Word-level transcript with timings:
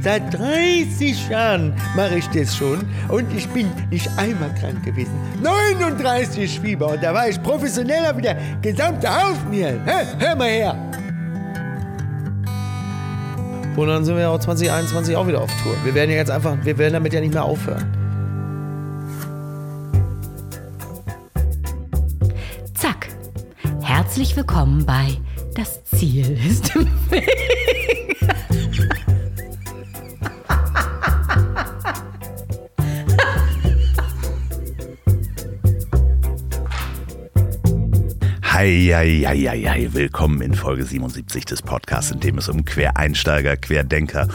Seit 0.00 0.32
30 0.32 1.28
Jahren 1.28 1.74
mache 1.96 2.18
ich 2.18 2.26
das 2.28 2.56
schon 2.56 2.78
und 3.08 3.26
ich 3.36 3.48
bin 3.48 3.68
nicht 3.90 4.08
einmal 4.16 4.54
krank 4.54 4.84
gewesen. 4.84 5.12
39 5.42 6.60
Fieber 6.60 6.92
und 6.92 7.02
da 7.02 7.12
war 7.12 7.28
ich 7.28 7.42
professioneller 7.42 8.16
wie 8.16 8.22
der 8.22 8.36
gesamte 8.62 9.08
Haufen 9.08 9.50
hier. 9.50 9.80
Hä? 9.84 10.06
Hör 10.18 10.36
mal 10.36 10.48
her. 10.48 10.76
Und 13.74 13.88
dann 13.88 14.04
sind 14.04 14.16
wir 14.16 14.30
auch 14.30 14.38
2021 14.38 15.16
auch 15.16 15.26
wieder 15.26 15.40
auf 15.40 15.50
Tour. 15.62 15.74
Wir 15.84 15.94
werden 15.94 16.10
ja 16.10 16.16
jetzt 16.16 16.30
einfach, 16.30 16.56
wir 16.62 16.78
werden 16.78 16.94
damit 16.94 17.12
ja 17.12 17.20
nicht 17.20 17.34
mehr 17.34 17.44
aufhören. 17.44 17.84
Zack. 22.74 23.08
Herzlich 23.82 24.36
willkommen 24.36 24.86
bei 24.86 25.08
Das 25.56 25.82
Ziel 25.84 26.38
ist 26.48 26.74
im 26.76 26.86
Weg. 27.10 28.17
Hei, 38.58 38.90
hei, 38.92 39.22
hei, 39.24 39.62
hei. 39.68 39.88
Willkommen 39.92 40.42
in 40.42 40.52
Folge 40.52 40.84
77 40.84 41.44
des 41.44 41.62
Podcasts, 41.62 42.10
in 42.10 42.18
dem 42.18 42.38
es 42.38 42.48
um 42.48 42.64
Quereinsteiger, 42.64 43.56
Querdenker 43.56 44.26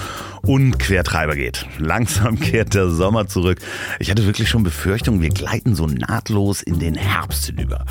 und 0.43 0.79
Quertreiber 0.79 1.35
geht. 1.35 1.65
Langsam 1.77 2.39
kehrt 2.39 2.73
der 2.73 2.87
Sommer 2.87 3.27
zurück. 3.27 3.57
Ich 3.99 4.09
hatte 4.09 4.25
wirklich 4.25 4.47
schon 4.47 4.63
Befürchtungen, 4.63 5.21
wir 5.21 5.27
gleiten 5.27 5.75
so 5.75 5.87
nahtlos 5.87 6.61
in 6.61 6.79
den 6.79 6.95
Herbst 6.95 7.47
hinüber. 7.47 7.83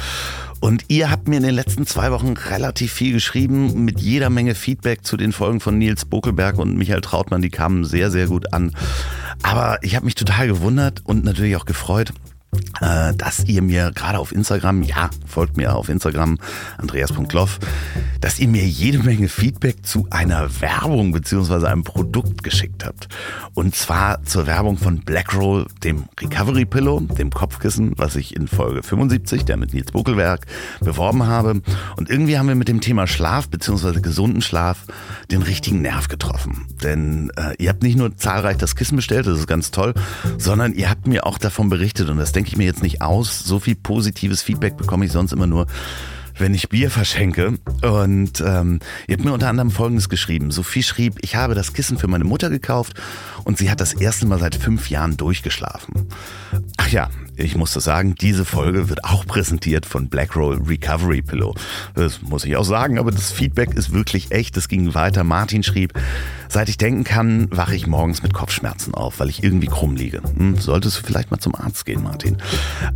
Und 0.60 0.86
ihr 0.88 1.10
habt 1.10 1.28
mir 1.28 1.36
in 1.36 1.42
den 1.42 1.54
letzten 1.54 1.86
zwei 1.86 2.10
Wochen 2.12 2.32
relativ 2.32 2.94
viel 2.94 3.12
geschrieben, 3.12 3.84
mit 3.84 4.00
jeder 4.00 4.30
Menge 4.30 4.54
Feedback 4.54 5.04
zu 5.04 5.18
den 5.18 5.32
Folgen 5.32 5.60
von 5.60 5.76
Nils 5.76 6.06
Bokelberg 6.06 6.58
und 6.58 6.78
Michael 6.78 7.02
Trautmann. 7.02 7.42
Die 7.42 7.50
kamen 7.50 7.84
sehr, 7.84 8.10
sehr 8.10 8.26
gut 8.26 8.54
an. 8.54 8.74
Aber 9.42 9.80
ich 9.82 9.96
habe 9.96 10.06
mich 10.06 10.14
total 10.14 10.46
gewundert 10.46 11.02
und 11.04 11.24
natürlich 11.24 11.56
auch 11.56 11.66
gefreut, 11.66 12.14
äh, 12.80 13.14
dass 13.14 13.44
ihr 13.44 13.62
mir 13.62 13.92
gerade 13.94 14.18
auf 14.18 14.32
Instagram, 14.32 14.82
ja, 14.82 15.08
folgt 15.26 15.56
mir 15.56 15.74
auf 15.74 15.88
Instagram, 15.88 16.38
andreas.loff, 16.78 17.58
dass 18.20 18.38
ihr 18.38 18.48
mir 18.48 18.66
jede 18.66 18.98
Menge 18.98 19.28
Feedback 19.28 19.86
zu 19.86 20.06
einer 20.10 20.60
Werbung 20.60 21.12
beziehungsweise 21.12 21.68
einem 21.68 21.84
Produkt 21.84 22.42
geschickt 22.42 22.84
habt. 22.84 23.08
Und 23.54 23.74
zwar 23.74 24.22
zur 24.24 24.46
Werbung 24.46 24.76
von 24.76 25.00
Blackroll, 25.00 25.66
dem 25.82 26.04
Recovery 26.20 26.66
Pillow, 26.66 27.00
dem 27.00 27.30
Kopfkissen, 27.30 27.92
was 27.96 28.16
ich 28.16 28.36
in 28.36 28.48
Folge 28.48 28.82
75, 28.82 29.44
der 29.44 29.56
mit 29.56 29.72
Nils 29.72 29.92
Buckelberg, 29.92 30.46
beworben 30.80 31.26
habe. 31.26 31.62
Und 31.96 32.10
irgendwie 32.10 32.38
haben 32.38 32.48
wir 32.48 32.54
mit 32.54 32.68
dem 32.68 32.80
Thema 32.80 33.06
Schlaf 33.06 33.48
beziehungsweise 33.48 34.02
gesunden 34.02 34.42
Schlaf 34.42 34.84
den 35.30 35.42
richtigen 35.42 35.82
Nerv 35.82 36.08
getroffen. 36.08 36.66
Denn 36.82 37.30
äh, 37.36 37.54
ihr 37.62 37.70
habt 37.70 37.82
nicht 37.82 37.96
nur 37.96 38.16
zahlreich 38.16 38.58
das 38.58 38.76
Kissen 38.76 38.96
bestellt, 38.96 39.26
das 39.26 39.38
ist 39.38 39.46
ganz 39.46 39.70
toll, 39.70 39.94
sondern 40.38 40.74
ihr 40.74 40.90
habt 40.90 41.06
mir 41.06 41.26
auch 41.26 41.38
davon 41.38 41.68
berichtet 41.68 42.08
und 42.08 42.18
das 42.18 42.32
denke 42.32 42.41
ich 42.48 42.56
mir 42.56 42.64
jetzt 42.64 42.82
nicht 42.82 43.02
aus. 43.02 43.40
So 43.40 43.58
viel 43.58 43.74
positives 43.74 44.42
Feedback 44.42 44.76
bekomme 44.76 45.04
ich 45.04 45.12
sonst 45.12 45.32
immer 45.32 45.46
nur 45.46 45.66
wenn 46.38 46.54
ich 46.54 46.68
Bier 46.68 46.90
verschenke. 46.90 47.58
Und 47.82 48.40
ähm, 48.44 48.80
ihr 49.06 49.16
habt 49.16 49.24
mir 49.24 49.32
unter 49.32 49.48
anderem 49.48 49.70
Folgendes 49.70 50.08
geschrieben. 50.08 50.50
Sophie 50.50 50.82
schrieb, 50.82 51.18
ich 51.20 51.36
habe 51.36 51.54
das 51.54 51.72
Kissen 51.72 51.98
für 51.98 52.08
meine 52.08 52.24
Mutter 52.24 52.50
gekauft 52.50 52.94
und 53.44 53.58
sie 53.58 53.70
hat 53.70 53.80
das 53.80 53.92
erste 53.92 54.26
Mal 54.26 54.38
seit 54.38 54.54
fünf 54.54 54.90
Jahren 54.90 55.16
durchgeschlafen. 55.16 56.08
Ach 56.76 56.88
ja, 56.88 57.08
ich 57.36 57.56
muss 57.56 57.72
das 57.72 57.84
sagen, 57.84 58.14
diese 58.14 58.44
Folge 58.44 58.90
wird 58.90 59.04
auch 59.04 59.26
präsentiert 59.26 59.86
von 59.86 60.08
Blackroll 60.08 60.60
Recovery 60.66 61.22
Pillow. 61.22 61.54
Das 61.94 62.20
muss 62.22 62.44
ich 62.44 62.56
auch 62.56 62.64
sagen, 62.64 62.98
aber 62.98 63.10
das 63.10 63.32
Feedback 63.32 63.74
ist 63.74 63.92
wirklich 63.92 64.30
echt. 64.32 64.56
Es 64.56 64.68
ging 64.68 64.94
weiter. 64.94 65.24
Martin 65.24 65.62
schrieb, 65.62 65.94
seit 66.48 66.68
ich 66.68 66.76
denken 66.76 67.04
kann, 67.04 67.48
wache 67.50 67.74
ich 67.74 67.86
morgens 67.86 68.22
mit 68.22 68.34
Kopfschmerzen 68.34 68.94
auf, 68.94 69.18
weil 69.18 69.30
ich 69.30 69.42
irgendwie 69.42 69.66
krumm 69.66 69.96
liege. 69.96 70.20
Hm, 70.36 70.58
solltest 70.58 70.98
du 70.98 71.06
vielleicht 71.06 71.30
mal 71.30 71.38
zum 71.38 71.54
Arzt 71.54 71.86
gehen, 71.86 72.02
Martin. 72.02 72.36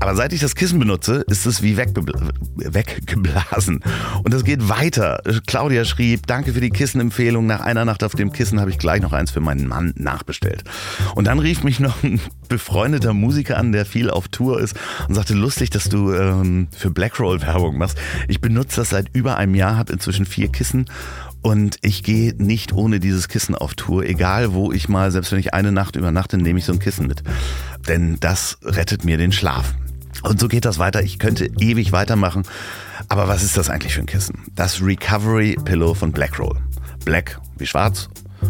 Aber 0.00 0.14
seit 0.14 0.34
ich 0.34 0.40
das 0.40 0.54
Kissen 0.54 0.78
benutze, 0.78 1.24
ist 1.28 1.46
es 1.46 1.62
wie 1.62 1.78
weggeblasen. 1.78 3.80
Und 4.22 4.34
es 4.34 4.44
geht 4.44 4.68
weiter. 4.68 5.22
Claudia 5.46 5.86
schrieb, 5.86 6.26
danke 6.26 6.52
für 6.52 6.60
die 6.60 6.70
Kissenempfehlung. 6.70 7.46
Nach 7.46 7.60
einer 7.60 7.86
Nacht 7.86 8.04
auf 8.04 8.14
dem 8.14 8.32
Kissen 8.32 8.60
habe 8.60 8.70
ich 8.70 8.78
gleich 8.78 9.00
noch 9.00 9.14
eins 9.14 9.30
für 9.30 9.40
meinen 9.40 9.66
Mann 9.66 9.94
nachbestellt. 9.96 10.35
Und 11.14 11.26
dann 11.26 11.38
rief 11.38 11.64
mich 11.64 11.80
noch 11.80 12.02
ein 12.02 12.20
befreundeter 12.48 13.12
Musiker 13.12 13.56
an, 13.56 13.72
der 13.72 13.86
viel 13.86 14.10
auf 14.10 14.28
Tour 14.28 14.60
ist 14.60 14.74
und 15.08 15.14
sagte, 15.14 15.34
lustig, 15.34 15.70
dass 15.70 15.88
du 15.88 16.12
ähm, 16.12 16.68
für 16.76 16.90
Blackroll 16.90 17.40
Werbung 17.42 17.78
machst. 17.78 17.98
Ich 18.28 18.40
benutze 18.40 18.76
das 18.76 18.90
seit 18.90 19.14
über 19.14 19.36
einem 19.36 19.54
Jahr, 19.54 19.76
habe 19.76 19.92
inzwischen 19.92 20.26
vier 20.26 20.48
Kissen 20.48 20.86
und 21.42 21.78
ich 21.82 22.02
gehe 22.02 22.34
nicht 22.36 22.72
ohne 22.72 22.98
dieses 22.98 23.28
Kissen 23.28 23.54
auf 23.54 23.74
Tour, 23.74 24.04
egal 24.04 24.52
wo 24.52 24.72
ich 24.72 24.88
mal, 24.88 25.12
selbst 25.12 25.30
wenn 25.30 25.38
ich 25.38 25.54
eine 25.54 25.70
Nacht 25.70 25.94
übernachte, 25.94 26.38
nehme 26.38 26.58
ich 26.58 26.64
so 26.64 26.72
ein 26.72 26.80
Kissen 26.80 27.06
mit. 27.06 27.22
Denn 27.86 28.18
das 28.18 28.58
rettet 28.64 29.04
mir 29.04 29.16
den 29.16 29.30
Schlaf. 29.30 29.74
Und 30.22 30.40
so 30.40 30.48
geht 30.48 30.64
das 30.64 30.78
weiter. 30.78 31.02
Ich 31.02 31.20
könnte 31.20 31.48
ewig 31.60 31.92
weitermachen. 31.92 32.42
Aber 33.08 33.28
was 33.28 33.44
ist 33.44 33.56
das 33.56 33.70
eigentlich 33.70 33.94
für 33.94 34.00
ein 34.00 34.06
Kissen? 34.06 34.42
Das 34.56 34.82
Recovery 34.82 35.56
Pillow 35.64 35.94
von 35.94 36.10
Blackroll. 36.10 36.56
Black 37.04 37.38
wie 37.58 37.66
schwarz 37.66 38.08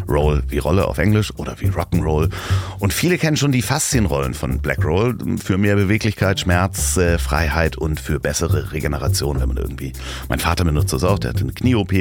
Roll 0.09 0.43
wie 0.49 0.59
Rolle 0.59 0.87
auf 0.87 0.99
Englisch 0.99 1.33
oder 1.37 1.61
wie 1.61 1.69
Rock'n'Roll. 1.69 2.31
Und 2.79 2.93
viele 2.93 3.19
kennen 3.19 3.37
schon 3.37 3.53
die 3.53 3.63
Faszienrollen 3.63 4.35
von 4.35 4.59
Black 4.61 4.85
Roll 4.85 5.17
für 5.43 5.59
mehr 5.59 5.77
Beweglichkeit, 5.77 6.41
Schmerz, 6.41 6.97
äh, 6.97 7.19
Freiheit 7.19 7.77
und 7.77 8.01
für 8.01 8.21
bessere 8.21 8.73
Regeneration, 8.73 9.41
wenn 9.41 9.49
man 9.49 9.57
irgendwie. 9.57 9.93
Mein 10.29 10.39
Vater 10.39 10.65
benutzt 10.65 10.93
das 10.93 11.05
auch, 11.05 11.19
der 11.19 11.31
hat 11.31 11.41
eine 11.41 11.53
Knie-OP. 11.53 11.93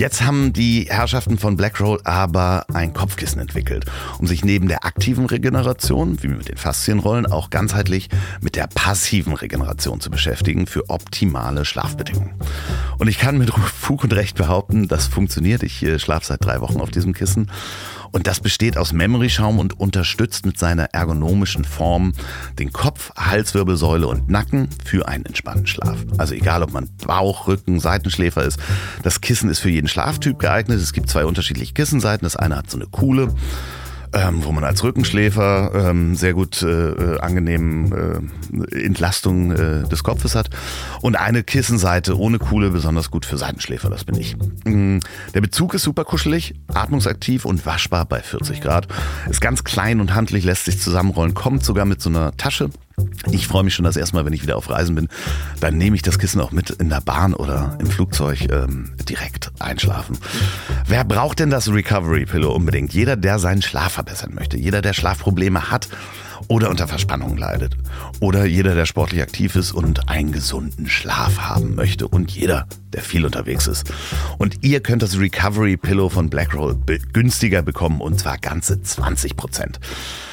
Jetzt 0.00 0.22
haben 0.22 0.54
die 0.54 0.86
Herrschaften 0.88 1.36
von 1.36 1.58
Blackroll 1.58 2.00
aber 2.04 2.64
ein 2.72 2.94
Kopfkissen 2.94 3.38
entwickelt, 3.38 3.84
um 4.18 4.26
sich 4.26 4.42
neben 4.42 4.66
der 4.66 4.86
aktiven 4.86 5.26
Regeneration, 5.26 6.22
wie 6.22 6.28
mit 6.28 6.48
den 6.48 6.56
Faszienrollen, 6.56 7.26
auch 7.26 7.50
ganzheitlich 7.50 8.08
mit 8.40 8.56
der 8.56 8.66
passiven 8.66 9.34
Regeneration 9.34 10.00
zu 10.00 10.10
beschäftigen 10.10 10.66
für 10.66 10.88
optimale 10.88 11.66
Schlafbedingungen. 11.66 12.32
Und 12.96 13.08
ich 13.08 13.18
kann 13.18 13.36
mit 13.36 13.50
Fug 13.50 14.02
und 14.02 14.14
Recht 14.14 14.38
behaupten, 14.38 14.88
das 14.88 15.06
funktioniert. 15.06 15.62
Ich 15.62 15.82
äh, 15.82 15.98
schlafe 15.98 16.24
seit 16.24 16.42
drei 16.42 16.62
Wochen 16.62 16.80
auf 16.80 16.90
diesem 16.90 17.12
Kissen 17.12 17.50
und 18.12 18.26
das 18.26 18.40
besteht 18.40 18.76
aus 18.76 18.92
Memory-Schaum 18.92 19.58
und 19.58 19.78
unterstützt 19.78 20.46
mit 20.46 20.58
seiner 20.58 20.84
ergonomischen 20.92 21.64
Form 21.64 22.12
den 22.58 22.72
Kopf, 22.72 23.12
Halswirbelsäule 23.16 24.06
und 24.06 24.28
Nacken 24.28 24.68
für 24.84 25.08
einen 25.08 25.26
entspannten 25.26 25.66
Schlaf. 25.66 25.98
Also 26.18 26.34
egal, 26.34 26.62
ob 26.62 26.72
man 26.72 26.88
Bauch, 27.06 27.46
Rücken, 27.46 27.80
Seitenschläfer 27.80 28.44
ist, 28.44 28.58
das 29.02 29.20
Kissen 29.20 29.48
ist 29.50 29.60
für 29.60 29.70
jeden 29.70 29.88
Schlaftyp 29.88 30.38
geeignet. 30.38 30.80
Es 30.80 30.92
gibt 30.92 31.08
zwei 31.08 31.24
unterschiedliche 31.24 31.72
Kissenseiten. 31.72 32.24
Das 32.24 32.36
eine 32.36 32.56
hat 32.56 32.70
so 32.70 32.76
eine 32.76 32.86
coole 32.86 33.34
ähm, 34.12 34.44
wo 34.44 34.52
man 34.52 34.64
als 34.64 34.82
Rückenschläfer 34.82 35.72
ähm, 35.74 36.16
sehr 36.16 36.34
gut 36.34 36.62
äh, 36.62 36.66
äh, 36.66 37.20
angenehm 37.20 37.92
äh, 37.92 38.84
Entlastung 38.84 39.52
äh, 39.52 39.88
des 39.88 40.02
Kopfes 40.02 40.34
hat. 40.34 40.50
Und 41.00 41.16
eine 41.16 41.42
Kissenseite 41.42 42.18
ohne 42.18 42.38
Kuhle, 42.38 42.70
besonders 42.70 43.10
gut 43.10 43.24
für 43.24 43.38
Seitenschläfer, 43.38 43.88
das 43.88 44.04
bin 44.04 44.16
ich. 44.16 44.36
Mm, 44.64 44.98
der 45.34 45.40
Bezug 45.40 45.74
ist 45.74 45.82
super 45.82 46.04
kuschelig, 46.04 46.54
atmungsaktiv 46.68 47.44
und 47.44 47.64
waschbar 47.66 48.04
bei 48.04 48.20
40 48.20 48.60
Grad. 48.60 48.88
Ist 49.28 49.40
ganz 49.40 49.64
klein 49.64 50.00
und 50.00 50.14
handlich, 50.14 50.44
lässt 50.44 50.64
sich 50.64 50.80
zusammenrollen, 50.80 51.34
kommt 51.34 51.64
sogar 51.64 51.84
mit 51.84 52.00
so 52.00 52.10
einer 52.10 52.36
Tasche 52.36 52.70
ich 53.30 53.46
freue 53.46 53.64
mich 53.64 53.74
schon 53.74 53.84
das 53.84 53.96
erste 53.96 54.16
Mal, 54.16 54.24
wenn 54.24 54.32
ich 54.32 54.42
wieder 54.42 54.56
auf 54.56 54.70
Reisen 54.70 54.94
bin. 54.94 55.08
Dann 55.60 55.76
nehme 55.76 55.96
ich 55.96 56.02
das 56.02 56.18
Kissen 56.18 56.40
auch 56.40 56.52
mit 56.52 56.70
in 56.70 56.88
der 56.88 57.00
Bahn 57.00 57.34
oder 57.34 57.76
im 57.80 57.86
Flugzeug 57.86 58.50
ähm, 58.50 58.92
direkt 59.08 59.50
einschlafen. 59.58 60.18
Wer 60.86 61.04
braucht 61.04 61.38
denn 61.38 61.50
das 61.50 61.72
Recovery 61.72 62.26
Pillow 62.26 62.52
unbedingt? 62.52 62.92
Jeder, 62.92 63.16
der 63.16 63.38
seinen 63.38 63.62
Schlaf 63.62 63.92
verbessern 63.92 64.34
möchte. 64.34 64.56
Jeder, 64.56 64.82
der 64.82 64.92
Schlafprobleme 64.92 65.70
hat 65.70 65.88
oder 66.50 66.68
unter 66.68 66.88
Verspannung 66.88 67.36
leidet. 67.36 67.76
Oder 68.18 68.44
jeder, 68.44 68.74
der 68.74 68.84
sportlich 68.84 69.22
aktiv 69.22 69.54
ist 69.54 69.70
und 69.70 70.08
einen 70.08 70.32
gesunden 70.32 70.88
Schlaf 70.88 71.38
haben 71.38 71.76
möchte. 71.76 72.08
Und 72.08 72.32
jeder, 72.32 72.66
der 72.92 73.02
viel 73.02 73.24
unterwegs 73.24 73.68
ist. 73.68 73.92
Und 74.36 74.56
ihr 74.62 74.80
könnt 74.80 75.02
das 75.02 75.16
Recovery 75.16 75.76
Pillow 75.76 76.08
von 76.08 76.28
Blackroll 76.28 76.76
günstiger 77.12 77.62
bekommen 77.62 78.00
und 78.00 78.18
zwar 78.18 78.36
ganze 78.36 78.82
20 78.82 79.36
Prozent. 79.36 79.78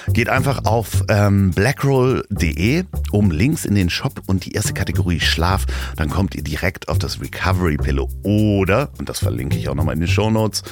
Geht 0.08 0.28
einfach 0.28 0.66
auf 0.66 1.04
ähm, 1.08 1.52
blackroll.de, 1.52 2.86
um 3.12 3.30
Links 3.30 3.64
in 3.64 3.76
den 3.76 3.92
Shop 3.92 4.24
und 4.26 4.44
die 4.46 4.54
erste 4.54 4.74
Kategorie 4.74 5.20
Schlaf. 5.20 5.68
Dann 5.98 6.10
kommt 6.10 6.34
ihr 6.34 6.44
direkt 6.44 6.90
auf 6.90 6.98
das 6.98 7.22
Recovery 7.22 7.78
Pillow. 7.78 8.10
Oder, 8.24 8.90
und 8.98 9.08
das 9.08 9.20
verlinke 9.20 9.56
ich 9.56 9.70
auch 9.70 9.76
nochmal 9.76 9.94
in 9.94 10.02
den 10.02 10.10
Show 10.10 10.32
Notes, 10.32 10.64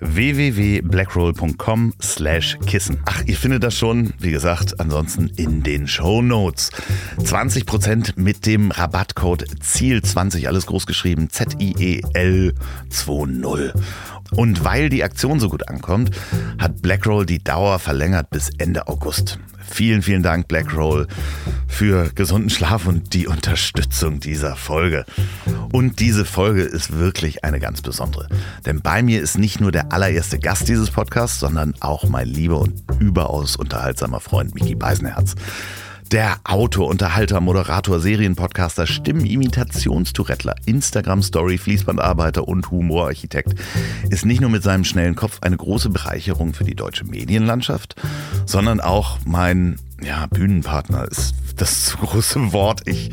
www.blackroll.com 0.00 1.94
slash 2.02 2.58
Kissen. 2.66 3.00
Ach, 3.04 3.22
ihr 3.26 3.36
findet 3.36 3.62
das 3.62 3.76
schon, 3.76 4.12
wie 4.18 4.30
gesagt, 4.30 4.80
ansonsten 4.80 5.28
in 5.36 5.62
den 5.62 5.86
Show 5.86 6.22
Notes. 6.22 6.70
20% 7.18 8.12
mit 8.16 8.46
dem 8.46 8.70
Rabattcode 8.70 9.44
ZIEL20, 9.62 10.46
alles 10.46 10.66
groß 10.66 10.86
geschrieben, 10.86 11.30
Z-I-E-L 11.30 12.54
20. 12.88 13.72
Und 14.32 14.64
weil 14.64 14.88
die 14.88 15.02
Aktion 15.02 15.40
so 15.40 15.48
gut 15.48 15.68
ankommt, 15.68 16.10
hat 16.58 16.82
Blackroll 16.82 17.26
die 17.26 17.42
Dauer 17.42 17.78
verlängert 17.78 18.30
bis 18.30 18.50
Ende 18.58 18.86
August. 18.88 19.38
Vielen, 19.68 20.02
vielen 20.02 20.22
Dank, 20.22 20.48
Blackroll, 20.48 21.06
für 21.68 22.10
gesunden 22.12 22.50
Schlaf 22.50 22.86
und 22.86 23.14
die 23.14 23.28
Unterstützung 23.28 24.18
dieser 24.18 24.56
Folge. 24.56 25.04
Und 25.72 26.00
diese 26.00 26.24
Folge 26.24 26.62
ist 26.62 26.98
wirklich 26.98 27.44
eine 27.44 27.60
ganz 27.60 27.80
besondere. 27.80 28.28
Denn 28.66 28.80
bei 28.80 29.02
mir 29.02 29.22
ist 29.22 29.38
nicht 29.38 29.60
nur 29.60 29.70
der 29.70 29.89
der 29.90 29.94
allererste 29.94 30.38
Gast 30.38 30.68
dieses 30.68 30.90
Podcasts, 30.90 31.40
sondern 31.40 31.74
auch 31.80 32.04
mein 32.04 32.28
lieber 32.28 32.60
und 32.60 32.82
überaus 33.00 33.56
unterhaltsamer 33.56 34.20
Freund 34.20 34.54
Mickey 34.54 34.74
Beisenherz. 34.74 35.34
Der 36.12 36.38
Autor, 36.44 36.88
Unterhalter, 36.88 37.40
Moderator, 37.40 38.00
Serienpodcaster, 38.00 38.86
Stimmenimitationstourettler, 38.86 40.54
Instagram-Story, 40.66 41.58
Fließbandarbeiter 41.58 42.46
und 42.48 42.70
Humorarchitekt 42.70 43.54
ist 44.10 44.24
nicht 44.24 44.40
nur 44.40 44.50
mit 44.50 44.62
seinem 44.62 44.84
schnellen 44.84 45.14
Kopf 45.14 45.38
eine 45.40 45.56
große 45.56 45.90
Bereicherung 45.90 46.52
für 46.52 46.64
die 46.64 46.74
deutsche 46.74 47.04
Medienlandschaft, 47.04 47.94
sondern 48.46 48.80
auch 48.80 49.18
mein 49.24 49.76
ja, 50.02 50.26
Bühnenpartner 50.26 51.06
ist 51.08 51.34
das 51.56 51.84
zu 51.84 51.96
große 51.98 52.52
Wort. 52.52 52.82
Ich, 52.86 53.10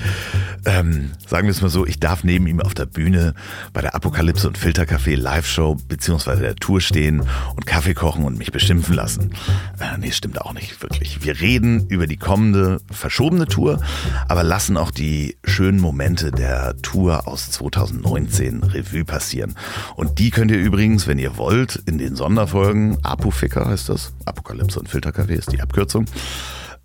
ähm, 0.65 1.11
sagen 1.27 1.47
wir 1.47 1.51
es 1.51 1.61
mal 1.61 1.69
so, 1.69 1.85
ich 1.85 1.99
darf 1.99 2.23
neben 2.23 2.47
ihm 2.47 2.61
auf 2.61 2.73
der 2.73 2.85
Bühne 2.85 3.33
bei 3.73 3.81
der 3.81 3.95
Apokalypse 3.95 4.47
und 4.47 4.57
Filtercafé 4.57 5.15
Live-Show 5.15 5.77
beziehungsweise 5.87 6.41
der 6.41 6.55
Tour 6.55 6.81
stehen 6.81 7.21
und 7.55 7.65
Kaffee 7.65 7.93
kochen 7.93 8.25
und 8.25 8.37
mich 8.37 8.51
beschimpfen 8.51 8.95
lassen. 8.95 9.33
Äh, 9.79 9.97
nee, 9.99 10.11
stimmt 10.11 10.41
auch 10.41 10.53
nicht 10.53 10.81
wirklich. 10.81 11.23
Wir 11.23 11.39
reden 11.39 11.87
über 11.87 12.07
die 12.07 12.17
kommende 12.17 12.79
verschobene 12.91 13.45
Tour, 13.45 13.81
aber 14.27 14.43
lassen 14.43 14.77
auch 14.77 14.91
die 14.91 15.37
schönen 15.43 15.79
Momente 15.79 16.31
der 16.31 16.75
Tour 16.81 17.27
aus 17.27 17.51
2019 17.51 18.63
Revue 18.63 19.05
passieren. 19.05 19.55
Und 19.95 20.19
die 20.19 20.29
könnt 20.29 20.51
ihr 20.51 20.59
übrigens, 20.59 21.07
wenn 21.07 21.19
ihr 21.19 21.37
wollt, 21.37 21.75
in 21.85 21.97
den 21.97 22.15
Sonderfolgen, 22.15 22.97
Apoficker 23.03 23.67
heißt 23.67 23.89
das, 23.89 24.13
Apokalypse 24.25 24.79
und 24.79 24.89
Filtercafé 24.89 25.33
ist 25.33 25.51
die 25.51 25.61
Abkürzung, 25.61 26.05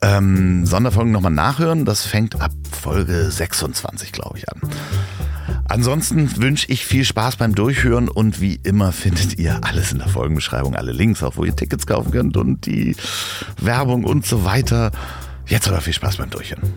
ähm, 0.02 0.66
Sonderfolgen 0.66 1.12
nochmal 1.12 1.32
nachhören. 1.32 1.84
Das 1.84 2.04
fängt 2.04 2.40
ab 2.40 2.52
Folge 2.70 3.30
26, 3.30 4.12
glaube 4.12 4.38
ich, 4.38 4.48
an. 4.48 4.60
Ansonsten 5.68 6.36
wünsche 6.36 6.70
ich 6.70 6.84
viel 6.84 7.04
Spaß 7.04 7.36
beim 7.36 7.54
Durchhören 7.54 8.08
und 8.08 8.40
wie 8.40 8.60
immer 8.62 8.92
findet 8.92 9.38
ihr 9.38 9.60
alles 9.62 9.92
in 9.92 9.98
der 9.98 10.08
Folgenbeschreibung, 10.08 10.74
alle 10.76 10.92
Links, 10.92 11.22
auch 11.22 11.36
wo 11.36 11.44
ihr 11.44 11.56
Tickets 11.56 11.86
kaufen 11.86 12.10
könnt 12.10 12.36
und 12.36 12.66
die 12.66 12.96
Werbung 13.60 14.04
und 14.04 14.26
so 14.26 14.44
weiter. 14.44 14.90
Jetzt 15.46 15.68
aber 15.68 15.80
viel 15.80 15.94
Spaß 15.94 16.16
beim 16.18 16.30
Durchhören. 16.30 16.74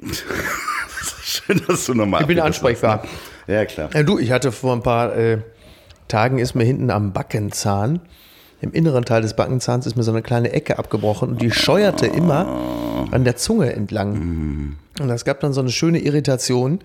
Schön, 1.24 1.62
dass 1.66 1.86
du 1.86 1.94
nochmal 1.94 2.20
Ich 2.22 2.26
bin 2.26 2.40
ansprechbar. 2.40 3.04
Ja, 3.46 3.64
klar. 3.64 3.90
Ja, 3.94 4.02
du, 4.02 4.18
ich 4.18 4.32
hatte 4.32 4.52
vor 4.52 4.74
ein 4.74 4.82
paar 4.82 5.16
äh, 5.16 5.38
Tagen 6.08 6.38
ist 6.38 6.54
mir 6.54 6.64
hinten 6.64 6.90
am 6.90 7.12
Backenzahn, 7.12 8.00
im 8.60 8.72
inneren 8.72 9.04
Teil 9.04 9.22
des 9.22 9.34
Backenzahns 9.34 9.86
ist 9.86 9.96
mir 9.96 10.02
so 10.02 10.10
eine 10.10 10.22
kleine 10.22 10.52
Ecke 10.52 10.78
abgebrochen 10.78 11.30
und 11.30 11.42
die 11.42 11.50
scheuerte 11.50 12.06
immer 12.06 12.46
an 13.10 13.24
der 13.24 13.36
Zunge 13.36 13.72
entlang. 13.72 14.76
Und 14.98 15.08
das 15.08 15.24
gab 15.24 15.40
dann 15.40 15.52
so 15.52 15.60
eine 15.60 15.70
schöne 15.70 15.98
Irritation. 15.98 16.80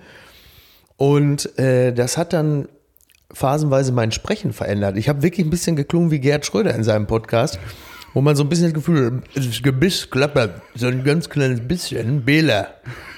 Und 0.98 1.58
äh, 1.58 1.94
das 1.94 2.18
hat 2.18 2.34
dann 2.34 2.68
phasenweise 3.34 3.94
mein 3.94 4.12
Sprechen 4.12 4.52
verändert. 4.52 4.98
Ich 4.98 5.08
habe 5.08 5.24
wirklich 5.24 5.48
ein 5.48 5.50
bisschen 5.50 5.78
geklungen 5.78 6.12
wie 6.12 6.20
Gerd 6.20 6.46
Schröder 6.46 6.76
in 6.76 6.84
seinem 6.84 7.08
Podcast, 7.08 7.58
wo 8.14 8.20
man 8.20 8.36
so 8.36 8.44
ein 8.44 8.50
bisschen 8.50 8.66
das 8.66 8.74
Gefühl 8.74 9.24
das 9.34 9.64
Gebiss 9.64 10.10
klappert, 10.10 10.62
so 10.76 10.88
ein 10.88 11.06
ganz 11.06 11.30
kleines 11.30 11.62
bisschen, 11.62 12.26
Bela. 12.26 12.68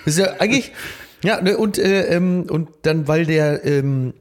Ist 0.05 0.19
ja 0.19 0.35
eigentlich, 0.39 0.71
ja, 1.23 1.41
ne, 1.41 1.57
und, 1.57 1.79
äh, 1.79 2.15
ähm, 2.15 2.45
und 2.47 2.69
dann, 2.83 3.07
weil 3.07 3.25
der, 3.25 3.65
ähm, 3.65 4.13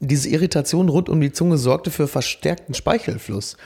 diese 0.00 0.28
Irritation 0.28 0.88
rund 0.88 1.08
um 1.08 1.20
die 1.20 1.32
Zunge 1.32 1.58
sorgte 1.58 1.90
für 1.90 2.08
verstärkten 2.08 2.74
Speichelfluss. 2.74 3.56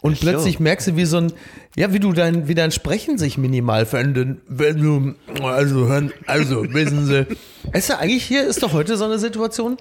Und 0.00 0.18
plötzlich 0.18 0.58
merkst 0.58 0.88
du, 0.88 0.96
wie 0.96 1.04
so 1.04 1.18
ein, 1.18 1.32
ja, 1.76 1.92
wie 1.92 2.00
du 2.00 2.12
dein, 2.12 2.48
wie 2.48 2.56
dein 2.56 2.72
Sprechen 2.72 3.18
sich 3.18 3.38
minimal 3.38 3.86
verändert. 3.86 4.38
Wenn 4.48 4.80
du, 4.82 5.44
also 5.44 5.86
hören, 5.86 6.12
also 6.26 6.64
wissen 6.72 7.06
Sie. 7.06 7.26
Weißt 7.72 7.90
du, 7.90 7.98
eigentlich 7.98 8.24
hier 8.24 8.44
ist 8.44 8.64
doch 8.64 8.72
heute 8.72 8.96
so 8.96 9.04
eine 9.04 9.20
Situation. 9.20 9.76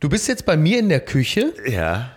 Du 0.00 0.08
bist 0.08 0.26
jetzt 0.26 0.46
bei 0.46 0.56
mir 0.56 0.80
in 0.80 0.88
der 0.88 1.00
Küche 1.00 1.54
Ja. 1.66 2.15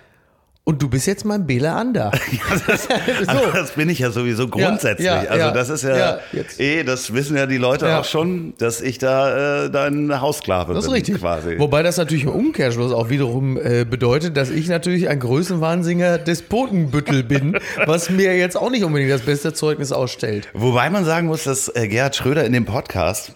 Und 0.69 0.83
du 0.83 0.87
bist 0.87 1.07
jetzt 1.07 1.25
mein 1.25 1.47
Bela 1.47 1.75
Ander. 1.75 2.11
Also 3.25 3.39
das 3.51 3.71
bin 3.71 3.89
ich 3.89 3.97
ja 3.99 4.11
sowieso 4.11 4.47
grundsätzlich. 4.47 5.07
ja, 5.07 5.21
also 5.21 5.47
ja. 5.47 5.51
das 5.51 5.69
ist 5.69 5.83
ja, 5.83 5.97
Ja, 5.97 6.19
eh, 6.59 6.83
das 6.83 7.11
wissen 7.11 7.35
ja 7.35 7.47
die 7.47 7.57
Leute 7.57 7.87
Ja. 7.87 7.99
auch 7.99 8.05
schon, 8.05 8.53
dass 8.59 8.79
ich 8.79 8.99
da 8.99 9.65
äh, 9.65 9.71
dein 9.71 10.21
Hausklave 10.21 10.75
Das 10.75 10.83
ist 10.83 10.89
bin 10.91 10.93
richtig. 10.97 11.17
quasi. 11.17 11.57
Wobei 11.57 11.81
das 11.81 11.97
natürlich 11.97 12.25
im 12.25 12.29
Umkehrschluss 12.29 12.91
auch 12.91 13.09
wiederum 13.09 13.57
äh, 13.57 13.83
bedeutet, 13.83 14.37
dass 14.37 14.51
ich 14.51 14.67
natürlich 14.67 15.09
ein 15.09 15.19
Größenwahnsinniger 15.19 16.19
Despotenbüttel 16.19 17.23
bin, 17.23 17.57
was 17.87 18.11
mir 18.11 18.37
jetzt 18.37 18.55
auch 18.55 18.69
nicht 18.69 18.83
unbedingt 18.83 19.11
das 19.11 19.21
beste 19.21 19.53
Zeugnis 19.53 19.91
ausstellt. 19.91 20.49
Wobei 20.53 20.91
man 20.91 21.03
sagen 21.03 21.25
muss, 21.25 21.45
dass 21.45 21.67
äh, 21.75 21.87
Gerhard 21.87 22.15
Schröder 22.15 22.45
in 22.45 22.53
dem 22.53 22.65
Podcast, 22.65 23.33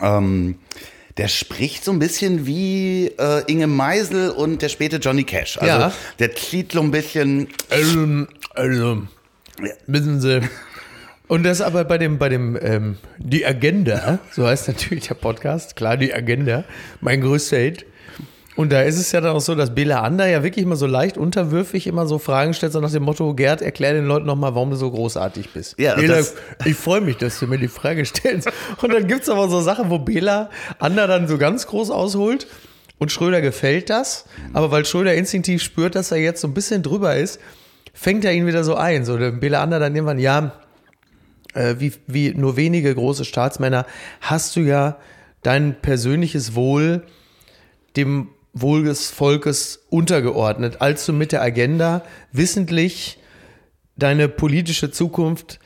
ähm, 0.00 0.54
der 1.18 1.28
spricht 1.28 1.84
so 1.84 1.92
ein 1.92 1.98
bisschen 1.98 2.46
wie 2.46 3.06
äh, 3.18 3.42
Inge 3.46 3.66
Meisel 3.66 4.30
und 4.30 4.62
der 4.62 4.68
späte 4.68 4.96
Johnny 4.96 5.24
Cash. 5.24 5.58
Also 5.58 5.66
Ja. 5.66 5.92
der 6.18 6.28
klingt 6.30 6.72
so 6.72 6.80
ein 6.80 6.90
bisschen, 6.90 7.48
Also, 7.70 8.26
also, 8.54 9.02
wissen 9.86 10.20
Sie. 10.20 10.40
Und 11.28 11.44
das 11.44 11.60
aber 11.60 11.84
bei 11.84 11.96
dem, 11.98 12.18
bei 12.18 12.28
dem, 12.28 12.58
ähm, 12.60 12.96
die 13.18 13.46
Agenda, 13.46 14.18
so 14.32 14.46
heißt 14.46 14.66
natürlich 14.68 15.06
der 15.08 15.14
Podcast, 15.14 15.76
klar, 15.76 15.96
die 15.96 16.12
Agenda, 16.12 16.64
mein 17.00 17.20
größter 17.20 17.58
Hit. 17.58 17.86
Und 18.56 18.72
da 18.72 18.82
ist 18.82 18.98
es 18.98 19.12
ja 19.12 19.20
dann 19.20 19.36
auch 19.36 19.40
so, 19.40 19.54
dass 19.54 19.74
Bela 19.74 20.02
Ander 20.02 20.26
ja 20.26 20.42
wirklich 20.42 20.64
immer 20.64 20.76
so 20.76 20.86
leicht 20.86 21.16
unterwürfig 21.16 21.86
immer 21.86 22.06
so 22.06 22.18
Fragen 22.18 22.52
stellt, 22.52 22.72
so 22.72 22.80
nach 22.80 22.90
dem 22.90 23.04
Motto, 23.04 23.32
Gerd, 23.34 23.62
erklär 23.62 23.94
den 23.94 24.06
Leuten 24.06 24.26
nochmal, 24.26 24.54
warum 24.54 24.70
du 24.70 24.76
so 24.76 24.90
großartig 24.90 25.50
bist. 25.50 25.78
Ja, 25.78 25.94
Bela, 25.94 26.20
ich 26.64 26.74
freue 26.74 27.00
mich, 27.00 27.16
dass 27.16 27.38
du 27.38 27.46
mir 27.46 27.58
die 27.58 27.68
Frage 27.68 28.04
stellst. 28.04 28.50
Und 28.82 28.92
dann 28.92 29.06
gibt's 29.06 29.28
aber 29.28 29.48
so 29.48 29.60
Sachen, 29.60 29.88
wo 29.88 29.98
Bela 29.98 30.50
Ander 30.78 31.06
dann 31.06 31.28
so 31.28 31.38
ganz 31.38 31.66
groß 31.68 31.90
ausholt 31.90 32.48
und 32.98 33.12
Schröder 33.12 33.40
gefällt 33.40 33.88
das. 33.88 34.26
Aber 34.52 34.70
weil 34.72 34.84
Schröder 34.84 35.14
instinktiv 35.14 35.62
spürt, 35.62 35.94
dass 35.94 36.10
er 36.10 36.18
jetzt 36.18 36.40
so 36.40 36.48
ein 36.48 36.54
bisschen 36.54 36.82
drüber 36.82 37.16
ist, 37.16 37.40
fängt 37.94 38.24
er 38.24 38.32
ihn 38.32 38.46
wieder 38.46 38.64
so 38.64 38.74
ein. 38.74 39.04
So, 39.04 39.16
der 39.16 39.30
Bela 39.30 39.62
Ander 39.62 39.78
dann 39.78 39.94
irgendwann, 39.94 40.18
ja, 40.18 40.52
äh, 41.54 41.76
wie, 41.78 41.92
wie 42.06 42.34
nur 42.34 42.56
wenige 42.56 42.94
große 42.94 43.24
Staatsmänner 43.24 43.86
hast 44.20 44.56
du 44.56 44.60
ja 44.60 44.98
dein 45.42 45.80
persönliches 45.80 46.54
Wohl 46.54 47.04
dem 47.96 48.28
Wohl 48.52 48.84
des 48.84 49.10
Volkes 49.10 49.84
untergeordnet, 49.90 50.80
als 50.80 51.06
du 51.06 51.12
mit 51.12 51.32
der 51.32 51.42
Agenda 51.42 52.02
wissentlich 52.32 53.18
deine 53.96 54.28
politische 54.28 54.90
Zukunft 54.90 55.60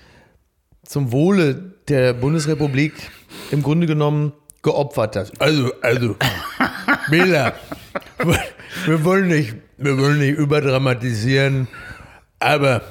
zum 0.85 1.13
Wohle 1.13 1.75
der 1.89 2.13
Bundesrepublik 2.13 2.93
im 3.51 3.63
Grunde 3.63 3.87
genommen 3.87 4.33
geopfert 4.63 5.17
hast. 5.17 5.41
Also, 5.41 5.73
also, 5.81 6.17
Bela, 7.11 7.55
wir 8.87 9.05
wollen 9.05 9.29
nicht, 9.29 9.55
wir 9.77 9.99
wollen 9.99 10.19
nicht 10.19 10.37
überdramatisieren, 10.37 11.69
aber 12.39 12.83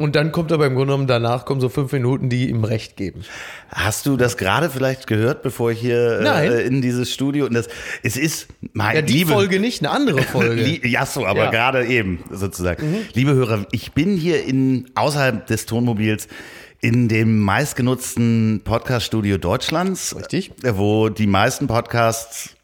und 0.00 0.16
dann 0.16 0.32
kommt 0.32 0.50
aber 0.50 0.66
im 0.66 0.74
Grunde 0.74 0.86
genommen 0.92 1.06
danach 1.06 1.44
kommen 1.44 1.60
so 1.60 1.68
fünf 1.68 1.92
Minuten, 1.92 2.28
die 2.28 2.48
ihm 2.50 2.64
Recht 2.64 2.96
geben. 2.96 3.22
hast 3.68 4.06
du 4.06 4.16
das 4.16 4.36
gerade 4.36 4.70
vielleicht 4.70 5.06
gehört, 5.06 5.42
bevor 5.42 5.70
ich 5.70 5.78
hier 5.80 6.20
äh, 6.20 6.66
in 6.66 6.82
dieses 6.82 7.12
Studio 7.12 7.46
und 7.46 7.54
das, 7.54 7.68
es 8.02 8.16
ist, 8.16 8.48
mein 8.72 8.96
Ja, 8.96 9.02
die 9.02 9.12
liebe, 9.12 9.32
Folge 9.32 9.60
nicht, 9.60 9.80
eine 9.82 9.90
andere 9.90 10.22
Folge. 10.22 10.80
Ja, 10.88 11.06
so, 11.06 11.24
aber 11.26 11.40
Ja. 11.44 11.46
Mhm. 11.46 11.52
gerade 11.52 11.86
eben 11.86 12.18
sozusagen. 12.30 12.96
Liebe 13.14 13.34
Hörer, 13.34 13.66
ich 13.72 13.92
bin 13.92 14.16
hier 14.16 14.44
in 14.44 14.90
außerhalb 14.94 15.46
des 15.46 15.66
Tonmobils 15.66 16.26
in 16.82 17.08
dem 17.08 17.38
meistgenutzten 17.40 18.62
Podcast-Studio 18.64 19.36
Deutschlands. 19.38 20.16
Richtig. 20.16 20.50
äh, 20.62 20.76
Wo 20.76 21.08
die 21.10 21.26
meisten 21.26 21.66
Podcasts 21.66 22.54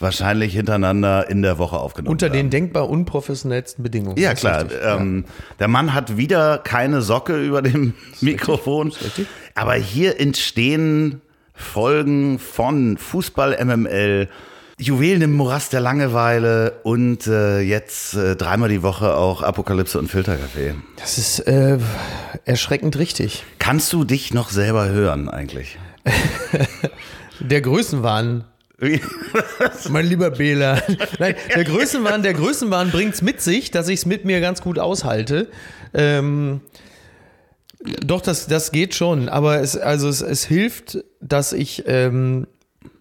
wahrscheinlich 0.00 0.54
hintereinander 0.54 1.28
in 1.30 1.42
der 1.42 1.58
Woche 1.58 1.76
aufgenommen 1.78 2.12
Unter 2.12 2.26
werden. 2.26 2.34
den 2.34 2.50
denkbar 2.50 2.88
unprofessionellsten 2.88 3.82
Bedingungen. 3.84 4.16
Ja, 4.18 4.34
klar. 4.34 4.62
richtig. 4.62 4.78
Ähm, 4.82 5.24
Der 5.58 5.68
Mann 5.68 5.94
hat 5.94 6.16
wieder 6.16 6.58
keine 6.58 7.02
Socke 7.02 7.40
über 7.42 7.62
dem 7.62 7.94
Mikrofon. 8.20 8.88
richtig. 8.88 9.26
Aber 9.54 9.74
hier 9.74 10.18
entstehen 10.20 11.20
Folgen 11.54 12.38
von 12.38 12.96
Fußball 12.96 13.62
MML, 13.64 14.28
Juwelen 14.78 15.20
im 15.20 15.32
Morast 15.34 15.74
der 15.74 15.80
Langeweile 15.80 16.80
und 16.84 17.26
äh, 17.26 17.60
jetzt 17.60 18.14
äh, 18.14 18.34
dreimal 18.34 18.70
die 18.70 18.82
Woche 18.82 19.14
auch 19.14 19.42
Apokalypse 19.42 19.98
und 19.98 20.08
Filterkaffee. 20.08 20.74
Das 20.96 21.18
ist 21.18 21.40
äh, 21.40 21.76
erschreckend 22.46 22.96
richtig. 22.98 23.44
Kannst 23.58 23.92
du 23.92 24.04
dich 24.04 24.32
noch 24.32 24.48
selber 24.48 24.88
hören 24.88 25.28
eigentlich? 25.28 25.76
Der 27.40 27.60
Größenwahn, 27.60 28.44
mein 29.88 30.06
lieber 30.06 30.30
Bela. 30.30 30.80
Nein, 31.18 31.34
der 31.54 31.64
Größenwahn, 31.64 32.22
der 32.22 32.34
Größenwahn 32.34 32.90
bringt's 32.90 33.22
mit 33.22 33.40
sich, 33.40 33.70
dass 33.70 33.88
ich 33.88 34.00
es 34.00 34.06
mit 34.06 34.24
mir 34.24 34.40
ganz 34.40 34.62
gut 34.62 34.78
aushalte. 34.78 35.48
Ähm, 35.92 36.60
doch, 37.82 38.20
das, 38.20 38.46
das 38.46 38.72
geht 38.72 38.94
schon, 38.94 39.28
aber 39.28 39.60
es, 39.60 39.76
also 39.76 40.08
es, 40.08 40.20
es 40.20 40.44
hilft, 40.44 40.98
dass 41.20 41.52
ich 41.52 41.84
ähm, 41.86 42.46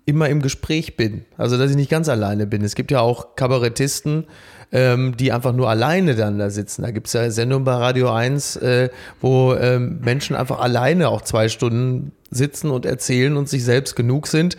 immer 0.05 0.29
im 0.29 0.41
Gespräch 0.41 0.97
bin. 0.97 1.25
Also, 1.37 1.57
dass 1.57 1.69
ich 1.69 1.77
nicht 1.77 1.91
ganz 1.91 2.09
alleine 2.09 2.47
bin. 2.47 2.63
Es 2.63 2.75
gibt 2.75 2.91
ja 2.91 2.99
auch 2.99 3.35
Kabarettisten, 3.35 4.25
ähm, 4.71 5.15
die 5.17 5.31
einfach 5.31 5.53
nur 5.53 5.69
alleine 5.69 6.15
dann 6.15 6.39
da 6.39 6.49
sitzen. 6.49 6.81
Da 6.81 6.91
gibt's 6.91 7.13
ja 7.13 7.29
Sendungen 7.29 7.65
bei 7.65 7.73
Radio 7.73 8.11
1, 8.11 8.57
äh, 8.57 8.89
wo 9.21 9.53
ähm, 9.53 9.99
Menschen 10.01 10.35
einfach 10.35 10.59
alleine 10.59 11.09
auch 11.09 11.21
zwei 11.21 11.49
Stunden 11.49 12.11
sitzen 12.31 12.69
und 12.69 12.85
erzählen 12.85 13.35
und 13.37 13.49
sich 13.49 13.63
selbst 13.63 13.95
genug 13.95 14.27
sind. 14.27 14.57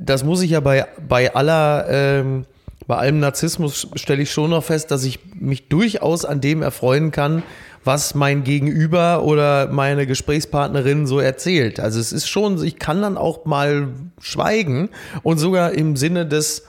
Das 0.00 0.24
muss 0.24 0.42
ich 0.42 0.50
ja 0.50 0.60
bei, 0.60 0.86
bei 1.08 1.34
aller, 1.34 1.86
ähm, 1.88 2.46
bei 2.86 2.96
allem 2.96 3.20
Narzissmus 3.20 3.88
stelle 3.94 4.22
ich 4.22 4.30
schon 4.30 4.50
noch 4.50 4.64
fest, 4.64 4.90
dass 4.90 5.04
ich 5.04 5.18
mich 5.34 5.68
durchaus 5.68 6.24
an 6.24 6.40
dem 6.40 6.62
erfreuen 6.62 7.10
kann, 7.10 7.42
was 7.84 8.14
mein 8.14 8.44
Gegenüber 8.44 9.22
oder 9.24 9.68
meine 9.68 10.06
Gesprächspartnerin 10.06 11.06
so 11.06 11.20
erzählt. 11.20 11.80
Also 11.80 12.00
es 12.00 12.12
ist 12.12 12.28
schon, 12.28 12.62
ich 12.62 12.78
kann 12.78 13.02
dann 13.02 13.16
auch 13.16 13.44
mal 13.44 13.88
schweigen 14.20 14.90
und 15.22 15.38
sogar 15.38 15.72
im 15.72 15.96
Sinne 15.96 16.26
des 16.26 16.64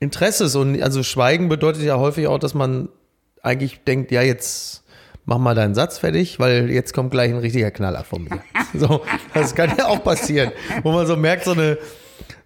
Interesses 0.00 0.54
und 0.54 0.80
also 0.82 1.02
Schweigen 1.02 1.48
bedeutet 1.48 1.82
ja 1.82 1.98
häufig 1.98 2.26
auch, 2.26 2.38
dass 2.38 2.54
man 2.54 2.88
eigentlich 3.42 3.84
denkt, 3.84 4.10
ja 4.10 4.22
jetzt 4.22 4.84
mach 5.24 5.38
mal 5.38 5.54
deinen 5.54 5.74
Satz 5.74 5.98
fertig, 5.98 6.38
weil 6.38 6.70
jetzt 6.70 6.92
kommt 6.92 7.10
gleich 7.10 7.30
ein 7.30 7.38
richtiger 7.38 7.70
Knaller 7.70 8.04
von 8.04 8.24
mir. 8.24 8.40
So, 8.76 9.02
das 9.32 9.54
kann 9.54 9.72
ja 9.78 9.86
auch 9.86 10.02
passieren, 10.02 10.50
wo 10.82 10.90
man 10.90 11.06
so 11.06 11.16
merkt, 11.16 11.44
so 11.44 11.52
eine, 11.52 11.78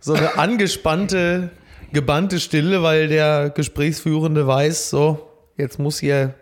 so 0.01 0.15
eine 0.15 0.39
angespannte, 0.39 1.51
gebannte 1.93 2.41
Stille, 2.41 2.83
weil 2.83 3.09
der 3.09 3.51
Gesprächsführende 3.51 4.47
weiß, 4.47 4.91
so, 4.91 5.29
jetzt 5.57 5.79
muss 5.79 5.99
hier 5.99 6.35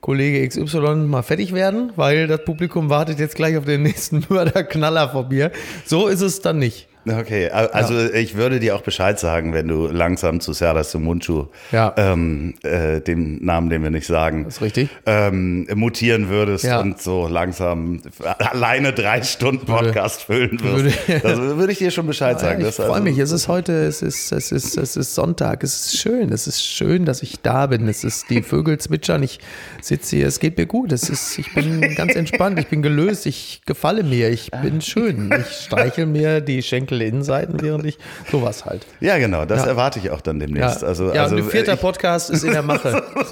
Kollege 0.00 0.46
XY 0.46 1.06
mal 1.06 1.22
fertig 1.22 1.52
werden, 1.52 1.92
weil 1.96 2.26
das 2.26 2.44
Publikum 2.44 2.90
wartet 2.90 3.18
jetzt 3.18 3.34
gleich 3.34 3.56
auf 3.56 3.64
den 3.64 3.82
nächsten 3.82 4.24
Mörderknaller 4.28 5.08
von 5.08 5.28
mir. 5.28 5.50
So 5.84 6.06
ist 6.08 6.20
es 6.20 6.40
dann 6.40 6.58
nicht. 6.58 6.88
Okay, 7.06 7.48
also 7.50 7.94
ja. 7.94 8.10
ich 8.10 8.36
würde 8.36 8.60
dir 8.60 8.76
auch 8.76 8.82
Bescheid 8.82 9.18
sagen, 9.18 9.52
wenn 9.52 9.68
du 9.68 9.86
langsam 9.86 10.40
zu 10.40 10.52
Serda 10.52 10.84
Sumunchu, 10.84 11.46
ja. 11.72 11.92
ähm, 11.96 12.54
äh, 12.62 13.00
dem 13.00 13.44
Namen, 13.44 13.70
den 13.70 13.82
wir 13.82 13.90
nicht 13.90 14.06
sagen, 14.06 14.44
das 14.44 14.56
ist 14.56 14.62
richtig, 14.62 14.88
ähm, 15.06 15.66
mutieren 15.74 16.28
würdest 16.28 16.64
ja. 16.64 16.80
und 16.80 17.00
so 17.00 17.28
langsam 17.28 18.00
alleine 18.38 18.92
drei 18.92 19.22
Stunden 19.22 19.66
Podcast 19.66 20.28
würde, 20.28 20.48
füllen 20.48 20.60
würdest. 20.62 21.08
Würde, 21.08 21.20
das 21.20 21.38
würde 21.38 21.72
ich 21.72 21.78
dir 21.78 21.90
schon 21.90 22.06
Bescheid 22.06 22.40
sagen. 22.40 22.64
ich 22.64 22.74
freue 22.74 22.90
also, 22.90 23.02
mich. 23.02 23.18
Es 23.18 23.30
ist 23.30 23.48
heute, 23.48 23.72
es 23.84 24.02
ist, 24.02 24.32
es 24.32 24.52
ist, 24.52 24.76
es 24.76 24.96
ist 24.96 25.14
Sonntag. 25.14 25.62
Es 25.62 25.86
ist 25.86 25.98
schön. 25.98 26.32
Es 26.32 26.46
ist 26.46 26.64
schön, 26.64 27.04
dass 27.04 27.22
ich 27.22 27.40
da 27.40 27.66
bin. 27.66 27.88
Es 27.88 28.04
ist 28.04 28.30
die 28.30 28.42
Vögel 28.42 28.78
zwitschern. 28.78 29.22
Ich 29.22 29.38
sitze 29.80 30.16
hier. 30.16 30.26
Es 30.26 30.40
geht 30.40 30.56
mir 30.56 30.66
gut. 30.66 30.92
Es 30.92 31.08
ist, 31.08 31.38
ich 31.38 31.52
bin 31.54 31.80
ganz 31.94 32.14
entspannt. 32.14 32.58
Ich 32.58 32.68
bin 32.68 32.82
gelöst. 32.82 33.26
Ich 33.26 33.62
gefalle 33.66 34.02
mir. 34.02 34.30
Ich 34.30 34.50
bin 34.50 34.80
schön. 34.80 35.30
Ich 35.40 35.64
streichel 35.66 36.06
mir 36.06 36.40
die 36.40 36.62
Schenkel 36.62 36.95
dunkle 36.96 37.04
Innenseiten, 37.04 37.60
während 37.60 37.84
ich 37.86 37.98
sowas 38.30 38.64
halt. 38.64 38.86
Ja, 39.00 39.18
genau, 39.18 39.44
das 39.44 39.62
ja. 39.62 39.68
erwarte 39.68 39.98
ich 39.98 40.10
auch 40.10 40.20
dann 40.20 40.40
demnächst. 40.40 40.82
Ja, 40.82 40.88
also, 40.88 41.12
ja 41.12 41.24
also, 41.24 41.36
ein 41.36 41.44
vierter 41.44 41.74
ich, 41.74 41.80
Podcast 41.80 42.30
ist 42.30 42.44
in 42.44 42.52
der 42.52 42.62
Mache. 42.62 43.02
oh 43.14 43.22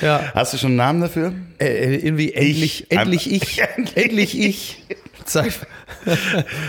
ja. 0.00 0.32
Hast 0.34 0.54
du 0.54 0.58
schon 0.58 0.70
einen 0.70 0.76
Namen 0.76 1.00
dafür? 1.00 1.32
Äh, 1.58 1.66
äh 1.66 1.96
irgendwie 1.96 2.32
endlich, 2.32 2.90
ich, 2.90 2.90
endlich 2.98 3.32
ich, 3.32 3.62
endlich 3.94 4.38
ich. 4.38 4.82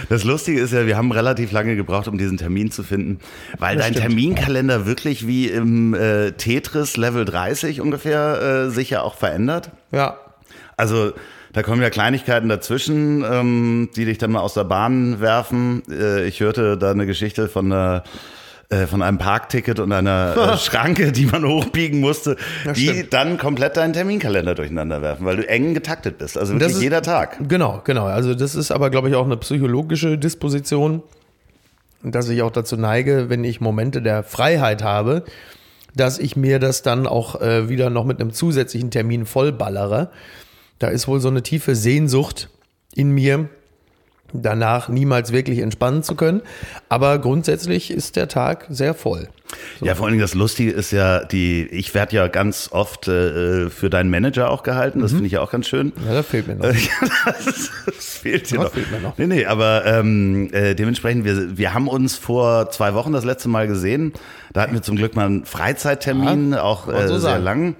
Das 0.07 0.23
Lustige 0.23 0.61
ist 0.61 0.71
ja, 0.71 0.87
wir 0.87 0.95
haben 0.95 1.11
relativ 1.11 1.51
lange 1.51 1.75
gebraucht, 1.75 2.07
um 2.07 2.17
diesen 2.17 2.37
Termin 2.37 2.71
zu 2.71 2.83
finden, 2.83 3.19
weil 3.59 3.75
das 3.75 3.83
dein 3.85 3.93
stimmt. 3.95 4.07
Terminkalender 4.07 4.85
wirklich 4.85 5.27
wie 5.27 5.47
im 5.47 5.93
äh, 5.93 6.31
Tetris 6.31 6.95
Level 6.95 7.25
30 7.25 7.81
ungefähr 7.81 8.67
äh, 8.67 8.69
sich 8.69 8.91
ja 8.91 9.01
auch 9.01 9.15
verändert. 9.15 9.71
Ja. 9.91 10.17
Also 10.77 11.11
da 11.55 11.63
kommen 11.63 11.81
ja 11.81 11.89
Kleinigkeiten 11.89 12.49
dazwischen, 12.49 13.23
ähm, 13.23 13.89
die 13.95 14.03
dich 14.03 14.17
dann 14.17 14.33
mal 14.33 14.41
aus 14.41 14.55
der 14.55 14.65
Bahn 14.65 15.21
werfen. 15.21 15.83
Äh, 15.89 16.27
ich 16.27 16.41
hörte 16.41 16.77
da 16.77 16.91
eine 16.91 17.05
Geschichte 17.05 17.47
von 17.47 17.71
einer 17.71 18.03
äh, 18.67 18.87
von 18.87 19.01
einem 19.01 19.19
Parkticket 19.19 19.79
und 19.79 19.93
einer 19.93 20.35
äh, 20.35 20.57
Schranke, 20.57 21.13
die 21.13 21.27
man 21.27 21.45
hochbiegen 21.45 22.01
musste, 22.01 22.35
ja, 22.65 22.73
die 22.73 22.87
stimmt. 22.89 23.13
dann 23.13 23.37
komplett 23.37 23.77
deinen 23.77 23.93
Terminkalender 23.93 24.53
durcheinander 24.53 25.01
werfen, 25.01 25.25
weil 25.25 25.37
du 25.37 25.47
eng 25.47 25.73
getaktet 25.73 26.17
bist. 26.17 26.37
Also 26.37 26.53
wirklich 26.55 26.73
ist, 26.73 26.81
jeder 26.81 27.01
Tag. 27.01 27.37
Genau, 27.47 27.81
genau. 27.85 28.05
Also 28.05 28.35
das 28.35 28.53
ist 28.53 28.71
aber, 28.71 28.89
glaube 28.89 29.07
ich, 29.07 29.15
auch 29.15 29.25
eine 29.25 29.37
psychologische 29.37 30.17
Disposition, 30.17 31.03
dass 32.03 32.27
ich 32.27 32.41
auch 32.41 32.51
dazu 32.51 32.75
neige, 32.75 33.29
wenn 33.29 33.45
ich 33.45 33.61
Momente 33.61 34.01
der 34.01 34.23
Freiheit 34.23 34.83
habe, 34.83 35.23
dass 35.95 36.19
ich 36.19 36.35
mir 36.35 36.59
das 36.59 36.81
dann 36.81 37.07
auch 37.07 37.39
äh, 37.39 37.69
wieder 37.69 37.89
noch 37.89 38.03
mit 38.03 38.19
einem 38.19 38.33
zusätzlichen 38.33 38.91
Termin 38.91 39.25
vollballere. 39.25 40.09
Da 40.79 40.87
ist 40.87 41.07
wohl 41.07 41.19
so 41.19 41.29
eine 41.29 41.43
tiefe 41.43 41.75
Sehnsucht 41.75 42.49
in 42.93 43.11
mir, 43.11 43.49
danach 44.33 44.89
niemals 44.89 45.31
wirklich 45.31 45.59
entspannen 45.59 46.03
zu 46.03 46.15
können. 46.15 46.41
Aber 46.89 47.19
grundsätzlich 47.19 47.91
ist 47.91 48.15
der 48.15 48.27
Tag 48.27 48.65
sehr 48.69 48.93
voll. 48.93 49.29
So. 49.79 49.85
Ja, 49.85 49.95
vor 49.95 50.05
allen 50.05 50.13
Dingen 50.13 50.21
das 50.21 50.33
Lustige 50.33 50.71
ist 50.71 50.91
ja, 50.91 51.23
die, 51.23 51.67
ich 51.67 51.93
werde 51.93 52.15
ja 52.15 52.27
ganz 52.27 52.69
oft 52.71 53.07
äh, 53.07 53.69
für 53.69 53.89
deinen 53.89 54.09
Manager 54.09 54.49
auch 54.49 54.63
gehalten. 54.63 55.01
Das 55.01 55.11
mhm. 55.11 55.17
finde 55.17 55.27
ich 55.27 55.33
ja 55.33 55.41
auch 55.41 55.51
ganz 55.51 55.67
schön. 55.67 55.93
Ja, 56.05 56.15
da 56.15 56.23
fehlt 56.23 56.47
mir 56.47 56.55
noch. 56.55 56.65
das, 57.25 57.71
das, 57.85 58.05
fehlt 58.05 58.49
dir 58.49 58.59
noch. 58.59 58.73
Fehlt 58.73 58.91
mir 58.91 58.99
noch. 58.99 59.17
Nee, 59.17 59.27
nee, 59.27 59.45
aber 59.45 59.85
ähm, 59.85 60.49
äh, 60.51 60.73
dementsprechend, 60.73 61.25
wir, 61.25 61.57
wir 61.57 61.73
haben 61.73 61.87
uns 61.87 62.15
vor 62.15 62.71
zwei 62.71 62.93
Wochen 62.93 63.13
das 63.13 63.23
letzte 63.23 63.49
Mal 63.49 63.67
gesehen. 63.67 64.13
Da 64.53 64.61
hatten 64.61 64.73
wir 64.73 64.81
zum 64.81 64.95
Glück 64.95 65.15
mal 65.15 65.25
einen 65.27 65.45
Freizeittermin, 65.45 66.53
ja, 66.53 66.63
auch 66.63 66.87
äh, 66.87 67.07
so 67.07 67.19
sehr 67.19 67.39
lang. 67.39 67.75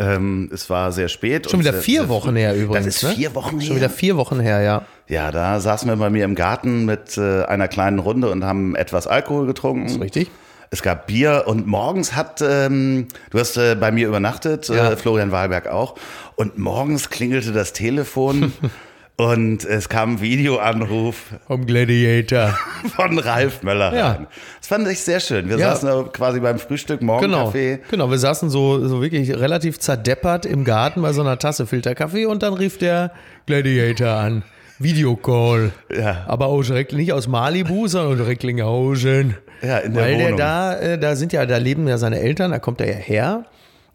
Ähm, 0.00 0.50
es 0.52 0.70
war 0.70 0.92
sehr 0.92 1.08
spät. 1.08 1.50
Schon 1.50 1.60
wieder 1.60 1.74
vier 1.74 2.00
sehr, 2.00 2.08
Wochen 2.08 2.34
her 2.34 2.54
übrigens. 2.56 2.86
Das 2.86 2.96
ist 2.96 3.02
ne? 3.02 3.10
vier 3.10 3.34
Wochen 3.34 3.58
her. 3.58 3.66
Schon 3.66 3.76
wieder 3.76 3.90
vier 3.90 4.16
Wochen 4.16 4.40
her, 4.40 4.62
ja. 4.62 4.82
Ja, 5.08 5.30
da 5.30 5.60
saßen 5.60 5.88
wir 5.88 5.96
bei 5.96 6.08
mir 6.08 6.24
im 6.24 6.34
Garten 6.34 6.86
mit 6.86 7.18
äh, 7.18 7.44
einer 7.44 7.68
kleinen 7.68 7.98
Runde 7.98 8.30
und 8.30 8.44
haben 8.44 8.74
etwas 8.76 9.06
Alkohol 9.06 9.46
getrunken. 9.46 9.84
Das 9.84 9.92
ist 9.96 10.00
richtig. 10.00 10.30
Es 10.70 10.82
gab 10.82 11.08
Bier 11.08 11.44
und 11.46 11.66
morgens 11.66 12.14
hat, 12.14 12.40
ähm, 12.42 13.08
du 13.30 13.38
hast 13.38 13.56
äh, 13.56 13.74
bei 13.74 13.90
mir 13.90 14.06
übernachtet, 14.06 14.68
ja. 14.68 14.92
äh, 14.92 14.96
Florian 14.96 15.32
Wahlberg 15.32 15.66
auch. 15.66 15.96
Und 16.36 16.58
morgens 16.58 17.10
klingelte 17.10 17.52
das 17.52 17.72
Telefon 17.72 18.52
Und 19.20 19.66
es 19.66 19.90
kam 19.90 20.14
ein 20.14 20.20
Videoanruf. 20.22 21.34
Vom 21.46 21.66
Gladiator. 21.66 22.56
Von 22.96 23.18
Ralf 23.18 23.62
Möller 23.62 23.94
ja. 23.94 24.12
rein. 24.12 24.26
Das 24.58 24.68
fand 24.68 24.88
ich 24.88 25.00
sehr 25.00 25.20
schön. 25.20 25.50
Wir 25.50 25.58
ja. 25.58 25.76
saßen 25.76 26.10
quasi 26.12 26.40
beim 26.40 26.58
Frühstück, 26.58 27.02
Morgenkaffee. 27.02 27.76
Genau. 27.76 27.88
genau, 27.90 28.10
wir 28.10 28.18
saßen 28.18 28.48
so, 28.48 28.88
so 28.88 29.02
wirklich 29.02 29.30
relativ 29.36 29.78
zerdeppert 29.78 30.46
im 30.46 30.64
Garten 30.64 31.02
bei 31.02 31.12
so 31.12 31.20
einer 31.20 31.38
Tasse 31.38 31.66
Filterkaffee 31.66 32.24
und 32.24 32.42
dann 32.42 32.54
rief 32.54 32.78
der 32.78 33.12
Gladiator 33.44 34.08
an. 34.08 34.42
Videocall. 34.78 35.72
Ja. 35.94 36.24
Aber 36.26 36.46
auch 36.46 36.62
direkt 36.62 36.94
nicht 36.94 37.12
aus 37.12 37.28
Malibu, 37.28 37.88
sondern 37.88 38.26
Recklinghausen. 38.26 39.36
Ja, 39.60 39.78
in 39.78 39.92
der 39.92 40.02
Weil 40.02 40.14
Wohnung. 40.14 40.26
der 40.28 40.36
da, 40.36 40.76
äh, 40.76 40.98
da 40.98 41.14
sind 41.14 41.34
ja, 41.34 41.44
da 41.44 41.58
leben 41.58 41.86
ja 41.86 41.98
seine 41.98 42.20
Eltern, 42.20 42.52
da 42.52 42.58
kommt 42.58 42.80
er 42.80 42.88
ja 42.88 42.96
her. 42.96 43.44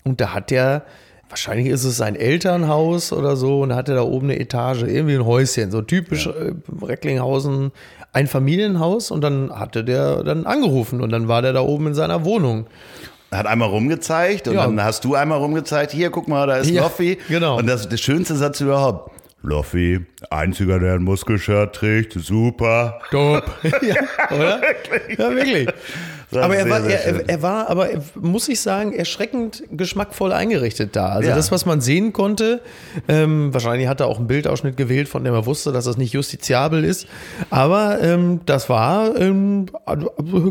Und 0.03 0.21
da 0.21 0.35
hat 0.35 0.51
der 0.51 0.83
wahrscheinlich 1.29 1.67
ist 1.67 1.83
es 1.83 1.97
sein 1.97 2.15
Elternhaus 2.15 3.11
oder 3.11 3.35
so 3.35 3.61
und 3.61 3.73
hatte 3.73 3.95
da 3.95 4.01
oben 4.01 4.29
eine 4.29 4.39
Etage, 4.39 4.83
irgendwie 4.83 5.15
ein 5.15 5.25
Häuschen, 5.25 5.71
so 5.71 5.81
typisch 5.81 6.25
ja. 6.27 6.31
Äh, 6.31 6.53
Recklinghausen, 6.81 7.71
ein 8.13 8.27
Familienhaus 8.27 9.11
und 9.11 9.21
dann 9.21 9.51
hatte 9.51 9.83
der 9.83 10.23
dann 10.23 10.45
angerufen 10.45 11.01
und 11.01 11.11
dann 11.11 11.27
war 11.27 11.41
der 11.41 11.53
da 11.53 11.61
oben 11.61 11.87
in 11.87 11.93
seiner 11.93 12.23
Wohnung. 12.25 12.67
Hat 13.31 13.47
einmal 13.47 13.69
rumgezeigt 13.69 14.47
und 14.47 14.55
ja. 14.55 14.65
dann 14.65 14.81
hast 14.81 15.03
du 15.03 15.15
einmal 15.15 15.39
rumgezeigt, 15.39 15.91
hier, 15.91 16.09
guck 16.09 16.27
mal, 16.27 16.47
da 16.47 16.57
ist 16.57 16.69
ja, 16.69 16.83
Loffi. 16.83 17.17
Genau. 17.27 17.57
Und 17.57 17.67
das, 17.67 17.89
der 17.89 17.97
schönste 17.97 18.35
Satz 18.35 18.61
überhaupt. 18.61 19.11
Loffi, 19.41 20.05
einziger, 20.29 20.79
der 20.79 20.93
ein 20.93 21.03
Muskelshirt 21.03 21.75
trägt, 21.75 22.13
super. 22.13 22.99
Top. 23.11 23.43
ja, 23.63 23.95
oder? 24.35 24.61
Ja, 25.17 25.35
wirklich. 25.35 25.67
Aber 26.31 26.55
er, 26.55 26.69
war, 26.69 26.83
er, 26.83 27.29
er, 27.29 27.41
war, 27.41 27.69
aber 27.69 27.89
muss 28.15 28.47
ich 28.49 28.59
sagen, 28.59 28.93
erschreckend 28.93 29.63
geschmackvoll 29.71 30.33
eingerichtet 30.33 30.95
da. 30.95 31.09
Also 31.09 31.29
ja. 31.29 31.35
das, 31.35 31.51
was 31.51 31.65
man 31.65 31.81
sehen 31.81 32.13
konnte, 32.13 32.61
ähm, 33.07 33.53
wahrscheinlich 33.53 33.87
hat 33.87 33.99
er 33.99 34.07
auch 34.07 34.17
einen 34.17 34.27
Bildausschnitt 34.27 34.77
gewählt, 34.77 35.07
von 35.07 35.23
dem 35.23 35.33
er 35.33 35.45
wusste, 35.45 35.71
dass 35.71 35.85
das 35.85 35.97
nicht 35.97 36.13
justiziabel 36.13 36.83
ist. 36.83 37.07
Aber 37.49 38.01
ähm, 38.01 38.41
das 38.45 38.69
war 38.69 39.15
ähm, 39.19 39.67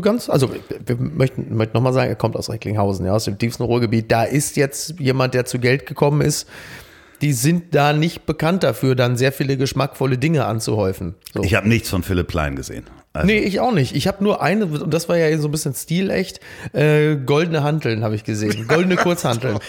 ganz, 0.01 0.29
also 0.29 0.49
wir 0.85 0.95
möchten, 0.97 1.55
möchten 1.55 1.75
nochmal 1.75 1.93
sagen, 1.93 2.09
er 2.09 2.15
kommt 2.15 2.35
aus 2.35 2.49
Recklinghausen, 2.49 3.05
ja, 3.05 3.13
aus 3.13 3.25
dem 3.25 3.37
tiefsten 3.37 3.63
Ruhrgebiet. 3.63 4.11
Da 4.11 4.23
ist 4.23 4.55
jetzt 4.57 4.99
jemand, 4.99 5.33
der 5.33 5.45
zu 5.45 5.59
Geld 5.59 5.85
gekommen 5.85 6.21
ist, 6.21 6.47
die 7.21 7.33
sind 7.33 7.75
da 7.75 7.93
nicht 7.93 8.25
bekannt 8.25 8.63
dafür, 8.63 8.95
dann 8.95 9.17
sehr 9.17 9.31
viele 9.31 9.57
geschmackvolle 9.57 10.17
Dinge 10.17 10.45
anzuhäufen. 10.45 11.15
So. 11.33 11.43
Ich 11.43 11.55
habe 11.55 11.67
nichts 11.67 11.89
von 11.89 12.03
Philipp 12.03 12.27
Klein 12.27 12.55
gesehen. 12.55 12.85
Also. 13.15 13.27
Nee, 13.27 13.39
ich 13.39 13.61
auch 13.61 13.71
nicht. 13.71 13.95
Ich 13.95 14.07
habe 14.07 14.23
nur 14.23 14.41
eine, 14.41 14.65
und 14.65 14.93
das 14.93 15.07
war 15.07 15.15
ja 15.17 15.37
so 15.37 15.47
ein 15.47 15.51
bisschen 15.51 15.73
stilecht, 15.73 16.41
äh, 16.73 17.15
goldene 17.15 17.63
Hanteln 17.63 18.03
habe 18.03 18.15
ich 18.15 18.25
gesehen. 18.25 18.67
Goldene 18.67 18.95
Kurzhanteln. 19.05 19.59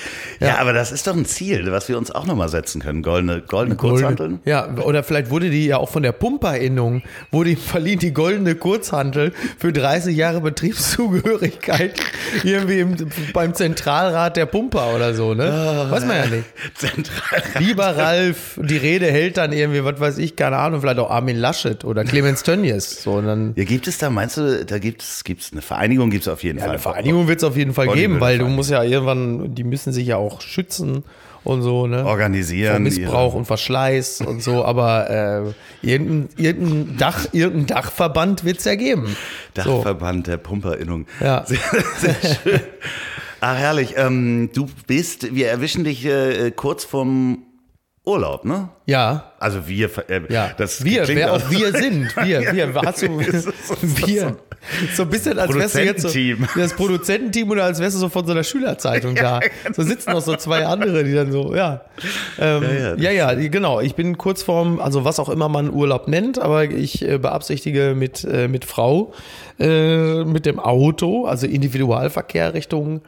ja. 0.41 0.49
ja. 0.49 0.59
aber 0.59 0.73
das 0.73 0.91
ist 0.91 1.07
doch 1.07 1.15
ein 1.15 1.25
Ziel, 1.25 1.71
was 1.71 1.89
wir 1.89 1.97
uns 1.97 2.11
auch 2.11 2.27
nochmal 2.27 2.49
setzen 2.49 2.83
können. 2.83 3.03
Goldene, 3.03 3.43
goldene 3.43 3.77
Kurzhanteln. 3.77 4.41
Ja, 4.45 4.69
oder 4.79 5.05
vielleicht 5.05 5.31
wurde 5.31 5.51
die 5.51 5.67
ja 5.67 5.77
auch 5.77 5.89
von 5.89 6.03
der 6.03 6.13
Pumper-Innung, 6.13 7.03
wurde 7.31 7.51
ihm 7.51 7.57
verliehen 7.57 8.01
die 8.01 8.13
goldene 8.13 8.57
Kurzhantel 8.57 9.33
für 9.59 9.73
30 9.73 10.17
Jahre 10.17 10.41
Betriebszugehörigkeit 10.41 11.95
irgendwie 12.43 12.81
im, 12.81 12.97
beim 13.33 13.55
Zentralrat 13.55 14.37
der 14.37 14.47
Pumper 14.47 14.93
oder 14.95 15.15
so, 15.15 15.35
ne? 15.35 15.87
Oh, 15.89 15.91
weiß 15.93 16.05
man 16.05 16.17
ja 16.17 16.27
nicht. 16.27 16.45
Zentralrat. 16.75 17.61
Lieber 17.61 17.97
Ralf, 17.97 18.59
die 18.61 18.77
Rede 18.77 19.07
hält 19.07 19.37
dann 19.37 19.53
irgendwie, 19.53 19.85
was 19.85 20.01
weiß 20.01 20.19
ich, 20.19 20.35
keine 20.35 20.57
Ahnung, 20.57 20.81
vielleicht 20.81 20.99
auch 20.99 21.11
Armin 21.11 21.37
Laschet 21.37 21.85
oder 21.85 22.05
Clemens 22.05 22.43
Tönnies. 22.43 23.03
So, 23.03 23.13
und 23.13 23.27
dann. 23.37 23.53
Ja, 23.57 23.65
gibt 23.65 23.87
es 23.89 23.99
da, 23.99 24.11
meinst 24.11 24.37
du, 24.37 24.65
da 24.65 24.79
gibt 24.79 25.03
es 25.03 25.25
gibt's 25.25 25.53
eine 25.53 25.63
Vereinigung, 25.63 26.11
gibt 26.11 26.23
es 26.23 26.29
auf 26.29 26.43
jeden 26.43 26.59
Ja, 26.59 26.65
Fall. 26.65 26.71
eine 26.73 26.79
Vereinigung 26.81 27.29
wird 27.29 27.39
es 27.39 27.45
auf 27.45 27.57
jeden 27.57 27.73
Fall 27.75 27.89
geben, 27.89 28.21
weil 28.21 28.39
du 28.39 28.47
musst 28.49 28.71
ja 28.71 28.83
irgendwann, 28.83 29.55
die 29.55 29.65
müssen 29.65 29.93
sich 29.93 30.07
ja 30.07 30.17
auch 30.17 30.41
schützen 30.41 31.05
und 31.45 31.63
so, 31.63 31.87
ne? 31.87 32.03
Vor 32.03 32.11
Organisieren. 32.11 32.83
Missbrauch 32.83 33.35
und 33.35 33.45
Verschleiß 33.45 34.21
und 34.23 34.43
so, 34.43 34.65
aber 34.65 35.55
äh, 35.83 35.87
irgendein, 35.87 36.29
irgendein, 36.37 36.97
Dach, 36.97 37.27
irgendein 37.33 37.67
Dachverband 37.77 38.45
wird 38.45 38.59
es 38.59 38.65
ja 38.65 38.75
geben. 38.75 39.17
ihre 39.57 39.65
So. 39.65 39.77
Dachverband 39.77 40.27
der 40.27 40.39
Pumperinnung. 40.39 41.07
Ja. 41.21 41.45
Sehr, 41.47 41.59
sehr 41.99 42.15
schön. 42.43 42.61
Ach, 43.41 43.57
herrlich. 43.57 43.95
Ähm, 43.97 44.51
du 44.55 44.67
bist, 44.87 45.35
wir 45.35 45.49
erwischen 45.49 45.85
dich 45.85 46.05
äh, 46.07 46.51
kurz 46.51 46.85
vorm 46.85 47.43
Urlaub, 48.07 48.45
ne? 48.45 48.69
Ja, 48.87 49.33
Also 49.41 49.67
wir, 49.67 49.91
äh, 50.09 50.33
ja. 50.33 50.53
das 50.57 50.85
wir, 50.85 51.09
wer 51.09 51.33
auch 51.33 51.51
wir 51.51 51.73
sind. 51.73 52.15
Wir, 52.25 52.41
Ja, 52.41 52.55
wir. 52.55 52.81
Hast 52.83 53.03
du, 53.03 53.19
wir. 53.19 54.37
So 54.95 55.03
ein 55.03 55.11
bisschen, 55.11 55.39
als 55.41 55.53
wärst 55.53 55.75
du 55.75 55.85
jetzt 55.85 56.03
so, 56.03 56.09
das 56.57 56.75
Produzententeam 56.75 57.51
oder 57.51 57.65
als 57.65 57.81
wärst 57.81 57.97
du 57.97 58.01
so 58.01 58.09
von 58.09 58.25
so 58.25 58.33
einer 58.33 58.45
Schülerzeitung 58.45 59.17
da. 59.17 59.41
So 59.75 59.83
sitzen 59.83 60.13
noch 60.13 60.21
so 60.21 60.37
zwei 60.37 60.67
andere, 60.67 61.03
die 61.03 61.15
dann 61.15 61.33
so, 61.33 61.55
ja. 61.55 61.83
Ähm, 62.39 62.97
ja, 62.99 63.11
ja, 63.11 63.35
genau. 63.35 63.81
Ich 63.81 63.97
bin 63.97 64.17
kurz 64.17 64.43
vorm, 64.43 64.81
also 64.81 65.05
was 65.05 65.19
auch 65.19 65.29
immer 65.29 65.49
man 65.49 65.69
Urlaub 65.73 66.07
nennt, 66.07 66.39
aber 66.39 66.65
ich 66.65 67.03
äh, 67.03 67.19
beabsichtige 67.19 67.95
mit, 67.97 68.23
äh, 68.23 68.47
mit 68.47 68.65
Frau, 68.65 69.15
äh, 69.59 70.23
mit 70.25 70.47
dem 70.47 70.61
Auto, 70.61 71.27
also 71.27 71.47
Individualverkehr 71.47 72.55
Richtung 72.55 73.03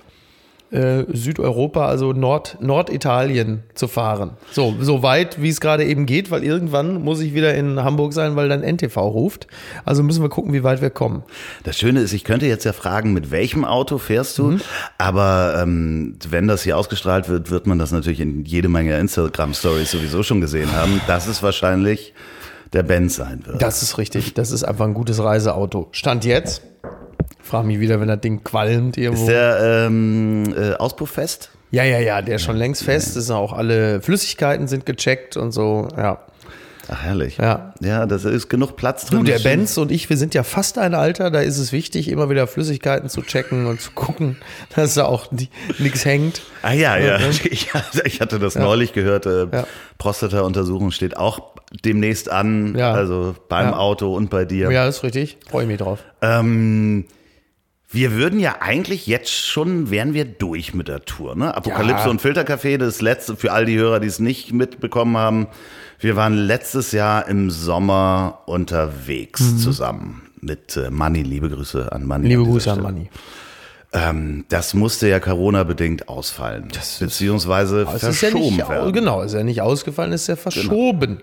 äh, 0.71 1.05
Südeuropa, 1.13 1.87
also 1.87 2.13
Nord, 2.13 2.59
Norditalien 2.61 3.63
zu 3.75 3.89
fahren. 3.89 4.33
So, 4.53 4.75
so 4.81 5.03
weit, 5.03 5.41
wie 5.41 5.49
es 5.49 5.61
gerade 5.61 5.85
eben 5.85 6.05
geht, 6.05 6.31
weil 6.31 6.45
irgendwann 6.45 7.03
muss 7.03 7.21
ich 7.21 7.35
wieder 7.35 7.55
in 7.55 7.83
Hamburg 7.83 8.13
sein, 8.13 8.37
weil 8.37 8.49
dann 8.49 8.63
NTV 8.63 8.97
ruft. 8.97 9.47
Also 9.85 10.03
müssen 10.03 10.23
wir 10.23 10.29
gucken, 10.29 10.53
wie 10.53 10.63
weit 10.65 10.83
wir 10.83 10.91
kommen. 10.91 11.23
Das 11.65 11.79
Schöne 11.79 12.01
ist, 12.01 12.13
ich 12.13 12.25
könnte 12.25 12.47
jetzt 12.47 12.65
ja 12.65 12.73
fragen, 12.73 13.13
mit 13.13 13.31
welchem 13.31 13.65
Auto 13.65 13.99
fährst 13.99 14.37
du? 14.39 14.51
Mhm. 14.51 14.61
Aber 14.99 15.59
ähm, 15.63 16.19
wenn 16.29 16.49
das 16.49 16.63
hier 16.63 16.77
ausgestrahlt 16.77 17.29
wird, 17.29 17.51
wird 17.51 17.67
man 17.67 17.79
das 17.79 17.91
natürlich 17.91 18.21
in 18.21 18.45
jede 18.45 18.69
Menge 18.69 18.99
Instagram-Stories 18.99 19.91
sowieso 19.91 20.23
schon 20.23 20.41
gesehen 20.41 20.73
haben, 20.73 21.01
dass 21.07 21.27
es 21.29 21.43
wahrscheinlich 21.43 22.13
der 22.73 22.83
Benz 22.83 23.17
sein 23.17 23.47
wird. 23.47 23.63
Das 23.63 23.83
ist 23.83 23.99
richtig. 23.99 24.35
Das 24.35 24.51
ist 24.51 24.65
einfach 24.65 24.85
ein 24.85 24.95
gutes 24.95 25.23
Reiseauto. 25.23 25.89
Stand 25.93 26.25
jetzt. 26.25 26.63
Frag 27.49 27.65
mich 27.65 27.81
wieder, 27.81 27.99
wenn 28.01 28.09
das 28.09 28.21
Ding 28.21 28.45
qualmt 28.45 28.97
irgendwo. 28.99 29.23
ist 29.23 29.29
der 29.29 29.87
ähm, 29.87 30.55
äh, 30.57 30.75
auspufffest? 30.75 31.51
ja, 31.71 31.85
ja, 31.85 31.99
ja, 31.99 32.23
der 32.23 32.37
ist 32.37 32.43
schon 32.43 32.57
längst 32.57 32.83
fest. 32.85 33.17
Es 33.17 33.27
sind 33.27 33.37
auch 33.37 33.53
alle 33.53 34.01
Flüssigkeiten 34.01 34.69
sind 34.69 34.87
gecheckt 34.87 35.37
und 35.37 35.53
so. 35.53 35.89
Ja. 35.97 36.21
Ach, 36.91 37.03
herrlich. 37.03 37.37
Ja. 37.37 37.75
Ja, 37.83 38.07
da 38.07 38.17
ist 38.17 38.49
genug 38.49 38.77
Platz 38.77 39.05
drin. 39.05 39.19
Du, 39.19 39.25
der 39.25 39.35
Das. 39.35 39.43
Benz 39.43 39.77
und 39.77 39.93
ich, 39.93 40.09
wir 40.09 40.17
sind 40.17 40.33
ja 40.33 40.43
fast 40.43 40.79
ein 40.79 40.95
Alter, 40.95 41.31
da 41.31 41.41
ist 41.41 41.59
es 41.59 41.71
wichtig, 41.71 42.09
immer 42.09 42.31
wieder 42.31 42.47
Flüssigkeiten 42.47 43.11
zu 43.11 43.21
checken 43.21 43.67
und 43.67 43.83
zu 43.83 43.91
gucken, 43.91 44.39
dass 44.75 44.95
da 44.95 45.05
auch 45.05 45.27
nichts 45.79 46.07
hängt. 46.07 46.41
Ah 46.63 46.73
ja, 46.73 46.97
ja. 46.97 47.19
Ja? 47.19 47.29
Ich, 47.51 47.69
ich 48.05 48.21
hatte 48.23 48.39
das 48.39 48.55
neulich 48.55 48.95
gehört. 48.95 49.27
Äh, 49.27 49.47
Ja. 49.53 49.67
Prostata-Untersuchung 49.99 50.91
steht 50.91 51.17
auch 51.19 51.41
demnächst 51.85 52.31
an. 52.31 52.75
Ja. 52.79 52.93
Also 52.93 53.35
beim 53.51 53.67
Ja. 53.71 53.77
Auto 53.77 54.15
und 54.15 54.31
bei 54.31 54.47
dir. 54.47 54.71
Ja, 54.71 54.89
ist 54.89 55.03
richtig. 55.03 55.37
Freue 55.51 55.67
mich 55.67 55.77
drauf. 55.79 55.99
Ähm, 56.23 57.05
wir 57.91 58.13
würden 58.13 58.39
ja 58.39 58.57
eigentlich 58.61 59.07
jetzt 59.07 59.31
schon, 59.33 59.91
wären 59.91 60.13
wir 60.13 60.25
durch 60.27 60.75
mit 60.75 60.89
der 60.89 61.05
Tour. 61.07 61.35
Ne? 61.37 61.55
Apokalypse 61.57 62.05
Ja. 62.05 62.11
und 62.11 62.21
Filtercafé, 62.21 62.77
das 62.77 63.01
letzte 63.01 63.35
für 63.37 63.53
all 63.53 63.65
die 63.65 63.79
Hörer, 63.79 63.99
die 64.01 64.09
es 64.09 64.19
nicht 64.19 64.53
mitbekommen 64.53 65.17
haben. 65.17 65.47
Wir 65.99 66.15
waren 66.15 66.35
letztes 66.35 66.93
Jahr 66.93 67.27
im 67.29 67.51
Sommer 67.51 68.41
unterwegs 68.47 69.41
Mhm. 69.41 69.59
zusammen 69.59 70.23
mit 70.41 70.77
äh, 70.77 70.91
Manni. 70.91 71.23
Liebe 71.23 71.49
Grüße 71.49 71.91
an 71.91 72.05
Manni. 72.05 72.29
Liebe 72.29 72.43
dieser 72.43 72.53
Grüße 72.53 72.71
an 72.73 72.77
Stelle. 72.81 72.93
Manni. 72.93 73.11
Ähm, 73.91 74.45
das 74.51 74.75
musste 74.75 75.09
ja 75.09 75.19
Corona-bedingt 75.19 76.11
ausfallen. 76.11 76.69
beziehungsweise 77.01 77.83
Es 77.83 77.95
ist 77.95 78.03
ja 78.03 78.29
verschoben 78.29 78.57
nicht, 78.57 78.69
werden. 78.69 78.93
genau, 78.93 79.23
ist 79.23 79.33
ja 79.33 79.43
nicht 79.43 79.63
ausgefallen, 79.63 80.13
ist 80.13 80.27
ja 80.27 80.37
verschoben. 80.37 81.23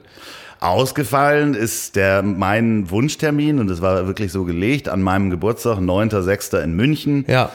Ausgefallen 0.59 1.53
ist 1.53 1.95
der 1.95 2.21
mein 2.23 2.89
Wunschtermin 2.89 3.59
und 3.59 3.69
es 3.69 3.81
war 3.81 4.07
wirklich 4.07 4.31
so 4.31 4.43
gelegt 4.45 4.89
an 4.89 5.01
meinem 5.01 5.29
Geburtstag, 5.29 5.77
9.6. 5.79 6.61
in 6.63 6.73
München. 6.75 7.25
Ja, 7.27 7.51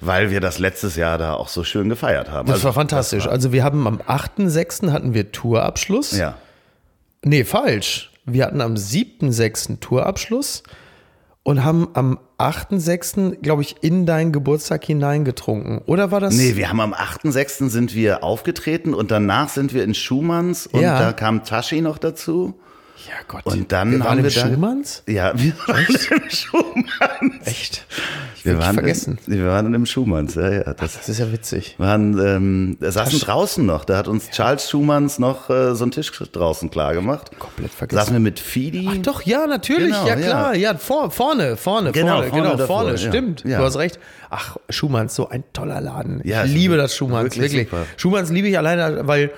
Weil 0.00 0.30
wir 0.30 0.40
das 0.40 0.58
letztes 0.58 0.96
Jahr 0.96 1.18
da 1.18 1.34
auch 1.34 1.48
so 1.48 1.64
schön 1.64 1.88
gefeiert 1.88 2.30
haben. 2.30 2.46
das 2.46 2.56
Also, 2.56 2.64
war 2.66 2.72
fantastisch. 2.74 3.26
Also 3.26 3.52
wir 3.52 3.64
haben 3.64 3.86
am 3.86 4.00
8.6. 4.00 4.90
hatten 4.92 5.14
wir 5.14 5.32
Tourabschluss. 5.32 6.16
Ja. 6.16 6.36
Nee, 7.24 7.44
falsch. 7.44 8.10
Wir 8.26 8.44
hatten 8.46 8.60
am 8.60 8.74
7.6. 8.74 9.80
Tourabschluss 9.80 10.62
und 11.44 11.62
haben 11.62 11.88
am 11.92 12.18
8.6., 12.38 13.36
glaube 13.42 13.62
ich, 13.62 13.76
in 13.82 14.06
deinen 14.06 14.32
Geburtstag 14.32 14.84
hineingetrunken. 14.84 15.78
Oder 15.86 16.10
war 16.10 16.18
das? 16.20 16.34
Nee, 16.34 16.56
wir 16.56 16.68
haben 16.68 16.80
am 16.80 16.92
8.6. 16.94 17.68
sind 17.68 17.94
wir 17.94 18.24
aufgetreten 18.24 18.92
und 18.94 19.10
danach 19.10 19.48
sind 19.50 19.72
wir 19.72 19.84
in 19.84 19.94
Schumanns 19.94 20.66
und 20.66 20.80
Ja. 20.80 20.98
da 20.98 21.12
kam 21.12 21.44
Tashi 21.44 21.80
noch 21.80 21.98
dazu. 21.98 22.54
Ja 23.06 23.14
Gott. 23.28 23.44
Und 23.46 23.70
dann 23.72 23.90
wir 23.92 24.00
waren 24.00 24.08
haben 24.10 24.18
im 24.18 24.24
wir 24.24 24.30
da- 24.30 24.48
Schumanns? 24.48 25.02
Ja, 25.06 25.32
wir 25.36 25.52
waren 25.66 25.86
im 25.86 26.30
Schumanns. 26.30 27.46
Echt? 27.46 27.86
Ich 28.36 28.44
Wir 28.44 28.58
waren, 28.58 28.74
vergessen. 28.74 29.18
In, 29.26 29.34
wir 29.38 29.46
waren 29.46 29.72
im 29.74 29.86
Schumanns, 29.86 30.34
ja, 30.34 30.50
ja. 30.50 30.62
Das 30.74 30.94
Das 30.94 31.08
ist 31.08 31.18
ja 31.18 31.30
witzig. 31.32 31.74
waren, 31.78 32.18
ähm, 32.18 32.76
wir 32.80 32.92
saßen 32.92 33.18
draußen 33.20 33.64
noch. 33.64 33.84
Da 33.84 33.96
hat 33.96 34.08
uns 34.08 34.30
Charles 34.30 34.68
Schumanns 34.70 35.18
noch 35.18 35.50
äh, 35.50 35.74
so 35.74 35.84
einen 35.84 35.90
Tisch 35.92 36.10
draußen 36.12 36.70
klar 36.70 36.94
gemacht. 36.94 37.30
Komplett 37.38 37.70
vergessen. 37.72 37.98
Saßen 37.98 38.12
wir 38.14 38.20
mit 38.20 38.38
Fidi. 38.40 38.88
Ach 38.90 38.96
doch, 39.02 39.22
ja, 39.22 39.46
natürlich, 39.46 39.88
Genau, 39.92 40.06
ja 40.06 40.16
klar, 40.16 40.54
ja, 40.56 40.74
vor, 40.76 41.10
vorne, 41.10 41.56
vorne, 41.56 41.92
Genau, 41.92 42.16
vorne, 42.22 42.28
vorne 42.30 42.50
genau, 42.52 42.66
vorne, 42.66 42.90
ja. 42.92 42.98
stimmt, 42.98 43.44
Ja. 43.44 43.58
du 43.58 43.64
hast 43.64 43.76
recht. 43.76 43.98
Ach, 44.30 44.56
Schumanns, 44.68 45.14
so 45.14 45.28
ein 45.28 45.44
toller 45.52 45.80
Laden. 45.80 46.20
Ja, 46.24 46.44
ich 46.44 46.52
liebe 46.52 46.76
das 46.76 46.94
Schumanns, 46.96 47.36
wirklich 47.36 47.52
wirklich. 47.70 47.80
Schumanns 47.96 48.30
liebe 48.30 48.48
ich 48.48 48.58
alleine, 48.58 49.06
weil 49.06 49.30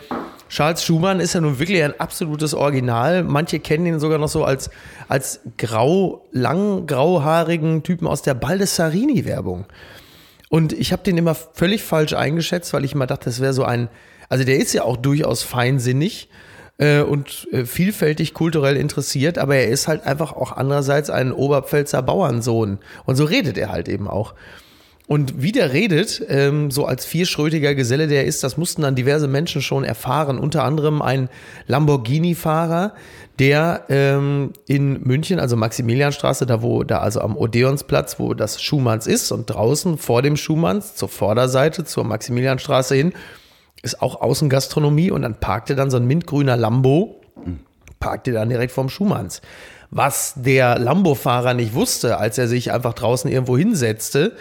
Charles 0.48 0.84
Schumann 0.84 1.20
ist 1.20 1.34
ja 1.34 1.40
nun 1.40 1.58
wirklich 1.58 1.82
ein 1.82 1.98
absolutes 1.98 2.54
Original. 2.54 3.24
Manche 3.24 3.58
kennen 3.58 3.86
ihn 3.86 3.98
sogar 3.98 4.18
noch 4.18 4.28
so 4.28 4.44
als, 4.44 4.70
als 5.08 5.40
grau, 5.58 6.24
lang, 6.32 6.86
grauhaarigen 6.86 7.82
Typen 7.82 8.06
aus 8.06 8.22
der 8.22 8.34
Baldessarini-Werbung. 8.34 9.66
Und 10.48 10.72
ich 10.72 10.92
habe 10.92 11.02
den 11.02 11.18
immer 11.18 11.34
völlig 11.34 11.82
falsch 11.82 12.12
eingeschätzt, 12.12 12.72
weil 12.72 12.84
ich 12.84 12.92
immer 12.92 13.06
dachte, 13.06 13.24
das 13.24 13.40
wäre 13.40 13.52
so 13.52 13.64
ein, 13.64 13.88
also 14.28 14.44
der 14.44 14.56
ist 14.56 14.72
ja 14.72 14.82
auch 14.84 14.96
durchaus 14.96 15.42
feinsinnig 15.42 16.28
äh, 16.78 17.00
und 17.00 17.48
äh, 17.52 17.64
vielfältig 17.64 18.32
kulturell 18.32 18.76
interessiert, 18.76 19.38
aber 19.38 19.56
er 19.56 19.68
ist 19.68 19.88
halt 19.88 20.04
einfach 20.04 20.32
auch 20.32 20.52
andererseits 20.52 21.10
ein 21.10 21.32
Oberpfälzer 21.32 22.02
Bauernsohn. 22.02 22.78
Und 23.04 23.16
so 23.16 23.24
redet 23.24 23.58
er 23.58 23.70
halt 23.70 23.88
eben 23.88 24.08
auch. 24.08 24.34
Und 25.08 25.40
wie 25.40 25.52
der 25.52 25.72
redet, 25.72 26.20
ähm, 26.28 26.72
so 26.72 26.84
als 26.84 27.04
vierschrötiger 27.04 27.76
Geselle 27.76 28.08
der 28.08 28.24
ist, 28.24 28.42
das 28.42 28.56
mussten 28.56 28.82
dann 28.82 28.96
diverse 28.96 29.28
Menschen 29.28 29.62
schon 29.62 29.84
erfahren. 29.84 30.38
Unter 30.38 30.64
anderem 30.64 31.00
ein 31.00 31.28
Lamborghini-Fahrer, 31.68 32.92
der 33.38 33.84
ähm, 33.88 34.52
in 34.66 35.02
München, 35.02 35.38
also 35.38 35.56
Maximilianstraße, 35.56 36.44
da 36.44 36.60
wo, 36.60 36.82
da 36.82 36.98
also 36.98 37.20
am 37.20 37.36
Odeonsplatz, 37.36 38.18
wo 38.18 38.34
das 38.34 38.60
Schumanns 38.60 39.06
ist 39.06 39.30
und 39.30 39.46
draußen 39.46 39.96
vor 39.96 40.22
dem 40.22 40.36
Schumanns 40.36 40.96
zur 40.96 41.08
Vorderseite 41.08 41.84
zur 41.84 42.02
Maximilianstraße 42.02 42.96
hin, 42.96 43.12
ist 43.82 44.02
auch 44.02 44.20
Außengastronomie 44.20 45.12
und 45.12 45.22
dann 45.22 45.38
parkte 45.38 45.76
dann 45.76 45.90
so 45.90 45.98
ein 45.98 46.06
mintgrüner 46.06 46.56
Lambo, 46.56 47.20
parkte 48.00 48.32
dann 48.32 48.48
direkt 48.48 48.72
vorm 48.72 48.88
Schumanns. 48.88 49.40
Was 49.92 50.34
der 50.36 50.80
Lambo-Fahrer 50.80 51.54
nicht 51.54 51.74
wusste, 51.74 52.18
als 52.18 52.38
er 52.38 52.48
sich 52.48 52.72
einfach 52.72 52.94
draußen 52.94 53.30
irgendwo 53.30 53.56
hinsetzte, 53.56 54.32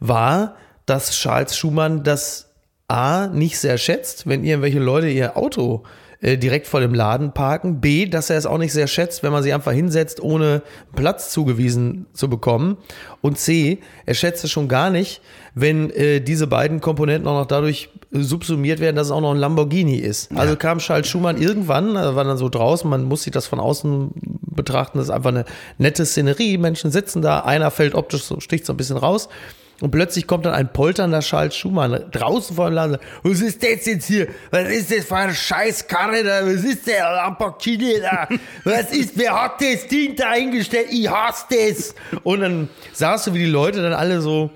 war, 0.00 0.56
dass 0.86 1.12
Charles 1.12 1.56
Schumann 1.56 2.02
das 2.02 2.50
A 2.88 3.28
nicht 3.28 3.58
sehr 3.58 3.78
schätzt, 3.78 4.26
wenn 4.26 4.44
irgendwelche 4.44 4.78
Leute 4.78 5.08
ihr 5.08 5.36
Auto 5.36 5.84
äh, 6.24 6.38
direkt 6.38 6.66
vor 6.66 6.80
dem 6.80 6.94
Laden 6.94 7.32
parken. 7.32 7.80
B, 7.80 8.06
dass 8.06 8.30
er 8.30 8.38
es 8.38 8.46
auch 8.46 8.56
nicht 8.56 8.72
sehr 8.72 8.86
schätzt, 8.86 9.22
wenn 9.22 9.32
man 9.32 9.42
sich 9.42 9.52
einfach 9.52 9.72
hinsetzt, 9.72 10.22
ohne 10.22 10.62
Platz 10.94 11.30
zugewiesen 11.30 12.06
zu 12.14 12.30
bekommen. 12.30 12.78
Und 13.20 13.38
C, 13.38 13.80
er 14.06 14.14
schätzt 14.14 14.42
es 14.42 14.50
schon 14.50 14.68
gar 14.68 14.88
nicht, 14.90 15.20
wenn 15.54 15.90
äh, 15.90 16.20
diese 16.20 16.46
beiden 16.46 16.80
Komponenten 16.80 17.28
auch 17.28 17.40
noch 17.40 17.46
dadurch 17.46 17.90
subsumiert 18.10 18.80
werden, 18.80 18.96
dass 18.96 19.08
es 19.08 19.12
auch 19.12 19.20
noch 19.20 19.32
ein 19.32 19.38
Lamborghini 19.38 19.96
ist. 19.96 20.30
Also 20.34 20.56
kam 20.56 20.78
Charles 20.78 21.08
Schumann 21.08 21.36
irgendwann, 21.36 21.96
also 21.96 22.16
war 22.16 22.24
dann 22.24 22.38
so 22.38 22.48
draußen, 22.48 22.88
man 22.88 23.02
muss 23.04 23.24
sich 23.24 23.32
das 23.32 23.46
von 23.46 23.60
außen 23.60 24.12
betrachten, 24.40 24.98
das 24.98 25.08
ist 25.08 25.12
einfach 25.12 25.30
eine 25.30 25.44
nette 25.78 26.06
Szenerie, 26.06 26.58
Menschen 26.58 26.90
sitzen 26.90 27.22
da, 27.22 27.40
einer 27.40 27.70
fällt 27.70 27.94
optisch, 27.94 28.22
so, 28.22 28.40
sticht 28.40 28.64
so 28.66 28.72
ein 28.72 28.76
bisschen 28.76 28.96
raus. 28.96 29.28
Und 29.80 29.90
plötzlich 29.90 30.26
kommt 30.26 30.46
dann 30.46 30.54
ein 30.54 30.72
polternder 30.72 31.20
Charles 31.20 31.56
Schumann 31.56 32.04
draußen 32.12 32.54
vor 32.54 32.70
dem 32.70 32.74
Laden. 32.74 32.98
Was 33.22 33.40
ist 33.40 33.62
das 33.62 33.86
jetzt 33.86 34.06
hier? 34.06 34.28
Was 34.50 34.68
ist 34.68 34.90
das 34.90 35.04
für 35.04 35.16
eine 35.16 35.34
Scheißkarre 35.34 36.22
da? 36.22 36.46
Was 36.46 36.64
ist 36.64 36.86
der 36.86 37.02
Lamborghini 37.02 38.00
da? 38.00 38.28
Was 38.64 38.92
ist, 38.92 39.12
wer 39.16 39.42
hat 39.42 39.60
das 39.60 39.86
Ding 39.88 40.14
da 40.16 40.30
eingestellt? 40.30 40.86
Ich 40.90 41.10
hasse 41.10 41.44
das. 41.50 41.94
Und 42.22 42.40
dann 42.40 42.68
sahst 42.92 43.26
du, 43.26 43.34
wie 43.34 43.40
die 43.40 43.46
Leute 43.46 43.82
dann 43.82 43.92
alle 43.92 44.20
so, 44.20 44.50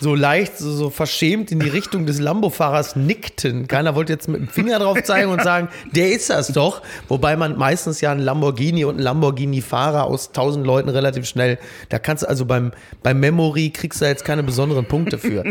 so 0.00 0.14
leicht, 0.14 0.58
so, 0.58 0.72
so 0.72 0.90
verschämt 0.90 1.52
in 1.52 1.60
die 1.60 1.68
Richtung 1.68 2.04
des 2.06 2.20
Lambo-Fahrers 2.20 2.96
nickten. 2.96 3.68
Keiner 3.68 3.94
wollte 3.94 4.12
jetzt 4.12 4.28
mit 4.28 4.40
dem 4.40 4.48
Finger 4.48 4.78
drauf 4.78 5.02
zeigen 5.04 5.30
und 5.30 5.42
sagen, 5.42 5.68
der 5.92 6.12
ist 6.12 6.30
das 6.30 6.48
doch. 6.48 6.82
Wobei 7.08 7.36
man 7.36 7.56
meistens 7.56 8.00
ja 8.00 8.10
einen 8.12 8.20
Lamborghini 8.20 8.84
und 8.84 8.96
einen 8.96 9.04
Lamborghini-Fahrer 9.04 10.04
aus 10.04 10.32
tausend 10.32 10.66
Leuten 10.66 10.88
relativ 10.88 11.26
schnell, 11.26 11.58
da 11.88 11.98
kannst 11.98 12.24
du 12.24 12.28
also 12.28 12.44
beim, 12.44 12.72
beim 13.02 13.20
Memory 13.20 13.70
kriegst 13.70 14.00
du 14.00 14.04
jetzt 14.04 14.24
keine 14.24 14.42
besonderen 14.64 14.86
Punkte 14.86 15.18
für. 15.18 15.44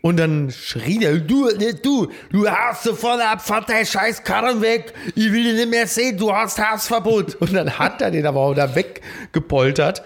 Und 0.00 0.18
dann 0.18 0.50
schrie 0.50 0.98
der, 0.98 1.18
du, 1.18 1.46
ne, 1.56 1.74
du, 1.74 2.08
du 2.30 2.48
hast 2.48 2.84
sofort 2.84 3.20
ab, 3.20 3.40
fahr 3.40 3.64
scheiß 3.84 4.22
Karren 4.22 4.60
weg, 4.60 4.92
ich 5.14 5.32
will 5.32 5.44
dich 5.44 5.54
nicht 5.54 5.70
mehr 5.70 5.86
sehen, 5.86 6.16
du 6.16 6.32
hast 6.32 6.58
Hausverbot. 6.58 7.36
Und 7.36 7.54
dann 7.54 7.78
hat 7.78 8.02
er 8.02 8.10
den 8.10 8.26
aber 8.26 8.40
auch 8.40 8.54
da 8.54 8.74
weggepoltert. 8.74 10.02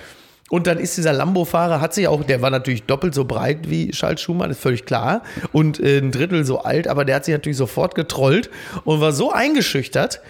Und 0.50 0.66
dann 0.66 0.78
ist 0.78 0.96
dieser 0.96 1.12
Lambo-Fahrer, 1.12 1.80
hat 1.82 1.92
sich 1.92 2.08
auch, 2.08 2.24
der 2.24 2.40
war 2.40 2.50
natürlich 2.50 2.84
doppelt 2.84 3.14
so 3.14 3.24
breit 3.26 3.68
wie 3.68 3.90
Charles 3.90 4.22
Schumann, 4.22 4.50
ist 4.50 4.60
völlig 4.60 4.86
klar. 4.86 5.22
Und 5.52 5.78
äh, 5.78 5.98
ein 5.98 6.10
Drittel 6.10 6.46
so 6.46 6.60
alt, 6.60 6.88
aber 6.88 7.04
der 7.04 7.16
hat 7.16 7.26
sich 7.26 7.32
natürlich 7.32 7.58
sofort 7.58 7.94
getrollt 7.94 8.48
und 8.84 9.00
war 9.00 9.12
so 9.12 9.30
eingeschüchtert, 9.30 10.22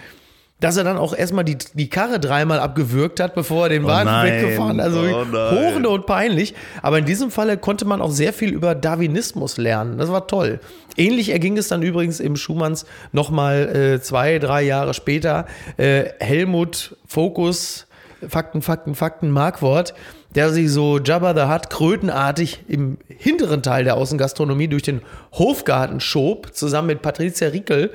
dass 0.59 0.75
er 0.75 0.83
dann 0.83 0.97
auch 0.97 1.15
erstmal 1.15 1.45
die, 1.45 1.57
die 1.73 1.89
Karre 1.89 2.19
dreimal 2.19 2.59
abgewürgt 2.59 3.19
hat, 3.19 3.33
bevor 3.33 3.63
er 3.63 3.69
den 3.69 3.85
Wagen 3.85 4.09
nein, 4.09 4.43
weggefahren 4.43 4.77
hat. 4.79 4.87
Also 4.87 5.01
oh 5.01 5.25
nein. 5.25 5.73
hochnot 5.73 6.05
peinlich. 6.05 6.53
Aber 6.81 6.99
in 6.99 7.05
diesem 7.05 7.31
Falle 7.31 7.57
konnte 7.57 7.85
man 7.85 8.01
auch 8.01 8.11
sehr 8.11 8.33
viel 8.33 8.53
über 8.53 8.75
Darwinismus 8.75 9.57
lernen. 9.57 9.97
Das 9.97 10.11
war 10.11 10.27
toll. 10.27 10.59
Ähnlich 10.97 11.29
erging 11.29 11.57
es 11.57 11.69
dann 11.69 11.81
übrigens 11.81 12.19
im 12.19 12.35
Schumanns 12.35 12.85
nochmal 13.13 13.75
äh, 13.75 14.01
zwei, 14.01 14.37
drei 14.39 14.63
Jahre 14.63 14.93
später. 14.93 15.45
Äh, 15.77 16.05
Helmut 16.19 16.97
Fokus, 17.07 17.87
Fakten, 18.27 18.61
Fakten, 18.61 18.95
Fakten, 18.95 19.31
Markwort, 19.31 19.93
der 20.35 20.49
sich 20.49 20.69
so 20.69 20.99
Jabba 20.99 21.33
the 21.33 21.51
Hutt 21.51 21.69
krötenartig 21.69 22.65
im 22.67 22.97
hinteren 23.07 23.63
Teil 23.63 23.85
der 23.85 23.95
Außengastronomie 23.95 24.67
durch 24.67 24.83
den 24.83 25.01
Hofgarten 25.31 26.01
schob, 26.01 26.53
zusammen 26.53 26.87
mit 26.89 27.01
Patricia 27.01 27.47
Rickel 27.47 27.91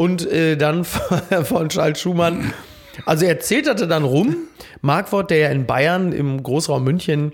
und 0.00 0.26
äh, 0.30 0.56
dann 0.56 0.84
von 1.44 1.68
Charles 1.68 2.00
Schumann. 2.00 2.54
Also 3.04 3.26
er 3.26 3.38
zeterte 3.38 3.86
dann 3.86 4.02
rum. 4.02 4.34
Markwort, 4.80 5.30
der 5.30 5.36
ja 5.36 5.48
in 5.50 5.66
Bayern 5.66 6.12
im 6.12 6.42
Großraum 6.42 6.82
München 6.82 7.32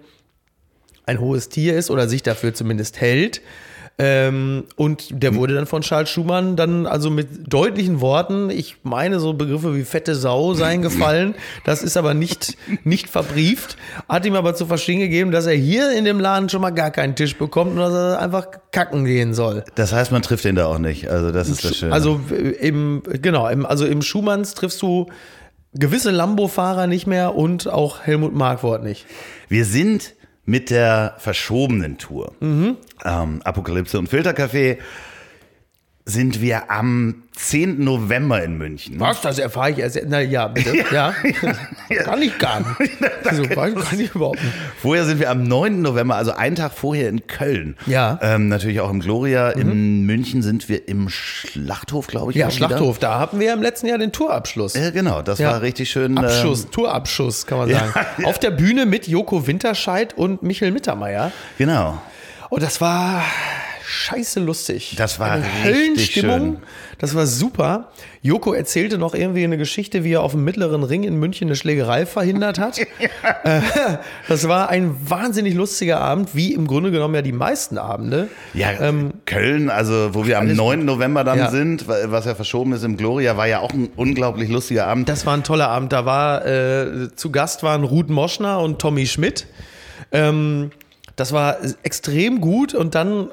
ein 1.05 1.21
hohes 1.21 1.49
Tier 1.49 1.77
ist 1.77 1.93
oder 1.93 2.09
sich 2.09 2.25
dafür 2.25 2.55
zumindest 2.55 3.01
hält. 3.01 3.41
Ähm, 3.99 4.65
und 4.77 5.23
der 5.23 5.35
wurde 5.35 5.55
dann 5.55 5.65
von 5.65 5.81
Charles 5.81 6.11
Schumann 6.11 6.55
dann 6.55 6.87
also 6.87 7.09
mit 7.09 7.51
deutlichen 7.51 8.03
Worten, 8.03 8.51
ich 8.51 8.77
meine 8.83 9.21
so 9.21 9.33
Begriffe 9.33 9.75
wie 9.75 9.85
fette 9.85 10.15
Sau 10.15 10.53
seien 10.53 10.83
gefallen, 10.83 11.35
das 11.65 11.83
ist 11.83 11.97
aber 11.97 12.13
nicht, 12.13 12.59
nicht 12.85 13.09
verbrieft, 13.09 13.79
hat 14.07 14.27
ihm 14.27 14.35
aber 14.35 14.55
zu 14.55 14.67
verstehen 14.67 15.01
gegeben, 15.01 15.31
dass 15.31 15.47
er 15.47 15.55
hier 15.55 15.93
in 15.93 16.05
dem 16.05 16.21
Laden 16.21 16.51
schon 16.51 16.61
mal 16.61 16.71
gar 16.71 16.91
keinen 16.91 17.17
Tisch 17.17 17.37
bekommt 17.37 17.73
und 17.73 17.79
dass 17.79 17.95
er 17.95 18.21
einfach 18.21 18.49
kacken 18.71 19.07
gehen 19.07 19.33
soll. 19.33 19.65
Das 19.77 19.95
heißt, 19.95 20.13
man 20.13 20.21
trifft 20.21 20.45
ihn 20.45 20.57
da 20.57 20.67
auch 20.67 20.79
nicht. 20.79 21.09
Also 21.09 21.33
das 21.33 21.49
ist 21.49 21.65
das 21.65 21.77
Schöne. 21.77 21.95
Also 21.95 22.21
äh, 22.31 22.51
im, 22.51 23.03
genau, 23.23 23.49
im, 23.49 23.65
also 23.65 23.87
im 23.87 24.03
Schumanns 24.03 24.53
triffst 24.53 24.83
du 24.83 25.07
gewisse 25.73 26.11
Lambo-Fahrer 26.11 26.87
nicht 26.87 27.07
mehr 27.07 27.35
und 27.35 27.67
auch 27.67 28.03
Helmut 28.03 28.35
Markwort 28.35 28.83
nicht. 28.83 29.07
Wir 29.49 29.65
sind 29.65 30.13
mit 30.47 30.71
der 30.71 31.15
verschobenen 31.19 31.99
Tour 31.99 32.33
Mhm. 32.41 32.77
ähm, 33.05 33.41
Apokalypse 33.45 33.99
und 33.99 34.09
Filtercafé 34.09 34.79
sind 36.09 36.41
wir 36.41 36.71
am 36.71 37.25
10. 37.35 37.83
November 37.83 38.41
in 38.43 38.57
München. 38.59 39.01
Was? 39.01 39.21
Das 39.23 39.41
erfahre 39.41 39.73
ich 39.73 39.79
erst. 39.79 40.01
Na 40.07 40.21
ja, 40.21 40.47
bitte. 40.47 40.85
Ja. 40.93 41.13
Kann 42.05 42.23
ich 42.23 42.39
gar 42.39 42.61
nicht. 42.61 42.93
Also, 43.27 43.43
kann 43.43 43.75
ich 43.99 44.15
überhaupt 44.15 44.41
nicht. 44.41 44.55
Vorher 44.81 45.05
sind 45.05 45.19
wir 45.19 45.31
am 45.31 45.43
9. 45.43 45.83
November, 45.83 46.15
also 46.15 46.31
einen 46.31 46.55
Tag 46.55 46.71
vorher 46.73 47.09
in 47.09 47.27
Köln. 47.27 47.77
Ja. 47.87 48.13
Mhm. 48.13 48.19
Ähm, 48.23 48.49
natürlich 48.49 48.79
auch 48.81 48.89
im 48.89 49.01
Gloria. 49.01 49.51
In 49.51 50.07
München 50.07 50.43
sind 50.43 50.69
wir 50.69 50.87
im 50.89 51.09
Schlachthof, 51.09 52.07
glaube 52.07 52.31
ich. 52.31 52.37
Ja, 52.39 52.47
auch 52.47 52.55
wieder. 52.55 52.69
Schlachthof, 52.69 53.01
da 53.01 53.19
hatten 53.19 53.41
wir 53.41 53.53
im 53.53 53.63
letzten 53.63 53.89
Jahr 53.89 53.99
den 53.99 54.13
Tourabschluss. 54.13 54.75
Ja, 54.75 54.91
genau, 54.91 55.23
das 55.23 55.41
Ja. 55.41 55.51
war 55.51 55.63
richtig 55.63 55.91
schön. 55.91 56.17
Abschuss, 56.19 56.67
ähm, 56.67 56.71
Tourabschuss, 56.71 57.47
kann 57.49 57.59
man 57.59 57.69
Ja, 57.71 57.81
sagen. 57.81 58.07
ja. 58.19 58.29
Auf 58.29 58.39
der 58.39 58.53
Bühne 58.53 58.87
mit 58.87 59.09
Joko 59.09 59.49
Winterscheid 59.49 60.15
und 60.17 60.45
Michel 60.45 60.71
Mittermeier. 60.71 61.33
genau. 61.59 62.01
Und 62.49 62.63
das 62.63 62.81
war 62.81 63.25
scheiße 63.87 64.41
lustig. 64.41 64.95
Das 64.99 65.19
war 65.21 65.31
Eine 65.33 65.45
richtig 65.45 65.65
Höllenstimmung. 65.65 66.41
schön. 66.41 66.57
Das 66.99 67.15
war 67.15 67.27
super. 67.27 67.91
Joko 68.23 68.53
erzählte 68.53 68.99
noch 68.99 69.15
irgendwie 69.15 69.45
eine 69.45 69.57
Geschichte, 69.59 70.03
wie 70.03 70.13
er 70.15 70.23
auf 70.23 70.33
dem 70.33 70.43
mittleren 70.45 70.83
Ring 70.83 71.05
in 71.05 71.17
München 71.17 71.47
eine 71.49 71.57
Schlägerei 71.57 72.07
verhindert 72.07 72.59
hat. 72.59 72.79
Äh, 73.45 73.61
das 74.29 74.49
war 74.49 74.69
ein 74.71 74.97
wahnsinnig 75.09 75.55
lustiger 75.55 76.01
Abend, 76.01 76.35
wie 76.35 76.53
im 76.53 76.67
Grunde 76.67 76.91
genommen 76.91 77.15
ja 77.15 77.23
die 77.23 77.33
meisten 77.33 77.79
Abende. 77.79 78.29
Ja, 78.55 78.71
Köln, 79.25 79.71
also 79.71 80.11
wo 80.15 80.27
wir 80.27 80.39
am 80.39 80.53
9. 80.53 80.85
November 80.85 81.23
dann 81.23 81.39
Ähm, 81.39 81.45
Ja. 81.45 81.51
sind, 81.51 81.87
wa- 81.87 81.97
was 82.07 82.25
ja 82.25 82.35
verschoben 82.35 82.73
ist 82.73 82.83
im 82.83 82.97
Gloria, 82.97 83.37
war 83.37 83.47
ja 83.47 83.61
auch 83.61 83.73
ein 83.73 83.89
unglaublich 83.95 84.49
lustiger 84.49 84.87
Abend. 84.89 85.09
Das 85.09 85.27
war 85.27 85.37
ein 85.37 85.45
toller 85.45 85.69
Abend. 85.69 85.93
Da 85.93 86.05
war 86.07 86.45
äh, 86.45 87.15
zu 87.15 87.31
Gast 87.31 87.63
waren 87.63 87.85
Ruth 87.85 88.09
Moschner 88.11 88.59
und 88.61 88.81
Tommy 88.81 89.07
Schmidt. 89.07 89.47
Ähm, 90.13 90.71
das 91.17 91.33
war 91.33 91.57
extrem 91.83 92.43
gut 92.43 92.75
und 92.75 92.95
dann 92.95 93.31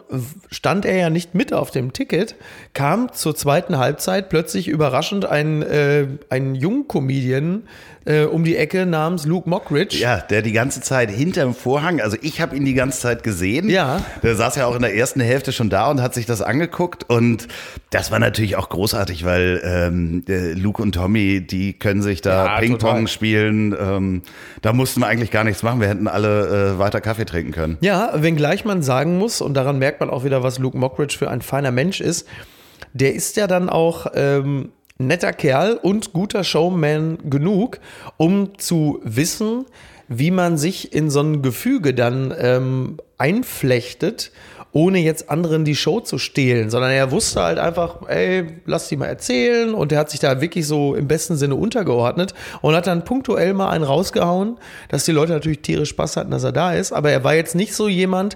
stand 0.50 0.86
er 0.86 0.96
ja 0.96 1.10
nicht 1.10 1.36
mit 1.36 1.54
auf 1.54 1.70
dem 1.70 1.92
Ticket, 1.92 2.36
kam 2.74 3.12
zur 3.12 3.36
zweiten 3.36 3.78
Halbzeit 3.78 4.30
plötzlich 4.30 4.70
überraschend 4.70 5.26
ein, 5.26 5.62
äh, 5.62 6.08
ein 6.30 6.56
Jungcomedian 6.56 7.64
äh, 8.06 8.24
um 8.24 8.44
die 8.44 8.58
Ecke 8.58 8.86
namens 8.86 9.26
Luke 9.26 9.50
Mockridge. 9.50 9.98
Ja, 9.98 10.18
der 10.18 10.42
die 10.42 10.52
ganze 10.52 10.82
Zeit 10.82 11.10
hinterm 11.10 11.54
Vorhang, 11.54 12.02
also 12.02 12.18
ich 12.22 12.42
habe 12.42 12.56
ihn 12.56 12.66
die 12.66 12.74
ganze 12.74 13.00
Zeit 13.00 13.24
gesehen. 13.24 13.70
Ja. 13.70 14.02
Der 14.22 14.36
saß 14.36 14.56
ja 14.56 14.66
auch 14.66 14.76
in 14.76 14.82
der 14.82 14.96
ersten 14.96 15.20
Hälfte 15.20 15.52
schon 15.52 15.70
da 15.70 15.90
und 15.90 16.02
hat 16.02 16.14
sich 16.14 16.26
das 16.26 16.42
angeguckt. 16.42 17.10
Und 17.10 17.48
das 17.90 18.12
war 18.12 18.20
natürlich 18.20 18.56
auch 18.56 18.70
großartig, 18.70 19.26
weil 19.26 19.62
ähm, 19.64 20.24
äh, 20.28 20.54
Luke 20.54 20.82
und 20.82 20.94
Tommy, 20.94 21.42
die 21.42 21.74
können 21.74 22.02
sich 22.02 22.22
da 22.22 22.46
Ja, 22.46 22.60
Ping-Pong 22.60 23.08
spielen. 23.08 23.76
Ähm, 23.80 24.22
da 24.62 24.74
mussten 24.74 25.02
wir 25.02 25.08
eigentlich 25.08 25.32
gar 25.32 25.44
nichts 25.44 25.64
machen. 25.64 25.80
Wir 25.80 25.88
hätten 25.88 26.08
alle 26.08 26.74
äh, 26.76 26.80
weiter 26.80 27.02
Kaffee 27.02 27.26
trinken 27.26 27.52
können. 27.52 27.78
Ja, 27.82 28.12
wenngleich 28.16 28.66
man 28.66 28.82
sagen 28.84 29.18
muss, 29.18 29.42
und 29.42 29.54
daran 29.54 29.80
merkt 29.80 30.00
man 30.00 30.10
auch 30.10 30.24
wieder, 30.24 30.44
was 30.44 30.60
Luke 30.60 30.78
Mockridge 30.78 31.18
für 31.18 31.30
ein 31.30 31.42
feiner 31.42 31.72
Mensch 31.72 32.02
ist, 32.02 32.28
der 32.94 33.14
ist 33.14 33.38
ja 33.38 33.48
dann 33.48 33.70
auch 33.70 34.08
ähm, 34.14 34.70
netter 34.98 35.34
Kerl 35.34 35.80
und 35.82 36.14
guter 36.14 36.44
Showman 36.44 37.18
genug, 37.30 37.80
um 38.18 38.58
zu 38.58 39.00
wissen, 39.04 39.66
wie 40.08 40.32
man 40.32 40.58
sich 40.58 40.94
in 40.94 41.10
so 41.10 41.22
ein 41.22 41.42
Gefüge 41.42 41.94
dann 41.94 42.34
ähm, 42.38 42.98
einflechtet, 43.18 44.32
ohne 44.72 45.00
jetzt 45.00 45.30
anderen 45.30 45.66
die 45.66 45.76
Show 45.76 46.00
zu 46.00 46.18
stehlen, 46.18 46.72
sondern 46.72 46.92
er 46.92 47.12
wusste 47.12 47.42
halt 47.44 47.60
einfach, 47.60 48.08
ey, 48.10 48.48
lass 48.66 48.90
die 48.90 48.98
mal 48.98 49.06
erzählen 49.06 49.74
und 49.74 49.92
er 49.92 50.00
hat 50.00 50.10
sich 50.10 50.20
da 50.20 50.42
wirklich 50.42 50.66
so 50.68 50.96
im 50.96 51.08
besten 51.08 51.38
Sinne 51.38 51.56
untergeordnet 51.56 52.34
und 52.62 52.76
hat 52.76 52.88
dann 52.88 53.06
punktuell 53.06 53.54
mal 53.54 53.70
einen 53.70 53.84
rausgehauen, 53.84 54.58
dass 54.90 55.06
die 55.06 55.12
Leute 55.12 55.32
natürlich 55.32 55.62
tierisch 55.62 55.90
Spaß 55.90 56.18
hatten, 56.18 56.32
dass 56.32 56.44
er 56.44 56.52
da 56.52 56.74
ist, 56.74 56.92
aber 56.92 57.12
er 57.12 57.24
war 57.24 57.36
jetzt 57.36 57.56
nicht 57.56 57.76
so 57.76 57.88
jemand, 57.88 58.36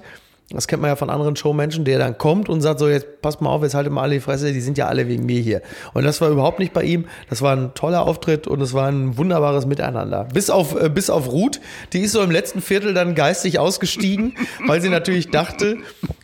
das 0.49 0.67
kennt 0.67 0.81
man 0.81 0.89
ja 0.89 0.95
von 0.95 1.09
anderen 1.09 1.35
Showmenschen, 1.35 1.83
der 1.83 1.99
dann 1.99 2.17
kommt 2.17 2.47
und 2.47 2.61
sagt 2.61 2.79
so, 2.79 2.87
jetzt 2.87 3.21
passt 3.21 3.41
mal 3.41 3.49
auf, 3.49 3.63
jetzt 3.63 3.75
haltet 3.75 3.91
mal 3.91 4.03
alle 4.03 4.13
die 4.13 4.19
Fresse, 4.21 4.53
die 4.53 4.61
sind 4.61 4.77
ja 4.77 4.87
alle 4.87 5.09
wegen 5.09 5.25
mir 5.25 5.41
hier. 5.41 5.61
Und 5.93 6.05
das 6.05 6.21
war 6.21 6.29
überhaupt 6.29 6.59
nicht 6.59 6.71
bei 6.71 6.83
ihm. 6.83 7.05
Das 7.29 7.41
war 7.41 7.53
ein 7.53 7.73
toller 7.73 8.07
Auftritt 8.07 8.47
und 8.47 8.61
es 8.61 8.73
war 8.73 8.87
ein 8.87 9.17
wunderbares 9.17 9.65
Miteinander. 9.65 10.23
Bis 10.33 10.49
auf, 10.49 10.81
äh, 10.81 10.89
bis 10.89 11.09
auf 11.09 11.29
Ruth, 11.29 11.59
die 11.91 11.99
ist 11.99 12.13
so 12.13 12.21
im 12.21 12.31
letzten 12.31 12.61
Viertel 12.61 12.93
dann 12.93 13.13
geistig 13.13 13.59
ausgestiegen, 13.59 14.35
weil 14.65 14.81
sie 14.81 14.87
natürlich 14.87 15.31
dachte, 15.31 15.79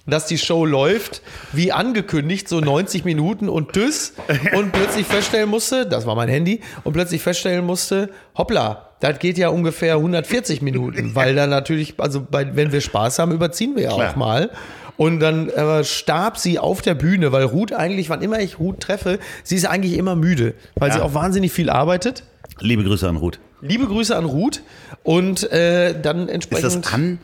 dass 0.05 0.25
die 0.25 0.37
Show 0.37 0.65
läuft, 0.65 1.21
wie 1.51 1.73
angekündigt, 1.73 2.47
so 2.47 2.61
90 2.61 3.03
Minuten 3.03 3.49
und 3.49 3.73
tschüss. 3.73 4.13
Und 4.55 4.71
plötzlich 4.71 5.05
feststellen 5.05 5.49
musste, 5.49 5.85
das 5.85 6.05
war 6.05 6.15
mein 6.15 6.29
Handy, 6.29 6.61
und 6.83 6.93
plötzlich 6.93 7.21
feststellen 7.21 7.65
musste, 7.65 8.09
hoppla, 8.37 8.92
das 8.99 9.19
geht 9.19 9.37
ja 9.37 9.49
ungefähr 9.49 9.95
140 9.95 10.61
Minuten, 10.61 11.13
weil 11.15 11.35
dann 11.35 11.49
natürlich, 11.49 11.95
also 11.99 12.25
bei, 12.29 12.55
wenn 12.55 12.71
wir 12.71 12.81
Spaß 12.81 13.19
haben, 13.19 13.31
überziehen 13.31 13.75
wir 13.75 13.83
ja 13.83 13.93
Klar. 13.93 14.11
auch 14.11 14.15
mal. 14.15 14.49
Und 14.95 15.19
dann 15.19 15.49
äh, 15.49 15.83
starb 15.83 16.37
sie 16.37 16.59
auf 16.59 16.81
der 16.83 16.93
Bühne, 16.93 17.31
weil 17.31 17.43
Ruth 17.45 17.73
eigentlich, 17.73 18.09
wann 18.09 18.21
immer 18.21 18.39
ich 18.39 18.59
Ruth 18.59 18.79
treffe, 18.79 19.17
sie 19.43 19.55
ist 19.55 19.65
eigentlich 19.65 19.97
immer 19.97 20.15
müde, 20.15 20.53
weil 20.75 20.91
sie 20.91 20.99
Ja. 20.99 21.03
auch 21.03 21.13
wahnsinnig 21.15 21.51
viel 21.51 21.69
arbeitet. 21.69 22.23
Liebe 22.59 22.83
Grüße 22.83 23.09
an 23.09 23.15
Ruth. 23.17 23.39
Liebe 23.61 23.85
Grüße 23.87 24.15
an 24.15 24.25
Ruth 24.25 24.61
und 25.03 25.51
äh, 25.51 25.99
dann 25.99 26.27
Ist 26.27 26.33
entsprechend. 26.33 26.85
das 26.85 26.93
an? 26.93 27.17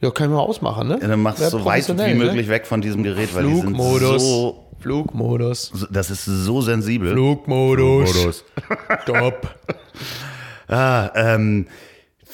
Ja, 0.00 0.10
können 0.10 0.32
wir 0.32 0.40
ausmachen, 0.40 0.88
ne? 0.88 0.98
Ja, 1.00 1.08
dann 1.08 1.20
machst 1.22 1.40
du 1.40 1.48
so 1.50 1.64
weit 1.64 1.84
wie 1.88 1.92
professionell, 1.92 2.14
möglich 2.14 2.48
weg 2.48 2.66
von 2.66 2.80
diesem 2.80 3.02
Gerät, 3.02 3.34
weil 3.34 3.44
die 3.44 3.54
sind 3.54 3.62
Flugmodus. 3.76 4.22
so, 4.22 4.64
Flugmodus. 4.80 5.72
das 5.90 6.10
ist 6.10 6.24
so 6.24 6.60
sensibel. 6.62 7.12
Flugmodus. 7.12 8.44
Stopp. 9.02 9.54
Ah, 10.68 11.10
ähm, 11.14 11.66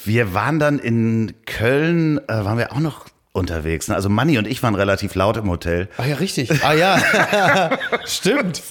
wir 0.03 0.33
waren 0.33 0.59
dann 0.59 0.79
in 0.79 1.33
Köln, 1.45 2.17
äh, 2.27 2.45
waren 2.45 2.57
wir 2.57 2.71
auch 2.71 2.79
noch 2.79 3.07
unterwegs. 3.33 3.87
ne? 3.87 3.95
Also 3.95 4.09
Manni 4.09 4.37
und 4.37 4.47
ich 4.47 4.61
waren 4.61 4.75
relativ 4.75 5.15
laut 5.15 5.37
im 5.37 5.49
Hotel. 5.49 5.89
Ah 5.97 6.05
ja, 6.05 6.15
richtig. 6.17 6.51
Ah 6.63 6.73
ja, 6.73 6.99
stimmt. 8.05 8.61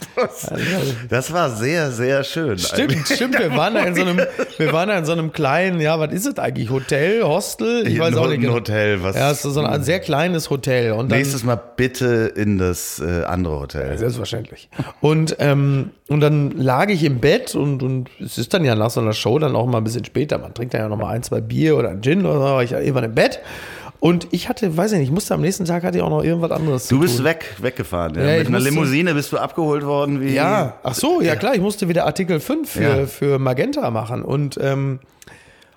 Das 1.09 1.33
war 1.33 1.51
sehr, 1.51 1.91
sehr 1.91 2.23
schön. 2.23 2.59
Stimmt, 2.59 3.09
stimmt. 3.09 3.39
Wir 3.39 3.57
waren 3.57 3.75
da 3.75 3.81
in 3.85 3.95
so 3.97 4.03
einem, 4.03 4.21
wir 4.59 4.73
waren 4.73 4.89
da 4.89 4.97
in 4.99 5.05
so 5.05 5.13
einem 5.13 5.33
kleinen, 5.33 5.81
ja, 5.81 5.99
was 5.99 6.13
ist 6.13 6.27
es 6.27 6.39
eigentlich? 6.39 6.71
Hotel, 6.71 7.23
Hostel? 7.25 7.87
Ich 7.89 7.99
weiß 7.99 8.17
auch 8.17 8.27
nicht. 8.27 8.35
Ein 8.37 8.41
genau. 8.43 8.55
Hotel, 8.55 9.03
was- 9.03 9.17
Ja, 9.17 9.31
es 9.33 9.45
ist 9.45 9.53
so 9.55 9.61
ein 9.61 9.83
sehr 9.83 9.99
kleines 9.99 10.49
Hotel. 10.49 10.93
Und 10.93 11.11
dann, 11.11 11.19
Nächstes 11.19 11.43
Mal 11.43 11.57
bitte 11.77 12.33
in 12.37 12.59
das 12.59 13.01
äh, 13.01 13.25
andere 13.25 13.59
Hotel. 13.59 13.99
Selbstverständlich. 13.99 14.69
Und, 15.01 15.37
ähm, 15.41 15.91
und 16.09 16.21
dann 16.21 16.53
lag 16.53 16.89
ich 16.89 17.03
im 17.03 17.19
Bett 17.19 17.57
und, 17.57 17.83
und 17.83 18.11
es 18.21 18.39
ist 18.39 18.55
dann 18.55 18.65
ja 18.65 18.77
nach 18.77 18.91
so 18.91 19.01
einer 19.01 19.13
Show 19.13 19.41
dann 19.41 19.57
auch 19.57 19.67
mal 19.67 19.79
ein 19.79 19.85
bisschen 19.85 20.05
später. 20.05 20.39
Man 20.39 20.55
trinkt 20.55 20.75
dann 20.75 20.83
ja 20.83 20.89
noch 20.89 20.97
mal 20.99 21.09
ein, 21.09 21.25
zwei 21.25 21.41
Bier 21.41 21.77
oder 21.77 21.91
ein 21.91 22.01
Gin 22.01 22.25
oder 22.25 22.35
so. 22.35 22.41
war 22.45 22.63
Ich 22.63 22.71
irgendwann 22.73 23.05
im 23.05 23.15
Bett. 23.15 23.41
Und 24.03 24.27
ich 24.33 24.49
hatte, 24.49 24.77
weiß 24.77 24.91
ich 24.91 24.99
nicht, 24.99 25.07
ich 25.07 25.15
musste 25.15 25.33
am 25.35 25.43
nächsten 25.43 25.65
Tag 25.65 25.85
hatte 25.85 25.97
ich 25.99 26.03
auch 26.03 26.11
noch 26.11 26.25
irgendwas 26.25 26.51
anderes 26.51 26.89
Du 26.89 26.99
bist 26.99 27.19
tun. 27.19 27.25
weg, 27.25 27.55
weggefahren. 27.61 28.17
Ja. 28.17 28.25
Ja, 28.33 28.39
Mit 28.39 28.49
einer 28.49 28.59
Limousine 28.59 29.15
bist 29.15 29.31
du 29.31 29.39
abgeholt 29.39 29.85
worden. 29.85 30.21
Wie 30.21 30.35
Ja, 30.35 30.75
ach 30.83 30.95
so, 30.97 31.21
ja, 31.21 31.37
klar, 31.37 31.55
ich 31.55 31.61
musste 31.61 31.89
wieder 31.89 32.05
Artikel 32.05 32.41
5 32.41 32.69
für, 32.69 32.83
Ja. 32.83 33.07
für 33.07 33.39
Magenta 33.39 33.89
machen. 33.93 34.23
Und, 34.25 34.59
ähm, 34.61 34.99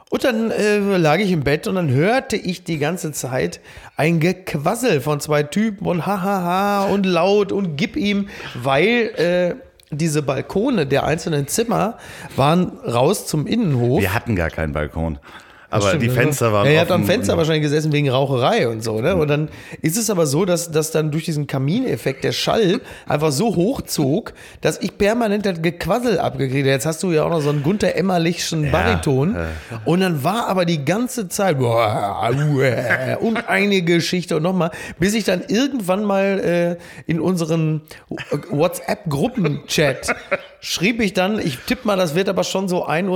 und 0.10 0.24
dann 0.24 0.50
äh, 0.50 0.80
lag 0.98 1.20
ich 1.20 1.32
im 1.32 1.42
Bett 1.44 1.68
und 1.68 1.76
dann 1.76 1.92
hörte 1.92 2.36
ich 2.36 2.64
die 2.64 2.80
ganze 2.80 3.12
Zeit 3.12 3.60
ein 3.96 4.20
Gequassel 4.20 5.02
von 5.02 5.20
zwei 5.20 5.44
Typen 5.44 5.86
und 5.86 6.08
hahaha 6.08 6.86
und 6.86 7.06
laut 7.06 7.52
und 7.52 7.76
gib 7.76 7.96
ihm, 7.96 8.30
weil 8.56 9.12
äh, 9.20 9.56
diese 9.92 10.24
Balkone 10.24 10.88
der 10.88 11.06
einzelnen 11.06 11.48
Zimmer 11.48 12.00
waren 12.36 12.72
raus 12.88 13.28
zum 13.28 13.46
Innenhof. 13.46 14.02
Wir 14.02 14.16
hatten 14.16 14.36
gar 14.36 14.50
keinen 14.50 14.74
Balkon. 14.74 15.20
Aber 15.70 15.88
Stimmt, 15.88 16.04
die 16.04 16.08
ne? 16.08 16.14
Fenster 16.14 16.54
waren 16.54 16.66
Ja, 16.66 16.74
er 16.74 16.82
hat 16.82 16.92
am 16.92 17.06
Fenster 17.06 17.38
wahrscheinlich 17.38 17.64
gesessen 17.64 17.92
wegen 17.92 18.10
Raucherei 18.10 18.68
und 18.68 18.84
so, 18.84 19.02
ne? 19.02 19.16
Und 19.16 19.28
dann 19.28 19.50
ist 19.82 19.98
es 19.98 20.10
aber 20.10 20.26
so, 20.26 20.46
dass, 20.46 20.72
dass 20.72 20.92
dann 20.92 21.12
durch 21.12 21.26
diesen 21.26 21.48
Kamineffekt 21.48 22.24
der 22.24 22.32
Schall 22.32 22.82
einfach 23.08 23.32
so 23.32 23.56
hochzog, 23.56 24.34
dass 24.62 24.80
ich 24.82 24.98
permanent 24.98 25.46
das 25.46 25.62
Gequassel 25.62 26.20
abgekriegt 26.20 26.66
habe. 26.66 26.70
Jetzt 26.70 26.86
hast 26.86 27.04
du 27.04 27.12
ja 27.12 27.24
auch 27.24 27.30
noch 27.30 27.42
so 27.42 27.50
einen 27.50 27.64
Gunther 27.64 27.96
Emmerlichschen 27.96 28.72
Bariton. 28.72 29.36
Und 29.86 30.00
dann 30.02 30.24
war 30.24 30.48
aber 30.48 30.66
die 30.66 30.84
ganze 30.86 31.28
Zeit 31.28 31.56
und 31.60 33.38
eine 33.48 33.82
Geschichte 33.82 34.38
und 34.38 34.44
nochmal, 34.44 34.72
bis 35.00 35.14
ich 35.14 35.24
dann 35.24 35.44
irgendwann 35.48 36.04
mal 36.04 36.78
äh, 36.78 37.12
in 37.12 37.20
unseren 37.20 37.82
WhatsApp-Gruppenchat 38.50 40.16
schrieb 40.66 41.00
ich 41.00 41.14
dann, 41.14 41.40
ich 41.40 41.60
tippe 41.60 41.86
mal, 41.86 41.96
das 41.96 42.16
wird 42.16 42.28
aber 42.28 42.44
schon 42.44 42.68
so 42.68 42.88
1.30 42.88 43.08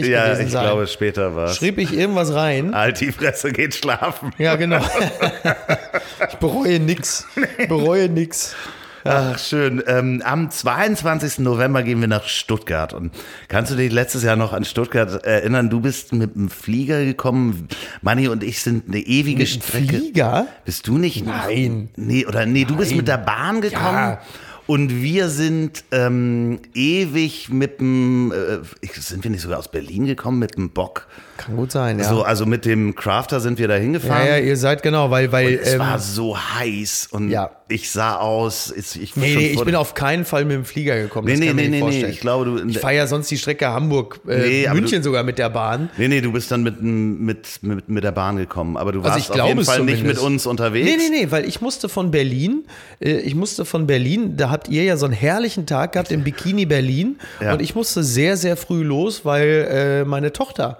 Uhr 0.00 0.06
Ja, 0.06 0.24
gewesen 0.24 0.46
ich 0.46 0.52
sein 0.52 0.64
glaube, 0.64 0.86
später 0.88 1.36
war 1.36 1.48
schrieb 1.48 1.78
ich 1.78 1.92
irgendwas 1.92 2.34
rein. 2.34 2.74
Halt 2.74 3.00
die 3.00 3.12
Fresse, 3.12 3.52
geht 3.52 3.74
schlafen. 3.74 4.32
Ja, 4.38 4.56
genau. 4.56 4.80
ich 6.28 6.36
bereue 6.36 6.80
nix. 6.80 7.26
Bereue 7.68 8.08
nix. 8.08 8.56
Ach, 9.04 9.38
schön. 9.38 9.84
Ähm, 9.86 10.20
am 10.24 10.50
22. 10.50 11.38
November 11.38 11.84
gehen 11.84 12.00
wir 12.00 12.08
nach 12.08 12.24
Stuttgart. 12.24 12.92
Und 12.92 13.12
kannst 13.46 13.70
du 13.70 13.76
dich 13.76 13.92
letztes 13.92 14.24
Jahr 14.24 14.34
noch 14.34 14.52
an 14.52 14.64
Stuttgart 14.64 15.24
erinnern? 15.24 15.70
Du 15.70 15.80
bist 15.80 16.12
mit 16.12 16.34
dem 16.34 16.48
Flieger 16.48 17.04
gekommen. 17.04 17.68
Manni 18.02 18.26
und 18.26 18.42
ich 18.42 18.62
sind 18.62 18.88
eine 18.88 18.98
ewige 18.98 19.40
Mit 19.40 19.48
Strecke. 19.48 19.98
Flieger? 19.98 20.48
Bist 20.64 20.88
du 20.88 20.98
nicht? 20.98 21.24
Nein. 21.24 21.88
Nee, 21.94 22.26
oder 22.26 22.46
nee, 22.46 22.64
du 22.64 22.76
bist 22.76 22.96
mit 22.96 23.06
der 23.06 23.18
Bahn 23.18 23.60
gekommen. 23.60 23.94
Ja. 23.96 24.20
Und 24.66 25.00
wir 25.02 25.28
sind 25.28 25.84
ähm, 25.92 26.58
ewig 26.74 27.50
mit 27.50 27.80
dem, 27.80 28.32
äh, 28.32 28.86
sind 28.98 29.22
wir 29.22 29.30
nicht 29.30 29.42
sogar 29.42 29.58
aus 29.60 29.70
Berlin 29.70 30.06
gekommen 30.06 30.38
mit 30.40 30.56
dem 30.56 30.70
Bock? 30.70 31.06
Kann 31.36 31.56
gut 31.56 31.70
sein, 31.70 31.98
ja. 31.98 32.08
So, 32.08 32.22
also 32.22 32.46
mit 32.46 32.64
dem 32.64 32.94
Crafter 32.94 33.40
sind 33.40 33.58
wir 33.58 33.68
da 33.68 33.74
ja, 33.74 33.80
hingefahren. 33.82 34.26
ja, 34.26 34.38
ihr 34.38 34.56
seid 34.56 34.82
genau, 34.82 35.10
weil, 35.10 35.30
weil 35.32 35.54
Es 35.62 35.74
ähm, 35.74 35.80
war 35.80 35.98
so 35.98 36.36
heiß 36.36 37.08
und 37.12 37.30
ja. 37.30 37.50
ich 37.68 37.90
sah 37.90 38.16
aus. 38.16 38.72
Ich, 38.74 39.00
ich, 39.00 39.16
Nee, 39.16 39.36
nee, 39.36 39.46
ich 39.48 39.62
bin 39.62 39.74
auf 39.76 39.92
keinen 39.94 40.24
Fall 40.24 40.44
mit 40.46 40.54
dem 40.56 40.64
Flieger 40.64 40.96
gekommen. 41.00 41.28
Nee, 41.28 41.36
nee, 41.36 41.52
nee, 41.52 41.68
nee, 41.68 41.82
nee, 41.82 42.06
ich 42.06 42.20
glaube, 42.20 42.46
du- 42.46 42.66
Ich 42.68 42.78
fahre 42.78 42.94
ja 42.96 43.06
sonst 43.06 43.30
die 43.30 43.36
Strecke 43.38 43.68
Hamburg, 43.68 44.20
äh, 44.26 44.64
Nee, 44.64 44.68
München 44.72 44.98
du- 45.00 45.04
sogar 45.04 45.22
mit 45.24 45.38
der 45.38 45.50
Bahn. 45.50 45.90
Nee, 45.98 46.08
nee, 46.08 46.22
du 46.22 46.32
bist 46.32 46.50
dann 46.50 46.62
mit, 46.62 46.80
mit, 46.82 47.58
mit, 47.62 47.88
mit 47.88 48.02
der 48.02 48.12
Bahn 48.12 48.36
gekommen, 48.38 48.76
aber 48.78 48.92
du 48.92 49.04
warst 49.04 49.30
Also 49.30 49.42
auf 49.42 49.48
jeden 49.48 49.62
Fall 49.64 49.80
nicht 49.80 50.02
mit 50.02 50.16
zumindest. 50.16 50.24
uns 50.24 50.46
unterwegs. 50.46 50.88
Nee, 50.90 50.96
nee, 50.96 51.24
nee, 51.24 51.30
weil 51.30 51.44
ich 51.46 51.60
musste 51.60 51.88
von 51.90 52.10
Berlin, 52.10 52.64
äh, 52.98 53.18
ich 53.18 53.34
musste 53.34 53.64
von 53.66 53.86
Berlin, 53.86 54.36
da 54.38 54.50
habt 54.56 54.68
ihr 54.68 54.82
ja 54.84 54.96
so 54.96 55.04
einen 55.06 55.14
herrlichen 55.14 55.66
Tag 55.66 55.92
gehabt 55.92 56.10
im 56.10 56.24
Bikini 56.24 56.66
Berlin 56.66 57.18
Ja. 57.40 57.52
und 57.52 57.62
ich 57.62 57.74
musste 57.74 58.02
sehr, 58.02 58.36
sehr 58.36 58.56
früh 58.56 58.82
los, 58.82 59.24
weil 59.24 59.68
äh, 59.70 60.04
meine 60.04 60.32
Tochter 60.32 60.78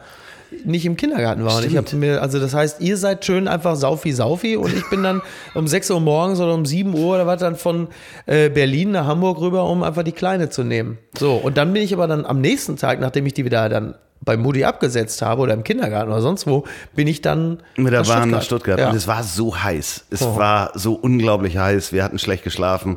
nicht 0.65 0.87
im 0.87 0.97
Kindergarten 0.97 1.45
war. 1.45 1.57
Und 1.59 1.67
ich 1.67 1.77
habe 1.77 1.95
mir, 1.97 2.23
also 2.23 2.39
das 2.39 2.55
heißt, 2.55 2.81
ihr 2.81 2.97
seid 2.97 3.25
schön 3.25 3.49
einfach 3.49 3.75
Saufi 3.77 4.13
Saufi 4.13 4.57
und 4.57 4.73
ich 4.75 4.89
bin 4.91 5.03
dann 5.03 5.21
um 5.55 5.67
6 5.67 5.91
Uhr 5.91 6.01
morgens 6.01 6.39
oder 6.41 6.55
um 6.55 6.65
7 6.65 6.95
Uhr 6.95 7.17
oder 7.17 7.27
was 7.27 7.41
dann 7.41 7.57
von 7.57 7.89
äh, 8.27 8.49
Berlin 8.49 8.93
nach 8.93 9.07
Hamburg 9.07 9.41
rüber, 9.41 9.69
um 9.69 9.83
einfach 9.83 10.05
die 10.05 10.13
Kleine 10.13 10.49
zu 10.49 10.63
nehmen. 10.63 10.99
So, 11.19 11.35
und 11.35 11.57
dann 11.57 11.73
bin 11.73 11.83
ich 11.83 11.93
aber 11.93 12.07
dann 12.07 12.25
am 12.25 12.41
nächsten 12.41 12.77
Tag, 12.77 13.01
nachdem 13.01 13.27
ich 13.27 13.35
die 13.35 13.45
wieder 13.45 13.69
dann 13.69 13.97
bei 14.25 14.37
Mutti 14.37 14.65
abgesetzt 14.65 15.21
habe 15.21 15.43
oder 15.43 15.53
im 15.53 15.63
Kindergarten 15.65 16.11
oder 16.11 16.23
sonst 16.23 16.47
wo, 16.47 16.65
bin 16.95 17.07
ich 17.07 17.21
dann 17.23 17.59
Mit 17.77 17.93
der 17.93 18.03
Bahn 18.05 18.31
nach 18.31 18.43
Stuttgart. 18.43 18.79
Ja. 18.79 18.89
Und 18.91 18.97
es 18.97 19.07
war 19.09 19.23
so 19.25 19.63
heiß. 19.63 20.07
Es 20.11 20.23
Oh. 20.23 20.37
war 20.37 20.71
so 20.75 20.95
unglaublich 20.95 21.59
heiß. 21.59 21.93
Wir 21.93 22.03
hatten 22.05 22.19
schlecht 22.19 22.45
geschlafen. 22.45 22.97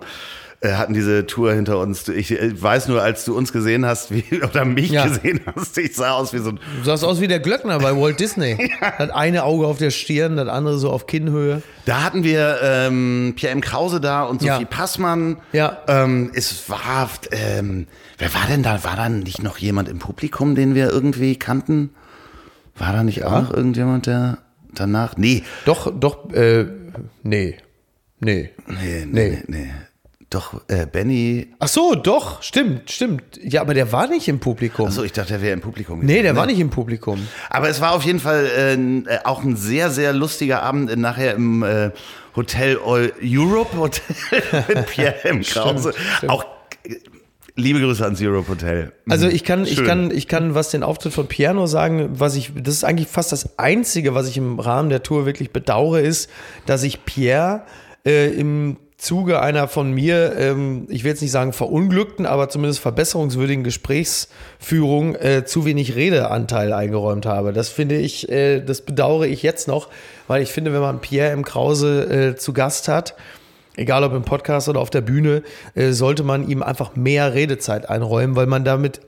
Äh, 0.62 0.74
hatten 0.74 0.94
diese 0.94 1.26
Tour 1.26 1.54
hinter 1.54 1.80
uns. 1.80 2.08
Ich 2.10 2.32
äh, 2.32 2.62
weiß 2.62 2.88
nur, 2.90 3.02
als 3.02 3.24
du 3.26 3.36
uns 3.38 3.54
gesehen 3.54 3.86
hast, 3.86 4.12
wie, 4.12 4.24
oder 4.44 4.66
mich 4.66 4.90
Ja. 4.92 5.08
gesehen 5.08 5.40
hast, 5.56 5.78
ich 5.78 5.96
sah 5.96 6.12
aus 6.12 6.34
wie 6.34 6.40
so 6.40 6.50
ein. 6.50 6.60
Du 6.80 6.86
sahst 6.86 7.04
aus 7.06 7.22
wie 7.22 7.28
der 7.28 7.40
Glöckner 7.40 7.80
bei 7.80 7.96
Walt 7.96 8.20
Disney. 8.20 8.58
Das 8.98 9.10
eine 9.12 9.44
Auge 9.44 9.68
auf 9.68 9.78
der 9.78 9.92
Stirn, 9.92 10.36
das 10.36 10.48
andere 10.50 10.78
so 10.78 10.90
auf 10.92 11.08
Kinnhöhe. 11.08 11.62
Da 11.86 12.04
hatten 12.04 12.24
wir 12.24 12.58
ähm, 12.62 13.34
Pierre 13.36 13.54
M. 13.54 13.62
Krause 13.62 14.02
da 14.02 14.24
und 14.24 14.42
Sophie 14.42 14.62
Ja. 14.62 14.68
Passmann. 14.70 15.38
Ja. 15.54 15.78
Ähm, 15.88 16.32
es 16.34 16.70
war, 16.70 17.10
ähm, 17.32 17.88
wer 18.18 18.34
war 18.34 18.46
denn 18.50 18.64
da? 18.64 18.84
War 18.84 18.96
da 18.98 19.08
nicht 19.10 19.42
noch 19.44 19.58
jemand 19.58 19.88
im 19.90 20.00
Publikum, 20.00 20.56
den 20.56 20.76
wir 20.76 20.90
irgendwie 20.90 21.38
kannten? 21.38 21.92
War 22.78 22.92
da 22.94 23.04
nicht 23.04 23.24
auch 23.26 23.52
irgendjemand, 23.54 24.06
der 24.08 24.38
danach? 24.74 25.16
Nee. 25.18 25.44
Doch, 25.66 25.92
doch, 25.98 26.32
äh, 26.34 26.66
nee. 27.24 27.58
Nee. 28.20 28.50
Nee, 28.68 29.06
nee, 29.06 29.06
Nee. 29.06 29.44
nee. 29.48 29.72
Nee. 30.30 30.36
Doch, 30.38 30.62
äh, 30.68 30.86
Benny. 30.86 31.48
Ach 31.58 31.68
so, 31.68 31.96
doch, 31.96 32.44
stimmt, 32.44 32.92
stimmt. 32.92 33.24
Ja, 33.42 33.62
aber 33.62 33.74
der 33.74 33.92
war 33.92 34.08
nicht 34.08 34.28
im 34.28 34.40
Publikum. 34.40 34.88
Achso, 34.88 35.04
ich 35.04 35.12
dachte, 35.12 35.34
der 35.34 35.42
wäre 35.42 35.54
im 35.54 35.62
Publikum. 35.62 36.00
nee, 36.00 36.06
gewesen, 36.06 36.24
der 36.24 36.34
ne? 36.34 36.40
war 36.40 36.46
nicht 36.46 36.60
im 36.60 36.70
Publikum. 36.70 37.28
Aber 37.50 37.68
es 37.68 37.82
war 37.82 37.94
auf 37.94 38.04
jeden 38.04 38.20
Fall 38.20 38.46
äh, 38.46 38.74
äh, 38.74 39.20
auch 39.24 39.44
ein 39.44 39.56
sehr, 39.56 39.90
sehr 39.90 40.14
lustiger 40.14 40.62
Abend 40.62 40.92
äh, 40.92 40.96
nachher 40.96 41.34
im 41.34 41.64
äh, 41.64 41.90
Hotel 42.36 42.78
All 42.86 43.12
Europe 43.24 43.76
Hotel 43.76 44.16
mit 44.68 44.86
Pierre 44.86 45.24
M. 45.24 45.42
Krause. 45.44 45.94
stimmt. 46.18 46.32
Auch 46.32 46.46
äh, 46.84 46.96
liebe 47.56 47.80
Grüße 47.80 48.04
ans 48.04 48.22
Europe 48.22 48.50
Hotel. 48.50 48.94
Also 49.10 49.28
ich 49.28 49.44
kann, 49.44 49.66
ich 49.66 49.84
kann, 49.84 50.12
ich 50.12 50.28
kann, 50.28 50.54
was 50.54 50.70
den 50.70 50.84
Auftritt 50.84 51.14
von 51.14 51.28
Piano 51.28 51.66
sagen, 51.66 52.20
was 52.20 52.36
ich, 52.36 52.52
das 52.56 52.76
ist 52.76 52.84
eigentlich 52.84 53.08
fast 53.08 53.32
das 53.32 53.58
Einzige, 53.58 54.14
was 54.14 54.30
ich 54.30 54.38
im 54.38 54.60
Rahmen 54.60 54.90
der 54.90 55.02
Tour 55.02 55.26
wirklich 55.26 55.52
bedauere, 55.52 56.02
ist, 56.02 56.30
dass 56.68 56.84
ich 56.84 57.04
Pierre 57.04 57.64
äh, 58.06 58.30
im 58.30 58.78
Zuge 59.00 59.42
einer 59.42 59.70
von 59.70 59.94
mir, 59.94 60.36
ähm, 60.38 60.86
ich 60.90 61.06
will 61.06 61.12
jetzt 61.12 61.22
nicht 61.22 61.32
sagen 61.32 61.54
verunglückten, 61.54 62.26
aber 62.26 62.50
zumindest 62.50 62.82
verbesserungswürdigen 62.82 63.64
Gesprächsführung 63.64 65.16
äh, 65.16 65.46
zu 65.46 65.64
wenig 65.64 65.96
Redeanteil 65.96 66.74
eingeräumt 66.74 67.26
habe. 67.26 67.54
Das 67.54 67.70
finde 67.70 67.96
ich, 67.98 68.30
äh, 68.30 68.60
das 68.60 68.82
bedauere 68.82 69.26
ich 69.26 69.42
jetzt 69.42 69.70
noch, 69.70 69.88
weil 70.28 70.44
ich 70.44 70.52
finde, 70.52 70.74
wenn 70.74 70.82
man 70.82 71.00
Pierre 71.00 71.32
im 71.32 71.46
Krause 71.46 72.34
äh, 72.34 72.36
zu 72.36 72.52
Gast 72.52 72.90
hat, 72.90 73.16
egal 73.78 74.04
ob 74.04 74.14
im 74.14 74.24
Podcast 74.24 74.68
oder 74.68 74.82
auf 74.82 74.90
der 74.90 75.02
Bühne, 75.02 75.44
äh, 75.76 75.92
sollte 75.92 76.24
man 76.24 76.50
ihm 76.50 76.62
einfach 76.62 76.98
mehr 76.98 77.34
Redezeit 77.34 77.90
einräumen, 77.90 78.36
weil 78.36 78.48
man 78.48 78.66
damit 78.66 79.00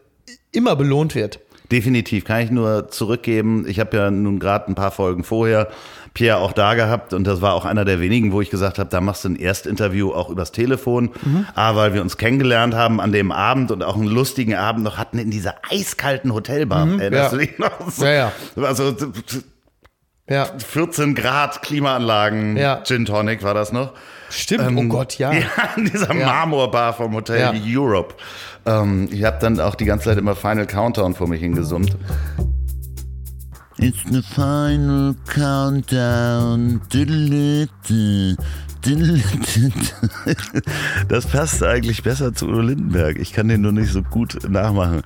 immer 0.53 0.77
belohnt 0.77 1.15
wird. 1.15 1.41
Definitiv, 1.71 2.25
kann 2.25 2.41
ich 2.41 2.51
nur 2.51 2.89
zurückgeben. 2.89 3.65
Ich 3.67 3.79
habe 3.79 3.95
ja 3.95 4.11
nun 4.11 4.39
gerade 4.39 4.69
ein 4.69 4.75
paar 4.75 4.91
Folgen 4.91 5.23
vorher 5.23 5.69
Pierre 6.13 6.39
auch 6.39 6.51
da 6.51 6.73
gehabt 6.73 7.13
und 7.13 7.25
das 7.25 7.41
war 7.41 7.53
auch 7.53 7.63
einer 7.63 7.85
der 7.85 8.01
wenigen, 8.01 8.33
wo 8.33 8.41
ich 8.41 8.49
gesagt 8.49 8.79
habe, 8.79 8.89
da 8.89 8.99
machst 8.99 9.23
du 9.23 9.29
ein 9.29 9.37
Erstinterview 9.37 10.11
auch 10.11 10.29
übers 10.29 10.51
Telefon. 10.51 11.11
A, 11.55 11.75
weil 11.75 11.93
wir 11.93 12.01
uns 12.01 12.17
kennengelernt 12.17 12.73
haben 12.75 12.99
an 12.99 13.13
dem 13.13 13.31
Abend 13.31 13.71
und 13.71 13.81
auch 13.83 13.95
einen 13.95 14.07
lustigen 14.07 14.55
Abend 14.55 14.83
noch 14.83 14.97
hatten 14.97 15.17
in 15.17 15.31
dieser 15.31 15.55
eiskalten 15.69 16.33
Hotelbar. 16.33 16.85
Erinnerst 16.99 17.31
ja. 17.31 17.37
du 17.37 17.37
dich 17.37 17.57
noch? 17.57 17.89
So, 17.89 18.03
Ja, 18.03 18.11
ja. 18.11 18.31
Also 18.61 18.93
Ja, 20.29 20.45
14 20.45 21.15
Grad 21.15 21.61
Klimaanlagen, 21.61 22.57
Ja. 22.57 22.81
Gin 22.83 23.05
Tonic 23.05 23.43
war 23.43 23.53
das 23.53 23.71
noch. 23.71 23.93
Stimmt. 24.31 24.77
oh 24.77 24.83
Gott, 24.87 25.17
ja. 25.17 25.31
Ja, 25.33 25.45
in 25.77 25.85
dieser 25.85 26.13
Marmorbar 26.13 26.93
vom 26.93 27.13
Hotel 27.13 27.39
Ja. 27.39 27.53
Europe. 27.81 28.15
Ähm, 28.65 29.09
ich 29.11 29.23
habe 29.23 29.37
dann 29.39 29.59
auch 29.59 29.75
die 29.75 29.85
ganze 29.85 30.05
Zeit 30.05 30.17
immer 30.17 30.35
Final 30.35 30.65
Countdown 30.67 31.13
vor 31.15 31.27
mich 31.27 31.41
hingesummt. 31.41 31.95
It's 33.77 34.03
the 34.11 34.21
final 34.21 35.15
countdown. 35.25 36.81
Das 41.07 41.27
passt 41.27 41.63
eigentlich 41.63 42.01
besser 42.01 42.33
zu 42.33 42.47
Udo 42.47 42.61
Lindenberg. 42.61 43.19
Ich 43.19 43.33
kann 43.33 43.47
den 43.47 43.61
nur 43.61 43.71
nicht 43.71 43.91
so 43.91 44.01
gut 44.01 44.49
nachmachen. 44.49 45.01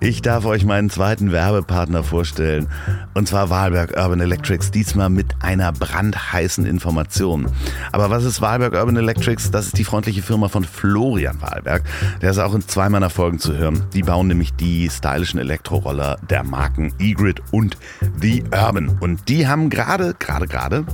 Ich 0.00 0.20
darf 0.22 0.44
euch 0.46 0.64
meinen 0.64 0.90
zweiten 0.90 1.30
Werbepartner 1.30 2.02
vorstellen. 2.02 2.66
Und 3.14 3.28
zwar 3.28 3.48
Wahlberg 3.50 3.96
Urban 3.96 4.20
Electrics. 4.20 4.72
Diesmal 4.72 5.10
mit 5.10 5.26
einer 5.40 5.70
brandheißen 5.72 6.66
Information. 6.66 7.46
Aber 7.92 8.10
was 8.10 8.24
ist 8.24 8.40
Wahlberg 8.40 8.74
Urban 8.74 8.96
Electrics? 8.96 9.50
Das 9.50 9.66
ist 9.66 9.78
die 9.78 9.84
freundliche 9.84 10.22
Firma 10.22 10.48
von 10.48 10.64
Florian 10.64 11.40
Wahlberg. 11.40 11.84
Der 12.22 12.30
ist 12.30 12.38
auch 12.38 12.54
in 12.54 12.66
zwei 12.66 12.88
meiner 12.88 13.10
Folgen 13.10 13.38
zu 13.38 13.56
hören. 13.56 13.84
Die 13.94 14.02
bauen 14.02 14.26
nämlich 14.26 14.54
die 14.54 14.90
stylischen 14.90 15.38
Elektroroller 15.38 16.18
der 16.28 16.42
Marken 16.42 16.92
E-Grid 16.98 17.40
und 17.52 17.76
The 18.20 18.42
Urban. 18.52 18.98
Und 19.00 19.28
die 19.28 19.46
haben 19.46 19.70
gerade, 19.70 20.14
gerade, 20.18 20.48
gerade, 20.48 20.84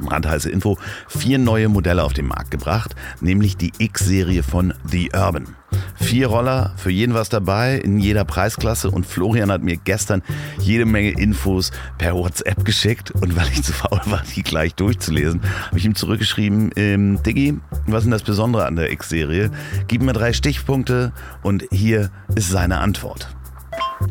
brandheiße 0.00 0.50
Info, 0.50 0.78
vier 1.08 1.38
neue 1.38 1.68
Modelle 1.76 2.04
auf 2.04 2.14
den 2.14 2.26
Markt 2.26 2.50
gebracht, 2.50 2.96
nämlich 3.20 3.58
die 3.58 3.70
X-Serie 3.76 4.42
von 4.42 4.72
The 4.90 5.10
Urban. 5.14 5.46
Vier 5.96 6.28
Roller, 6.28 6.72
für 6.76 6.90
jeden 6.90 7.12
was 7.12 7.28
dabei, 7.28 7.76
in 7.76 7.98
jeder 7.98 8.24
Preisklasse 8.24 8.90
und 8.90 9.04
Florian 9.04 9.50
hat 9.50 9.62
mir 9.62 9.76
gestern 9.76 10.22
jede 10.58 10.86
Menge 10.86 11.10
Infos 11.10 11.72
per 11.98 12.14
WhatsApp 12.14 12.64
geschickt 12.64 13.10
und 13.10 13.36
weil 13.36 13.48
ich 13.52 13.62
zu 13.62 13.74
faul 13.74 14.00
war, 14.06 14.22
die 14.34 14.42
gleich 14.42 14.74
durchzulesen, 14.74 15.42
habe 15.66 15.78
ich 15.78 15.84
ihm 15.84 15.94
zurückgeschrieben, 15.94 16.70
ähm, 16.76 17.22
Diggi, 17.22 17.58
was 17.86 17.98
ist 17.98 18.04
denn 18.04 18.10
das 18.12 18.22
Besondere 18.22 18.64
an 18.64 18.76
der 18.76 18.90
X-Serie? 18.90 19.50
Gib 19.86 20.00
mir 20.00 20.14
drei 20.14 20.32
Stichpunkte 20.32 21.12
und 21.42 21.66
hier 21.70 22.10
ist 22.34 22.48
seine 22.48 22.78
Antwort. 22.78 23.28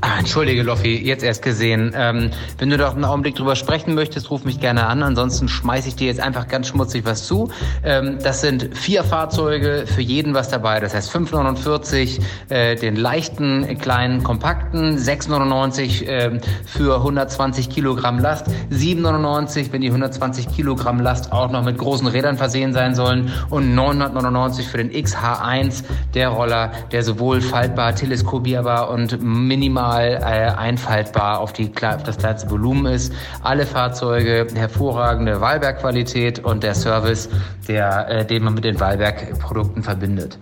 Ah, 0.01 0.17
entschuldige, 0.17 0.63
Loffi, 0.63 0.97
jetzt 0.97 1.23
erst 1.23 1.43
gesehen. 1.43 1.93
Ähm, 1.95 2.31
wenn 2.57 2.71
du 2.71 2.77
doch 2.77 2.95
einen 2.95 3.05
Augenblick 3.05 3.35
drüber 3.35 3.55
sprechen 3.55 3.93
möchtest, 3.93 4.31
ruf 4.31 4.43
mich 4.43 4.59
gerne 4.59 4.87
an. 4.87 5.03
Ansonsten 5.03 5.47
schmeiße 5.47 5.89
ich 5.89 5.95
dir 5.95 6.07
jetzt 6.07 6.19
einfach 6.19 6.47
ganz 6.47 6.67
schmutzig 6.67 7.05
was 7.05 7.27
zu. 7.27 7.49
Ähm, 7.83 8.17
das 8.23 8.41
sind 8.41 8.75
vier 8.75 9.03
Fahrzeuge, 9.03 9.85
für 9.85 10.01
jeden 10.01 10.33
was 10.33 10.49
dabei. 10.49 10.79
Das 10.79 10.95
heißt 10.95 11.15
5,49 11.15 12.19
äh, 12.49 12.75
den 12.75 12.95
leichten, 12.95 13.77
kleinen, 13.77 14.23
kompakten, 14.23 14.97
6,99 14.97 16.05
äh, 16.07 16.39
für 16.65 16.97
120 16.97 17.69
Kilogramm 17.69 18.17
Last, 18.17 18.47
7,99, 18.71 19.71
wenn 19.71 19.81
die 19.81 19.89
120 19.89 20.47
Kilogramm 20.49 20.99
Last 20.99 21.31
auch 21.31 21.51
noch 21.51 21.63
mit 21.63 21.77
großen 21.77 22.07
Rädern 22.07 22.37
versehen 22.37 22.73
sein 22.73 22.95
sollen 22.95 23.31
und 23.51 23.75
999 23.75 24.67
für 24.67 24.77
den 24.77 24.89
XH1, 24.89 25.83
der 26.15 26.29
Roller, 26.29 26.71
der 26.91 27.03
sowohl 27.03 27.39
faltbar, 27.39 27.93
teleskopierbar 27.93 28.89
und 28.89 29.21
minimal 29.21 29.74
äh, 29.77 30.51
einfaltbar 30.57 31.39
auf, 31.39 31.53
die, 31.53 31.71
auf 31.81 32.03
das 32.03 32.17
kleinste 32.17 32.49
Volumen 32.49 32.93
ist. 32.93 33.13
Alle 33.43 33.65
Fahrzeuge 33.65 34.47
hervorragende 34.55 35.41
Wahlberg-Qualität 35.41 36.39
und 36.39 36.63
der 36.63 36.75
Service, 36.75 37.29
der, 37.67 38.09
äh, 38.09 38.25
den 38.25 38.43
man 38.43 38.53
mit 38.53 38.63
den 38.63 38.79
Wahlberg-Produkten 38.79 39.83
verbindet. 39.83 40.37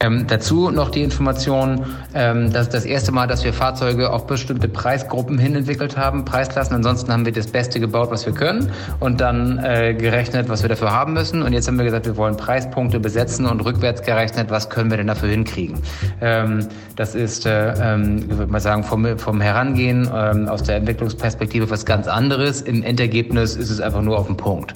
Ähm, 0.00 0.26
dazu 0.28 0.70
noch 0.70 0.90
die 0.90 1.02
Information, 1.02 1.84
ähm, 2.14 2.52
dass 2.52 2.68
das 2.68 2.84
erste 2.84 3.10
Mal, 3.10 3.26
dass 3.26 3.44
wir 3.44 3.52
Fahrzeuge 3.52 4.10
auf 4.10 4.26
bestimmte 4.26 4.68
Preisgruppen 4.68 5.38
hin 5.38 5.56
entwickelt 5.56 5.96
haben, 5.96 6.24
Preisklassen. 6.24 6.76
Ansonsten 6.76 7.12
haben 7.12 7.24
wir 7.24 7.32
das 7.32 7.48
Beste 7.48 7.80
gebaut, 7.80 8.10
was 8.10 8.24
wir 8.24 8.32
können 8.32 8.70
und 9.00 9.20
dann 9.20 9.58
äh, 9.58 9.94
gerechnet, 9.94 10.48
was 10.48 10.62
wir 10.62 10.68
dafür 10.68 10.92
haben 10.92 11.14
müssen. 11.14 11.42
Und 11.42 11.52
jetzt 11.52 11.66
haben 11.66 11.78
wir 11.78 11.84
gesagt, 11.84 12.06
wir 12.06 12.16
wollen 12.16 12.36
Preispunkte 12.36 13.00
besetzen 13.00 13.46
und 13.46 13.64
rückwärts 13.64 14.02
gerechnet, 14.02 14.50
was 14.50 14.70
können 14.70 14.90
wir 14.90 14.98
denn 14.98 15.08
dafür 15.08 15.30
hinkriegen. 15.30 15.78
Ähm, 16.20 16.68
das 16.94 17.14
ist, 17.16 17.46
äh, 17.46 17.72
ähm, 17.72 18.28
würde 18.30 18.52
mal 18.52 18.60
sagen, 18.60 18.84
vom, 18.84 19.18
vom 19.18 19.40
Herangehen 19.40 20.08
ähm, 20.14 20.48
aus 20.48 20.62
der 20.62 20.76
Entwicklungsperspektive 20.76 21.70
was 21.70 21.84
ganz 21.84 22.06
anderes. 22.06 22.60
Im 22.62 22.84
Endergebnis 22.84 23.56
ist 23.56 23.70
es 23.70 23.80
einfach 23.80 24.02
nur 24.02 24.18
auf 24.18 24.26
den 24.26 24.36
Punkt. 24.36 24.74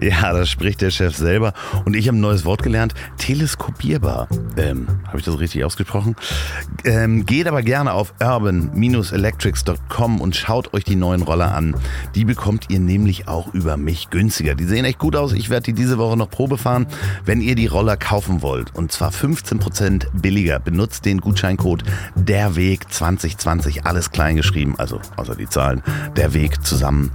Ja, 0.00 0.32
das 0.32 0.50
spricht 0.50 0.80
der 0.80 0.90
Chef 0.90 1.16
selber. 1.16 1.54
Und 1.84 1.94
ich 1.94 2.08
habe 2.08 2.18
ein 2.18 2.20
neues 2.20 2.44
Wort 2.44 2.62
gelernt. 2.62 2.94
Teleskopierbar. 3.16 4.28
Ähm, 4.56 4.88
habe 5.06 5.18
ich 5.18 5.24
das 5.24 5.38
richtig 5.38 5.64
ausgesprochen? 5.64 6.16
Ähm, 6.84 7.24
geht 7.24 7.46
aber 7.46 7.62
gerne 7.62 7.92
auf 7.92 8.12
urban-electrics.com 8.20 10.20
und 10.20 10.36
schaut 10.36 10.74
euch 10.74 10.84
die 10.84 10.96
neuen 10.96 11.22
Roller 11.22 11.54
an. 11.54 11.76
Die 12.14 12.24
bekommt 12.24 12.66
ihr 12.68 12.80
nämlich 12.80 13.28
auch 13.28 13.54
über 13.54 13.76
mich 13.76 14.10
günstiger. 14.10 14.54
Die 14.54 14.64
sehen 14.64 14.84
echt 14.84 14.98
gut 14.98 15.16
aus. 15.16 15.32
Ich 15.32 15.48
werde 15.48 15.64
die 15.64 15.74
diese 15.74 15.96
Woche 15.96 16.16
noch 16.16 16.28
Probe 16.28 16.58
fahren. 16.58 16.86
Wenn 17.24 17.40
ihr 17.40 17.54
die 17.54 17.66
Roller 17.66 17.96
kaufen 17.96 18.42
wollt, 18.42 18.74
und 18.74 18.92
zwar 18.92 19.10
15% 19.10 20.06
billiger, 20.12 20.58
benutzt 20.58 21.04
den 21.04 21.20
Gutscheincode 21.20 21.84
DERWEG 22.16 22.92
2020. 22.92 23.86
Alles 23.86 24.10
klein 24.10 24.36
geschrieben, 24.36 24.74
also 24.76 25.00
außer 25.16 25.36
die 25.36 25.48
Zahlen. 25.48 25.82
Der 26.16 26.34
Weg 26.34 26.64
zusammen 26.66 27.10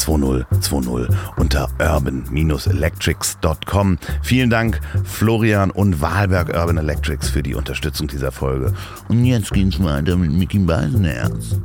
2020 0.00 1.08
unter 1.36 1.68
urban-electrics.com. 1.78 3.98
Vielen 4.22 4.50
Dank 4.50 4.80
Florian 5.04 5.70
und 5.70 6.00
Wahlberg 6.00 6.48
Urban 6.54 6.78
Electrics 6.78 7.28
für 7.28 7.42
die 7.42 7.54
Unterstützung 7.54 8.08
dieser 8.08 8.32
Folge. 8.32 8.72
Und 9.08 9.24
jetzt 9.24 9.52
geht's 9.52 9.82
weiter 9.82 10.16
mit 10.16 10.32
Mickey 10.32 10.58
Beisenherz. 10.58 11.56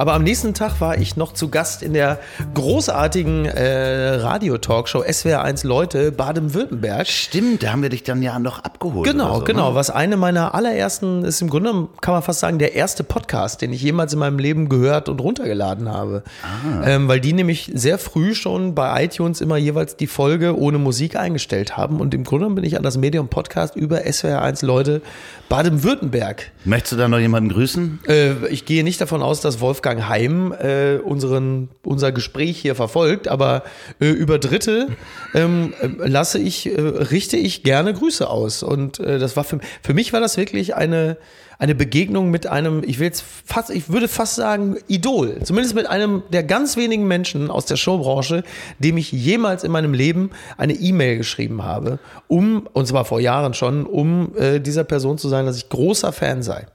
Aber 0.00 0.14
am 0.14 0.22
nächsten 0.22 0.54
Tag 0.54 0.80
war 0.80 0.96
ich 0.96 1.16
noch 1.16 1.32
zu 1.32 1.48
Gast 1.48 1.82
in 1.82 1.92
der 1.92 2.20
großartigen 2.54 3.46
äh, 3.46 4.10
Radio-Talkshow 4.14 5.02
SWR1 5.02 5.66
Leute 5.66 6.12
Baden-Württemberg. 6.12 7.08
Stimmt, 7.08 7.64
da 7.64 7.72
haben 7.72 7.82
wir 7.82 7.88
dich 7.88 8.04
dann 8.04 8.22
ja 8.22 8.38
noch 8.38 8.60
abgeholt. 8.60 9.10
Genau, 9.10 9.40
so, 9.40 9.44
genau. 9.44 9.70
Ne? 9.70 9.74
Was 9.74 9.90
eine 9.90 10.16
meiner 10.16 10.54
allerersten 10.54 11.24
ist 11.24 11.42
im 11.42 11.50
Grunde, 11.50 11.88
kann 12.00 12.14
man 12.14 12.22
fast 12.22 12.38
sagen, 12.38 12.60
der 12.60 12.76
erste 12.76 13.02
Podcast, 13.02 13.60
den 13.60 13.72
ich 13.72 13.82
jemals 13.82 14.12
in 14.12 14.20
meinem 14.20 14.38
Leben 14.38 14.68
gehört 14.68 15.08
und 15.08 15.20
runtergeladen 15.20 15.88
habe. 15.88 16.22
Ah. 16.44 16.86
Ähm, 16.86 17.08
weil 17.08 17.18
die 17.18 17.32
nämlich 17.32 17.68
sehr 17.74 17.98
früh 17.98 18.36
schon 18.36 18.76
bei 18.76 19.04
iTunes 19.04 19.40
immer 19.40 19.56
jeweils 19.56 19.96
die 19.96 20.06
Folge 20.06 20.56
ohne 20.56 20.78
Musik 20.78 21.16
eingestellt 21.16 21.76
haben. 21.76 22.00
Und 22.00 22.14
im 22.14 22.22
Grunde 22.22 22.48
bin 22.50 22.62
ich 22.62 22.76
an 22.76 22.84
das 22.84 22.96
Medium 22.98 23.26
Podcast 23.26 23.74
über 23.74 24.02
SWR1 24.02 24.64
Leute 24.64 25.02
Baden-Württemberg. 25.48 26.52
Möchtest 26.64 26.92
du 26.92 26.96
da 26.96 27.08
noch 27.08 27.18
jemanden 27.18 27.48
grüßen? 27.48 27.98
Äh, 28.06 28.46
ich 28.46 28.64
gehe 28.64 28.84
nicht 28.84 29.00
davon 29.00 29.22
aus, 29.22 29.40
dass 29.40 29.60
Wolfgang 29.60 29.87
Heim 29.96 30.52
äh, 30.52 30.96
unseren, 30.96 31.68
unser 31.84 32.12
Gespräch 32.12 32.58
hier 32.58 32.74
verfolgt, 32.74 33.28
aber 33.28 33.62
äh, 34.00 34.08
über 34.08 34.38
Dritte 34.38 34.88
ähm, 35.34 35.74
lasse 35.98 36.38
ich, 36.38 36.66
äh, 36.66 36.80
richte 36.80 37.36
ich 37.36 37.62
gerne 37.62 37.94
Grüße 37.94 38.28
aus. 38.28 38.62
Und 38.62 39.00
äh, 39.00 39.18
das 39.18 39.36
war 39.36 39.44
für, 39.44 39.60
für 39.82 39.94
mich 39.94 40.12
war 40.12 40.20
das 40.20 40.36
wirklich 40.36 40.74
eine, 40.74 41.16
eine 41.58 41.74
Begegnung 41.74 42.30
mit 42.30 42.46
einem, 42.46 42.82
ich 42.84 42.98
will 42.98 43.06
jetzt 43.06 43.24
fast, 43.44 43.70
ich 43.70 43.88
würde 43.88 44.06
fast 44.06 44.36
sagen, 44.36 44.76
Idol. 44.86 45.40
Zumindest 45.42 45.74
mit 45.74 45.86
einem 45.86 46.22
der 46.32 46.44
ganz 46.44 46.76
wenigen 46.76 47.06
Menschen 47.06 47.50
aus 47.50 47.66
der 47.66 47.76
Showbranche, 47.76 48.44
dem 48.78 48.96
ich 48.96 49.10
jemals 49.10 49.64
in 49.64 49.72
meinem 49.72 49.92
Leben 49.92 50.30
eine 50.56 50.74
E-Mail 50.74 51.18
geschrieben 51.18 51.64
habe, 51.64 51.98
um, 52.28 52.68
und 52.72 52.86
zwar 52.86 53.04
vor 53.04 53.20
Jahren 53.20 53.54
schon, 53.54 53.86
um 53.86 54.36
äh, 54.36 54.60
dieser 54.60 54.84
Person 54.84 55.18
zu 55.18 55.28
sagen, 55.28 55.46
dass 55.46 55.56
ich 55.56 55.68
großer 55.68 56.12
Fan 56.12 56.42
sei. 56.42 56.66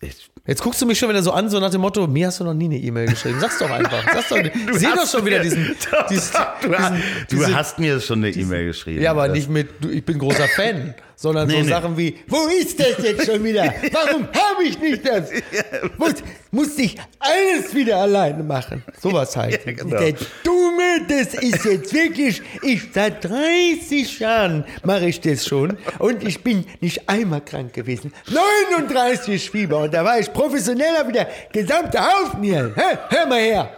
Ich 0.00 0.30
Jetzt 0.46 0.62
guckst 0.62 0.80
du 0.80 0.86
mich 0.86 0.98
schon 0.98 1.08
wieder 1.08 1.22
so 1.22 1.32
an, 1.32 1.48
so 1.50 1.58
nach 1.58 1.70
dem 1.70 1.80
Motto, 1.80 2.06
mir 2.06 2.28
hast 2.28 2.38
du 2.40 2.44
noch 2.44 2.54
nie 2.54 2.66
eine 2.66 2.76
E-Mail 2.78 3.06
geschrieben. 3.08 3.40
Sag's 3.40 3.58
doch 3.58 3.70
einfach. 3.70 4.04
Sag's 4.12 4.28
doch, 4.28 4.38
Du 4.38 4.78
seh 4.78 4.86
doch 4.94 5.06
schon 5.06 5.26
wieder 5.26 5.40
diesen, 5.40 5.64
diesen, 6.10 6.32
du, 6.62 6.76
hast, 6.78 6.92
diesen, 6.94 7.02
du 7.28 7.36
diese- 7.36 7.54
hast 7.56 7.78
mir 7.80 8.00
schon 8.00 8.18
eine 8.24 8.30
E-Mail 8.30 8.66
geschrieben. 8.66 9.02
ja, 9.02 9.10
aber 9.10 9.26
Das- 9.28 9.36
nicht 9.36 9.50
mit, 9.50 9.68
du, 9.80 9.88
ich 9.90 10.04
bin 10.04 10.18
großer 10.18 10.46
Fan, 10.48 10.94
sondern 11.16 11.48
Nee, 11.48 11.54
so 11.54 11.60
nee. 11.62 11.68
Sachen 11.68 11.96
wie, 11.96 12.14
wo 12.28 12.46
ist 12.46 12.78
das 12.78 12.98
jetzt 13.02 13.26
schon 13.26 13.42
wieder? 13.42 13.74
Warum 13.90 14.28
habe 14.28 14.64
ich 14.64 14.78
nicht 14.78 15.06
das? 15.06 15.30
Muss, 15.98 16.14
muss 16.50 16.78
ich 16.78 16.96
alles 17.18 17.74
wieder 17.74 17.96
alleine 17.96 18.42
machen? 18.42 18.84
Sowas 19.00 19.34
halt. 19.36 19.64
Ja, 19.66 19.72
genau. 19.72 19.96
Der 19.96 20.12
Dumme, 20.44 21.06
das 21.08 21.34
ist 21.34 21.64
jetzt 21.64 21.92
wirklich, 21.92 22.42
ich 22.62 22.82
seit 22.94 23.24
30 23.24 24.18
Jahren 24.20 24.64
mache 24.84 25.06
ich 25.06 25.20
das 25.20 25.46
schon 25.46 25.76
und 25.98 26.22
ich 26.22 26.42
bin 26.42 26.64
nicht 26.80 27.08
einmal 27.08 27.40
krank 27.40 27.72
gewesen. 27.72 28.12
39 28.30 29.50
Fieber 29.50 29.78
und 29.78 29.94
da 29.94 30.04
war 30.04 30.18
ich 30.18 30.32
professioneller 30.32 31.08
wie 31.08 31.12
der 31.12 31.28
gesamte 31.52 31.98
Haufen 31.98 32.42
hier. 32.42 32.72
Hä? 32.76 32.98
Hör 33.08 33.26
mal 33.26 33.40
her. 33.40 33.70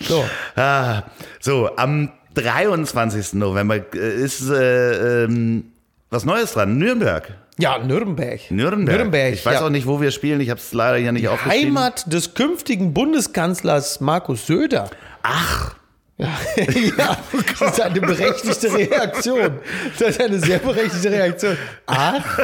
So. 0.00 0.24
Ah, 0.56 1.04
so, 1.40 1.70
am 1.76 2.10
23. 2.34 3.34
November 3.34 3.76
äh, 3.94 4.22
ist 4.22 4.48
äh, 4.48 5.24
ähm, 5.24 5.72
was 6.10 6.24
Neues 6.24 6.52
dran. 6.52 6.76
Nürnberg. 6.76 7.32
Ja, 7.58 7.78
Nürnberg. 7.78 8.50
Nürnberg. 8.50 8.98
Nürnberg. 8.98 9.34
Ich 9.34 9.44
weiß 9.44 9.54
ja. 9.54 9.66
auch 9.66 9.70
nicht, 9.70 9.86
wo 9.86 10.00
wir 10.00 10.10
spielen. 10.10 10.40
Ich 10.40 10.50
habe 10.50 10.60
es 10.60 10.72
leider 10.72 10.98
hier 10.98 11.12
nicht 11.12 11.28
aufgeschrieben. 11.28 11.76
Heimat 11.76 12.12
des 12.12 12.34
künftigen 12.34 12.94
Bundeskanzlers 12.94 14.00
Markus 14.00 14.46
Söder. 14.46 14.90
Ach, 15.22 15.74
Ja, 16.20 16.64
ja 16.98 17.16
das 17.60 17.72
ist 17.72 17.80
eine 17.80 18.00
berechtigte 18.00 18.72
Reaktion. 18.72 19.58
Das 19.98 20.10
ist 20.10 20.20
eine 20.20 20.38
sehr 20.38 20.58
berechtigte 20.58 21.10
Reaktion. 21.10 21.56
Ach, 21.86 22.38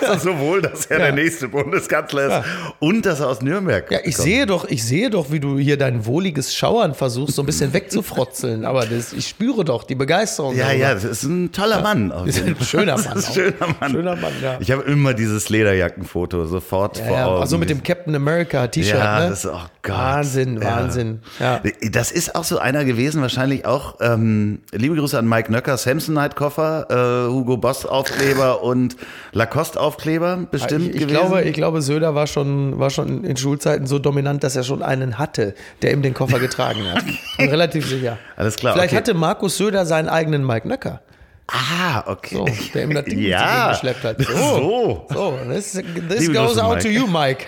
also 0.00 0.30
sowohl, 0.32 0.62
dass 0.62 0.86
er 0.86 0.98
Ja. 0.98 1.04
der 1.06 1.14
nächste 1.14 1.48
Bundeskanzler 1.48 2.40
ist 2.40 2.46
und 2.78 3.04
dass 3.06 3.20
er 3.20 3.28
aus 3.28 3.40
Nürnberg 3.42 3.90
ja, 3.90 3.98
ich 4.04 4.16
kommt. 4.16 4.24
sehe 4.28 4.46
doch, 4.46 4.68
ich 4.68 4.84
sehe 4.84 5.10
doch, 5.10 5.30
wie 5.30 5.40
du 5.40 5.58
hier 5.58 5.76
dein 5.76 6.04
wohliges 6.06 6.54
Schauern 6.54 6.94
versuchst, 6.94 7.34
so 7.36 7.42
ein 7.42 7.46
bisschen 7.46 7.72
wegzufrotzeln. 7.72 8.64
Aber 8.64 8.84
das, 8.86 9.12
ich 9.12 9.28
spüre 9.28 9.64
doch 9.64 9.84
die 9.84 9.94
Begeisterung. 9.94 10.54
Ja, 10.56 10.66
darüber. 10.66 10.80
ja, 10.82 10.94
das 10.94 11.04
ist 11.04 11.22
ein 11.24 11.52
toller 11.52 11.80
Mann. 11.82 12.12
Ist 12.26 12.42
ein 12.42 12.56
schöner 12.62 12.96
Das 12.96 13.06
Mann 13.06 13.18
ist 13.18 13.28
ein 13.28 13.34
schöner 13.34 13.74
Mann. 13.80 13.90
Schöner 13.92 14.16
Mann, 14.16 14.32
ja. 14.42 14.56
Ich 14.60 14.70
habe 14.70 14.82
immer 14.82 15.14
dieses 15.14 15.48
Lederjackenfoto 15.48 16.46
sofort 16.46 16.98
Ja, 16.98 17.04
vor 17.04 17.16
ja. 17.16 17.26
Augen. 17.26 17.40
Also 17.42 17.58
mit 17.58 17.70
dem 17.70 17.82
Captain 17.82 18.14
America 18.14 18.66
T-Shirt. 18.66 18.94
Ja, 18.98 19.20
ne? 19.20 19.28
das 19.30 19.44
ist, 19.44 19.50
oh 19.50 19.60
Gott. 19.82 19.94
Wahnsinn, 19.96 20.60
Ja. 20.60 20.76
Wahnsinn. 20.76 21.20
Ja. 21.38 21.62
Das 21.90 22.10
ist 22.12 22.34
auch 22.34 22.44
so 22.44 22.58
einer 22.58 22.84
gewesen, 22.84 23.05
gelesen, 23.06 23.22
wahrscheinlich 23.22 23.64
auch. 23.66 23.96
Ähm, 24.00 24.58
liebe 24.72 24.96
Grüße 24.96 25.16
an 25.18 25.28
Mike 25.28 25.52
Nöcker, 25.52 25.76
Samsonite-Koffer, 25.76 27.26
äh, 27.28 27.30
Hugo 27.32 27.56
Boss-Aufkleber 27.56 28.62
und 28.64 28.96
Lacoste-Aufkleber 29.32 30.46
bestimmt 30.50 30.82
ich, 30.88 30.94
ich 30.96 31.00
gewesen. 31.02 31.08
glaube, 31.08 31.42
ich 31.42 31.54
glaube, 31.54 31.82
Söder 31.82 32.14
war 32.16 32.26
schon, 32.26 32.78
war 32.80 32.90
schon 32.90 33.22
in 33.24 33.36
Schulzeiten 33.36 33.86
so 33.86 33.98
dominant, 34.00 34.42
dass 34.42 34.56
er 34.56 34.64
schon 34.64 34.82
einen 34.82 35.18
hatte, 35.18 35.54
der 35.82 35.92
ihm 35.92 36.02
den 36.02 36.14
Koffer 36.14 36.40
getragen 36.40 36.80
hat. 36.92 37.04
Relativ 37.38 37.86
sicher. 37.88 38.18
Alles 38.36 38.56
klar, 38.56 38.72
Vielleicht 38.74 38.90
okay. 38.92 38.96
hatte 38.98 39.14
Markus 39.14 39.56
Söder 39.56 39.86
seinen 39.86 40.08
eigenen 40.08 40.44
Mike 40.44 40.66
Nöcker. 40.66 41.00
ah, 41.48 42.02
okay. 42.06 42.34
So, 42.34 42.46
der 42.74 42.82
ihm 42.84 42.94
das 42.94 43.04
Ding 43.04 43.18
Ja. 43.22 43.70
geschleppt 43.70 44.02
hat. 44.02 44.20
So. 44.20 45.06
So, 45.12 45.38
this, 45.48 45.72
this 45.72 45.82
Liebe 46.20 46.34
goes 46.34 46.48
Grüße, 46.54 46.64
out 46.64 46.74
Mike. 46.76 46.82
to 46.82 46.88
you, 46.88 47.06
Mike. 47.06 47.46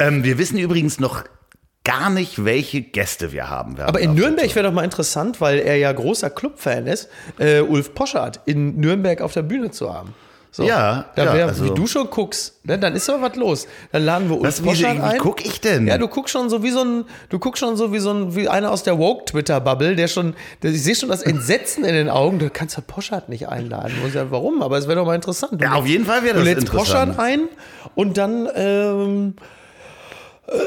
Ähm, 0.00 0.24
wir 0.24 0.38
wissen 0.38 0.58
übrigens 0.58 0.98
noch 0.98 1.22
gar 1.84 2.08
nicht, 2.10 2.44
welche 2.44 2.80
Gäste 2.80 3.30
wir 3.32 3.50
haben 3.50 3.76
werden. 3.76 3.88
Aber 3.88 4.00
in 4.00 4.14
Nürnberg 4.14 4.54
wäre 4.54 4.66
doch 4.66 4.72
mal 4.74 4.84
interessant, 4.84 5.40
weil 5.40 5.58
er 5.58 5.76
ja 5.76 5.92
großer 5.92 6.30
Clubfan 6.30 6.86
ist, 6.86 7.08
äh, 7.38 7.60
Ulf 7.60 7.94
Poschardt 7.94 8.40
in 8.46 8.80
Nürnberg 8.80 9.20
auf 9.20 9.32
der 9.34 9.42
Bühne 9.42 9.70
zu 9.70 9.92
haben. 9.92 10.14
So. 10.50 10.62
Ja, 10.62 11.06
da 11.16 11.24
ja, 11.24 11.34
wär, 11.34 11.46
also- 11.48 11.64
wie 11.64 11.74
du 11.74 11.86
schon 11.88 12.08
guckst, 12.10 12.64
ne, 12.64 12.78
dann 12.78 12.94
ist 12.94 13.08
doch 13.08 13.20
was 13.20 13.34
los. 13.34 13.66
Dann 13.90 14.04
laden 14.04 14.30
wir 14.30 14.40
Ulf 14.40 14.62
wie, 14.62 14.66
Poschardt 14.68 14.98
wie 14.98 15.02
ein. 15.02 15.18
guck 15.18 15.44
ich 15.44 15.60
denn? 15.60 15.88
Ja, 15.88 15.98
du 15.98 16.06
guckst 16.06 16.32
schon 16.32 16.48
so 16.48 16.62
wie 16.62 16.70
so 16.70 16.80
ein, 16.84 17.04
du 17.28 17.40
guckst 17.40 17.58
schon 17.58 17.76
so 17.76 17.92
wie 17.92 17.98
so 17.98 18.12
ein, 18.12 18.36
wie 18.36 18.48
einer 18.48 18.70
aus 18.70 18.84
der 18.84 18.96
Woke-Twitter-Bubble, 18.96 19.96
der 19.96 20.06
schon, 20.06 20.34
der, 20.62 20.70
ich 20.70 20.82
sehe 20.84 20.94
schon 20.94 21.08
das 21.08 21.22
Entsetzen 21.22 21.84
in 21.84 21.92
den 21.94 22.08
Augen, 22.08 22.38
du 22.38 22.48
kannst 22.50 22.76
ja 22.76 22.84
Poschardt 22.86 23.28
nicht 23.28 23.48
einladen. 23.48 23.94
Und 24.04 24.12
sag, 24.12 24.30
warum? 24.30 24.62
Aber 24.62 24.78
es 24.78 24.86
wäre 24.86 25.00
doch 25.00 25.06
mal 25.06 25.16
interessant. 25.16 25.60
Du 25.60 25.64
Ja, 25.64 25.72
auf 25.72 25.86
jeden 25.86 26.06
Fall 26.06 26.22
wäre 26.22 26.34
das 26.34 26.42
Du 26.44 26.48
lädst 26.48 26.62
interessant. 26.68 27.16
Poschardt 27.16 27.18
ein 27.18 27.40
und 27.96 28.16
dann, 28.16 28.48
ähm, 28.54 29.34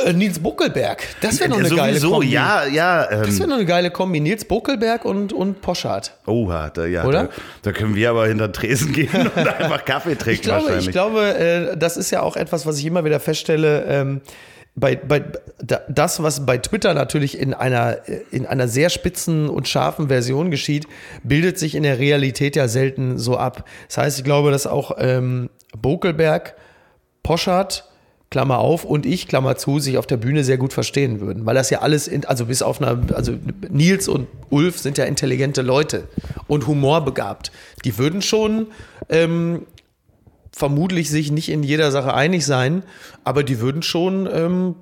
äh, 0.05 0.13
Nils 0.13 0.39
Buckelberg. 0.39 1.03
Das 1.21 1.39
wäre 1.39 1.49
noch 1.49 1.59
eine 1.59 1.69
geile 1.69 1.93
Sowieso, 1.99 2.11
Kombi. 2.11 2.29
ja, 2.31 2.65
ja. 2.65 3.05
Das 3.07 3.29
Ähm, 3.29 3.39
wäre 3.39 3.49
noch 3.49 3.55
eine 3.57 3.65
geile 3.65 3.91
Kombi. 3.91 4.19
Nils 4.19 4.45
Buckelberg 4.45 5.05
und, 5.05 5.33
und 5.33 5.61
Poschardt. 5.61 6.13
Oha, 6.25 6.69
da, 6.69 6.85
ja, 6.85 7.05
Oder? 7.05 7.25
Da, 7.25 7.29
da 7.63 7.71
können 7.71 7.95
wir 7.95 8.09
aber 8.09 8.27
hinter 8.27 8.47
den 8.47 8.53
Tresen 8.53 8.93
gehen 8.93 9.09
und 9.13 9.37
einfach 9.47 9.85
Kaffee 9.85 10.15
trinken 10.15 10.31
Ich 10.35 10.41
glaube, 10.41 10.63
wahrscheinlich. 10.63 10.87
ich 10.87 10.91
glaube 10.91 11.37
äh, 11.37 11.77
das 11.77 11.97
ist 11.97 12.11
ja 12.11 12.21
auch 12.21 12.35
etwas, 12.35 12.65
was 12.65 12.79
ich 12.79 12.85
immer 12.85 13.05
wieder 13.05 13.19
feststelle. 13.19 13.83
Ähm, 13.85 14.21
bei, 14.79 14.95
bei, 14.95 15.23
da, 15.59 15.81
das, 15.89 16.21
was 16.21 16.45
bei 16.45 16.59
Twitter 16.59 16.93
natürlich 16.93 17.39
in 17.39 17.55
einer, 17.55 17.97
in 18.29 18.45
einer 18.45 18.67
sehr 18.67 18.89
spitzen 18.89 19.49
und 19.49 19.67
scharfen 19.67 20.07
Version 20.07 20.51
geschieht, 20.51 20.85
bildet 21.23 21.57
sich 21.57 21.73
in 21.73 21.81
der 21.81 21.97
Realität 21.97 22.55
ja 22.55 22.67
selten 22.67 23.17
so 23.17 23.37
ab. 23.37 23.67
Das 23.87 23.97
heißt, 23.97 24.17
ich 24.19 24.23
glaube, 24.23 24.51
dass 24.51 24.67
auch 24.67 24.91
ähm, 24.99 25.49
Bokelberg, 25.75 26.55
Poschardt, 27.23 27.85
Klammer 28.29 28.59
auf, 28.59 28.83
und 28.83 29.05
ich, 29.05 29.27
Klammer 29.27 29.55
zu, 29.55 29.79
sich 29.79 29.97
auf 29.97 30.05
der 30.05 30.17
Bühne 30.17 30.43
sehr 30.43 30.57
gut 30.57 30.73
verstehen 30.73 31.21
würden. 31.21 31.45
Weil 31.45 31.55
das 31.55 31.69
ja 31.69 31.79
alles, 31.79 32.07
in, 32.07 32.25
also 32.25 32.45
bis 32.45 32.61
auf 32.61 32.81
einer, 32.81 32.99
also 33.13 33.33
Nils 33.69 34.07
und 34.07 34.27
Ulf 34.49 34.79
sind 34.79 34.97
ja 34.97 35.05
intelligente 35.05 35.61
Leute 35.61 36.07
und 36.47 36.67
humorbegabt. 36.67 37.51
Die 37.85 37.97
würden 37.97 38.21
schon 38.21 38.67
ähm, 39.09 39.65
vermutlich 40.51 41.09
sich 41.09 41.31
nicht 41.31 41.49
in 41.49 41.63
jeder 41.63 41.91
Sache 41.91 42.13
einig 42.13 42.45
sein, 42.45 42.83
aber 43.23 43.43
die 43.43 43.61
würden 43.61 43.81
schon 43.81 44.27
ähm, 44.31 44.75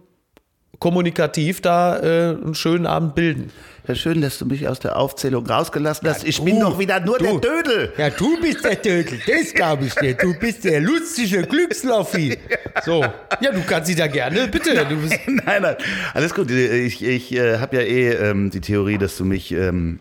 kommunikativ 0.80 1.62
da 1.62 2.00
äh, 2.00 2.36
einen 2.36 2.56
schönen 2.56 2.88
Abend 2.88 3.14
bilden. 3.14 3.52
Ja, 3.88 3.94
schön, 3.94 4.22
dass 4.22 4.40
du 4.40 4.46
mich 4.46 4.68
aus 4.68 4.80
der 4.80 4.98
Aufzählung 4.98 5.46
rausgelassen 5.46 6.10
hast. 6.10 6.24
ich 6.24 6.42
bin 6.42 6.60
du, 6.60 6.66
doch 6.66 6.80
wieder 6.80 7.00
nur 7.00 7.20
du. 7.20 7.26
der 7.26 7.34
Dödel. 7.38 7.94
Ja, 7.98 8.10
du 8.10 8.40
bist 8.42 8.64
der 8.64 8.76
Dödel, 8.78 9.20
das 9.28 9.54
glaube 9.54 9.86
ich 9.86 9.94
dir. 9.94 10.16
Du 10.16 10.34
bist 10.34 10.64
der 10.64 10.82
lustige 10.82 11.44
Glücksloffi. 11.44 12.38
So, 12.84 13.02
ja, 13.02 13.52
du 13.52 13.62
kannst 13.62 13.88
sie 13.88 13.96
da 13.96 14.08
gerne, 14.08 14.48
bitte. 14.48 14.86
Du 14.86 14.96
bist, 14.96 15.20
nein, 15.28 15.62
nein, 15.62 15.76
alles 16.14 16.34
gut. 16.34 16.50
Ich, 16.50 17.04
ich 17.04 17.34
äh, 17.34 17.60
habe 17.60 17.78
ja 17.78 17.82
eh 17.84 18.10
ähm, 18.14 18.50
die 18.50 18.62
Theorie, 18.62 18.98
dass 18.98 19.18
du 19.18 19.26
mich 19.26 19.52
ähm, 19.52 20.00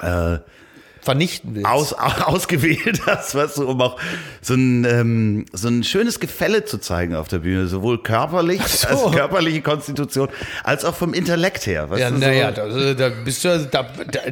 äh, 0.00 0.38
vernichten 1.06 1.54
willst. 1.54 1.66
aus, 1.66 1.92
ausgewählt 2.26 3.00
hast, 3.06 3.34
weißt 3.34 3.58
du, 3.58 3.68
um 3.68 3.80
auch 3.80 3.98
so 4.42 4.54
ein, 4.54 4.84
ähm, 4.84 5.44
so 5.52 5.68
ein 5.68 5.82
schönes 5.84 6.20
Gefälle 6.20 6.64
zu 6.66 6.78
zeigen 6.78 7.14
auf 7.14 7.28
der 7.28 7.38
Bühne, 7.38 7.66
sowohl 7.68 8.02
körperlich, 8.02 8.60
so. 8.62 8.88
als 8.88 9.14
körperliche 9.14 9.62
Konstitution, 9.62 10.28
als 10.64 10.84
auch 10.84 10.94
vom 10.94 11.14
Intellekt 11.14 11.66
her. 11.66 11.88
Weißt 11.88 12.00
Ja, 12.02 12.10
du, 12.10 12.16
so. 12.16 12.20
naja, 12.26 12.50
da, 12.50 12.66
da 12.94 13.08
bist 13.24 13.44
du, 13.44 13.66
da, 13.70 13.86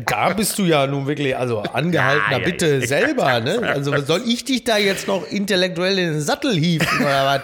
da, 0.05 0.29
bist 0.35 0.59
du 0.59 0.65
ja 0.65 0.87
nun 0.87 1.07
wirklich, 1.07 1.37
also 1.37 1.61
angehalten, 1.61 2.25
Ja, 2.33 2.39
ja, 2.39 2.45
bitte 2.45 2.67
ja. 2.81 2.87
selber, 2.87 3.41
ne? 3.41 3.61
Also 3.63 3.97
soll 4.03 4.23
ich 4.27 4.45
dich 4.45 4.65
da 4.65 4.77
jetzt 4.77 5.07
noch 5.07 5.27
intellektuell 5.31 5.99
in 5.99 6.13
den 6.15 6.21
Sattel 6.21 6.53
hieven 6.55 6.87
oder 7.01 7.25
was? 7.25 7.41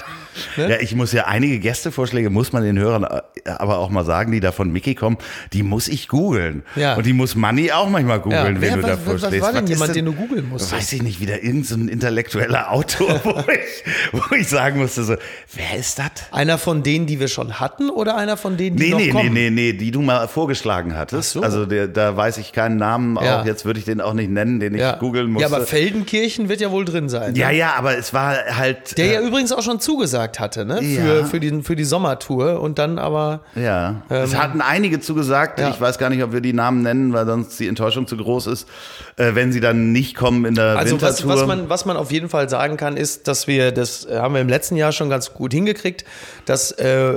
Ne? 0.56 0.70
Ja, 0.70 0.76
ich 0.80 0.94
muss 0.94 1.12
ja 1.12 1.26
einige 1.26 1.58
Gästevorschläge, 1.58 2.30
muss 2.30 2.52
man 2.52 2.62
den 2.62 2.78
Hörern 2.78 3.04
äh, 3.04 3.20
aber 3.50 3.78
auch 3.78 3.90
mal 3.90 4.04
sagen, 4.04 4.32
die 4.32 4.40
da 4.40 4.52
von 4.52 4.70
Mickey 4.72 4.94
kommen, 4.94 5.16
die 5.52 5.62
muss 5.62 5.88
ich 5.88 6.08
googeln. 6.08 6.62
Ja. 6.76 6.94
Und 6.94 7.06
die 7.06 7.12
muss 7.12 7.34
Manni 7.34 7.72
auch 7.72 7.88
manchmal 7.88 8.20
googeln, 8.20 8.56
Ja, 8.56 8.60
wenn 8.60 8.80
du 8.80 8.82
was- 8.82 8.90
da 9.04 9.12
was- 9.12 9.22
was 9.22 9.40
war 9.40 9.52
denn 9.52 9.64
ist 9.64 9.70
jemand, 9.70 9.94
den 9.96 10.04
du 10.04 10.12
googeln 10.12 10.48
musstest? 10.48 10.72
Weiß 10.74 10.92
ich 10.92 11.02
nicht, 11.02 11.20
wieder 11.20 11.42
irgendein 11.42 11.64
so 11.64 11.74
intellektueller 11.76 12.70
Autor, 12.72 13.20
wo 13.24 13.30
ich, 13.50 14.12
wo 14.12 14.34
ich 14.34 14.48
sagen 14.48 14.78
musste 14.78 15.04
so, 15.04 15.14
wer 15.54 15.78
ist 15.78 15.98
das? 15.98 16.10
Einer 16.32 16.58
von 16.58 16.82
denen, 16.82 17.06
die 17.06 17.20
wir 17.20 17.28
schon 17.28 17.60
hatten 17.60 17.90
oder 17.90 18.16
einer 18.16 18.36
von 18.36 18.56
denen, 18.56 18.76
die 18.76 18.84
Nee, 18.84 18.90
noch 18.90 18.98
nee, 18.98 19.06
nee, 19.06 19.10
kommen? 19.12 19.32
nee, 19.32 19.50
nee, 19.50 19.72
die 19.72 19.90
du 19.90 20.02
mal 20.02 20.28
vorgeschlagen 20.28 20.96
hattest. 20.96 21.30
Ach 21.36 21.40
so. 21.40 21.42
Also 21.42 21.66
der, 21.66 21.88
da 21.88 22.16
weiß 22.16 22.38
ich 22.38 22.52
keinen 22.52 22.76
Namen, 22.76 23.16
Ja. 23.22 23.40
auch 23.40 23.44
jetzt 23.46 23.64
würde 23.64 23.78
ich 23.78 23.84
den 23.84 24.00
auch 24.00 24.14
nicht 24.14 24.30
nennen, 24.30 24.60
den 24.60 24.74
ich 24.74 24.80
Ja. 24.80 24.96
googeln 24.96 25.30
musste. 25.30 25.48
ja, 25.48 25.54
aber 25.56 25.66
Feldenkirchen 25.66 26.48
wird 26.48 26.60
ja 26.60 26.70
wohl 26.70 26.84
drin 26.84 27.08
sein. 27.08 27.34
ja, 27.34 27.48
ne? 27.50 27.56
ja, 27.56 27.74
aber 27.76 27.96
es 27.96 28.12
war 28.14 28.36
halt. 28.56 28.96
Der 28.98 29.06
äh, 29.06 29.14
ja 29.14 29.20
übrigens 29.20 29.52
auch 29.52 29.62
schon 29.62 29.80
zugesagt 29.80 30.29
hatte, 30.38 30.64
ne? 30.64 30.76
Für, 30.76 30.82
Ja. 31.20 31.24
für, 31.24 31.40
die, 31.40 31.62
für 31.62 31.74
die 31.74 31.84
Sommertour 31.84 32.60
und 32.60 32.78
dann 32.78 32.98
aber. 32.98 33.40
Ja, 33.54 34.02
es 34.08 34.36
hatten 34.36 34.60
einige 34.60 35.00
zugesagt. 35.00 35.58
Ähm, 35.58 35.66
ja. 35.66 35.70
Ich 35.70 35.80
weiß 35.80 35.98
gar 35.98 36.10
nicht, 36.10 36.22
ob 36.22 36.32
wir 36.32 36.40
die 36.40 36.52
Namen 36.52 36.82
nennen, 36.82 37.12
weil 37.12 37.26
sonst 37.26 37.58
die 37.58 37.66
Enttäuschung 37.66 38.06
zu 38.06 38.16
groß 38.16 38.46
ist, 38.46 38.68
äh, 39.16 39.34
wenn 39.34 39.52
sie 39.52 39.60
dann 39.60 39.92
nicht 39.92 40.14
kommen 40.14 40.44
in 40.44 40.54
der 40.54 40.78
Also 40.78 41.00
was, 41.00 41.22
Wintertour. 41.22 41.40
was, 41.40 41.46
man, 41.48 41.68
was 41.68 41.84
man 41.86 41.96
auf 41.96 42.12
jeden 42.12 42.28
Fall 42.28 42.48
sagen 42.48 42.76
kann, 42.76 42.96
ist, 42.96 43.26
dass 43.26 43.46
wir, 43.46 43.72
das 43.72 44.04
äh, 44.04 44.18
haben 44.18 44.34
wir 44.34 44.40
im 44.40 44.48
letzten 44.48 44.76
Jahr 44.76 44.92
schon 44.92 45.10
ganz 45.10 45.32
gut 45.34 45.52
hingekriegt, 45.52 46.04
das 46.44 46.72
äh, 46.72 47.14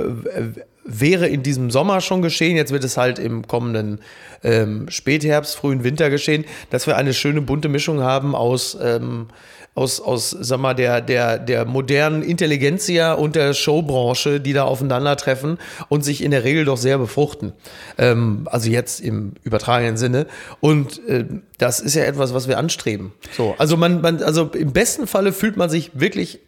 wäre 0.84 1.28
in 1.28 1.42
diesem 1.42 1.70
Sommer 1.70 2.00
schon 2.00 2.20
geschehen, 2.22 2.56
jetzt 2.56 2.70
wird 2.72 2.84
es 2.84 2.96
halt 2.96 3.18
im 3.18 3.46
kommenden 3.46 4.00
ähm, 4.42 4.86
Spätherbst, 4.90 5.56
frühen 5.56 5.82
Winter 5.84 6.10
geschehen, 6.10 6.44
dass 6.70 6.86
wir 6.86 6.96
eine 6.96 7.14
schöne 7.14 7.40
bunte 7.40 7.68
Mischung 7.68 8.02
haben 8.02 8.34
aus, 8.34 8.76
ähm, 8.82 9.28
aus, 9.74 10.00
aus 10.00 10.30
sag 10.30 10.60
mal, 10.60 10.74
der, 10.74 11.00
der, 11.00 11.38
der 11.38 11.64
modernen 11.64 12.22
Intelligenzia 12.22 13.12
und 13.14 13.34
der 13.34 13.54
Showbranche, 13.54 14.40
die 14.40 14.52
da 14.52 14.64
aufeinandertreffen 14.64 15.58
und 15.88 16.04
sich 16.04 16.22
in 16.22 16.30
der 16.30 16.44
Regel 16.44 16.64
doch 16.64 16.76
sehr 16.76 16.98
befruchten. 16.98 17.52
Ähm, 17.98 18.48
also 18.50 18.70
jetzt 18.70 19.00
im 19.00 19.32
übertragenen 19.42 19.96
Sinne. 19.96 20.26
Und 20.60 21.06
äh, 21.08 21.24
das 21.58 21.80
ist 21.80 21.94
ja 21.94 22.04
etwas, 22.04 22.34
was 22.34 22.46
wir 22.46 22.58
anstreben. 22.58 23.12
So, 23.36 23.54
also 23.58 23.76
man, 23.76 24.00
man, 24.00 24.22
also 24.22 24.44
im 24.44 24.72
besten 24.72 25.06
Falle 25.06 25.32
fühlt 25.32 25.56
man 25.56 25.68
sich 25.68 25.90
wirklich 25.94 26.38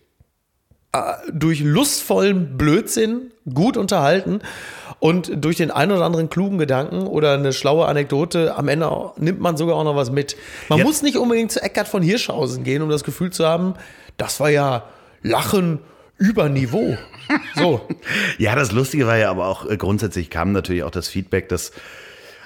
äh, 0.93 0.99
durch 1.33 1.61
lustvollen 1.61 2.57
Blödsinn 2.57 3.33
gut 3.53 3.77
unterhalten 3.77 4.41
und 5.07 5.31
durch 5.45 5.57
den 5.57 5.71
einen 5.71 5.93
oder 5.93 6.05
anderen 6.05 6.29
klugen 6.29 6.59
Gedanken 6.59 7.07
oder 7.07 7.35
eine 7.35 7.53
schlaue 7.53 7.87
Anekdote 7.87 8.57
am 8.57 8.69
Ende 8.69 8.91
nimmt 9.17 9.41
man 9.41 9.57
sogar 9.57 9.77
auch 9.77 9.85
noch 9.85 9.97
was 9.97 10.11
mit. 10.11 10.37
Man 10.69 10.79
Ja. 10.81 10.85
muss 10.85 11.03
nicht 11.03 11.17
unbedingt 11.17 11.53
zu 11.53 11.63
Eckart 11.63 11.89
von 11.89 12.03
Hirschhausen 12.03 12.65
gehen, 12.65 12.83
um 12.83 12.89
das 12.91 13.05
Gefühl 13.05 13.31
zu 13.31 13.47
haben, 13.47 13.75
das 14.17 14.41
war 14.41 14.51
ja 14.51 14.85
Lachen 15.23 15.79
über 16.19 16.49
Niveau. 16.49 16.97
So. 17.57 17.81
Ja, 18.39 18.55
das 18.55 18.71
Lustige 18.71 19.07
war 19.09 19.17
ja 19.17 19.31
aber 19.31 19.47
auch, 19.49 19.69
äh, 19.69 19.77
grundsätzlich 19.77 20.31
kam 20.31 20.53
natürlich 20.53 20.85
auch 20.85 20.93
das 20.93 21.09
Feedback, 21.09 21.49
dass 21.49 21.73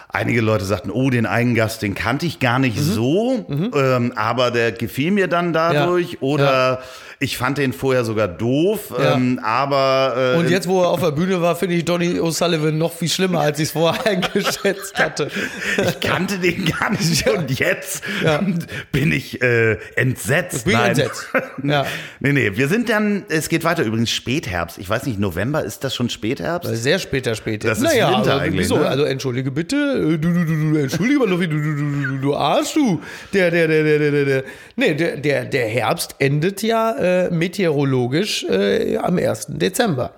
einige 0.09 0.41
Leute 0.41 0.65
sagten, 0.65 0.91
oh, 0.91 1.11
den 1.11 1.27
einen 1.27 1.55
Gast, 1.55 1.83
den 1.83 1.95
kannte 1.95 2.25
ich 2.27 2.41
gar 2.41 2.59
nicht 2.59 2.77
Mhm. 2.79 2.83
so, 2.83 3.45
ähm, 3.77 4.13
aber 4.17 4.51
der 4.51 4.73
gefiel 4.73 5.11
mir 5.11 5.29
dann 5.29 5.53
dadurch. 5.53 6.23
Oder 6.23 6.81
ich 7.23 7.37
fand 7.37 7.59
den 7.59 7.75
vorher 7.75 8.03
sogar 8.07 8.29
doof, 8.29 8.95
Ja. 8.99 9.14
ähm, 9.14 9.39
aber 9.43 10.33
äh, 10.35 10.39
Und 10.39 10.49
jetzt, 10.49 10.66
wo 10.66 10.81
er 10.83 10.89
auf 10.89 11.01
der 11.01 11.11
Bühne 11.11 11.43
war, 11.43 11.55
finde 11.55 11.75
ich 11.75 11.85
Donny 11.85 12.18
O'Sullivan 12.18 12.71
noch 12.73 12.95
viel 12.95 13.11
schlimmer, 13.11 13.41
als 13.41 13.59
ich 13.59 13.66
es 13.66 13.73
vorher 13.73 14.07
eingeschätzt 14.11 14.95
hatte. 14.99 15.29
ich 15.77 16.01
kannte 16.01 16.39
den 16.39 16.64
gar 16.64 16.91
nicht 16.91 17.29
und 17.29 17.51
jetzt 17.61 18.03
Ja. 18.25 18.43
bin 18.91 19.12
ich 19.12 19.43
äh, 19.43 19.77
entsetzt. 19.97 20.64
bin 20.64 20.79
entsetzt. 20.79 21.29
Ja. 21.62 21.85
Nee, 22.21 22.33
nee, 22.33 22.53
wir 22.57 22.68
sind 22.68 22.89
dann, 22.89 23.25
es 23.29 23.51
geht 23.51 23.64
weiter 23.64 23.83
übrigens 23.83 24.11
Spätherbst. 24.11 24.79
Ich 24.79 24.89
weiß 24.89 25.05
nicht, 25.05 25.18
November, 25.21 25.62
ist 25.62 25.85
das 25.85 25.95
schon 25.95 26.09
Spätherbst? 26.09 26.75
Sehr 26.75 26.99
später, 26.99 27.35
später. 27.35 27.68
Das 27.68 27.83
ist 27.83 27.85
Winter 27.85 28.16
also, 28.16 28.31
eigentlich, 28.31 28.61
wieso? 28.61 28.79
ne? 28.79 28.87
Also 28.89 29.05
entschuldige 29.05 29.51
bitte, 29.51 29.77
äh, 29.77 30.16
du, 30.18 30.33
du, 30.33 30.45
du, 30.47 30.73
du, 30.73 30.77
entschuldige 30.79 31.18
mal, 31.18 31.29
du, 31.29 31.37
du, 31.37 31.47
du, 31.49 32.07
du, 32.12 32.16
du 32.18 32.35
Arsch, 32.35 32.73
du. 32.73 33.03
Der, 33.35 33.51
der, 33.51 33.68
der, 33.68 33.85
der, 33.85 33.99
der, 33.99 34.11
der, 34.11 34.25
der. 34.25 34.45
Nee, 34.77 34.95
der, 34.95 35.16
der, 35.18 35.45
der 35.45 35.66
Herbst 35.68 36.14
endet 36.18 36.62
ja 36.62 36.97
äh, 36.99 37.10
meteorologisch 37.31 38.45
äh, 38.45 38.97
am 38.97 39.19
1. 39.19 39.47
Dezember. 39.51 40.13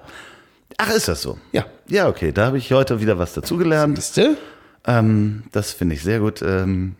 Ach, 0.78 0.90
ist 0.90 1.09
das 1.09 1.22
so? 1.22 1.38
Ja. 1.53 1.66
Ja, 1.88 2.09
okay, 2.09 2.32
da 2.32 2.47
habe 2.47 2.59
ich 2.59 2.72
heute 2.72 3.01
wieder 3.01 3.18
was 3.18 3.34
dazugelernt. 3.34 3.97
Siehste? 3.97 4.36
Ähm, 4.86 5.45
das 5.53 5.72
finde 5.72 5.95
ich 5.95 6.03
sehr 6.03 6.20
gut. 6.20 6.43
Ähm, 6.43 6.97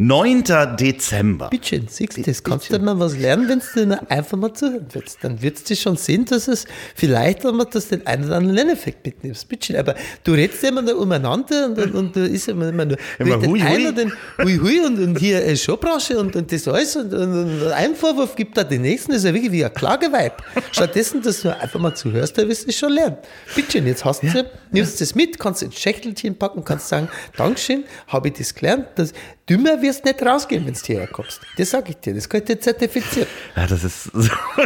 9. 0.00 0.44
Dezember. 0.78 1.48
Bitte, 1.50 1.82
siehst 1.88 2.18
du, 2.18 2.22
das 2.22 2.44
kannst 2.44 2.72
du 2.72 2.78
mal 2.78 2.98
was 3.00 3.18
lernen, 3.18 3.48
wenn 3.48 3.60
du 3.74 3.86
nur 3.86 4.10
einfach 4.10 4.38
mal 4.38 4.52
zuhören 4.52 4.86
willst. 4.92 5.18
Dann 5.22 5.42
wird 5.42 5.68
es 5.68 5.80
schon 5.80 5.96
sehen, 5.96 6.24
dass 6.24 6.46
es 6.46 6.66
vielleicht 6.94 7.44
einmal 7.44 7.66
dass 7.66 7.88
den 7.88 8.06
einen 8.06 8.26
oder 8.26 8.36
anderen 8.36 8.54
Lerneffekt 8.54 9.04
mitnimmst. 9.04 9.48
Bitte, 9.48 9.76
aber 9.76 9.96
du 10.22 10.34
redest 10.34 10.62
immer 10.62 10.82
nur 10.82 10.98
umeinander 10.98 11.66
und, 11.66 11.78
und, 11.78 11.94
und 11.96 12.16
da 12.16 12.24
ist 12.24 12.48
immer, 12.48 12.68
immer 12.68 12.84
nur 12.84 12.96
Immer 13.18 13.38
den 13.38 13.50
hui, 13.50 13.60
hui. 13.60 13.66
einen 13.66 13.94
den 13.96 14.12
hui 14.40 14.58
hui 14.58 14.80
und, 14.80 15.00
und 15.00 15.18
hier 15.18 15.44
äh, 15.44 15.56
Showbranche 15.56 16.16
und, 16.16 16.36
und 16.36 16.52
das 16.52 16.68
alles 16.68 16.94
und, 16.94 17.12
und, 17.12 17.62
und 17.62 17.72
einen 17.72 17.96
Vorwurf 17.96 18.36
gibt 18.36 18.56
da 18.56 18.62
den 18.62 18.82
nächsten, 18.82 19.10
das 19.10 19.22
ist 19.22 19.24
ja 19.24 19.34
wirklich 19.34 19.50
wie 19.50 19.64
ein 19.64 19.74
Klageweib. 19.74 20.44
Stattdessen, 20.70 21.22
dass 21.22 21.42
du 21.42 21.56
einfach 21.56 21.80
mal 21.80 21.94
zuhörst, 21.94 22.38
da 22.38 22.46
wirst 22.46 22.66
du 22.66 22.68
es 22.68 22.78
schon 22.78 22.92
lernen. 22.92 23.16
Bitte, 23.56 23.80
jetzt 23.80 24.04
hast 24.04 24.22
du, 24.22 24.46
nimmst 24.70 25.00
das 25.00 25.16
mit, 25.16 25.40
kannst 25.40 25.64
ins 25.64 25.76
Schächtelchen 25.76 26.36
packen, 26.36 26.62
kannst 26.62 26.88
sagen, 26.88 27.08
Dankeschön, 27.36 27.82
habe 28.06 28.28
ich 28.28 28.34
das 28.34 28.54
gelernt. 28.54 28.86
Das, 28.94 29.12
dümmer 29.48 29.80
wirst 29.82 30.04
du 30.04 30.10
nicht 30.10 30.22
rausgehen, 30.22 30.66
wenn 30.66 30.74
du 30.74 30.80
hierher 30.80 31.06
kommst. 31.06 31.40
Das 31.56 31.70
sage 31.70 31.90
ich 31.90 31.96
dir, 31.96 32.14
das 32.14 32.28
dir 32.48 32.60
zertifizieren. 32.60 33.28
Ja, 33.56 33.66
das 33.66 33.84
ist 33.84 34.04
so 34.12 34.20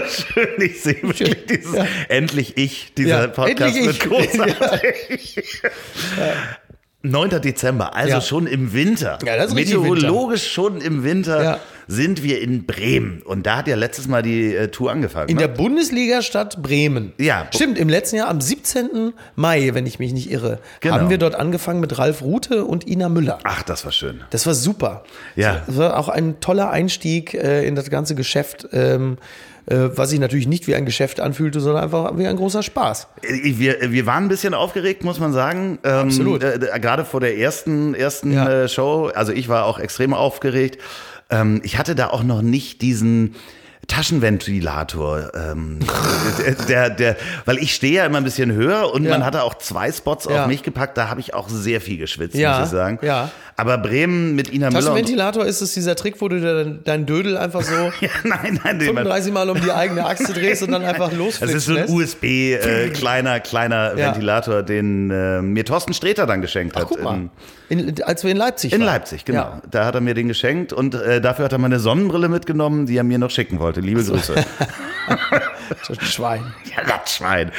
schön. 0.08 0.48
Ich 0.58 0.82
sehe 0.82 1.02
wirklich 1.02 1.46
dieses 1.46 1.74
Ja. 1.74 1.86
endlich 2.08 2.56
ich, 2.56 2.92
dieser 2.94 3.22
Ja, 3.22 3.26
Podcast 3.28 3.76
endlich 3.76 3.86
wird 3.86 4.00
großartig. 4.32 5.62
9. 7.02 7.40
Dezember, 7.40 7.94
also 7.96 8.10
Ja. 8.14 8.20
schon 8.20 8.46
im 8.46 8.72
Winter. 8.72 9.18
Ja, 9.26 9.36
das 9.36 9.48
ist 9.48 9.54
Meteorologisch 9.54 10.50
schon 10.52 10.80
im 10.80 11.02
Winter 11.04 11.42
Ja. 11.42 11.58
sind 11.88 12.22
wir 12.22 12.40
in 12.40 12.64
Bremen. 12.64 13.22
Und 13.22 13.44
da 13.46 13.56
hat 13.56 13.66
ja 13.68 13.74
letztes 13.76 14.06
Mal 14.06 14.22
die 14.22 14.54
äh, 14.54 14.68
Tour 14.68 14.92
angefangen. 14.92 15.28
In 15.28 15.36
ne? 15.36 15.42
der 15.42 15.48
Bundesliga-Stadt 15.48 16.62
Bremen. 16.62 17.12
Ja. 17.18 17.46
Stimmt, 17.52 17.76
im 17.78 17.88
letzten 17.88 18.16
Jahr, 18.16 18.28
am 18.28 18.40
17. 18.40 19.12
Mai, 19.34 19.70
wenn 19.74 19.84
ich 19.86 19.98
mich 19.98 20.12
nicht 20.12 20.30
irre, 20.30 20.60
Genau. 20.80 20.94
haben 20.94 21.10
wir 21.10 21.18
dort 21.18 21.34
angefangen 21.34 21.80
mit 21.80 21.98
Ralf 21.98 22.22
Rute 22.22 22.64
und 22.64 22.86
Ina 22.86 23.08
Müller. 23.08 23.38
Ach, 23.42 23.62
das 23.62 23.84
war 23.84 23.92
schön. 23.92 24.20
Das 24.30 24.46
war 24.46 24.54
super. 24.54 25.02
Ja. 25.34 25.62
Das 25.66 25.76
war 25.76 25.98
auch 25.98 26.08
ein 26.08 26.38
toller 26.40 26.70
Einstieg 26.70 27.34
äh, 27.34 27.66
in 27.66 27.74
das 27.74 27.90
ganze 27.90 28.14
Geschäft, 28.14 28.68
ähm, 28.72 29.18
äh, 29.18 29.20
was 29.66 30.10
sich 30.10 30.18
natürlich 30.18 30.46
nicht 30.48 30.66
wie 30.66 30.74
ein 30.74 30.84
Geschäft 30.84 31.20
anfühlte, 31.20 31.60
sondern 31.60 31.84
einfach 31.84 32.16
wie 32.18 32.26
ein 32.26 32.36
großer 32.36 32.62
Spaß. 32.62 33.06
Äh, 33.22 33.58
Wir, 33.58 33.92
wir 33.92 34.06
waren 34.06 34.24
ein 34.24 34.28
bisschen 34.28 34.54
aufgeregt, 34.54 35.04
muss 35.04 35.20
man 35.20 35.32
sagen. 35.32 35.78
Ähm, 35.84 35.92
Absolut. 36.08 36.42
Äh, 36.42 36.54
äh, 36.56 36.80
gerade 36.80 37.04
vor 37.04 37.20
der 37.20 37.38
ersten, 37.38 37.94
ersten 37.94 38.32
Ja. 38.32 38.48
äh, 38.64 38.68
Show. 38.68 39.10
Also 39.14 39.32
ich 39.32 39.48
war 39.48 39.64
auch 39.66 39.78
extrem 39.78 40.14
aufgeregt. 40.14 40.78
Ähm, 41.30 41.60
ich 41.64 41.78
hatte 41.78 41.94
da 41.94 42.08
auch 42.08 42.22
noch 42.22 42.42
nicht 42.42 42.82
diesen 42.82 43.34
Taschenventilator, 43.88 45.32
ähm, 45.34 45.78
der, 46.68 46.90
der, 46.90 47.16
weil 47.44 47.58
ich 47.58 47.74
stehe 47.74 47.94
ja 47.94 48.06
immer 48.06 48.18
ein 48.18 48.24
bisschen 48.24 48.52
höher 48.52 48.92
und 48.92 49.04
Ja. 49.04 49.10
man 49.10 49.24
hatte 49.24 49.42
auch 49.42 49.54
zwei 49.56 49.90
Spots 49.90 50.26
Ja. 50.26 50.42
auf 50.42 50.46
mich 50.48 50.62
gepackt, 50.62 50.96
da 50.96 51.08
habe 51.08 51.20
ich 51.20 51.34
auch 51.34 51.48
sehr 51.48 51.80
viel 51.80 51.98
geschwitzt, 51.98 52.34
Ja, 52.36 52.58
muss 52.58 52.68
ich 52.68 52.72
sagen. 52.72 52.98
ja. 53.02 53.30
Aber 53.62 53.78
Bremen 53.78 54.34
mit 54.34 54.52
Ina 54.52 54.66
Müller. 54.68 54.78
Und, 54.78 54.84
Taschenventilator 54.84 55.46
ist 55.46 55.60
es 55.62 55.72
dieser 55.74 55.96
Trick, 55.96 56.20
wo 56.20 56.28
du 56.28 56.40
dein, 56.40 56.80
dein 56.84 57.06
Dödel 57.06 57.36
einfach 57.36 57.62
so 57.62 57.72
ja, 58.00 58.08
nein, 58.24 58.60
nein, 58.64 58.78
den 58.78 58.88
man, 58.94 59.04
35 59.04 59.32
Mal 59.32 59.48
um 59.50 59.60
die 59.60 59.70
eigene 59.70 60.04
Achse 60.04 60.32
drehst 60.32 60.62
und 60.62 60.72
dann 60.72 60.84
einfach 60.84 61.08
das 61.10 61.18
losflitzen 61.18 61.56
ist 61.56 61.64
so 61.66 61.76
ein. 61.76 61.88
USB 61.88 62.24
äh, 62.24 62.88
kleiner 62.94 63.40
kleiner 63.40 63.96
Ja. 63.96 64.06
Ventilator, 64.08 64.62
den 64.62 65.10
äh, 65.10 65.40
mir 65.42 65.64
Thorsten 65.64 65.94
Sträter 65.94 66.26
dann 66.26 66.40
geschenkt 66.40 66.74
Ach, 66.76 66.80
hat. 66.82 66.88
guck 66.88 67.02
mal. 67.02 67.14
in- 67.14 67.30
In, 67.88 68.02
als 68.02 68.22
wir 68.24 68.30
in 68.30 68.36
Leipzig 68.36 68.72
In 68.72 68.80
waren. 68.80 68.86
Leipzig, 68.86 69.24
genau. 69.24 69.38
Ja. 69.40 69.62
Da 69.70 69.84
hat 69.86 69.94
er 69.94 70.00
mir 70.02 70.12
den 70.14 70.28
geschenkt 70.28 70.72
und 70.74 70.94
äh, 70.94 71.20
dafür 71.20 71.44
hat 71.46 71.52
er 71.52 71.58
meine 71.58 71.78
Sonnenbrille 71.78 72.28
mitgenommen, 72.28 72.84
die 72.86 72.96
er 72.98 73.04
mir 73.04 73.16
noch 73.18 73.30
schicken 73.30 73.60
wollte. 73.60 73.80
Liebe 73.80 74.02
Grüße. 74.04 74.34
So 75.82 75.94
ein 75.94 76.00
Schwein. 76.00 76.54
ja, 76.76 76.82
das 76.86 77.16
Schwein. 77.16 77.50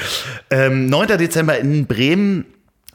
Ähm, 0.50 0.86
9. 0.88 1.18
Dezember 1.18 1.58
in 1.58 1.88
Bremen. 1.88 2.46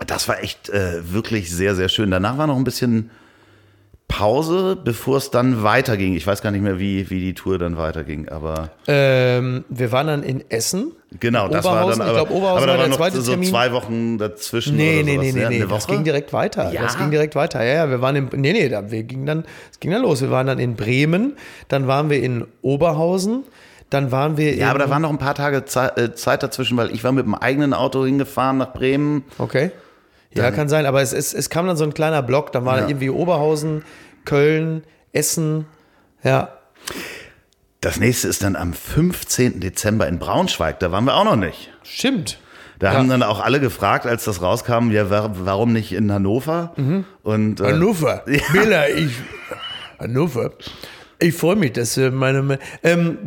Das 0.06 0.28
war 0.28 0.42
echt 0.42 0.68
äh, 0.70 1.12
wirklich 1.12 1.50
sehr, 1.54 1.74
sehr 1.74 1.88
schön. 1.88 2.10
Danach 2.10 2.38
war 2.38 2.46
noch 2.46 2.56
ein 2.56 2.64
bisschen 2.64 3.10
Pause, 4.06 4.74
bevor 4.82 5.18
es 5.18 5.30
dann 5.30 5.62
weiterging. 5.62 6.14
Ich 6.16 6.26
weiß 6.26 6.40
gar 6.40 6.50
nicht 6.50 6.62
mehr, 6.62 6.78
wie, 6.78 7.10
wie 7.10 7.20
die 7.20 7.34
Tour 7.34 7.58
dann 7.58 7.76
weiterging, 7.76 8.26
aber 8.30 8.70
Ähm, 8.86 9.64
wir 9.68 9.92
waren 9.92 10.06
dann 10.06 10.22
in 10.22 10.50
Essen. 10.50 10.92
genau, 11.20 11.46
das 11.48 11.62
war 11.66 11.80
dann 11.86 11.92
Ich 11.92 12.00
aber, 12.00 12.12
glaube, 12.14 12.32
Oberhausen 12.32 12.56
aber 12.56 12.66
da 12.66 12.72
war 12.72 12.78
der 12.78 12.88
noch 12.88 12.96
zweite 12.96 13.20
so 13.20 13.32
Termin. 13.32 13.50
zwei 13.50 13.70
Wochen 13.72 14.16
dazwischen 14.16 14.76
Nee, 14.76 15.02
nee, 15.04 15.18
nee, 15.18 15.32
nee, 15.32 15.46
nee. 15.50 15.66
Das 15.68 15.86
ging 15.86 16.04
direkt 16.04 16.32
weiter. 16.32 16.72
Ja? 16.72 16.82
Das 16.82 16.96
ging 16.96 17.10
direkt 17.10 17.34
weiter. 17.34 17.62
Ja, 17.62 17.74
ja, 17.84 17.90
wir 17.90 18.00
waren 18.00 18.16
in, 18.16 18.28
nee, 18.40 18.52
nee, 18.54 18.68
da- 18.70 18.90
wir 18.90 19.02
gingen 19.02 19.26
dann, 19.26 19.44
es 19.70 19.78
ging 19.78 19.90
dann 19.90 20.00
los. 20.00 20.22
Wir 20.22 20.30
waren 20.30 20.46
dann 20.46 20.58
in 20.58 20.74
Bremen, 20.74 21.34
dann 21.68 21.86
waren 21.86 22.08
wir 22.08 22.22
in 22.22 22.46
Oberhausen, 22.62 23.44
dann 23.90 24.10
waren 24.10 24.38
wir 24.38 24.54
in. 24.54 24.60
Ja, 24.60 24.70
aber 24.70 24.78
da 24.78 24.88
waren 24.88 25.02
noch 25.02 25.10
ein 25.10 25.18
paar 25.18 25.34
Tage 25.34 25.58
äh, 25.58 26.14
Zeit 26.14 26.42
dazwischen, 26.42 26.78
weil 26.78 26.92
ich 26.94 27.04
war 27.04 27.12
mit 27.12 27.26
dem 27.26 27.34
eigenen 27.34 27.74
Auto 27.74 28.06
hingefahren 28.06 28.56
nach 28.56 28.72
Bremen. 28.72 29.24
Okay. 29.36 29.70
Ja, 30.34 30.50
kann 30.50 30.68
sein, 30.68 30.86
aber 30.86 31.00
es, 31.02 31.12
es, 31.12 31.32
es 31.34 31.50
kam 31.50 31.66
dann 31.66 31.76
so 31.76 31.84
ein 31.84 31.94
kleiner 31.94 32.22
Block, 32.22 32.52
dann 32.52 32.64
war 32.64 32.80
Ja. 32.80 32.86
irgendwie 32.88 33.10
Oberhausen, 33.10 33.82
Köln, 34.24 34.84
Essen, 35.12 35.66
ja. 36.22 36.50
Das 37.80 37.98
nächste 37.98 38.28
ist 38.28 38.42
dann 38.42 38.56
am 38.56 38.72
15. 38.72 39.60
Dezember 39.60 40.06
in 40.08 40.18
Braunschweig. 40.18 40.80
Da 40.80 40.90
waren 40.92 41.04
wir 41.04 41.14
auch 41.14 41.24
noch 41.24 41.36
nicht. 41.36 41.70
Stimmt. 41.82 42.38
Da 42.78 42.92
Ja. 42.92 42.98
haben 42.98 43.08
dann 43.08 43.22
auch 43.22 43.40
alle 43.40 43.58
gefragt, 43.60 44.04
als 44.06 44.24
das 44.24 44.42
rauskam, 44.42 44.90
ja, 44.90 45.10
wa- 45.10 45.30
warum 45.34 45.72
nicht 45.72 45.92
in 45.92 46.12
Hannover? 46.12 46.74
Und, 47.22 47.60
äh, 47.60 47.64
Hannover. 47.72 48.24
Billa, 48.52 48.88
ich. 48.88 49.12
Hannover. 49.98 50.52
Ich 51.20 51.34
freue 51.34 51.56
mich, 51.56 51.72
dass 51.72 51.96
äh, 51.96 52.10
meine. 52.10 52.58
Ähm, 52.84 53.18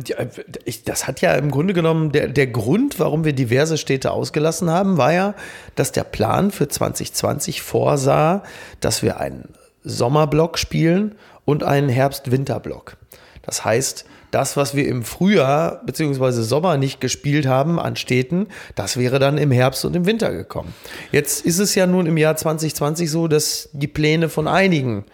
ich, 0.64 0.82
das 0.84 1.06
hat 1.06 1.20
ja 1.20 1.34
im 1.34 1.50
Grunde 1.50 1.74
genommen, 1.74 2.10
der, 2.10 2.28
der 2.28 2.46
Grund, 2.46 2.98
warum 2.98 3.24
wir 3.24 3.34
diverse 3.34 3.76
Städte 3.76 4.12
ausgelassen 4.12 4.70
haben, 4.70 4.96
war 4.96 5.12
ja, 5.12 5.34
dass 5.74 5.92
der 5.92 6.04
Plan 6.04 6.50
für 6.50 6.68
2020 6.68 7.60
vorsah, 7.60 8.44
dass 8.80 9.02
wir 9.02 9.20
einen 9.20 9.50
Sommerblock 9.84 10.58
spielen 10.58 11.16
und 11.44 11.64
einen 11.64 11.90
Herbst-Winter-Block. 11.90 12.96
Das 13.42 13.64
heißt, 13.64 14.06
das, 14.30 14.56
was 14.56 14.74
wir 14.74 14.88
im 14.88 15.02
Frühjahr 15.02 15.82
bzw. 15.84 16.30
Sommer 16.40 16.78
nicht 16.78 17.00
gespielt 17.00 17.46
haben 17.46 17.78
an 17.78 17.96
Städten, 17.96 18.46
das 18.74 18.96
wäre 18.96 19.18
dann 19.18 19.36
im 19.36 19.50
Herbst 19.50 19.84
und 19.84 19.94
im 19.94 20.06
Winter 20.06 20.32
gekommen. 20.32 20.72
Jetzt 21.10 21.44
ist 21.44 21.58
es 21.58 21.74
ja 21.74 21.86
nun 21.86 22.06
im 22.06 22.16
Jahr 22.16 22.36
2020 22.36 23.10
so, 23.10 23.28
dass 23.28 23.68
die 23.74 23.88
Pläne 23.88 24.30
von 24.30 24.48
einigen 24.48 25.04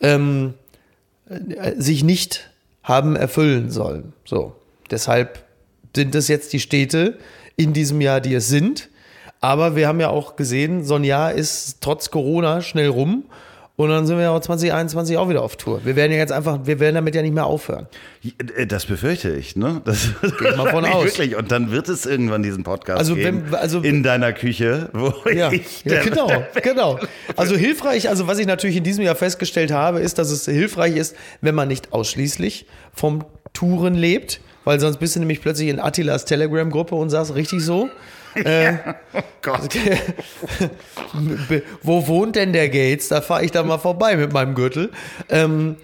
ähm, 0.00 0.54
äh, 0.54 0.67
sich 1.76 2.04
nicht 2.04 2.50
haben 2.82 3.16
erfüllen 3.16 3.70
sollen. 3.70 4.12
So, 4.24 4.54
deshalb 4.90 5.44
sind 5.94 6.14
es 6.14 6.28
jetzt 6.28 6.52
die 6.52 6.60
Städte 6.60 7.18
in 7.56 7.72
diesem 7.72 8.00
Jahr, 8.00 8.20
die 8.20 8.34
es 8.34 8.48
sind. 8.48 8.88
Aber 9.40 9.76
wir 9.76 9.86
haben 9.86 10.00
ja 10.00 10.08
auch 10.08 10.36
gesehen, 10.36 10.84
so 10.84 10.94
ein 10.94 11.04
Jahr 11.04 11.32
ist 11.32 11.80
trotz 11.80 12.10
Corona 12.10 12.60
schnell 12.60 12.88
rum. 12.88 13.24
Und 13.78 13.90
dann 13.90 14.08
sind 14.08 14.16
wir 14.16 14.24
ja 14.24 14.30
auch 14.32 14.40
2021 14.40 15.16
auch 15.18 15.28
wieder 15.28 15.40
auf 15.40 15.54
Tour. 15.56 15.80
Wir 15.84 15.94
werden 15.94 16.10
ja 16.10 16.18
jetzt 16.18 16.32
einfach, 16.32 16.58
wir 16.64 16.80
werden 16.80 16.96
damit 16.96 17.14
ja 17.14 17.22
nicht 17.22 17.32
mehr 17.32 17.46
aufhören. 17.46 17.86
äh, 18.56 18.66
das 18.66 18.86
befürchte 18.86 19.30
ich, 19.30 19.54
ne? 19.54 19.80
Das 19.84 20.08
Geht 20.20 20.56
mal 20.56 20.68
von 20.72 20.84
aus. 20.84 21.04
Wirklich. 21.04 21.36
Und 21.36 21.52
dann 21.52 21.70
wird 21.70 21.88
es 21.88 22.04
irgendwann 22.04 22.42
diesen 22.42 22.64
Podcast 22.64 22.98
Also 22.98 23.14
geben, 23.14 23.44
wenn- 23.46 23.54
also- 23.54 23.80
in 23.80 24.02
deiner 24.02 24.32
Küche, 24.32 24.90
wo 24.92 25.14
Ja, 25.30 25.52
ich 25.52 25.84
ja 25.84 26.02
genau, 26.02 26.28
genau. 26.62 26.98
Also 27.36 27.54
hilfreich, 27.56 28.08
also 28.08 28.26
was 28.26 28.40
ich 28.40 28.48
natürlich 28.48 28.76
in 28.76 28.82
diesem 28.82 29.04
Jahr 29.04 29.14
festgestellt 29.14 29.70
habe, 29.70 30.00
ist, 30.00 30.18
dass 30.18 30.32
es 30.32 30.44
hilfreich 30.46 30.96
ist, 30.96 31.14
wenn 31.40 31.54
man 31.54 31.68
nicht 31.68 31.92
ausschließlich 31.92 32.66
vom 32.92 33.24
Touren 33.52 33.94
lebt, 33.94 34.40
weil 34.64 34.80
sonst 34.80 34.96
bist 34.98 35.14
du 35.14 35.20
nämlich 35.20 35.40
plötzlich 35.40 35.68
in 35.68 35.78
Attilas 35.78 36.24
Telegram-Gruppe 36.24 36.96
und 36.96 37.10
sagst 37.10 37.36
richtig 37.36 37.60
so. 37.62 37.88
Äh, 38.34 38.74
Gott. 39.42 39.68
Be- 41.48 41.62
Wo 41.82 42.06
wohnt 42.06 42.36
denn 42.36 42.52
der 42.52 42.68
Gates? 42.68 43.08
Da 43.08 43.20
fahre 43.20 43.44
ich 43.44 43.50
da 43.50 43.62
mal 43.62 43.78
vorbei 43.78 44.16
mit 44.16 44.32
meinem 44.32 44.54
Gürtel. 44.54 44.90
Ähm, 45.28 45.76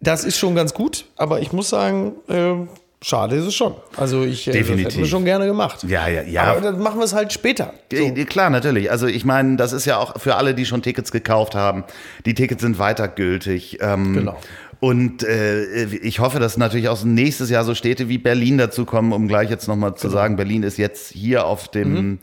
das 0.00 0.24
ist 0.24 0.38
schon 0.38 0.54
ganz 0.54 0.74
gut, 0.74 1.06
aber 1.16 1.40
ich 1.40 1.52
muss 1.52 1.70
sagen, 1.70 2.12
ähm, 2.28 2.68
schade 3.02 3.36
ist 3.36 3.44
es 3.46 3.54
schon. 3.54 3.74
Also 3.96 4.22
ich 4.24 4.46
äh, 4.48 4.52
das 4.58 4.68
hätten 4.68 4.96
wir 4.98 5.06
schon 5.06 5.24
gerne 5.24 5.46
gemacht. 5.46 5.82
Ja, 5.84 6.08
ja, 6.08 6.22
ja. 6.22 6.42
Aber 6.44 6.60
dann 6.60 6.78
machen 6.80 6.98
wir 6.98 7.04
es 7.04 7.14
halt 7.14 7.32
später. 7.32 7.72
So. 7.92 8.12
Klar, 8.26 8.50
natürlich. 8.50 8.90
Also 8.90 9.06
ich 9.06 9.24
meine, 9.24 9.56
das 9.56 9.72
ist 9.72 9.86
ja 9.86 9.96
auch 9.98 10.20
für 10.20 10.36
alle, 10.36 10.54
die 10.54 10.66
schon 10.66 10.82
Tickets 10.82 11.10
gekauft 11.10 11.54
haben. 11.54 11.84
Die 12.26 12.34
Tickets 12.34 12.60
sind 12.62 12.78
weiter 12.78 13.08
gültig. 13.08 13.78
Ähm, 13.80 14.12
Genau. 14.14 14.38
Und 14.80 15.22
äh, 15.22 15.84
ich 15.86 16.18
hoffe, 16.20 16.38
dass 16.40 16.56
natürlich 16.56 16.88
auch 16.88 17.02
nächstes 17.04 17.50
Jahr 17.50 17.64
so 17.64 17.74
Städte 17.74 18.08
wie 18.08 18.18
Berlin 18.18 18.58
dazu 18.58 18.84
kommen, 18.84 19.12
um 19.12 19.28
gleich 19.28 19.50
jetzt 19.50 19.68
nochmal 19.68 19.90
Genau. 19.90 20.00
zu 20.00 20.08
sagen, 20.10 20.36
Berlin 20.36 20.62
ist 20.62 20.76
jetzt 20.78 21.12
hier 21.12 21.46
auf 21.46 21.68
dem 21.68 21.92
Mhm. 21.94 22.18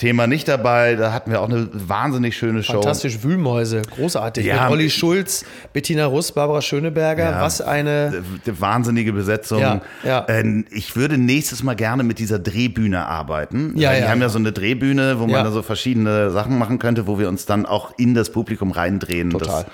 Thema 0.00 0.26
nicht 0.26 0.48
dabei. 0.48 0.96
Da 0.96 1.12
hatten 1.12 1.30
wir 1.30 1.42
auch 1.42 1.48
eine 1.48 1.68
wahnsinnig 1.72 2.34
schöne 2.36 2.62
Show. 2.62 2.72
Fantastisch, 2.72 3.22
Wühlmäuse, 3.22 3.82
großartig. 3.82 4.46
Ja. 4.46 4.62
Mit 4.64 4.72
Olli 4.72 4.90
Schulz, 4.90 5.44
Bettina 5.74 6.06
Russ, 6.06 6.32
Barbara 6.32 6.62
Schöneberger. 6.62 7.30
Ja. 7.32 7.42
Was 7.42 7.60
eine. 7.60 8.22
Wahnsinnige 8.46 9.12
Besetzung. 9.12 9.60
Ja, 9.60 9.80
ja. 10.02 10.24
Äh, 10.26 10.64
Ich 10.70 10.96
würde 10.96 11.18
nächstes 11.18 11.62
Mal 11.62 11.74
gerne 11.76 12.02
mit 12.02 12.18
dieser 12.18 12.38
Drehbühne 12.38 13.06
arbeiten. 13.06 13.74
Ja, 13.76 13.92
die 13.92 14.00
ja, 14.00 14.08
haben 14.08 14.20
ja 14.20 14.26
ja. 14.26 14.28
so 14.30 14.38
eine 14.38 14.52
Drehbühne, 14.52 15.18
wo 15.18 15.24
man 15.26 15.30
Ja. 15.36 15.42
da 15.44 15.50
so 15.50 15.62
verschiedene 15.62 16.30
Sachen 16.30 16.58
machen 16.58 16.78
könnte, 16.78 17.06
wo 17.06 17.18
wir 17.18 17.28
uns 17.28 17.44
dann 17.44 17.66
auch 17.66 17.92
in 17.98 18.14
das 18.14 18.30
Publikum 18.30 18.70
reindrehen. 18.70 19.30
Total, 19.30 19.66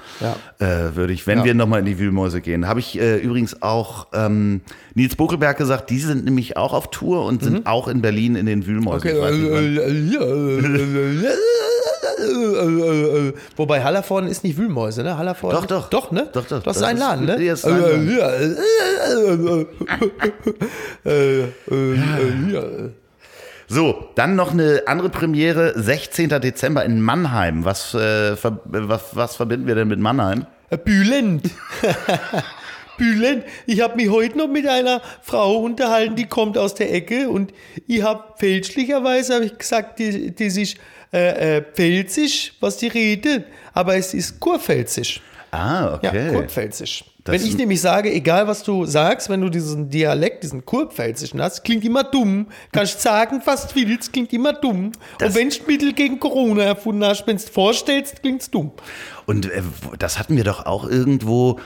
Das 0.59 0.91
äh, 0.91 0.97
würde 0.97 1.12
ich, 1.12 1.27
wenn 1.29 1.39
Ja. 1.39 1.45
wir 1.45 1.55
nochmal 1.55 1.81
in 1.81 1.87
die 1.87 1.99
Wühlmäuse 2.01 2.41
gehen. 2.41 2.66
Habe 2.66 2.81
ich 2.81 2.99
äh, 2.99 3.18
übrigens 3.18 3.62
auch 3.62 4.09
ähm, 4.12 4.61
Nils 4.95 5.14
Buckelberg 5.14 5.57
gesagt, 5.57 5.91
die 5.91 5.99
sind 6.01 6.24
nämlich 6.24 6.57
auch 6.57 6.72
auf 6.72 6.91
Tour 6.91 7.24
und 7.27 7.43
sind 7.45 7.66
auch 7.66 7.87
in 7.87 8.03
Berlin 8.03 8.35
in 8.35 8.47
den 8.47 8.66
Wühlmäusen. 8.66 9.09
Mhm. 9.11 9.16
Okay, 9.18 10.16
Wobei 13.57 13.83
Hallervorden 13.85 14.29
ist 14.29 14.43
nicht 14.45 14.57
Wühlmäuse, 14.57 15.03
ne? 15.03 15.19
Hallervorden. 15.19 15.61
Doch, 15.61 15.67
doch. 15.67 15.89
Doch, 15.91 16.11
ne? 16.12 16.29
Doch, 16.33 16.47
doch. 16.47 16.62
Das, 16.62 16.64
Das 16.64 16.77
ist 16.79 16.83
ein 16.83 16.97
ist- 16.97 17.03
Laden, 17.03 17.27
ne? 17.27 17.35
Ist 17.45 17.64
ein 17.67 17.81
Laden. 17.81 19.67
So, 23.69 24.09
dann 24.14 24.37
noch 24.37 24.53
eine 24.53 24.83
andere 24.87 25.09
Premiere, 25.09 25.73
16. 25.81 26.29
Dezember 26.41 26.85
in 26.85 27.01
Mannheim. 27.01 27.64
Was, 27.64 27.95
äh, 27.95 28.37
ver 28.37 28.61
was, 28.64 29.17
was 29.17 29.35
verbinden 29.37 29.67
wir 29.67 29.75
denn 29.75 29.89
mit 29.89 29.99
Mannheim? 29.99 30.47
Äh, 30.71 30.79
Bülent. 30.79 31.51
Bülent. 32.97 33.44
Ich 33.66 33.80
habe 33.80 33.97
mich 33.97 34.11
heute 34.11 34.38
noch 34.38 34.49
mit 34.49 34.66
einer 34.66 35.01
Frau 35.22 35.57
unterhalten, 35.59 36.16
die 36.16 36.26
kommt 36.26 36.57
aus 36.59 36.74
der 36.74 36.92
Ecke 36.92 37.28
und 37.28 37.53
ich 37.86 38.03
habe 38.03 38.24
fälschlicherweise 38.36 39.34
hab 39.36 39.42
ich 39.42 39.57
gesagt, 39.59 39.99
die, 39.99 40.34
die 40.34 40.44
ist 40.47 40.76
äh, 41.12 41.57
äh, 41.59 41.62
pfälzisch, 41.62 42.55
was 42.61 42.78
die 42.78 42.88
reden, 42.88 43.44
aber 43.72 43.97
es 43.97 44.14
ist 44.14 44.40
kurpfälzisch. 44.40 45.20
Ah, 45.53 45.99
Ja, 46.03 46.11
okay. 46.11 46.32
kurpfälzisch. 46.32 47.05
Das 47.24 47.34
wenn 47.34 47.44
ich 47.49 47.57
nämlich 47.57 47.80
sage, 47.80 48.12
egal 48.12 48.47
was 48.47 48.62
du 48.62 48.84
sagst, 48.84 49.28
wenn 49.28 49.40
du 49.40 49.49
diesen 49.49 49.90
Dialekt, 49.90 50.44
diesen 50.44 50.64
kurpfälzischen 50.64 51.42
hast, 51.42 51.64
klingt 51.64 51.84
immer 51.84 52.05
dumm. 52.05 52.47
Kannst 52.70 53.01
sagen, 53.03 53.42
was 53.44 53.66
du 53.66 53.74
willst, 53.74 54.12
klingt 54.12 54.32
immer 54.32 54.53
dumm. 54.53 54.92
Das- 55.18 55.30
und 55.30 55.34
wenn 55.34 55.49
du 55.49 55.57
Mittel 55.66 55.92
gegen 55.92 56.20
Corona 56.20 56.62
erfunden 56.62 57.05
hast, 57.05 57.26
wenn 57.26 57.36
du 57.36 57.42
es 57.42 57.49
vorstellst, 57.49 58.22
klingt's 58.22 58.49
dumm. 58.49 58.70
Und 59.26 59.51
äh, 59.51 59.62
das 59.99 60.20
hatten 60.20 60.36
wir 60.36 60.44
doch 60.44 60.66
auch 60.66 60.88
irgendwo, 60.88 61.59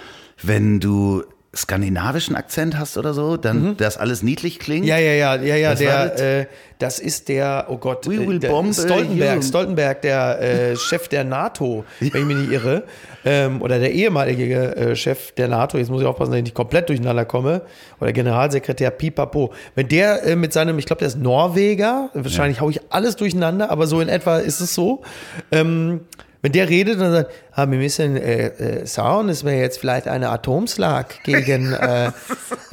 wenn 0.42 0.80
du 0.80 1.22
skandinavischen 1.54 2.36
Akzent 2.36 2.78
hast 2.78 2.96
oder 2.96 3.12
so, 3.12 3.36
dann 3.36 3.76
das 3.76 3.96
alles 3.96 4.22
niedlich 4.22 4.60
klingt. 4.60 4.82
Mhm. 4.82 4.88
Ja, 4.88 4.98
ja, 4.98 5.12
ja, 5.12 5.34
ja, 5.34 5.56
ja, 5.56 5.70
das? 5.70 5.78
der, 5.80 6.40
äh, 6.40 6.46
das 6.78 6.98
ist 7.00 7.28
der, 7.28 7.66
oh 7.68 7.76
Gott, 7.76 8.06
We 8.06 8.14
äh, 8.14 8.26
will 8.28 8.38
der 8.38 8.50
bomb 8.50 8.72
Stoltenberg, 8.72 9.36
you. 9.36 9.42
Stoltenberg, 9.42 10.00
der 10.02 10.40
äh, 10.40 10.76
Chef 10.76 11.08
der 11.08 11.24
NATO, 11.24 11.84
wenn 11.98 12.08
ich 12.08 12.24
mich 12.24 12.36
nicht 12.36 12.52
irre, 12.52 12.84
ähm, 13.24 13.60
oder 13.62 13.80
der 13.80 13.92
ehemalige 13.92 14.76
äh, 14.76 14.96
Chef 14.96 15.32
der 15.32 15.48
NATO, 15.48 15.76
jetzt 15.76 15.90
muss 15.90 16.00
ich 16.02 16.06
aufpassen, 16.06 16.30
dass 16.30 16.38
ich 16.38 16.44
nicht 16.44 16.54
komplett 16.54 16.88
durcheinander 16.88 17.24
komme, 17.24 17.62
oder 18.00 18.12
Generalsekretär 18.12 18.92
Pipapo, 18.92 19.52
wenn 19.74 19.88
der 19.88 20.22
äh, 20.22 20.36
mit 20.36 20.52
seinem, 20.52 20.78
ich 20.78 20.86
glaube, 20.86 21.00
der 21.00 21.08
ist 21.08 21.18
Norweger, 21.18 22.10
wahrscheinlich 22.14 22.60
hau 22.60 22.70
ich 22.70 22.80
alles 22.90 23.16
durcheinander, 23.16 23.70
aber 23.70 23.88
so 23.88 24.00
in 24.00 24.08
etwa 24.08 24.38
ist 24.38 24.60
es 24.60 24.72
so, 24.72 25.02
ähm, 25.50 26.02
wenn 26.42 26.52
der 26.52 26.68
redet 26.70 26.98
und 26.98 27.12
sagt, 27.12 27.30
ah, 27.52 27.70
wir 27.70 27.76
müssen 27.78 28.16
äh, 28.16 28.46
äh, 28.46 28.86
schauen, 28.86 29.28
es 29.28 29.44
wäre 29.44 29.60
jetzt 29.60 29.78
vielleicht 29.78 30.08
eine 30.08 30.30
Atomschlag 30.30 31.22
gegen 31.24 31.72
äh, 31.74 32.06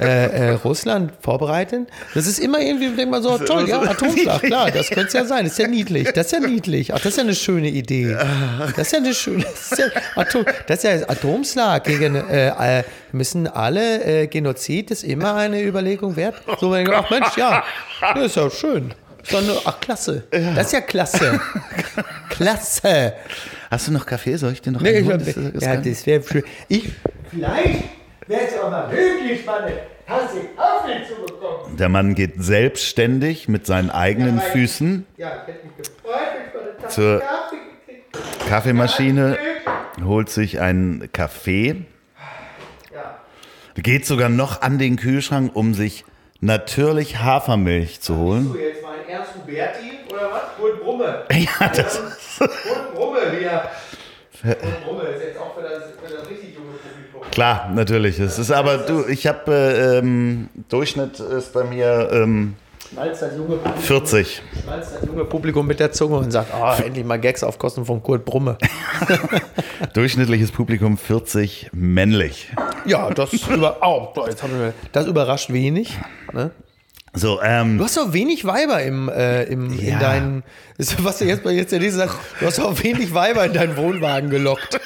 äh, 0.00 0.50
Russland 0.64 1.12
vorbereiten. 1.20 1.86
Das 2.14 2.26
ist 2.26 2.38
immer 2.38 2.60
irgendwie, 2.60 2.88
denkt 2.96 3.10
man 3.10 3.22
so, 3.22 3.36
toll, 3.36 3.68
ja, 3.68 3.82
Atomschlag, 3.82 4.42
klar, 4.42 4.70
das 4.70 4.88
könnte 4.88 5.08
es 5.08 5.12
ja 5.12 5.24
sein. 5.26 5.44
Das 5.44 5.52
ist 5.52 5.58
ja 5.58 5.68
niedlich, 5.68 6.10
das 6.12 6.26
ist 6.26 6.32
ja 6.32 6.40
niedlich. 6.40 6.94
Ach, 6.94 6.98
das 6.98 7.06
ist 7.12 7.16
ja 7.18 7.24
eine 7.24 7.34
schöne 7.34 7.68
Idee. 7.68 8.16
Das 8.76 8.86
ist 8.86 8.92
ja 8.92 8.98
eine 8.98 9.14
schöne, 9.14 9.44
das 9.44 9.72
ist 9.72 9.78
ja, 9.78 9.86
Atom, 10.16 10.44
das 10.66 10.78
ist 10.78 10.84
ja 10.84 11.08
Atomschlag 11.08 11.84
gegen, 11.84 12.14
äh, 12.14 12.78
äh, 12.78 12.84
müssen 13.12 13.46
alle, 13.46 14.02
äh, 14.22 14.26
Genozid 14.28 14.90
ist 14.90 15.04
immer 15.04 15.34
eine 15.34 15.62
Überlegung 15.62 16.16
wert. 16.16 16.36
So, 16.60 16.70
wenn 16.72 16.86
ich, 16.86 16.92
ach 16.92 17.10
Mensch, 17.10 17.36
ja, 17.36 17.62
das 18.14 18.24
ist 18.26 18.36
ja 18.36 18.50
schön. 18.50 18.94
Nur- 19.30 19.60
Ach, 19.66 19.78
klasse. 19.80 20.22
Das 20.30 20.66
ist 20.66 20.72
ja 20.72 20.80
klasse. 20.80 21.38
Klasse. 22.30 23.12
Hast 23.70 23.88
du 23.88 23.92
noch 23.92 24.06
Kaffee? 24.06 24.36
Soll 24.36 24.52
ich 24.52 24.62
dir 24.62 24.72
noch 24.72 24.80
Nee, 24.80 24.90
ich 24.98 25.04
hab, 25.06 25.14
holen? 25.14 25.18
Das- 25.24 25.34
das 25.52 25.62
ja, 25.64 25.74
kann- 25.74 25.84
das 25.84 26.06
wäre 26.06 26.22
schön. 26.22 26.42
Ich, 26.68 26.90
Vielleicht 27.30 27.84
wäre 28.26 28.40
es 28.46 28.58
aber 28.58 28.88
möglich, 28.88 29.44
mal 29.44 29.62
eine 29.62 29.72
Tasse 30.06 30.40
Kaffee 30.56 31.04
zu 31.06 31.20
bekommen. 31.26 31.76
Der 31.76 31.88
Mann 31.88 32.14
geht 32.14 32.34
selbstständig 32.42 33.48
mit 33.48 33.66
seinen 33.66 33.90
eigenen 33.90 34.40
Füßen 34.40 35.06
Ja, 35.16 35.42
ich 35.46 35.54
hätte 35.54 35.66
mich 35.66 35.76
gefreut, 35.76 36.14
wenn 36.54 36.62
ich 36.76 36.82
Tasse 36.82 36.94
Zur- 36.94 37.20
Kaffee 37.20 37.56
gekriegt. 37.86 38.48
Kaffeemaschine, 38.48 39.38
holt 40.02 40.30
sich 40.30 40.60
einen 40.60 41.10
Kaffee, 41.12 41.84
geht 43.76 44.06
sogar 44.06 44.28
noch 44.28 44.62
an 44.62 44.78
den 44.78 44.96
Kühlschrank, 44.96 45.54
um 45.54 45.72
sich 45.74 46.04
natürlich 46.40 47.18
Hafermilch 47.18 48.00
zu 48.00 48.16
holen. 48.16 48.48
So, 48.52 48.58
jetzt 48.58 48.82
mal 48.82 48.94
ein 48.94 49.08
Ernst 49.08 49.32
Huberti 49.34 49.90
oder 50.10 50.30
was? 50.32 50.42
Kurt 50.58 50.82
Brumme. 50.82 51.24
Ja, 51.32 51.68
das 51.68 52.00
Brumme 52.38 52.87
wieder. 53.48 53.70
Kurt 54.42 54.84
Brumme 54.84 55.02
ist 55.04 55.22
jetzt 55.24 55.38
auch 55.38 55.54
für 55.54 55.62
das, 55.62 55.82
für 56.02 56.14
das 56.16 56.28
richtig 56.28 56.54
junge 56.54 56.68
Publikum. 56.78 57.30
Klar, 57.30 57.70
natürlich. 57.74 58.18
Es 58.20 58.38
ist 58.38 58.50
aber 58.52 58.78
du, 58.78 59.04
ich 59.08 59.26
habe 59.26 59.52
äh, 59.52 59.98
ähm, 59.98 60.48
Durchschnitt 60.68 61.18
ist 61.18 61.52
bei 61.52 61.64
mir 61.64 62.08
ähm, 62.12 62.54
schnalzt 62.92 63.22
das 63.22 63.36
junge 63.36 63.56
Publikum, 63.56 63.82
40. 63.82 64.42
schnalzt 64.62 64.94
das 64.94 65.06
junge 65.06 65.24
Publikum 65.24 65.66
mit 65.66 65.80
der 65.80 65.90
Zunge 65.92 66.16
und 66.18 66.30
sagt, 66.30 66.54
ah, 66.54 66.76
endlich 66.78 67.04
mal 67.04 67.18
Gags 67.18 67.42
auf 67.42 67.58
Kosten 67.58 67.84
von 67.84 68.00
Kurt 68.02 68.24
Brumme. 68.24 68.58
Durchschnittliches 69.94 70.52
Publikum 70.52 70.96
40 70.96 71.70
männlich. 71.72 72.52
Ja, 72.86 73.10
das, 73.10 73.32
über, 73.48 73.78
oh, 73.82 74.08
jetzt 74.26 74.42
haben 74.42 74.58
wir, 74.58 74.72
das 74.92 75.06
überrascht 75.06 75.52
wenig. 75.52 75.98
Ne? 76.32 76.50
So, 77.14 77.40
ähm, 77.42 77.78
Du 77.78 77.84
hast 77.84 77.96
doch 77.96 78.12
wenig 78.12 78.44
Weiber 78.44 78.82
im, 78.82 79.08
äh, 79.08 79.44
im, 79.44 79.72
in 79.78 79.88
Ja. 79.88 79.98
deinen, 79.98 80.44
ist, 80.78 81.04
was 81.04 81.18
du 81.18 81.24
jetzt 81.26 81.42
bei 81.42 81.50
jetzt 81.50 81.72
der 81.72 81.80
Nächste 81.80 81.98
sagt, 81.98 82.14
du 82.40 82.46
hast 82.46 82.58
doch 82.58 82.82
wenig 82.82 83.12
Weiber 83.12 83.44
in 83.44 83.52
deinen 83.52 83.76
Wohnwagen 83.76 84.30
gelockt. 84.30 84.80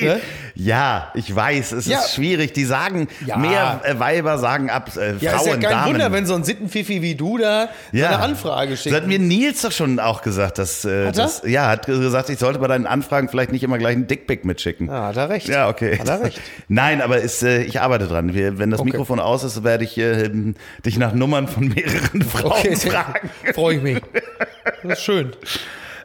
Ne? 0.00 0.20
ja, 0.54 1.10
ich 1.14 1.34
weiß, 1.34 1.72
es 1.72 1.86
Ja. 1.86 2.00
ist 2.00 2.14
schwierig. 2.14 2.52
Die 2.52 2.64
sagen, 2.64 3.08
Ja. 3.24 3.38
mehr 3.38 3.80
äh, 3.84 3.98
Weiber 3.98 4.38
sagen 4.38 4.68
ab, 4.68 4.90
äh, 4.96 5.14
Ja, 5.20 5.30
Frauen, 5.32 5.40
ist 5.40 5.46
ja 5.46 5.52
kein 5.56 5.62
Damen. 5.70 5.92
Wunder, 5.94 6.12
wenn 6.12 6.26
so 6.26 6.34
ein 6.34 6.44
Sittenpfiffy 6.44 7.00
wie 7.00 7.14
du 7.14 7.38
da 7.38 7.68
Ja. 7.92 8.08
eine 8.08 8.18
Anfrage 8.18 8.76
schickt. 8.76 8.94
Das 8.94 9.00
hat 9.02 9.08
mir 9.08 9.18
Nils 9.18 9.62
doch 9.62 9.72
schon 9.72 9.98
auch 10.00 10.20
gesagt, 10.22 10.58
dass, 10.58 10.84
äh, 10.84 11.06
Hat 11.06 11.16
er? 11.16 11.22
dass 11.24 11.42
ja, 11.46 11.68
hat 11.68 11.86
gesagt, 11.86 12.28
ich 12.28 12.38
sollte 12.38 12.58
bei 12.58 12.66
deinen 12.68 12.86
Anfragen 12.86 13.28
vielleicht 13.30 13.52
nicht 13.52 13.62
immer 13.62 13.78
gleich 13.78 13.94
einen 13.96 14.06
Dickpick 14.06 14.44
mitschicken. 14.44 14.88
Ja, 14.88 15.04
hat 15.06 15.16
er 15.16 15.30
recht. 15.30 15.48
Ja, 15.48 15.68
okay. 15.68 15.98
Hat 15.98 16.08
er 16.08 16.22
recht. 16.22 16.40
Nein, 16.68 17.00
aber 17.00 17.18
ist, 17.18 17.42
äh, 17.42 17.62
ich 17.62 17.80
arbeite 17.80 18.06
dran. 18.08 18.34
Wir, 18.34 18.58
wenn 18.58 18.70
das 18.70 18.80
Okay. 18.80 18.90
Mikrofon 18.90 19.20
aus 19.20 19.44
ist, 19.44 19.64
werde 19.64 19.84
ich 19.84 19.96
äh, 19.96 20.28
dich 20.84 20.98
nach 20.98 21.14
Nummern 21.14 21.48
von 21.48 21.68
mehreren 21.68 22.20
Frauen 22.28 22.52
Okay, 22.52 22.76
fragen. 22.76 23.30
freue 23.54 23.76
ich 23.76 23.82
mich. 23.82 24.00
Das 24.82 24.98
ist 24.98 25.04
schön. 25.04 25.32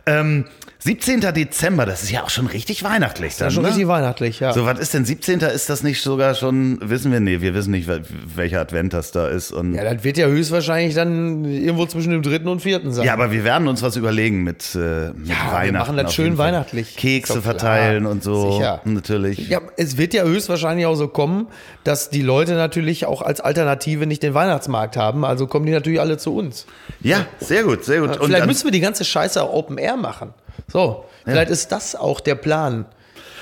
Ähm, 0.05 0.45
17. 0.83 1.21
Dezember, 1.21 1.85
das 1.85 2.01
ist 2.01 2.09
ja 2.11 2.23
auch 2.23 2.31
schon 2.31 2.47
richtig 2.47 2.83
weihnachtlich 2.83 3.37
dann, 3.37 3.45
Das 3.45 3.53
ist 3.53 3.55
schon 3.55 3.63
ne? 3.63 3.69
richtig 3.69 3.87
weihnachtlich, 3.87 4.39
ja. 4.39 4.51
So, 4.51 4.65
was 4.65 4.79
ist 4.79 4.93
denn 4.95 5.05
17. 5.05 5.39
Ist 5.41 5.69
das 5.69 5.83
nicht 5.83 6.01
sogar 6.01 6.33
schon, 6.33 6.79
wissen 6.81 7.11
wir, 7.11 7.19
nee, 7.19 7.39
wir 7.41 7.53
wissen 7.53 7.69
nicht, 7.69 7.87
wel- 7.87 8.01
welcher 8.35 8.61
Advent 8.61 8.91
das 8.93 9.11
da 9.11 9.27
ist. 9.27 9.51
Und 9.51 9.75
ja, 9.75 9.83
das 9.93 10.03
wird 10.03 10.17
ja 10.17 10.25
höchstwahrscheinlich 10.25 10.95
dann 10.95 11.45
irgendwo 11.45 11.85
zwischen 11.85 12.09
dem 12.09 12.23
dritten 12.23 12.47
und 12.47 12.61
vierten 12.61 12.91
sein. 12.91 13.05
Ja, 13.05 13.13
aber 13.13 13.31
wir 13.31 13.43
werden 13.43 13.67
uns 13.67 13.83
was 13.83 13.95
überlegen 13.95 14.43
mit, 14.43 14.73
äh, 14.73 14.77
mit 15.13 15.27
Ja, 15.27 15.35
wir 15.45 15.53
Weihnachten. 15.53 15.77
machen 15.95 15.97
das 16.03 16.15
schön 16.15 16.39
weihnachtlich. 16.39 16.95
Kekse 16.97 17.33
Ist 17.33 17.37
doch 17.37 17.43
klar. 17.43 17.59
verteilen 17.59 18.07
und 18.07 18.23
so. 18.23 18.53
Sicher. 18.53 18.81
Natürlich. 18.85 19.49
Ja, 19.49 19.61
es 19.77 19.97
wird 19.97 20.15
ja 20.15 20.23
höchstwahrscheinlich 20.23 20.87
auch 20.87 20.95
so 20.95 21.07
kommen, 21.07 21.47
dass 21.83 22.09
die 22.09 22.23
Leute 22.23 22.53
natürlich 22.53 23.05
auch 23.05 23.21
als 23.21 23.39
Alternative 23.39 24.07
nicht 24.07 24.23
den 24.23 24.33
Weihnachtsmarkt 24.33 24.97
haben. 24.97 25.25
Also 25.25 25.45
kommen 25.45 25.67
die 25.67 25.73
natürlich 25.73 25.99
alle 25.99 26.17
zu 26.17 26.35
uns. 26.35 26.65
Ja, 27.01 27.25
sehr 27.39 27.63
gut, 27.63 27.85
sehr 27.85 27.99
gut. 28.01 28.17
Und 28.17 28.25
Vielleicht 28.25 28.41
dann- 28.41 28.47
müssen 28.49 28.65
wir 28.65 28.71
die 28.71 28.79
ganze 28.79 29.05
Scheiße 29.05 29.43
auch 29.43 29.53
Open 29.53 29.77
Air 29.77 29.97
machen. 29.97 30.33
So, 30.67 31.05
vielleicht 31.25 31.49
ist 31.51 31.71
das 31.71 31.95
auch 31.95 32.19
der 32.19 32.35
Plan. 32.35 32.85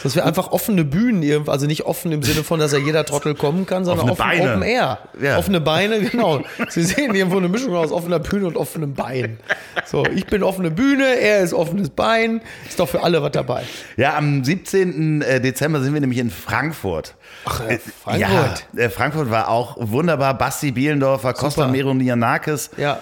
Dass 0.01 0.15
wir 0.15 0.25
einfach 0.25 0.53
offene 0.53 0.85
Bühnen, 0.85 1.49
also 1.49 1.65
nicht 1.65 1.83
offen 1.85 2.13
im 2.13 2.23
Sinne 2.23 2.45
von, 2.45 2.57
dass 2.57 2.71
ja 2.71 2.77
jeder 2.77 3.03
Trottel 3.03 3.35
kommen 3.35 3.65
kann, 3.65 3.83
sondern 3.83 4.09
Offene 4.09 4.13
offen, 4.13 4.39
Beine. 4.39 4.51
Open 4.53 4.61
Air. 4.63 4.97
Ja. 5.21 5.37
Offene 5.37 5.59
Beine, 5.59 5.99
genau. 5.99 6.41
Sie 6.69 6.83
sehen 6.83 7.13
irgendwo 7.13 7.37
eine 7.37 7.49
Mischung 7.49 7.75
aus 7.75 7.91
offener 7.91 8.19
Bühne 8.19 8.47
und 8.47 8.55
offenem 8.55 8.93
Bein. 8.93 9.41
So, 9.85 10.05
ich 10.05 10.25
bin 10.25 10.41
offene 10.41 10.71
Bühne, 10.71 11.03
er 11.19 11.39
ist 11.41 11.53
offenes 11.53 11.89
Bein. 11.89 12.39
Ist 12.65 12.79
doch 12.79 12.87
für 12.87 13.03
alle 13.03 13.21
was 13.21 13.31
dabei. 13.33 13.63
ja, 13.97 14.15
am 14.15 14.41
17. 14.41 15.19
Dezember 15.43 15.81
sind 15.81 15.93
wir 15.93 15.99
nämlich 15.99 16.19
in 16.19 16.29
Frankfurt. 16.31 17.15
Ach, 17.43 17.59
Äh, 17.67 17.79
Frankfurt. 17.79 18.63
Ja, 18.73 18.81
äh, 18.81 18.89
Frankfurt 18.89 19.29
war 19.31 19.49
auch 19.49 19.75
wunderbar. 19.81 20.33
Basti 20.37 20.71
Bielendorfer, 20.71 21.33
Costa 21.33 21.67
Meronianakis 21.67 22.71
Ja. 22.77 22.99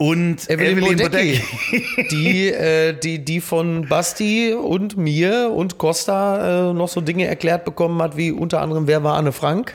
Und 0.00 0.48
Evelyn, 0.48 0.78
Evelyn 0.78 0.96
Bodecki, 0.98 1.42
Bodecki. 1.70 2.08
die, 2.10 2.48
äh, 2.48 2.94
die, 2.98 3.22
die 3.22 3.40
von 3.42 3.86
Basti 3.86 4.54
und 4.54 4.96
mir 4.96 5.50
und 5.54 5.76
Costa 5.76 6.70
äh, 6.70 6.72
noch 6.72 6.88
so 6.88 7.02
Dinge 7.02 7.26
erklärt 7.26 7.66
bekommen 7.66 8.00
hat, 8.00 8.16
wie 8.16 8.30
unter 8.32 8.62
anderem, 8.62 8.86
wer 8.86 9.04
war 9.04 9.16
Anne 9.18 9.32
Frank? 9.32 9.74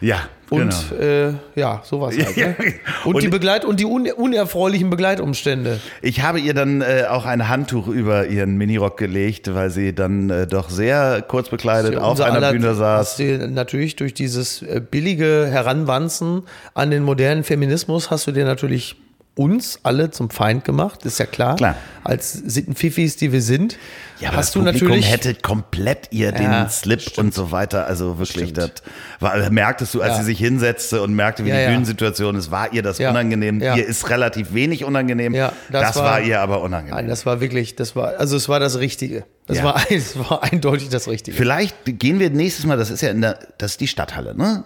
Ja, 0.00 0.28
Und 0.48 0.74
genau. 0.90 1.02
äh, 1.02 1.34
ja, 1.54 1.82
sowas 1.84 2.16
halt. 2.18 2.36
Ne? 2.36 2.56
Und, 3.04 3.14
Und- 3.14 3.22
die 3.22 3.28
Begleit 3.28 3.64
und 3.64 3.78
die 3.78 3.84
un 3.84 4.10
unerfreulichen 4.10 4.90
Begleitumstände. 4.90 5.78
Ich 6.02 6.22
habe 6.22 6.40
ihr 6.40 6.54
dann 6.54 6.80
äh, 6.80 7.04
auch 7.08 7.24
ein 7.26 7.48
Handtuch 7.48 7.86
über 7.86 8.26
ihren 8.26 8.56
Minirock 8.56 8.96
gelegt, 8.96 9.54
weil 9.54 9.70
sie 9.70 9.94
dann 9.94 10.30
äh, 10.30 10.46
doch 10.48 10.68
sehr 10.70 11.22
kurz 11.28 11.48
bekleidet 11.50 11.96
auf 11.96 12.20
einer 12.20 12.34
aller- 12.36 12.50
Bühne 12.52 12.68
Hast 12.70 12.78
saß. 12.78 13.16
du 13.18 13.48
natürlich 13.50 13.94
durch 13.96 14.14
dieses 14.14 14.62
äh, 14.62 14.80
billige 14.80 15.46
Heranwanzen 15.50 16.42
an 16.74 16.90
den 16.90 17.02
modernen 17.04 17.44
Feminismus 17.44 18.10
hast 18.10 18.26
du 18.26 18.32
dir 18.32 18.46
natürlich 18.46 18.96
uns 19.36 19.80
alle 19.84 20.10
zum 20.10 20.28
Feind 20.28 20.64
gemacht, 20.64 21.06
ist 21.06 21.18
ja 21.18 21.24
klar. 21.26 21.56
Klar. 21.56 21.76
Als 22.04 22.32
Sittenfifis, 22.32 23.16
die 23.16 23.32
wir 23.32 23.40
sind, 23.42 23.78
Ja, 24.18 24.28
aber 24.30 24.38
hast 24.38 24.48
das 24.48 24.52
du 24.54 24.58
Publikum 24.60 24.88
natürlich. 24.88 25.10
hätte 25.10 25.34
komplett 25.34 26.08
ihr 26.10 26.32
Ja, 26.34 26.62
den 26.64 26.68
Slip 26.70 27.16
und 27.16 27.32
so 27.32 27.50
weiter. 27.52 27.86
Also 27.86 28.18
wirklich, 28.18 28.52
das 28.52 28.64
Stimmt. 28.66 28.82
war, 29.20 29.50
merktest 29.50 29.94
du, 29.94 30.02
als 30.02 30.12
Ja. 30.14 30.18
sie 30.18 30.24
sich 30.24 30.38
hinsetzte 30.38 31.00
und 31.02 31.14
merkte, 31.14 31.44
wie 31.44 31.50
Ja, 31.50 31.60
die. 31.60 31.66
Bühnensituation 31.68 32.34
ist, 32.36 32.50
war 32.50 32.72
ihr 32.72 32.82
das 32.82 32.98
unangenehm. 33.00 33.60
Ihr 33.60 33.86
ist 33.86 34.10
relativ 34.10 34.52
wenig 34.52 34.84
unangenehm. 34.84 35.34
Ja, 35.34 35.52
das, 35.70 35.82
das 35.88 35.96
war, 35.96 36.04
war- 36.04 36.20
ihr 36.20 36.40
aber 36.40 36.60
unangenehm. 36.62 36.96
Nein, 36.96 37.08
das 37.08 37.24
war 37.24 37.40
wirklich, 37.40 37.76
das 37.76 37.94
war, 37.96 38.18
also 38.18 38.36
es 38.36 38.48
war 38.48 38.60
das 38.60 38.78
Richtige. 38.78 39.24
Das, 39.46 39.62
war, 39.62 39.80
es 39.90 40.18
war 40.18 40.42
eindeutig 40.42 40.88
das 40.90 41.08
Richtige. 41.08 41.36
Vielleicht 41.36 41.76
gehen 41.84 42.18
wir 42.18 42.30
nächstes 42.30 42.66
Mal, 42.66 42.76
das 42.76 42.90
ist 42.90 43.00
ja 43.00 43.10
in 43.10 43.20
der, 43.22 43.38
das 43.58 43.72
ist 43.72 43.80
die 43.80 43.88
Stadthalle, 43.88 44.34
ne? 44.34 44.64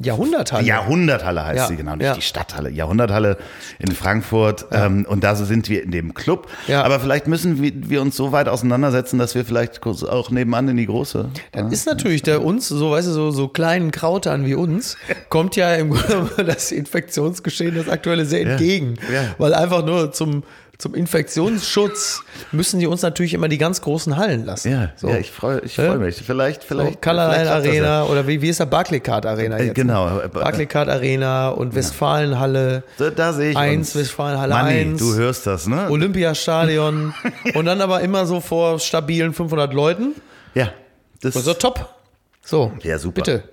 Jahrhunderthalle. 0.00 0.66
Jahrhunderthalle 0.66 1.44
heißt 1.44 1.56
Ja, 1.56 1.66
sie 1.68 1.76
genau, 1.76 1.96
nicht 1.96 2.04
ja. 2.04 2.14
die 2.14 2.22
Stadthalle. 2.22 2.70
Jahrhunderthalle 2.70 3.38
in 3.78 3.92
Frankfurt. 3.92 4.66
Ähm, 4.70 5.06
und 5.08 5.24
da 5.24 5.34
sind 5.34 5.68
wir 5.68 5.82
in 5.82 5.90
dem 5.90 6.12
Club. 6.12 6.48
Ja. 6.66 6.82
Aber 6.82 7.00
vielleicht 7.00 7.26
müssen 7.28 7.62
wir, 7.62 7.72
wir 7.74 8.02
uns 8.02 8.14
so 8.16 8.32
weit 8.32 8.48
auseinandersetzen, 8.48 9.18
dass 9.18 9.34
wir 9.34 9.44
vielleicht 9.44 9.80
kurz 9.80 10.02
auch 10.02 10.30
nebenan 10.30 10.68
in 10.68 10.76
die 10.76 10.86
große. 10.86 11.30
Dann 11.52 11.72
ist 11.72 11.86
natürlich 11.86 12.22
der 12.22 12.44
uns, 12.44 12.68
so 12.68 12.90
weißt 12.90 13.08
du, 13.08 13.12
so, 13.12 13.30
so 13.30 13.48
kleinen 13.48 13.90
Krautern 13.90 14.44
wie 14.44 14.54
uns, 14.54 14.98
kommt 15.30 15.56
ja 15.56 15.74
im 15.74 15.90
Grunde 15.90 16.44
das 16.44 16.72
Infektionsgeschehen, 16.72 17.74
das 17.74 17.88
aktuelle 17.88 18.26
sehr 18.26 18.46
entgegen. 18.46 18.96
Ja. 19.12 19.34
Weil 19.38 19.54
einfach 19.54 19.84
nur 19.84 20.12
zum, 20.12 20.42
zum 20.78 20.94
Infektionsschutz 20.94 22.22
müssen 22.52 22.80
die 22.80 22.86
uns 22.86 23.02
natürlich 23.02 23.32
immer 23.34 23.48
die 23.48 23.58
ganz 23.58 23.80
großen 23.80 24.16
Hallen 24.16 24.44
lassen. 24.44 24.70
Ja, 24.70 24.90
so. 24.96 25.08
ja 25.08 25.16
ich 25.18 25.30
freue 25.30 25.60
ich 25.60 25.74
freu 25.76 25.96
mich. 25.98 26.16
Vielleicht, 26.24 26.62
So, 26.62 26.68
vielleicht. 26.68 27.00
Colorline 27.02 27.44
das 27.44 27.64
ja. 27.64 27.70
Arena 27.70 28.04
oder 28.04 28.26
wie, 28.26 28.42
wie 28.42 28.48
ist 28.50 28.60
der 28.60 28.66
Barclaycard 28.66 29.24
Arena 29.26 29.56
Äh, 29.56 29.64
jetzt? 29.66 29.74
genau. 29.74 30.20
Barclaycard 30.32 30.88
Arena 30.88 31.48
und 31.48 31.74
Westfalenhalle. 31.74 32.82
Da, 32.98 33.10
da 33.10 33.32
sehe 33.32 33.50
ich 33.52 33.56
Eins, 33.56 33.94
uns. 33.94 34.02
Westfalenhalle 34.02 34.52
Manni, 34.54 34.80
1. 34.80 34.98
du 35.00 35.14
hörst 35.14 35.46
das, 35.46 35.66
ne? 35.66 35.88
Olympiastadion 35.90 37.14
und 37.54 37.64
dann 37.64 37.80
aber 37.80 38.00
immer 38.02 38.26
so 38.26 38.40
vor 38.40 38.78
stabilen 38.78 39.32
500 39.32 39.72
Leuten. 39.72 40.14
ja. 40.54 40.70
Das, 41.22 41.34
Also 41.34 41.54
top. 41.54 41.88
So, 42.44 42.72
Ja, 42.82 42.98
super. 42.98 43.22
bitte. 43.22 43.44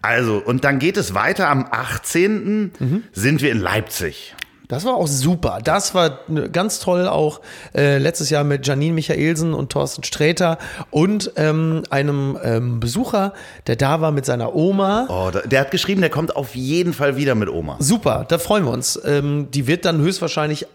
also, 0.00 0.38
und 0.44 0.64
dann 0.64 0.78
geht 0.78 0.96
es 0.96 1.12
weiter. 1.12 1.48
Am 1.50 1.66
18. 1.70 2.72
Mhm. 2.78 3.02
sind 3.12 3.42
wir 3.42 3.52
in 3.52 3.60
Leipzig. 3.60 4.34
Das 4.68 4.84
war 4.84 4.94
auch 4.94 5.06
super. 5.06 5.58
Das 5.62 5.94
war 5.94 6.18
ne- 6.28 6.50
ganz 6.50 6.80
toll 6.80 7.06
auch 7.06 7.40
äh, 7.74 7.98
letztes 7.98 8.30
Jahr 8.30 8.42
mit 8.44 8.66
Janine 8.66 8.94
Michaelsen 8.94 9.54
und 9.54 9.70
Thorsten 9.70 10.02
Sträter 10.02 10.58
und 10.90 11.30
ähm, 11.36 11.84
einem 11.90 12.36
ähm, 12.42 12.80
Besucher, 12.80 13.32
der 13.66 13.76
da 13.76 14.00
war 14.00 14.10
mit 14.10 14.26
seiner 14.26 14.54
Oma. 14.54 15.06
Oh, 15.08 15.30
der 15.46 15.60
hat 15.60 15.70
geschrieben, 15.70 16.00
der 16.00 16.10
kommt 16.10 16.34
auf 16.34 16.54
jeden 16.56 16.92
Fall 16.92 17.16
wieder 17.16 17.34
mit 17.34 17.48
Oma. 17.48 17.76
Super, 17.78 18.24
da 18.28 18.38
freuen 18.38 18.64
wir 18.64 18.72
uns. 18.72 19.00
Ähm, 19.04 19.48
die 19.52 19.66
wird 19.66 19.84
dann 19.84 19.98
höchstwahrscheinlich 20.00 20.62
äh, 20.64 20.66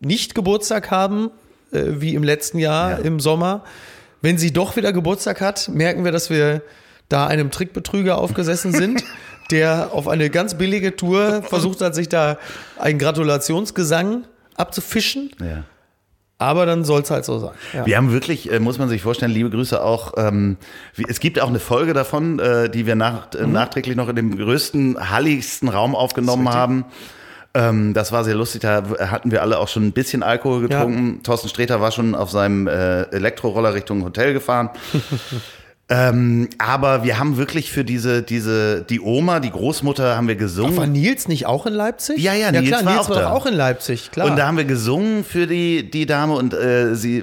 nicht 0.00 0.34
Geburtstag 0.34 0.90
haben, 0.90 1.30
äh, 1.72 1.82
wie 1.98 2.14
im 2.14 2.22
letzten 2.22 2.58
Jahr 2.58 2.92
Ja. 2.92 2.96
im 2.98 3.20
Sommer. 3.20 3.64
Wenn 4.22 4.38
sie 4.38 4.52
doch 4.52 4.76
wieder 4.76 4.92
Geburtstag 4.92 5.40
hat, 5.40 5.68
merken 5.68 6.04
wir, 6.04 6.12
dass 6.12 6.30
wir 6.30 6.62
da 7.08 7.26
einem 7.26 7.50
Trickbetrüger 7.50 8.18
aufgesessen 8.18 8.72
sind, 8.72 9.04
der 9.50 9.90
auf 9.92 10.08
eine 10.08 10.30
ganz 10.30 10.54
billige 10.54 10.96
Tour 10.96 11.42
versucht 11.42 11.80
hat, 11.80 11.94
sich 11.94 12.08
da 12.08 12.38
einen 12.78 12.98
Gratulationsgesang 12.98 14.24
abzufischen. 14.56 15.30
Ja. 15.40 15.64
Aber 16.38 16.66
dann 16.66 16.84
soll 16.84 17.00
es 17.00 17.10
halt 17.10 17.24
so 17.24 17.38
sein. 17.38 17.52
Ja. 17.72 17.86
Wir 17.86 17.96
haben 17.96 18.12
wirklich, 18.12 18.52
äh, 18.52 18.60
muss 18.60 18.78
man 18.78 18.90
sich 18.90 19.00
vorstellen, 19.00 19.32
liebe 19.32 19.48
Grüße 19.48 19.82
auch. 19.82 20.12
Ähm, 20.18 20.58
es 21.08 21.18
gibt 21.18 21.40
auch 21.40 21.48
eine 21.48 21.60
Folge 21.60 21.94
davon, 21.94 22.38
äh, 22.38 22.68
die 22.68 22.86
wir 22.86 22.94
nach, 22.94 23.28
Mhm. 23.32 23.40
äh, 23.40 23.46
nachträglich 23.46 23.96
noch 23.96 24.08
in 24.10 24.16
dem 24.16 24.36
größten, 24.36 25.10
halligsten 25.10 25.68
Raum 25.70 25.94
aufgenommen 25.96 26.50
haben. 26.50 26.84
Ähm, 27.54 27.94
das 27.94 28.12
war 28.12 28.22
sehr 28.22 28.34
lustig. 28.34 28.60
Da 28.60 28.82
hatten 29.10 29.30
wir 29.30 29.40
alle 29.40 29.58
auch 29.58 29.68
schon 29.68 29.86
ein 29.86 29.92
bisschen 29.92 30.22
Alkohol 30.22 30.60
getrunken. 30.68 31.22
Thorsten 31.22 31.48
Sträter 31.48 31.80
war 31.80 31.90
schon 31.90 32.14
auf 32.14 32.30
seinem 32.30 32.66
äh, 32.66 33.04
Elektroroller 33.04 33.72
Richtung 33.72 34.04
Hotel 34.04 34.34
gefahren. 34.34 34.68
ähm, 35.88 36.48
aber 36.58 37.04
wir 37.04 37.18
haben 37.18 37.36
wirklich 37.36 37.70
für 37.70 37.84
diese, 37.84 38.22
diese, 38.22 38.82
die 38.82 39.00
Oma, 39.00 39.38
die 39.38 39.50
Großmutter, 39.50 40.16
haben 40.16 40.26
wir 40.26 40.34
gesungen. 40.34 40.76
War 40.76 40.86
Nils 40.86 41.28
nicht 41.28 41.46
auch 41.46 41.66
in 41.66 41.74
Leipzig? 41.74 42.18
Ja, 42.18 42.34
ja, 42.34 42.50
ja 42.50 42.60
Nils 42.60 42.68
klar, 42.68 42.84
war 42.84 42.94
Nils 42.94 43.06
auch 43.06 43.10
war 43.10 43.32
auch 43.32 43.46
in 43.46 43.54
Leipzig, 43.54 44.10
klar. 44.10 44.28
Und 44.28 44.36
da 44.36 44.48
haben 44.48 44.56
wir 44.56 44.64
gesungen 44.64 45.22
für 45.22 45.46
die, 45.46 45.88
die 45.88 46.06
Dame 46.06 46.34
und 46.34 46.54
äh, 46.54 46.94
sie, 46.96 47.22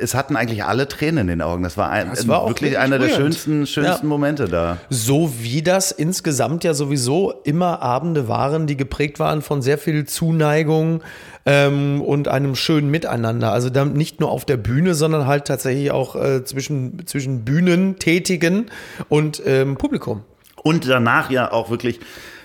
es 0.00 0.14
hatten 0.14 0.34
eigentlich 0.34 0.64
alle 0.64 0.88
Tränen 0.88 1.18
in 1.18 1.38
den 1.38 1.42
Augen. 1.42 1.62
Das 1.62 1.76
war, 1.76 1.90
ein, 1.90 2.10
Das 2.10 2.26
war 2.26 2.48
wirklich 2.48 2.64
wirklich 2.64 2.78
einer 2.78 2.98
der 2.98 3.14
schönsten, 3.14 3.66
schönsten 3.66 4.06
Ja. 4.06 4.08
Momente 4.08 4.48
da. 4.48 4.78
So 4.90 5.32
wie 5.40 5.62
das 5.62 5.90
insgesamt 5.92 6.64
ja 6.64 6.74
sowieso 6.74 7.32
immer 7.44 7.82
Abende 7.82 8.28
waren, 8.28 8.66
die 8.66 8.76
geprägt 8.76 9.18
waren 9.18 9.42
von 9.42 9.62
sehr 9.62 9.78
viel 9.78 10.06
Zuneigung 10.06 11.02
ähm, 11.46 12.00
und 12.00 12.28
einem 12.28 12.54
schönen 12.56 12.90
Miteinander. 12.90 13.52
Also 13.52 13.70
dann 13.70 13.92
nicht 13.92 14.20
nur 14.20 14.30
auf 14.30 14.44
der 14.44 14.56
Bühne, 14.56 14.94
sondern 14.94 15.26
halt 15.26 15.46
tatsächlich 15.46 15.90
auch 15.90 16.16
äh, 16.16 16.44
zwischen, 16.44 17.06
zwischen 17.06 17.44
Bühnentätigen 17.44 18.66
und 19.08 19.42
ähm, 19.44 19.76
Publikum. 19.76 20.22
Und 20.62 20.88
danach 20.88 21.30
ja 21.30 21.52
auch 21.52 21.68
wirklich 21.70 22.00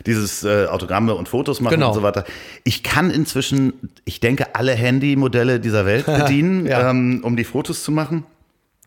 dieses 0.05 0.43
äh, 0.43 0.65
Autogramme 0.65 1.15
und 1.15 1.29
Fotos 1.29 1.61
machen 1.61 1.75
Genau. 1.75 1.89
und 1.89 1.93
so 1.93 2.03
weiter. 2.03 2.25
Ich 2.63 2.83
kann 2.83 3.11
inzwischen, 3.11 3.73
ich 4.05 4.19
denke, 4.19 4.55
alle 4.55 4.73
Handymodelle 4.75 5.59
dieser 5.59 5.85
Welt 5.85 6.05
bedienen, 6.17 6.65
Ja. 6.65 6.89
ähm, 6.89 7.21
um 7.23 7.35
die 7.37 7.43
Fotos 7.45 7.83
zu 7.83 7.91
machen. 7.91 8.25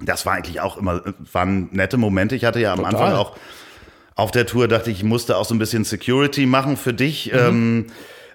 Das 0.01 0.27
war 0.27 0.35
eigentlich 0.35 0.61
auch 0.61 0.77
immer, 0.77 1.03
waren 1.33 1.69
nette 1.73 1.97
Momente. 1.97 2.35
Ich 2.35 2.45
hatte 2.45 2.61
ja 2.61 2.73
am 2.73 2.81
Total. 2.81 2.95
Anfang 2.95 3.13
auch 3.15 3.37
auf 4.15 4.31
der 4.31 4.47
Tour, 4.47 4.69
dachte 4.69 4.91
ich, 4.91 4.99
ich 4.99 5.05
musste 5.05 5.37
auch 5.37 5.45
so 5.47 5.55
ein 5.55 5.59
bisschen 5.59 5.85
Security 5.85 6.45
machen 6.45 6.77
für 6.77 6.93
dich. 6.93 7.33
Mhm. 7.33 7.39
Ähm, 7.39 7.87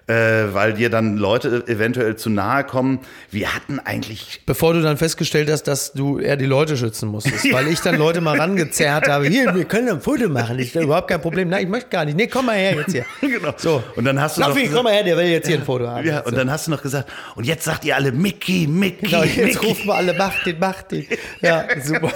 äh, 0.08 0.52
weil 0.54 0.72
dir 0.74 0.90
dann 0.90 1.16
Leute 1.16 1.64
eventuell 1.68 2.16
zu 2.16 2.30
nahe 2.30 2.64
kommen. 2.64 3.00
Wir 3.30 3.54
hatten 3.54 3.78
eigentlich 3.78 4.40
Bevor 4.46 4.72
du 4.74 4.82
dann 4.82 4.96
festgestellt 4.96 5.50
hast, 5.50 5.64
dass 5.64 5.92
du 5.92 6.18
eher 6.18 6.36
die 6.36 6.46
Leute 6.46 6.76
schützen 6.76 7.08
musstest, 7.08 7.44
weil 7.52 7.68
ich 7.68 7.80
dann 7.80 7.96
Leute 7.96 8.20
mal 8.20 8.38
rangezerrt 8.38 9.06
habe. 9.08 9.26
Hier, 9.28 9.54
wir 9.54 9.64
können 9.64 9.88
ein 9.88 10.00
Foto 10.00 10.28
machen, 10.28 10.58
ist 10.58 10.74
überhaupt 10.74 11.08
kein 11.08 11.20
Problem. 11.20 11.48
Nein, 11.48 11.64
ich 11.64 11.68
möchte 11.68 11.90
gar 11.90 12.04
nicht. 12.04 12.16
Nee, 12.16 12.26
komm 12.26 12.46
mal 12.46 12.56
her 12.56 12.74
jetzt 12.76 12.92
hier. 12.92 13.04
Genau. 13.20 13.52
So. 13.56 13.82
Und 13.96 14.04
dann 14.04 14.20
hast 14.20 14.36
du 14.36 14.40
noch 14.40 14.48
Laffi, 14.48 14.60
gesagt- 14.62 14.76
komm 14.76 14.84
mal 14.84 14.92
her, 14.94 15.04
der 15.04 15.16
will 15.16 15.26
jetzt 15.26 15.46
hier 15.46 15.58
ein 15.58 15.64
Foto 15.64 15.86
haben. 15.86 16.06
Ja, 16.06 16.20
und 16.20 16.36
dann 16.36 16.50
hast 16.50 16.66
du 16.66 16.70
noch 16.70 16.82
gesagt, 16.82 17.10
und 17.36 17.44
jetzt 17.44 17.64
sagt 17.64 17.84
ihr 17.84 17.94
alle 17.94 18.10
Mickey, 18.10 18.66
Mickey, 18.66 19.06
Genau, 19.06 19.22
jetzt 19.22 19.36
Mickey. 19.36 19.66
rufen 19.66 19.86
wir 19.86 19.94
alle, 19.94 20.14
macht 20.14 20.46
den, 20.46 20.58
macht 20.58 20.90
den. 20.92 21.06
Ja, 21.40 21.64
super. 21.84 22.10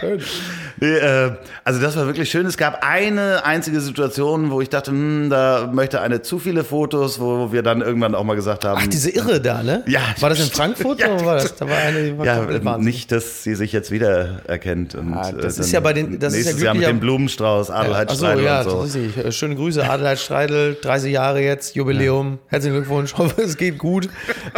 Schön. 0.00 0.22
Nee, 0.80 0.86
äh, 0.96 1.32
also 1.64 1.80
das 1.80 1.96
war 1.96 2.06
wirklich 2.06 2.30
schön. 2.30 2.46
Es 2.46 2.56
gab 2.56 2.82
eine 2.82 3.44
einzige 3.44 3.80
Situation, 3.80 4.50
wo 4.50 4.60
ich 4.60 4.68
dachte, 4.70 4.90
hm, 4.90 5.28
da 5.30 5.70
möchte 5.72 6.00
eine 6.00 6.22
zu 6.22 6.38
viele 6.38 6.64
Fotos, 6.64 6.85
wo 6.92 7.52
wir 7.52 7.62
dann 7.62 7.80
irgendwann 7.80 8.14
auch 8.14 8.24
mal 8.24 8.34
gesagt 8.36 8.64
haben, 8.64 8.80
Ach, 8.82 8.86
diese 8.86 9.10
Irre 9.10 9.40
da, 9.40 9.62
ne? 9.62 9.82
Ja, 9.86 10.00
War 10.20 10.30
das 10.30 10.40
in. 10.40 10.46
Frankfurt 10.50 11.00
Ja, 11.06 11.14
oder 11.14 11.24
war 11.24 11.34
das? 11.36 11.54
Da 11.56 11.68
war 11.68 11.76
eine, 11.76 12.02
die 12.04 12.18
war 12.18 12.26
ja, 12.26 12.78
nicht, 12.78 13.12
dass 13.12 13.42
sie 13.42 13.54
sich 13.54 13.72
jetzt 13.72 13.90
wieder 13.90 14.40
erkennt. 14.46 14.94
Und, 14.94 15.14
Ah, 15.14 15.32
das 15.32 15.58
äh, 15.58 15.62
ist 15.62 15.72
ja 15.72 15.80
bei 15.80 15.92
den- 15.92 16.18
das 16.18 16.32
ist 16.34 16.38
ja 16.40 16.44
nächstes 16.52 16.62
Jahr 16.62 16.74
mit 16.74 16.86
dem 16.86 17.00
Blumenstrauß, 17.00 17.70
Adelheid 17.70 18.08
Achso, 18.10 18.18
Streidel 18.24 18.44
ja, 18.44 18.60
und 18.62 18.70
so. 18.70 18.82
das 18.82 18.94
ist 18.94 18.96
richtig. 19.16 19.36
Schöne 19.36 19.54
Grüße, 19.56 19.88
Adelheid 19.88 20.18
Streidel, 20.18 20.76
30 20.80 21.12
Jahre 21.12 21.40
jetzt, 21.40 21.74
Jubiläum. 21.74 22.38
Herzlichen 22.48 22.76
Glückwunsch, 22.76 23.14
hoffe, 23.18 23.42
es 23.42 23.56
geht 23.56 23.78
gut. 23.78 24.08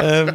Ähm, 0.00 0.32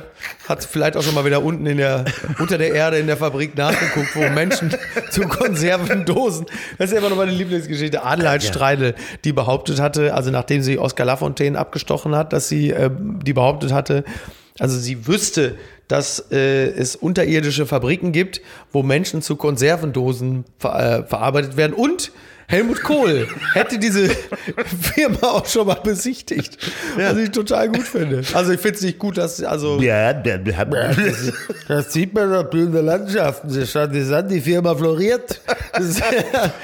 hat 0.47 0.63
vielleicht 0.63 0.95
auch 0.97 1.03
schon 1.03 1.13
mal 1.15 1.25
wieder 1.25 1.43
unten 1.43 1.65
in 1.65 1.77
der, 1.77 2.05
unter 2.39 2.57
der 2.57 2.73
Erde 2.73 2.97
in 2.97 3.07
der 3.07 3.17
Fabrik 3.17 3.57
nachgeguckt, 3.57 4.15
wo 4.15 4.29
Menschen 4.29 4.73
zu 5.09 5.21
Konservendosen, 5.67 6.45
das 6.77 6.87
ist 6.89 6.93
ja 6.93 6.99
immer 6.99 7.09
noch 7.09 7.17
meine 7.17 7.31
Lieblingsgeschichte, 7.31 8.03
Adelheid 8.03 8.43
Streidel, 8.43 8.95
die 9.23 9.33
behauptet 9.33 9.79
hatte, 9.79 10.13
also 10.13 10.31
nachdem 10.31 10.61
sie 10.61 10.77
Oskar 10.79 11.05
Lafontaine 11.05 11.57
abgestochen 11.83 12.15
hat, 12.15 12.33
dass 12.33 12.47
sie, 12.47 12.71
äh, 12.71 12.89
die 12.91 13.33
behauptet 13.33 13.71
hatte, 13.71 14.03
also 14.59 14.77
sie 14.77 15.07
wüsste, 15.07 15.55
dass 15.87 16.31
äh, 16.31 16.67
es 16.69 16.95
unterirdische 16.95 17.65
Fabriken 17.65 18.11
gibt, 18.11 18.41
wo 18.71 18.83
Menschen 18.83 19.21
zu 19.21 19.35
Konservendosen 19.35 20.45
ver 20.59 20.99
äh, 20.99 21.03
verarbeitet 21.03 21.57
werden 21.57 21.73
und 21.73 22.11
Helmut 22.47 22.83
Kohl 22.83 23.27
hätte 23.53 23.79
diese 23.79 24.09
Firma 24.93 25.27
auch 25.27 25.45
schon 25.45 25.67
mal 25.67 25.79
besichtigt, 25.83 26.57
was 26.95 27.17
ich 27.17 27.31
total 27.31 27.69
gut 27.69 27.83
finde. 27.83 28.23
Also 28.33 28.51
ich 28.51 28.59
finde 28.59 28.77
es 28.77 28.81
nicht 28.83 28.99
gut, 28.99 29.17
dass 29.17 29.43
also 29.43 29.79
Ja, 29.79 30.07
hat, 30.07 30.27
das 31.67 31.93
sieht 31.93 32.13
man 32.13 32.31
doch 32.31 32.43
blühende 32.43 32.81
Landschaften. 32.81 33.49
Sie 33.49 33.65
schauen 33.65 33.91
das 33.93 34.11
an, 34.11 34.27
die 34.27 34.41
Firma 34.41 34.75
floriert. 34.75 35.41
Das, 35.73 36.01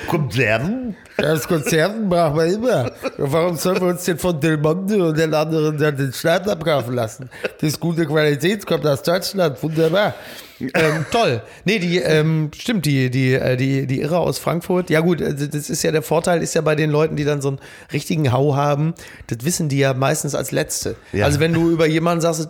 Konserven. 0.08 0.96
das 1.18 1.48
Konserven 1.48 2.10
brauchen 2.10 2.38
wir 2.38 2.46
immer. 2.46 2.92
Warum 3.18 3.58
sollen 3.58 3.82
wir 3.82 3.88
uns 3.88 4.04
denn 4.04 4.18
von 4.18 4.40
Del 4.40 4.58
Monte 4.58 5.04
und 5.04 5.18
den 5.18 5.34
anderen 5.34 5.78
dann 5.78 5.96
den 5.98 6.14
Schneid 6.14 6.48
abkaufen 6.48 6.94
lassen? 6.94 7.30
Das 7.60 7.70
ist 7.70 7.80
gute 7.80 8.06
Qualität, 8.06 8.66
kommt 8.66 8.86
aus 8.86 9.02
Deutschland, 9.02 9.62
wunderbar. 9.64 10.14
Ähm, 10.60 11.06
toll. 11.12 11.42
Nee, 11.66 11.80
die, 11.80 11.98
ähm, 12.00 12.52
stimmt, 12.58 12.86
die, 12.86 13.10
die, 13.10 13.34
äh, 13.34 13.56
die, 13.56 13.88
die 13.88 14.02
Irre 14.02 14.20
aus 14.20 14.40
Frankfurt. 14.40 14.90
Ja, 14.90 15.00
gut, 15.00 15.22
also 15.22 15.48
das 15.48 15.70
ist 15.70 15.84
ja 15.84 15.92
der 15.92 16.02
Vorteil, 16.02 16.42
ist 16.42 16.54
ja 16.56 16.62
bei 16.62 16.76
den 16.76 16.90
Leuten, 16.90 17.16
die 17.16 17.24
dann 17.24 17.42
so 17.42 17.50
einen 17.50 17.60
richtigen 17.94 18.32
Hau 18.32 18.56
haben, 18.56 18.94
das 19.28 19.40
wissen 19.44 19.70
die 19.70 19.80
ja 19.80 19.94
meistens 19.94 20.36
als 20.36 20.52
Letzte. 20.52 20.96
Ja. 21.14 21.26
Also, 21.26 21.40
wenn 21.40 21.54
du 21.54 21.70
über 21.70 21.86
jemanden 21.86 22.22
sagst, 22.22 22.50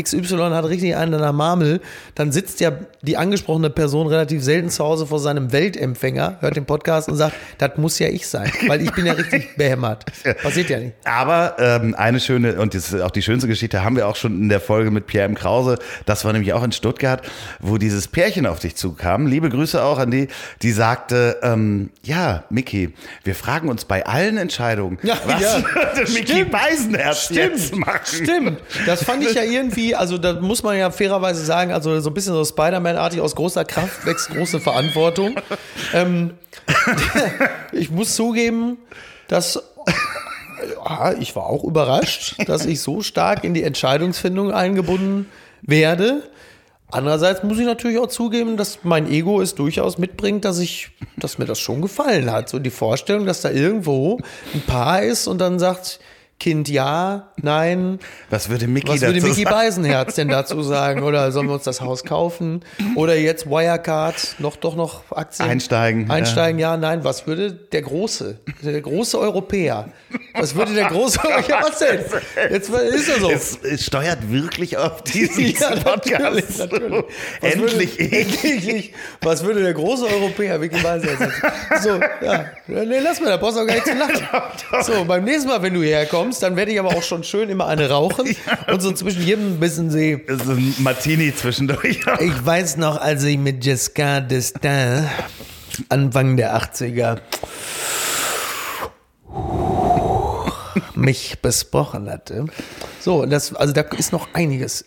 XY 0.00 0.36
hat 0.36 0.64
richtig 0.66 0.94
einen 0.96 1.14
an 1.14 1.20
der 1.20 1.32
Marmel, 1.32 1.80
dann 2.14 2.32
sitzt 2.32 2.60
ja 2.60 2.72
die 3.02 3.16
angesprochene 3.16 3.70
Person 3.70 4.06
relativ 4.06 4.42
selten 4.42 4.68
zu 4.68 4.84
Hause 4.84 5.06
vor 5.06 5.20
seinem 5.20 5.52
Weltempfänger, 5.52 6.36
hört 6.40 6.56
den 6.56 6.66
Podcast 6.66 7.08
und 7.08 7.16
sagt, 7.16 7.34
das 7.58 7.76
muss 7.76 7.98
ja 7.98 8.08
ich 8.08 8.26
sein, 8.26 8.50
weil 8.66 8.82
ich 8.82 8.92
bin 8.92 9.06
ja 9.06 9.14
richtig 9.14 9.48
behämmert. 9.56 10.04
Passiert 10.42 10.68
ja 10.68 10.78
nicht. 10.80 10.94
Aber 11.04 11.56
ähm, 11.58 11.94
eine 11.94 12.20
schöne, 12.20 12.60
und 12.60 12.74
das 12.74 12.92
ist 12.92 13.00
auch 13.00 13.10
die 13.10 13.22
schönste 13.22 13.48
Geschichte, 13.48 13.84
haben 13.84 13.96
wir 13.96 14.06
auch 14.06 14.16
schon 14.16 14.40
in 14.42 14.48
der 14.48 14.60
Folge 14.60 14.90
mit 14.90 15.06
Pierre 15.06 15.26
M. 15.26 15.34
Krause. 15.34 15.78
Das 16.04 16.24
war 16.24 16.32
nämlich 16.32 16.52
auch 16.52 16.62
in 16.62 16.72
Stuttgart, 16.72 17.22
wo 17.60 17.78
dieses 17.78 18.08
Pärchen 18.08 18.46
auf 18.46 18.58
dich 18.60 18.76
zukam. 18.76 19.26
Liebe 19.26 19.48
Grüße 19.48 19.82
auch 19.82 19.98
an 19.98 20.10
die, 20.10 20.28
die 20.62 20.72
sagte, 20.72 21.38
ähm, 21.42 21.90
ja, 22.02 22.44
Mickey, 22.50 22.94
wir 23.24 23.34
fragen 23.34 23.68
uns 23.68 23.84
bei 23.84 24.06
allen 24.06 24.36
Entscheidungen, 24.38 24.98
Ja, 25.02 25.18
was 25.26 25.40
ja. 25.40 25.64
würde 25.74 26.12
Mickey 26.12 26.32
Stimmt. 26.32 26.50
Beisenherz 26.52 27.28
jetzt 27.30 27.74
machen? 27.76 28.00
Stimmt. 28.04 28.60
Das 28.86 29.04
fand 29.04 29.24
ich 29.24 29.34
ja 29.34 29.42
irgendwie, 29.42 29.94
also 29.94 30.18
da 30.18 30.34
muss 30.34 30.62
man 30.62 30.76
ja 30.76 30.90
fairerweise 30.90 31.44
sagen, 31.44 31.72
also 31.72 31.98
so 32.00 32.10
ein 32.10 32.14
bisschen 32.14 32.34
so 32.34 32.44
Spider-Man-artig, 32.44 33.20
aus 33.20 33.34
großer 33.34 33.64
Kraft 33.64 34.06
wächst 34.06 34.30
große 34.30 34.60
Verantwortung. 34.60 35.36
ähm, 35.94 36.34
ich 37.72 37.90
muss 37.90 38.14
zugeben, 38.14 38.78
dass 39.28 39.62
ja, 40.84 41.12
ich 41.12 41.36
war 41.36 41.46
auch 41.46 41.64
überrascht, 41.64 42.36
dass 42.46 42.64
ich 42.66 42.80
so 42.80 43.02
stark 43.02 43.44
in 43.44 43.54
die 43.54 43.62
Entscheidungsfindung 43.62 44.52
eingebunden 44.52 45.28
werde. 45.62 46.22
Andererseits 46.90 47.42
muss 47.42 47.58
ich 47.58 47.66
natürlich 47.66 47.98
auch 47.98 48.06
zugeben, 48.06 48.56
dass 48.56 48.80
mein 48.84 49.10
Ego 49.10 49.40
es 49.40 49.54
durchaus 49.54 49.98
mitbringt, 49.98 50.44
dass 50.44 50.58
ich, 50.58 50.90
dass 51.16 51.36
mir 51.38 51.44
das 51.44 51.58
schon 51.58 51.82
gefallen 51.82 52.30
hat. 52.30 52.48
So 52.48 52.60
die 52.60 52.70
Vorstellung, 52.70 53.26
dass 53.26 53.40
da 53.40 53.50
irgendwo 53.50 54.18
ein 54.54 54.60
Paar 54.62 55.02
ist 55.02 55.26
und 55.26 55.38
dann 55.38 55.58
sagt, 55.58 55.98
Kind 56.38 56.68
ja, 56.68 57.28
nein. 57.38 57.98
Was 58.28 58.50
würde 58.50 58.66
Mickey 58.66 58.88
Was 58.88 59.00
würde 59.00 59.22
Mickey 59.22 59.44
sagen? 59.44 59.56
Beisenherz 59.56 60.16
denn 60.16 60.28
dazu 60.28 60.62
sagen? 60.62 61.02
Oder 61.02 61.32
sollen 61.32 61.46
wir 61.46 61.54
uns 61.54 61.64
das 61.64 61.80
Haus 61.80 62.04
kaufen? 62.04 62.62
Oder 62.94 63.16
jetzt 63.16 63.46
Wirecard, 63.46 64.36
noch 64.38 64.56
doch 64.56 64.76
noch 64.76 65.10
Aktien? 65.12 65.48
Einsteigen, 65.48 66.10
Einsteigen, 66.10 66.58
ja, 66.58 66.76
nein. 66.76 67.04
Was 67.04 67.26
würde 67.26 67.52
der 67.52 67.80
große, 67.80 68.38
der 68.62 68.80
große 68.82 69.18
Europäer? 69.18 69.88
Was 70.34 70.54
würde 70.54 70.74
der 70.74 70.84
große 70.90 71.18
Ja, 71.48 71.62
was 71.62 71.78
denn? 71.78 72.00
Jetzt 72.50 72.68
ist 72.68 73.08
er 73.08 73.20
so. 73.20 73.30
Es, 73.30 73.58
es 73.62 73.86
steuert 73.86 74.30
wirklich 74.30 74.76
auf 74.76 75.02
diesen 75.04 75.46
Ja, 75.58 75.70
Podcast. 75.70 76.20
natürlich, 76.20 76.58
natürlich. 76.58 77.04
Was 77.40 77.52
Endlich 77.54 77.98
würde, 77.98 78.04
ich. 78.04 78.12
endlich. 78.12 78.94
Was 79.22 79.42
würde 79.42 79.62
der 79.62 79.72
große 79.72 80.04
Europäer 80.06 80.58
Mickey 80.58 80.82
Beisenherz 80.82 81.18
sagen? 81.18 81.32
So, 81.82 82.00
ja. 82.26 82.44
Nee, 82.66 82.98
lass 83.02 83.20
mal, 83.22 83.30
da 83.30 83.38
brauchst 83.38 83.56
du 83.56 83.62
auch 83.62 83.66
gar 83.66 83.74
nicht 83.74 83.86
zu 83.86 83.94
lachen. 83.94 84.22
So, 84.82 85.02
beim 85.06 85.24
nächsten 85.24 85.48
Mal, 85.48 85.62
wenn 85.62 85.72
du 85.72 85.80
hierher 85.82 86.04
kommst, 86.26 86.42
dann 86.42 86.56
werde 86.56 86.72
ich 86.72 86.80
aber 86.80 86.88
auch 86.88 87.04
schon 87.04 87.22
schön 87.22 87.48
immer 87.50 87.68
eine 87.68 87.88
rauchen 87.88 88.34
und 88.66 88.82
so 88.82 88.90
zwischen 88.90 89.24
jedem 89.24 89.60
Bissen 89.60 89.90
sehe. 89.90 90.20
Es 90.26 90.42
ist 90.42 90.48
ein 90.48 90.74
Martini 90.78 91.32
zwischendurch. 91.32 92.00
Ich 92.18 92.46
weiß 92.46 92.78
noch, 92.78 93.00
als 93.00 93.22
ich 93.22 93.38
mit 93.38 93.64
Jessica 93.64 94.20
Destin 94.20 95.08
Anfang 95.88 96.36
der 96.36 96.60
80er 96.60 97.18
mich 100.96 101.38
besprochen 101.40 102.10
hatte. 102.10 102.46
So, 102.98 103.24
das, 103.24 103.54
also 103.54 103.72
da 103.72 103.82
ist 103.82 104.10
noch 104.12 104.26
einiges. 104.34 104.84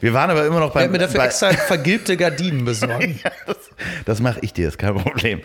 Wir 0.00 0.12
waren 0.14 0.30
aber 0.30 0.46
immer 0.46 0.60
noch 0.60 0.68
Ich 0.68 0.74
beim. 0.74 0.82
habe 0.84 0.92
mir 0.92 0.98
dafür 0.98 1.18
bei- 1.20 1.26
extra 1.26 1.50
vergilbte 1.52 2.16
Gardinen 2.16 2.64
besorgt. 2.64 3.02
Ja, 3.24 3.30
das, 3.46 3.56
das 4.04 4.20
mache 4.20 4.38
ich 4.42 4.52
dir, 4.52 4.68
ist 4.68 4.78
kein 4.78 4.94
Problem. 4.94 5.40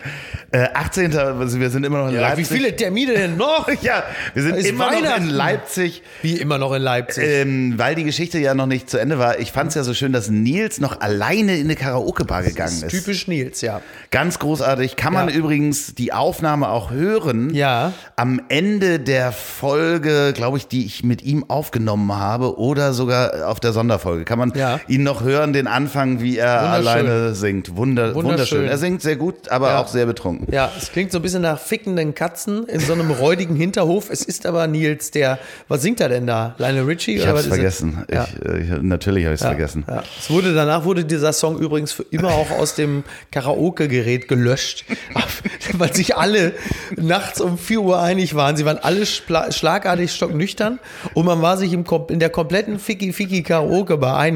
Äh, 0.52 0.68
18. 0.74 1.16
also 1.16 1.58
wir 1.60 1.70
sind 1.70 1.84
immer 1.84 1.98
noch 1.98 2.08
in 2.08 2.14
Ja, 2.14 2.20
wie 2.20 2.40
Leipzig. 2.42 2.48
viele 2.48 2.76
Termine 2.76 3.14
denn 3.14 3.36
noch? 3.36 3.68
Ja, 3.82 4.04
wir 4.34 4.42
sind 4.42 4.56
Ist 4.56 4.66
immer 4.68 4.90
noch 4.92 5.16
in 5.16 5.28
Leipzig. 5.28 6.02
Wie 6.22 6.36
immer 6.36 6.58
noch 6.58 6.72
in 6.72 6.82
Leipzig. 6.82 7.24
Ähm, 7.26 7.74
weil 7.76 7.94
die 7.96 8.04
Geschichte 8.04 8.38
ja 8.38 8.54
noch 8.54 8.66
nicht 8.66 8.88
zu 8.88 8.98
Ende 8.98 9.18
war. 9.18 9.38
Ich 9.40 9.52
fand 9.52 9.68
es 9.70 9.74
ja 9.74 9.82
so 9.82 9.92
schön, 9.94 10.12
dass 10.12 10.30
Nils 10.30 10.80
noch 10.80 11.00
alleine 11.00 11.56
in 11.56 11.64
eine 11.66 11.74
Karaoke-Bar 11.76 12.42
gegangen 12.44 12.82
ist. 12.82 12.90
Typisch 12.90 13.26
Nils, 13.28 13.60
ja. 13.60 13.80
Ganz 14.10 14.38
großartig. 14.38 14.96
Kann 14.96 15.12
man 15.12 15.28
Ja. 15.28 15.34
übrigens 15.34 15.94
die 15.94 16.12
Aufnahme 16.12 16.68
auch 16.68 16.90
hören. 16.92 17.52
Ja. 17.52 17.92
Am 18.16 18.40
Ende 18.48 19.00
der 19.00 19.32
Folge, 19.32 20.32
glaube 20.34 20.58
ich, 20.58 20.68
die 20.68 20.86
ich 20.86 21.02
mit 21.04 21.22
ihm 21.22 21.48
aufgenommen 21.50 22.12
habe 22.14 22.58
oder 22.58 22.92
sogar 22.92 23.48
auf 23.48 23.60
der 23.60 23.72
Sonderfolge. 23.72 24.24
Kann 24.24 24.38
man 24.38 24.43
Ja. 24.54 24.80
ihn 24.88 25.02
noch 25.02 25.22
hören, 25.22 25.52
den 25.52 25.66
Anfang, 25.66 26.20
wie 26.20 26.36
er 26.38 26.60
alleine 26.60 27.34
singt. 27.34 27.76
Wunder, 27.76 28.14
wunderschön. 28.14 28.24
Wunderschön. 28.30 28.64
Er 28.68 28.78
singt 28.78 29.02
sehr 29.02 29.16
gut, 29.16 29.48
aber 29.48 29.70
Ja. 29.70 29.78
auch 29.80 29.88
sehr 29.88 30.06
betrunken. 30.06 30.52
Ja, 30.52 30.70
es 30.78 30.92
klingt 30.92 31.12
so 31.12 31.18
ein 31.18 31.22
bisschen 31.22 31.42
nach 31.42 31.58
fickenden 31.58 32.14
Katzen 32.14 32.66
in 32.66 32.80
so 32.80 32.92
einem 32.92 33.10
räudigen 33.10 33.56
Hinterhof. 33.56 34.10
Es 34.10 34.22
ist 34.22 34.46
aber 34.46 34.66
Nils, 34.66 35.10
der, 35.10 35.38
was 35.68 35.82
singt 35.82 36.00
er 36.00 36.08
denn 36.08 36.26
da? 36.26 36.54
Lionel 36.58 36.84
Richie? 36.84 37.16
Ich 37.16 37.26
habe 37.26 37.38
es 37.38 37.46
vergessen. 37.46 38.04
Ja. 38.12 38.26
Ich, 38.42 38.48
äh, 38.48 38.58
ich, 38.62 38.82
natürlich 38.82 39.24
habe 39.24 39.34
ich 39.34 39.40
es 39.40 39.46
vergessen. 39.46 39.84
Es 40.18 40.30
wurde, 40.30 40.54
danach 40.54 40.84
wurde 40.84 41.04
dieser 41.04 41.32
Song 41.32 41.58
übrigens 41.58 41.92
für 41.92 42.04
immer 42.10 42.28
auch 42.32 42.50
aus 42.50 42.74
dem 42.74 43.04
Karaoke-Gerät 43.30 44.28
gelöscht, 44.28 44.84
weil 45.74 45.92
sich 45.94 46.16
alle 46.16 46.52
nachts 46.96 47.40
um 47.40 47.58
4 47.58 47.80
Uhr 47.80 48.00
einig 48.02 48.34
waren. 48.34 48.56
Sie 48.56 48.64
waren 48.64 48.78
alle 48.78 49.04
schlagartig 49.06 50.12
stocknüchtern 50.12 50.78
und 51.14 51.26
man 51.26 51.42
war 51.42 51.56
sich 51.56 51.72
im, 51.72 51.84
in 52.08 52.18
der 52.18 52.30
kompletten 52.30 52.78
Ficky-Ficky-Karaoke-Bar 52.78 54.18
einig, 54.18 54.33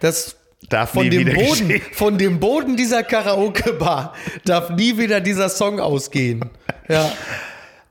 dass 0.00 0.36
Darf 0.68 0.90
von 0.90 1.10
dem, 1.10 1.24
Boden, 1.34 1.68
geschehen. 1.68 1.82
von 1.92 2.18
dem 2.18 2.38
Boden 2.40 2.76
dieser 2.76 3.02
Karaoke-Bar 3.02 4.14
darf 4.44 4.70
nie 4.70 4.96
wieder 4.96 5.20
dieser 5.20 5.48
Song 5.48 5.80
ausgehen. 5.80 6.44
Ja. 6.88 7.10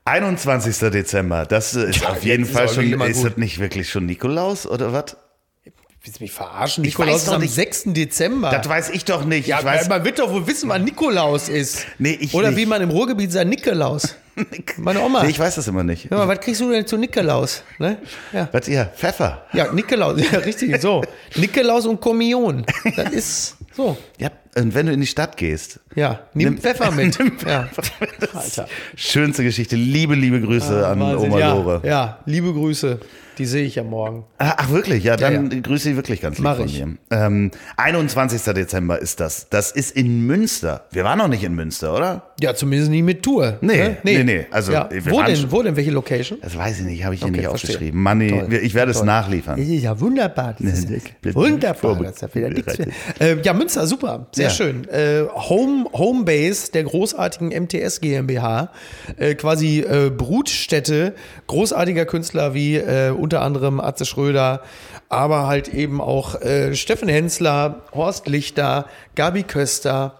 21. 0.04 0.90
Dezember, 0.90 1.46
das 1.46 1.74
ist 1.74 2.00
Ja, 2.02 2.08
auf 2.10 2.24
jeden 2.24 2.44
Fall 2.46 2.68
schon, 2.68 3.00
ist 3.02 3.24
das 3.24 3.36
nicht 3.36 3.58
wirklich 3.60 3.88
schon 3.88 4.06
Nikolaus 4.06 4.66
oder 4.66 4.92
was? 4.92 5.16
Willst 6.02 6.18
du 6.18 6.24
mich 6.24 6.32
verarschen? 6.32 6.82
Ich 6.84 6.94
Nikolaus 6.98 7.14
weiß 7.14 7.22
ist 7.22 7.28
am 7.28 7.40
nicht. 7.42 7.54
6. 7.54 7.82
Dezember. 7.86 8.50
Das 8.50 8.68
weiß 8.68 8.90
ich 8.90 9.04
doch 9.04 9.24
nicht. 9.24 9.46
Ja, 9.46 9.60
ich 9.60 9.64
weiß, 9.64 9.88
man 9.88 10.04
wird 10.04 10.18
doch 10.18 10.32
wohl 10.32 10.44
wissen, 10.48 10.68
wann 10.68 10.82
Nikolaus 10.82 11.48
ist. 11.48 11.86
Nee, 11.98 12.18
ich 12.20 12.34
Oder 12.34 12.48
nicht. 12.48 12.56
wie 12.58 12.66
man 12.66 12.82
im 12.82 12.90
Ruhrgebiet 12.90 13.30
sagt, 13.30 13.48
Nikolaus. 13.48 14.16
Meine 14.78 15.00
Oma. 15.00 15.22
nee, 15.24 15.30
ich 15.30 15.38
weiß 15.38 15.56
das 15.56 15.68
immer 15.68 15.82
nicht. 15.84 16.10
Mal, 16.10 16.26
was 16.26 16.40
kriegst 16.40 16.60
du 16.60 16.70
denn 16.70 16.86
zu 16.86 16.96
Nikolaus? 16.96 17.62
Ne? 17.78 17.98
Ja. 18.32 18.48
Was 18.52 18.66
ihr? 18.68 18.86
Pfeffer. 18.96 19.44
ja, 19.52 19.72
Nikolaus, 19.72 20.20
ja, 20.32 20.38
richtig, 20.38 20.80
so. 20.80 21.02
Nikolaus 21.36 21.86
und 21.86 22.00
Kommunion. 22.00 22.64
Das 22.96 23.10
ist 23.12 23.56
so. 23.74 23.96
Ja, 24.18 24.30
und 24.56 24.74
wenn 24.74 24.86
du 24.86 24.92
in 24.92 25.00
die 25.00 25.06
Stadt 25.06 25.36
gehst. 25.36 25.80
Ja, 25.94 26.20
nimm, 26.34 26.54
Nimm- 26.54 26.58
Pfeffer 26.60 26.90
mit. 26.92 27.18
Nimm 27.18 27.32
ja. 27.46 27.68
Alter. 28.34 28.68
Schönste 28.96 29.42
Geschichte. 29.44 29.76
Liebe, 29.76 30.14
liebe 30.14 30.40
Grüße 30.40 30.86
an 30.86 31.00
Wahnsinn. 31.00 31.30
Oma 31.30 31.38
ja, 31.38 31.54
Lore. 31.54 31.80
ja, 31.84 32.18
liebe 32.26 32.52
Grüße. 32.52 33.00
Die 33.38 33.46
sehe 33.46 33.64
ich 33.64 33.76
ja 33.76 33.82
morgen. 33.82 34.24
Ah, 34.38 34.54
Ach, 34.58 34.70
wirklich? 34.70 35.04
Ja, 35.04 35.16
dann 35.16 35.50
Ja, 35.50 35.60
grüße 35.60 35.90
ich 35.90 35.96
wirklich 35.96 36.20
ganz 36.20 36.36
lieb 36.38 36.44
Mach 36.44 36.56
von 36.56 36.66
ich. 36.66 36.84
mir. 36.84 36.96
Ähm, 37.10 37.50
21. 37.76 38.42
Dezember 38.54 38.98
ist 38.98 39.20
das. 39.20 39.48
Das 39.48 39.70
ist 39.72 39.96
in 39.96 40.26
Münster. 40.26 40.84
Wir 40.90 41.04
waren 41.04 41.18
noch 41.18 41.28
nicht 41.28 41.42
in 41.44 41.54
Münster, 41.54 41.94
oder? 41.94 42.22
Ja, 42.40 42.54
zumindest 42.54 42.90
nie 42.90 43.02
mit 43.02 43.22
Tour. 43.22 43.58
Nee, 43.60 43.76
ne? 43.76 43.96
nee, 44.02 44.24
nee. 44.24 44.46
Also, 44.50 44.72
ja. 44.72 44.88
Wo 45.06 45.22
denn? 45.22 45.50
Wo 45.50 45.62
denn? 45.62 45.76
Welche 45.76 45.90
Location? 45.92 46.38
Das 46.42 46.56
weiß 46.56 46.80
ich 46.80 46.84
nicht, 46.86 47.04
habe 47.04 47.14
ich 47.14 47.20
hier 47.20 47.28
Okay, 47.28 47.38
nicht 47.38 47.48
verstehe. 47.48 47.70
aufgeschrieben. 47.70 48.00
Manni, 48.02 48.30
Toll. 48.30 48.52
ich 48.62 48.74
werde 48.74 48.90
es 48.90 48.98
Toll. 48.98 49.06
nachliefern. 49.06 49.58
Das 49.58 49.66
ist 49.68 49.82
ja 49.82 49.98
wunderbar. 50.00 50.54
Das 50.62 50.78
ist 50.80 50.88
Nee, 50.90 51.34
wunderbar. 51.34 51.96
Das 52.02 52.16
ist 52.16 52.22
ja, 52.22 52.34
wieder 52.34 52.50
nichts 52.50 52.78
mehr. 52.78 52.88
Äh, 53.20 53.36
ja, 53.42 53.52
Münster, 53.54 53.86
super. 53.86 54.26
Sehr 54.32 54.44
Ja. 54.46 54.50
schön. 54.50 54.88
Äh, 54.88 55.22
Home, 55.32 55.86
Homebase 55.92 56.72
der 56.72 56.84
großartigen 56.84 57.48
MTS 57.64 58.00
GmbH. 58.00 58.70
Äh, 59.16 59.34
quasi 59.34 59.80
äh, 59.80 60.10
Brutstätte 60.10 61.14
großartiger 61.46 62.04
Künstler 62.06 62.54
wie 62.54 62.76
äh, 62.76 63.10
unter 63.22 63.40
anderem 63.40 63.80
Atze 63.80 64.04
Schröder, 64.04 64.62
aber 65.08 65.46
halt 65.46 65.68
eben 65.68 66.00
auch 66.00 66.40
äh, 66.40 66.74
Steffen 66.74 67.08
Hensler, 67.08 67.82
Horst 67.94 68.26
Lichter, 68.28 68.86
Gabi 69.14 69.44
Köster, 69.44 70.18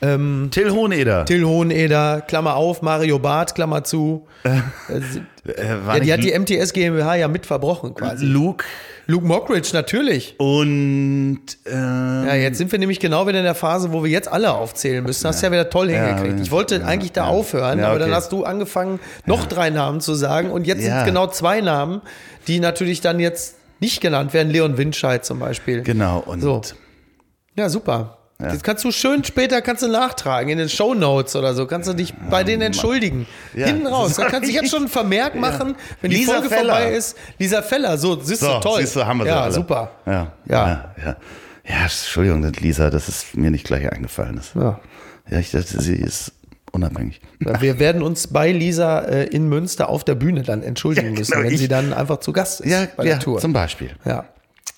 Till 0.00 0.70
Hoheneder. 0.70 1.26
Till 1.26 1.44
Hoheneder, 1.44 2.22
Klammer 2.22 2.56
auf, 2.56 2.80
Mario 2.80 3.18
Barth, 3.18 3.54
Klammer 3.54 3.84
zu. 3.84 4.26
Äh, 4.44 4.60
äh, 5.46 5.76
ja, 5.86 5.94
die 5.94 6.00
nicht 6.00 6.12
hat 6.12 6.48
die 6.48 6.56
MTS 6.56 6.72
GmbH 6.72 7.16
ja 7.16 7.28
mit 7.28 7.44
verbrochen 7.44 7.94
quasi. 7.94 8.24
Luke 8.24 8.64
Luke 9.10 9.26
Mockridge, 9.26 9.70
natürlich. 9.72 10.34
und 10.38 11.40
äh, 11.66 11.70
Ja, 11.72 12.34
jetzt 12.34 12.58
sind 12.58 12.70
wir 12.72 12.78
nämlich 12.78 13.00
genau 13.00 13.26
wieder 13.26 13.38
in 13.38 13.44
der 13.44 13.54
Phase, 13.54 13.92
wo 13.92 14.04
wir 14.04 14.10
jetzt 14.10 14.28
alle 14.30 14.52
aufzählen 14.54 15.02
müssen. 15.04 15.26
Hast 15.26 15.42
ja, 15.42 15.50
wieder 15.50 15.68
toll 15.68 15.90
Ja, 15.90 16.06
hingekriegt. 16.06 16.40
Ich 16.40 16.50
wollte 16.50 16.76
ja, 16.76 16.84
eigentlich 16.84 17.12
da 17.12 17.24
ja. 17.24 17.30
aufhören, 17.30 17.78
Ja, 17.80 17.88
aber 17.88 17.98
dann 17.98 18.08
okay. 18.10 18.16
hast 18.16 18.32
du 18.32 18.44
angefangen, 18.44 19.00
noch 19.26 19.46
drei 19.46 19.70
Namen 19.70 20.00
zu 20.00 20.14
sagen. 20.14 20.50
Und 20.50 20.66
jetzt 20.66 20.82
Ja. 20.82 20.98
sind 20.98 21.06
genau 21.06 21.26
zwei 21.26 21.60
Namen, 21.60 22.02
die 22.46 22.60
natürlich 22.60 23.00
dann 23.00 23.18
jetzt 23.20 23.56
nicht 23.80 24.00
genannt 24.00 24.32
werden. 24.34 24.50
Leon 24.50 24.76
Windscheid 24.78 25.24
zum 25.24 25.38
Beispiel. 25.40 25.82
genau 25.82 26.20
und 26.24 26.40
So. 26.40 26.60
Ja, 27.56 27.68
super. 27.68 28.18
Jetzt 28.42 28.64
kannst 28.64 28.84
du 28.84 28.90
schön 28.92 29.22
später 29.24 29.60
kannst 29.62 29.82
du 29.82 29.88
nachtragen 29.88 30.48
in 30.50 30.58
den 30.58 30.68
Show 30.68 30.94
Notes 30.94 31.36
oder 31.36 31.54
so. 31.54 31.66
Kannst 31.66 31.88
du 31.88 31.92
dich 31.94 32.14
bei 32.30 32.42
denen 32.44 32.62
entschuldigen. 32.62 33.26
Ja. 33.54 33.66
Hinten 33.66 33.86
raus. 33.86 34.14
Da 34.16 34.26
kannst 34.28 34.48
du 34.48 34.52
jetzt 34.54 34.70
schon 34.70 34.80
einen 34.80 34.88
Vermerk 34.88 35.34
machen, 35.34 35.76
wenn 36.00 36.10
die 36.10 36.18
Lisa 36.18 36.32
Folge 36.34 36.48
Feller. 36.48 36.74
vorbei 36.74 36.92
ist. 36.92 37.16
Lisa 37.38 37.62
Feller, 37.62 37.98
so, 37.98 38.20
siehst 38.20 38.40
so, 38.40 38.54
du, 38.54 38.60
toll. 38.60 38.80
siehst 38.80 38.96
du, 38.96 39.04
haben 39.06 39.18
wir 39.18 39.26
ja, 39.26 39.42
alle. 39.42 39.52
super. 39.52 39.90
Ja, 40.06 40.12
Ja. 40.12 40.32
ja, 40.48 40.94
ja. 41.04 41.16
Ja, 41.68 41.82
Entschuldigung, 41.82 42.42
Lisa, 42.60 42.90
das 42.90 43.08
ist 43.08 43.36
mir 43.36 43.50
nicht 43.50 43.64
gleich 43.64 43.90
eingefallen. 43.92 44.36
Das, 44.36 44.52
Ja. 44.54 44.80
ja, 45.30 45.38
ich 45.38 45.50
dachte, 45.50 45.80
sie 45.80 45.94
ist 45.94 46.32
unabhängig. 46.72 47.20
Wir 47.38 47.78
werden 47.78 48.02
uns 48.02 48.26
bei 48.28 48.50
Lisa 48.52 49.00
äh, 49.00 49.24
in 49.26 49.48
Münster 49.48 49.88
auf 49.88 50.02
der 50.04 50.14
Bühne 50.14 50.42
dann 50.42 50.62
entschuldigen 50.62 51.12
müssen, 51.12 51.32
genau, 51.32 51.44
wenn 51.44 51.52
ich- 51.52 51.60
sie 51.60 51.68
dann 51.68 51.92
einfach 51.92 52.18
zu 52.20 52.32
Gast 52.32 52.60
ist 52.62 52.70
Ja, 52.70 52.86
bei 52.96 53.04
ja 53.04 53.10
der 53.10 53.18
Tour. 53.20 53.38
zum 53.40 53.52
Beispiel. 53.52 53.90
ja. 54.04 54.24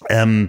Ähm, 0.09 0.49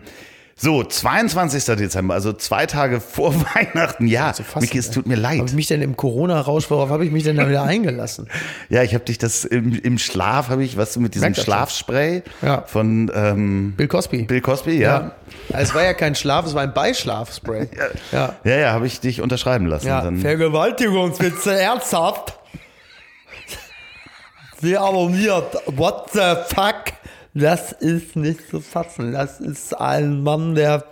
so, 0.63 0.81
22. 0.81 1.65
Dezember, 1.75 2.13
also 2.13 2.31
zwei 2.31 2.65
Tage 2.65 3.01
vor 3.01 3.33
Weihnachten. 3.55 4.07
Ja, 4.07 4.31
fassen, 4.31 4.59
Miki, 4.61 4.77
es 4.77 4.89
tut 4.91 5.05
mir 5.05 5.17
Habe 5.21 5.35
ich 5.35 5.41
leid. 5.41 5.53
mich 5.53 5.67
denn 5.67 5.81
im 5.81 5.97
Corona-Rausch, 5.97 6.71
worauf 6.71 6.89
habe 6.89 7.05
ich 7.05 7.11
mich 7.11 7.23
denn 7.23 7.35
da 7.35 7.49
wieder 7.49 7.63
eingelassen? 7.63 8.29
Ja, 8.69 8.81
ich 8.81 8.93
habe 8.93 9.03
dich 9.03 9.17
das 9.17 9.43
im, 9.43 9.73
im 9.77 9.97
Schlaf, 9.97 10.47
habe 10.47 10.63
ich, 10.63 10.77
was 10.77 10.93
du 10.93 11.01
mit 11.01 11.15
diesem 11.15 11.31
Merkt. 11.31 11.41
Schlafspray 11.43 12.23
Ja. 12.41 12.61
von 12.65 13.11
ähm, 13.13 13.73
Bill 13.75 13.89
Cosby. 13.89 14.23
Bill 14.23 14.39
Cosby, 14.41 14.77
ja. 14.79 15.11
Ja. 15.49 15.59
Es 15.59 15.73
war 15.75 15.83
ja 15.83 15.93
kein 15.93 16.15
Schlaf, 16.15 16.45
es 16.45 16.53
war 16.53 16.63
ein 16.63 16.73
Beischlafspray. 16.73 17.67
Ja. 18.13 18.35
Ja, 18.43 18.55
ja, 18.57 18.71
habe 18.71 18.87
ich 18.87 18.99
dich 19.01 19.21
unterschreiben 19.21 19.65
lassen. 19.65 19.87
Ja, 19.87 20.01
Dann, 20.01 20.19
Vergewaltigungswitze, 20.19 21.59
ernsthaft. 21.59 22.37
Sie 24.61 24.77
abonniert. 24.77 25.55
What 25.65 26.11
the 26.13 26.35
fuck? 26.55 26.93
Das 27.33 27.71
ist 27.71 28.15
nicht 28.15 28.49
zu 28.49 28.59
fassen. 28.59 29.11
Das 29.11 29.39
ist 29.39 29.73
ein 29.73 30.23
Mann, 30.23 30.55
der. 30.55 30.85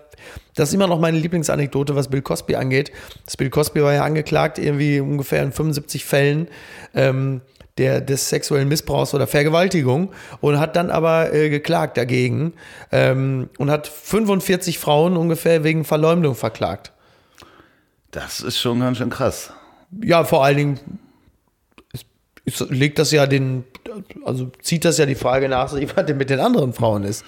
Das 0.56 0.70
ist 0.70 0.76
immer 0.76 0.88
noch 0.88 1.00
meine 1.00 1.18
Lieblingsanekdote, 1.18 1.96
was 1.96 2.10
Bill 2.10 2.22
Cosby 2.22 2.56
angeht. 2.56 2.92
Das 3.26 3.38
Bill 3.38 3.50
Cosby 3.50 3.82
war 3.82 3.94
ja 3.94 4.04
angeklagt, 4.04 4.60
irgendwie 4.60 5.00
ungefähr 5.00 5.42
in 5.42 5.52
75 5.52 6.06
Fällen 6.06 6.48
ähm, 6.94 7.42
der, 7.78 8.02
des 8.02 8.30
sexuellen 8.30 8.68
Missbrauchs 8.68 9.14
oder 9.14 9.26
Vergewaltigung 9.26 10.12
und 10.40 10.60
hat 10.60 10.76
dann 10.76 10.92
aber 10.92 11.34
äh, 11.34 11.50
geklagt 11.50 11.98
dagegen 11.98 12.54
ähm, 12.92 13.50
und 13.58 13.72
hat 13.72 13.88
45 13.88 14.78
Frauen 14.78 15.18
ungefähr 15.18 15.64
wegen 15.64 15.86
Verleumdung 15.86 16.36
verklagt. 16.36 16.92
das 18.12 18.42
ist 18.42 18.60
schon 18.60 18.82
ganz 18.82 18.98
schön 18.98 19.10
krass. 19.10 19.54
Ja, 20.04 20.24
vor 20.24 20.44
allen 20.44 20.58
Dingen 20.58 20.80
es, 21.94 22.06
es 22.46 22.70
legt 22.70 23.00
das 23.00 23.12
ja 23.12 23.26
den, 23.26 23.64
also 24.26 24.52
zieht 24.62 24.86
das 24.86 24.98
ja 24.98 25.06
die 25.06 25.16
Frage 25.16 25.50
nach 25.50 25.70
sich, 25.70 25.96
was 25.96 26.06
denn 26.06 26.18
mit 26.18 26.30
den 26.30 26.40
anderen 26.40 26.74
Frauen 26.74 27.04
ist, 27.04 27.26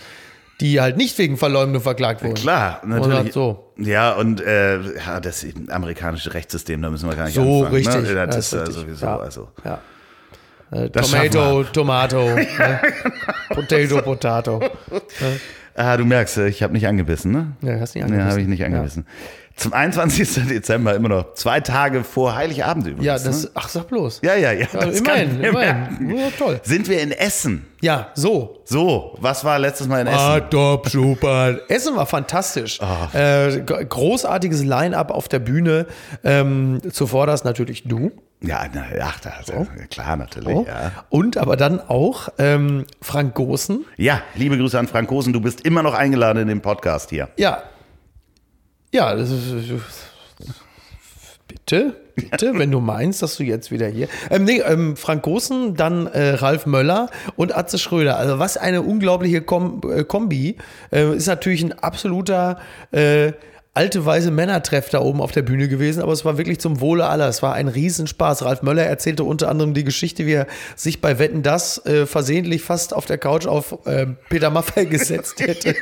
die 0.61 0.79
halt 0.79 0.97
nicht 0.97 1.17
wegen 1.17 1.37
Verleumdung 1.37 1.81
verklagt 1.81 2.23
wurden. 2.23 2.35
Klar, 2.35 2.81
Oder 2.85 3.07
natürlich. 3.07 3.33
so. 3.33 3.71
Ja, 3.77 4.13
und 4.13 4.39
äh, 4.41 4.79
ja, 4.97 5.19
das 5.19 5.45
amerikanische 5.69 6.33
Rechtssystem, 6.33 6.81
da 6.81 6.89
müssen 6.89 7.09
wir 7.09 7.15
gar 7.15 7.25
nicht 7.25 7.33
So 7.35 7.41
anfangen. 7.65 7.75
richtig. 7.75 8.01
Ne? 8.03 8.13
Ja, 8.15 8.25
Das, 8.27 8.35
Ja, 8.35 8.39
ist 8.39 8.51
ja 8.53 8.59
richtig. 8.59 8.75
sowieso. 8.83 9.05
Ja. 9.05 9.17
Also. 9.17 9.47
Ja. 9.65 9.79
Äh, 10.71 10.89
Tomato, 10.89 11.63
Tomato. 11.65 12.17
ne? 12.35 12.79
Potato, 13.49 14.01
Potato. 14.01 14.59
Ah, 15.75 15.97
du 15.97 16.05
merkst, 16.05 16.37
äh, 16.37 16.47
ich 16.49 16.61
habe 16.61 16.71
nicht 16.73 16.85
angebissen, 16.87 17.31
ne? 17.31 17.53
Ja, 17.61 17.79
hast 17.79 17.95
nicht 17.95 18.01
Ja, 18.01 18.05
angebissen. 18.05 18.29
habe 18.29 18.41
ich 18.41 18.47
nicht 18.47 18.63
angebissen. 18.63 19.07
Zum 19.55 19.71
21. 19.71 20.47
Dezember, 20.47 20.95
immer 20.95 21.09
noch 21.09 21.35
zwei 21.35 21.59
Tage 21.59 22.03
vor 22.03 22.35
Heiligabend 22.35 22.87
übrigens. 22.87 23.05
Ja, 23.05 23.17
ne? 23.17 23.23
das, 23.23 23.51
ach, 23.53 23.69
sag 23.69 23.87
bloß. 23.87 24.21
Ja, 24.23 24.35
ja, 24.35 24.51
ja. 24.51 24.67
Ja, 24.73 24.81
immerhin, 24.81 25.43
immerhin. 25.43 26.17
Ja, 26.17 26.29
toll. 26.37 26.59
Sind 26.63 26.89
wir 26.89 26.99
in 27.01 27.11
Essen? 27.11 27.65
Ja, 27.81 28.07
so. 28.15 28.61
So, 28.65 29.15
was 29.19 29.45
war 29.45 29.59
letztes 29.59 29.87
Mal 29.87 30.01
in 30.01 30.07
Essen? 30.07 30.19
Ah, 30.19 30.39
top, 30.39 30.89
super. 30.89 31.59
Essen 31.67 31.95
war 31.95 32.07
fantastisch. 32.07 32.79
Ah. 32.81 33.09
Äh, 33.13 33.61
großartiges 33.61 34.63
Line-up 34.63 35.11
auf 35.11 35.27
der 35.27 35.39
Bühne. 35.39 35.85
Ähm, 36.23 36.81
zuvor 36.91 37.27
das 37.27 37.43
natürlich 37.43 37.83
du. 37.83 38.11
Ja, 38.41 38.65
na, 38.73 38.83
ach, 39.01 39.19
da, 39.21 39.31
da, 39.45 39.65
klar, 39.89 40.17
natürlich. 40.17 40.53
So. 40.53 40.65
Ja. 40.67 40.91
Und 41.09 41.37
aber 41.37 41.55
dann 41.55 41.79
auch 41.79 42.27
ähm, 42.39 42.85
Frank 43.01 43.35
Gosen. 43.35 43.85
ja, 43.95 44.21
liebe 44.35 44.57
Grüße 44.57 44.77
an 44.77 44.87
Frank 44.87 45.07
Kosen, 45.07 45.31
du 45.31 45.39
bist 45.39 45.61
immer 45.61 45.81
noch 45.81 45.93
eingeladen 45.93 46.39
in 46.39 46.47
den 46.49 46.61
Podcast 46.61 47.09
hier. 47.09 47.29
Ja. 47.37 47.63
Ja, 48.93 49.15
das 49.15 49.31
ist. 49.31 49.43
Bitte, 51.47 51.95
bitte, 52.15 52.57
wenn 52.57 52.69
du 52.71 52.79
meinst, 52.79 53.23
dass 53.23 53.37
du 53.37 53.43
jetzt 53.43 53.71
wieder 53.71 53.87
hier. 53.87 54.07
Ähm, 54.29 54.43
nee, 54.43 54.59
ähm, 54.59 54.95
Frank 54.95 55.23
Gosen, 55.23 55.75
dann 55.75 56.05
äh, 56.07 56.35
Ralf 56.35 56.67
Möller 56.67 57.09
und 57.35 57.55
Atze 57.55 57.79
Schröder. 57.79 58.17
Also 58.17 58.37
was 58.37 58.55
eine 58.55 58.83
unglaubliche 58.83 59.41
Kom 59.41 59.81
äh, 59.89 60.03
Kombi. 60.03 60.57
Äh, 60.91 61.15
ist 61.15 61.25
natürlich 61.25 61.63
ein 61.63 61.73
absoluter 61.73 62.59
äh, 62.91 63.33
alte 63.75 64.05
weise 64.05 64.29
Männertreff 64.29 64.89
da 64.89 65.01
oben 65.01 65.19
auf 65.19 65.31
der 65.31 65.41
Bühne 65.41 65.67
gewesen, 65.67 66.03
aber 66.03 66.11
es 66.11 66.23
war 66.23 66.37
wirklich 66.37 66.59
zum 66.59 66.79
Wohle 66.79 67.07
aller. 67.07 67.27
Es 67.27 67.41
war 67.41 67.53
ein 67.53 67.67
Riesenspaß. 67.67 68.45
Ralf 68.45 68.61
Möller 68.61 68.83
erzählte 68.83 69.23
unter 69.23 69.49
anderem 69.49 69.73
die 69.73 69.83
Geschichte, 69.83 70.27
wie 70.27 70.33
er 70.33 70.47
sich 70.75 71.01
bei 71.01 71.17
Wetten 71.17 71.41
das 71.41 71.83
äh, 71.87 72.05
versehentlich 72.05 72.61
fast 72.61 72.93
auf 72.93 73.07
der 73.07 73.17
Couch 73.17 73.47
auf 73.47 73.79
äh, 73.87 74.05
Peter 74.29 74.51
Maffay 74.51 74.85
gesetzt 74.89 75.39
hätte. 75.39 75.75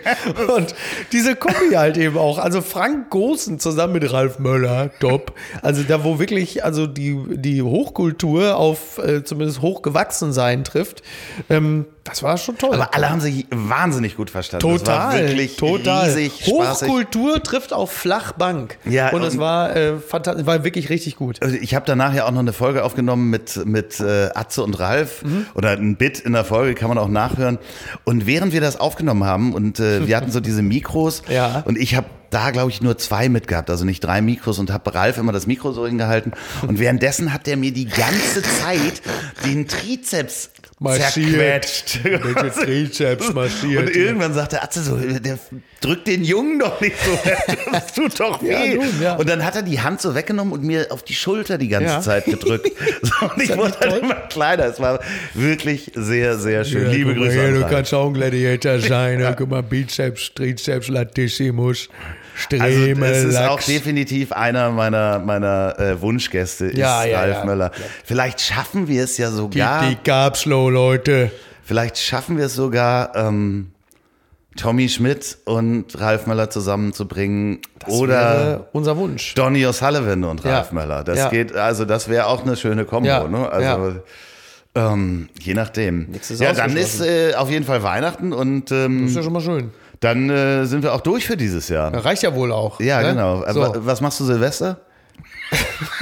Und 0.56 0.74
diese 1.12 1.36
Kombi 1.36 1.76
halt 1.76 1.98
eben 1.98 2.18
auch. 2.18 2.38
Also 2.38 2.62
Frank 2.62 3.10
Gosen 3.10 3.60
zusammen 3.60 3.94
mit 3.94 4.14
Ralf 4.14 4.40
Möller, 4.40 4.90
top. 5.02 5.34
Also 5.62 5.84
da, 5.84 6.06
wo 6.06 6.18
wirklich 6.18 6.64
also 6.64 6.88
die, 6.88 7.18
die 7.36 7.62
Hochkultur 7.62 8.56
auf 8.56 9.00
äh, 9.00 9.26
zumindest 9.26 9.62
hochgewachsen 9.62 10.32
sein 10.32 10.64
trifft, 10.64 11.04
ähm, 11.50 11.88
das 12.04 12.24
war 12.24 12.38
schon 12.38 12.58
toll. 12.58 12.74
Aber 12.74 12.96
alle 12.96 13.10
haben 13.10 13.22
sich 13.22 13.46
wahnsinnig 13.52 14.18
gut 14.18 14.30
verstanden. 14.32 14.68
Das 14.68 14.88
war 14.88 15.12
Total, 15.12 15.28
wirklich 15.30 15.56
total. 15.56 16.06
riesig 16.10 16.34
spaßig. 16.46 16.88
Hochkultur 16.90 17.44
trifft 17.44 17.74
auf 17.74 17.92
Flachbank. 17.92 18.78
Ja, 18.86 19.10
und 19.12 19.22
es 19.24 19.38
war, 19.38 19.76
äh, 19.76 19.94
fanta- 19.98 20.46
war 20.46 20.64
wirklich 20.64 20.90
richtig 20.90 21.16
gut. 21.16 21.42
Also 21.42 21.56
ich 21.56 21.76
habe 21.76 21.86
danach 21.86 22.14
ja 22.16 22.26
auch 22.26 22.32
noch 22.32 22.40
eine 22.40 22.54
Folge 22.54 22.84
aufgenommen 22.84 23.30
mit, 23.30 23.66
mit 23.66 24.00
äh, 24.00 24.30
Atze 24.34 24.64
und 24.64 24.80
Ralf 24.80 25.24
Mhm. 25.24 25.46
oder 25.54 25.72
ein 25.72 25.96
Bit 25.96 26.20
in 26.20 26.34
der 26.34 26.44
Folge, 26.46 26.74
kann 26.74 26.90
man 26.90 26.98
auch 26.98 27.08
nachhören. 27.08 27.60
Und 28.04 28.26
während 28.26 28.52
wir 28.54 28.62
das 28.62 28.80
aufgenommen 28.80 29.24
haben 29.24 29.54
und 29.54 29.80
äh, 29.80 30.08
wir 30.08 30.18
hatten 30.18 30.32
so 30.32 30.40
diese 30.42 30.64
Mikros 30.64 31.22
Ja. 31.30 31.62
und 31.68 31.78
ich 31.78 31.96
habe 31.96 32.08
da, 32.32 32.52
glaube 32.52 32.72
ich, 32.72 32.82
nur 32.82 32.98
zwei 32.98 33.28
mitgehabt, 33.28 33.70
also 33.70 33.84
nicht 33.84 34.00
drei 34.00 34.22
Mikros 34.22 34.58
und 34.58 34.72
habe 34.72 34.96
Ralf 34.96 35.18
immer 35.18 35.34
das 35.34 35.48
Mikro 35.48 35.74
so 35.74 35.86
hingehalten. 35.86 36.32
Und 36.66 36.80
währenddessen 36.80 37.34
hat 37.34 37.46
der 37.46 37.58
mir 37.58 37.74
die 37.74 37.88
ganze 37.88 38.42
Zeit 38.42 39.02
den 39.46 39.68
Trizeps 39.68 40.50
zerquetscht. 40.84 42.00
Welche 42.04 42.52
Trizeps 42.66 43.34
marschiert. 43.34 43.88
Und 43.88 43.96
irgendwann 43.96 44.34
sagte 44.34 44.62
Atze 44.64 44.82
so, 44.82 44.96
der 44.98 45.38
drückt 45.82 46.08
den 46.08 46.24
Jungen 46.24 46.60
doch 46.60 46.80
nicht 46.82 46.96
so. 47.04 47.12
Das 47.72 47.94
tut 47.94 48.20
doch 48.20 48.42
Ja, 48.42 48.50
weh. 48.64 48.76
nun, 48.76 49.02
ja. 49.02 49.16
Und 49.16 49.30
dann 49.30 49.44
hat 49.46 49.56
er 49.56 49.62
die 49.62 49.80
Hand 49.80 50.02
so 50.02 50.14
weggenommen 50.16 50.54
und 50.54 50.64
mir 50.64 50.88
auf 50.90 51.04
die 51.04 51.14
Schulter 51.14 51.58
die 51.58 51.68
ganze 51.70 51.88
Ja. 51.94 52.02
Zeit 52.02 52.26
gedrückt. 52.26 52.70
So, 53.04 53.26
und 53.28 53.42
ich 53.42 53.56
wurde 53.58 53.78
halt 53.80 54.02
immer 54.04 54.16
kleiner. 54.16 54.66
Es 54.66 54.80
war 54.80 55.00
wirklich 55.34 55.92
sehr, 55.96 56.38
sehr 56.38 56.66
schön. 56.66 56.86
Ja, 56.86 56.92
Liebe 56.92 57.14
Grüße 57.16 57.32
hier, 57.32 57.44
an 57.44 57.54
Du 57.56 57.68
kannst 57.68 57.94
auch 57.94 58.08
ein 58.08 58.14
Gladiator 58.14 58.80
sein. 58.80 59.20
ne? 59.20 59.34
Guck 59.38 59.50
mal, 59.50 59.64
Bizeps, 59.64 60.34
Trizeps, 60.34 60.88
Latissimus, 60.88 61.90
Also 62.60 62.78
Stremel, 62.82 63.12
es 63.12 63.24
ist 63.26 63.38
auch 63.38 63.60
definitiv 63.62 64.32
einer 64.32 64.72
meiner, 64.72 65.20
meiner 65.20 65.80
äh, 65.80 66.02
Wunschgäste, 66.02 66.66
ist 66.68 66.78
Ja, 66.78 67.04
ja, 67.06 67.20
Ralf 67.20 67.38
ja. 67.38 67.46
Möller. 67.46 67.72
Vielleicht 68.06 68.42
schaffen 68.42 68.88
wir 68.88 69.04
es 69.04 69.18
ja 69.18 69.32
sogar, 69.32 69.88
die 69.90 69.96
Capslow, 69.96 70.70
Leute. 70.70 71.32
vielleicht 71.64 71.98
schaffen 71.98 72.38
wir 72.38 72.46
es 72.46 72.56
sogar, 72.56 73.16
ähm, 73.16 73.72
Tommy 74.58 74.90
Schmidt 74.90 75.38
und 75.46 75.98
Ralf 76.00 76.28
Möller 76.28 76.50
zusammenzubringen. 76.50 77.60
oder 77.88 78.10
Wäre 78.10 78.68
unser 78.74 78.98
Wunsch. 78.98 79.34
Donny 79.36 79.66
O'Sullivan 79.66 80.26
und. 80.26 80.44
Ralf 80.44 80.72
Möller. 80.74 81.04
Das 81.06 81.30
geht, 81.30 81.56
also 81.56 81.86
das 81.86 82.10
wäre 82.10 82.28
auch 82.28 82.44
eine 82.44 82.58
schöne 82.58 82.84
Kombo, 82.86 83.08
Ja. 83.08 83.28
ne? 83.28 83.50
Also 83.50 84.02
ähm, 84.76 85.30
je 85.40 85.54
nachdem. 85.54 86.14
Ist 86.14 86.40
ja, 86.40 86.54
dann 86.54 86.76
ist 86.78 87.02
äh, 87.02 87.34
auf 87.36 87.50
jeden 87.50 87.66
Fall 87.66 87.84
Weihnachten 87.84 88.32
und 88.34 88.72
ähm, 88.72 89.06
Ist 89.08 89.16
ja 89.16 89.24
schon 89.24 89.34
mal 89.34 89.42
schön. 89.42 89.72
Dann 90.02 90.30
äh, 90.30 90.66
sind 90.66 90.84
wir 90.84 90.94
auch 90.94 91.02
durch 91.02 91.26
für 91.28 91.38
dieses 91.38 91.70
Jahr. 91.70 91.94
Reicht 91.94 92.24
ja 92.24 92.36
wohl 92.36 92.52
auch. 92.52 92.80
Ja, 92.80 93.02
ne? 93.02 93.10
genau. 93.10 93.44
Aber 93.46 93.54
So. 93.54 93.86
was 93.86 94.02
machst 94.02 94.20
du 94.20 94.26
Silvester? 94.26 94.82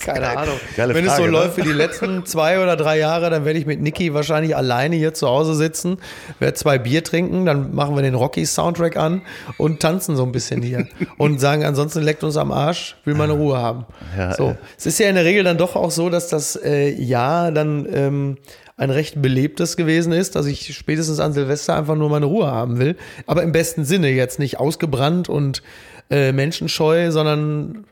Keine 0.00 0.38
Ahnung. 0.38 0.54
geile 0.76 0.94
Wenn 0.94 1.04
es 1.04 1.12
so 1.12 1.22
Frage, 1.22 1.32
ne? 1.32 1.38
läuft 1.38 1.56
wie 1.56 1.62
die 1.62 1.72
letzten 1.72 2.24
zwei 2.24 2.62
oder 2.62 2.76
drei 2.76 2.98
Jahre, 2.98 3.30
dann 3.30 3.44
werde 3.44 3.58
ich 3.58 3.66
mit 3.66 3.82
Niki 3.82 4.14
wahrscheinlich 4.14 4.56
alleine 4.56 4.96
hier 4.96 5.12
zu 5.12 5.26
Hause 5.28 5.54
sitzen, 5.54 5.98
werde 6.38 6.54
zwei 6.54 6.78
Bier 6.78 7.02
trinken, 7.04 7.44
dann 7.44 7.74
machen 7.74 7.94
wir 7.96 8.02
den 8.02 8.14
Rocky-Soundtrack 8.14 8.96
an 8.96 9.22
und 9.58 9.80
tanzen 9.80 10.16
so 10.16 10.22
ein 10.22 10.32
bisschen 10.32 10.62
hier 10.62 10.86
und 11.18 11.40
sagen, 11.40 11.64
ansonsten 11.64 12.02
leckt 12.02 12.22
uns 12.24 12.36
am 12.36 12.52
Arsch, 12.52 12.96
will 13.04 13.14
meine 13.14 13.32
Ruhe 13.32 13.58
haben. 13.58 13.86
Ja, 14.16 14.34
so. 14.34 14.50
äh. 14.50 14.54
Es 14.78 14.86
ist 14.86 14.98
ja 14.98 15.08
in 15.08 15.16
der 15.16 15.24
Regel 15.24 15.44
dann 15.44 15.58
doch 15.58 15.74
auch 15.76 15.90
so, 15.90 16.08
dass 16.08 16.28
das 16.28 16.56
äh, 16.56 16.88
Jahr 16.90 17.50
dann 17.50 17.86
ähm, 17.92 18.38
ein 18.76 18.90
recht 18.90 19.20
belebtes 19.22 19.76
gewesen 19.76 20.12
ist, 20.12 20.36
dass 20.36 20.46
ich 20.46 20.76
spätestens 20.76 21.18
an 21.18 21.32
Silvester 21.32 21.76
einfach 21.76 21.96
nur 21.96 22.10
meine 22.10 22.26
Ruhe 22.26 22.46
haben 22.46 22.78
will. 22.78 22.96
Aber 23.26 23.42
im 23.42 23.52
besten 23.52 23.84
Sinne 23.84 24.10
jetzt 24.10 24.38
nicht 24.38 24.60
ausgebrannt 24.60 25.28
und 25.28 25.62
äh, 26.10 26.32
menschenscheu, 26.32 27.10
sondern 27.10 27.86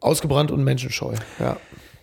ausgebrannt 0.00 0.50
und 0.50 0.64
menschenscheu. 0.64 1.14
Ja. 1.38 1.58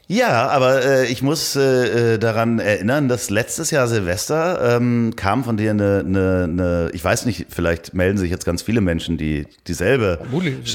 Ja, 0.07 0.49
aber 0.49 0.85
äh, 0.85 1.05
ich 1.07 1.23
muss 1.23 1.55
äh, 1.55 2.13
äh, 2.13 2.17
daran 2.19 2.59
erinnern, 2.59 3.07
dass 3.07 3.31
letztes 3.31 3.71
Jahr 3.71 3.87
Silvester 3.87 4.75
ähm, 4.77 5.13
kam 5.15 5.43
von 5.43 5.57
dir 5.57 5.71
eine, 5.71 6.03
eine, 6.05 6.43
eine, 6.43 6.89
ich 6.93 7.03
weiß 7.03 7.25
nicht, 7.25 7.47
vielleicht 7.49 7.95
melden 7.95 8.19
sich 8.19 8.29
jetzt 8.29 8.45
ganz 8.45 8.61
viele 8.61 8.81
Menschen, 8.81 9.17
die 9.17 9.47
dieselbe 9.67 10.19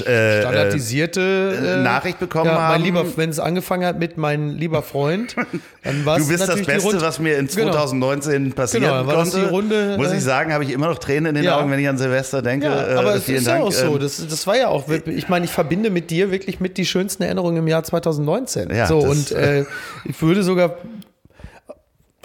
äh, 0.05 0.41
Standardisierte 0.41 1.21
äh, 1.21 1.73
äh, 1.79 1.81
Nachricht 1.81 2.19
bekommen 2.19 2.47
ja, 2.47 2.59
haben. 2.59 2.73
Mein 2.73 2.81
lieber, 2.83 3.05
wenn 3.15 3.29
es 3.29 3.39
angefangen 3.39 3.85
hat 3.85 3.99
mit 3.99 4.17
mein 4.17 4.49
lieber 4.49 4.83
Freund, 4.83 5.33
dann 5.83 6.05
war 6.05 6.17
Du 6.19 6.27
bist 6.27 6.45
das 6.47 6.61
Beste, 6.63 6.99
was 7.01 7.19
mir 7.19 7.37
in 7.37 7.47
Genau. 7.47 7.71
2019 7.71 8.51
passieren 8.51 8.83
Genau, 8.83 9.07
war 9.07 9.15
das 9.15 9.31
konnte. 9.31 9.45
die 9.47 9.49
Runde, 9.53 9.95
muss 9.97 10.11
ich 10.11 10.21
sagen, 10.23 10.51
habe 10.51 10.65
ich 10.65 10.71
immer 10.71 10.87
noch 10.87 10.99
Tränen 10.99 11.27
in 11.27 11.35
den 11.35 11.43
Ja. 11.45 11.57
Augen, 11.57 11.71
wenn 11.71 11.79
ich 11.79 11.87
an 11.87 11.97
Silvester 11.97 12.41
denke. 12.41 12.65
Ja, 12.65 12.99
aber 12.99 13.15
es 13.15 13.29
ist 13.29 13.47
Dank. 13.47 13.59
ja 13.61 13.65
auch 13.65 13.71
so. 13.71 13.93
Ähm, 13.93 13.99
Das, 13.99 14.27
das 14.27 14.45
war 14.45 14.57
ja 14.57 14.67
auch, 14.67 14.89
ich 15.05 15.29
meine, 15.29 15.45
ich 15.45 15.51
verbinde 15.51 15.89
mit 15.89 16.09
dir 16.09 16.31
wirklich 16.31 16.59
mit 16.59 16.75
die 16.77 16.85
schönsten 16.85 17.23
Erinnerungen 17.23 17.57
im 17.59 17.67
Jahr 17.69 17.83
2019. 17.83 18.69
Ja, 18.75 18.87
so, 18.87 19.01
das- 19.07 19.20
und 19.29 19.37
äh, 19.37 19.65
ich 20.05 20.21
würde 20.21 20.43
sogar. 20.43 20.75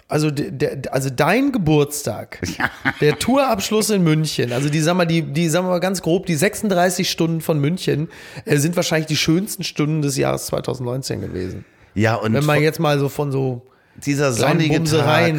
Also, 0.09 0.31
der, 0.31 0.83
also 0.93 1.11
dein 1.11 1.51
Geburtstag, 1.51 2.39
der 3.01 3.19
Tourabschluss 3.19 3.91
in 3.91 4.05
München, 4.05 4.53
also 4.53 4.69
die, 4.69 4.79
sag 4.79 4.95
mal, 4.97 5.05
die, 5.05 5.23
die, 5.23 5.49
sagen 5.49 5.67
wir 5.67 5.71
mal 5.71 5.81
ganz 5.81 6.01
grob, 6.01 6.27
die 6.27 6.37
36 6.37 7.11
Stunden 7.11 7.41
von 7.41 7.59
München 7.59 8.09
äh, 8.45 8.57
sind 8.59 8.77
wahrscheinlich 8.77 9.09
die 9.09 9.17
schönsten 9.17 9.65
Stunden 9.65 10.03
des 10.03 10.17
Jahres 10.17 10.47
2019 10.47 11.21
gewesen. 11.23 11.65
ja, 11.95 12.15
und 12.15 12.35
Wenn 12.35 12.45
man 12.45 12.63
jetzt 12.63 12.79
mal 12.79 13.01
so 13.01 13.09
von 13.09 13.33
so 13.33 13.63
dieser 13.97 14.33
sonnige 14.33 14.85
Tag, 14.85 15.35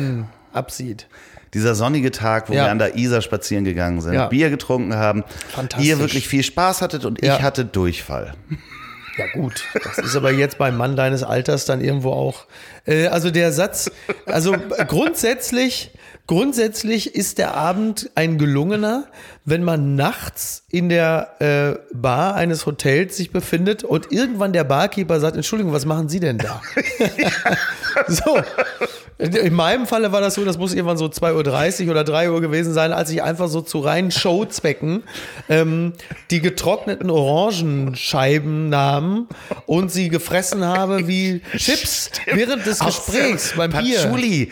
absieht. 0.52 1.08
dieser 1.54 1.74
sonnige 1.74 2.12
Tag, 2.12 2.50
wo 2.50 2.54
Ja. 2.54 2.66
wir 2.66 2.72
an 2.72 2.80
der 2.80 2.98
Isar 2.98 3.22
spazieren 3.22 3.64
gegangen 3.64 4.02
sind, 4.02 4.16
Ja. 4.16 4.28
Bier 4.28 4.50
getrunken 4.50 4.96
haben, 4.96 5.24
ihr 5.80 5.98
wirklich 6.00 6.28
viel 6.28 6.44
Spaß 6.44 6.82
hattet 6.82 7.06
und 7.06 7.24
Ja. 7.24 7.38
ich 7.38 7.42
hatte 7.42 7.64
Durchfall. 7.64 8.34
Ja 9.18 9.26
gut, 9.34 9.64
das 9.84 9.98
ist 9.98 10.16
aber 10.16 10.32
jetzt 10.32 10.60
beim 10.60 10.78
Mann 10.78 10.96
deines 10.96 11.24
Alters 11.24 11.66
dann 11.66 11.82
irgendwo 11.82 12.12
auch. 12.12 12.46
Äh, 12.86 13.08
also 13.08 13.32
der 13.32 13.52
Satz, 13.52 13.90
also 14.28 14.56
grundsätzlich, 14.88 15.92
grundsätzlich 16.28 17.16
ist 17.16 17.40
der 17.40 17.56
Abend 17.56 18.12
ein 18.14 18.38
gelungener, 18.38 19.08
wenn 19.44 19.64
man 19.64 19.96
nachts 19.96 20.66
in 20.70 20.90
der 20.90 21.36
äh, 21.40 21.96
Bar 21.96 22.36
eines 22.36 22.68
Hotels 22.68 23.18
sich 23.18 23.32
befindet 23.32 23.84
und 23.84 24.12
irgendwann 24.12 24.54
der 24.54 24.64
Barkeeper 24.64 25.20
sagt, 25.20 25.36
Entschuldigung, 25.36 25.74
was 25.74 25.86
machen 25.86 26.10
Sie 26.10 26.20
denn 26.20 26.38
da? 26.38 26.62
so. 28.08 28.40
In 29.20 29.56
meinem 29.56 29.88
Falle 29.88 30.12
war 30.12 30.22
das 30.22 30.36
so, 30.36 30.46
das 30.46 30.60
muss 30.60 30.76
irgendwann 30.76 30.98
so 30.98 31.06
2.30 31.06 31.86
Uhr 31.86 31.92
oder 31.92 32.04
3 32.04 32.30
Uhr 32.30 32.40
gewesen 32.40 32.72
sein, 32.74 32.94
als 32.94 33.10
ich 33.10 33.24
einfach 33.24 33.48
so 33.48 33.62
zu 33.62 33.80
reinen 33.80 34.12
Showzwecken 34.12 35.02
ähm, 35.50 35.94
die 36.30 36.40
getrockneten 36.40 37.10
Orangenscheiben 37.10 38.70
nahm 38.70 39.28
und 39.66 39.92
sie 39.92 40.10
gefressen 40.10 40.64
habe 40.64 41.08
wie 41.08 41.42
Chips 41.58 42.12
während 42.32 42.68
des 42.68 42.78
Gesprächs 42.78 43.54
beim 43.58 43.72
Bier. 43.72 44.02
Patchouli. 44.02 44.52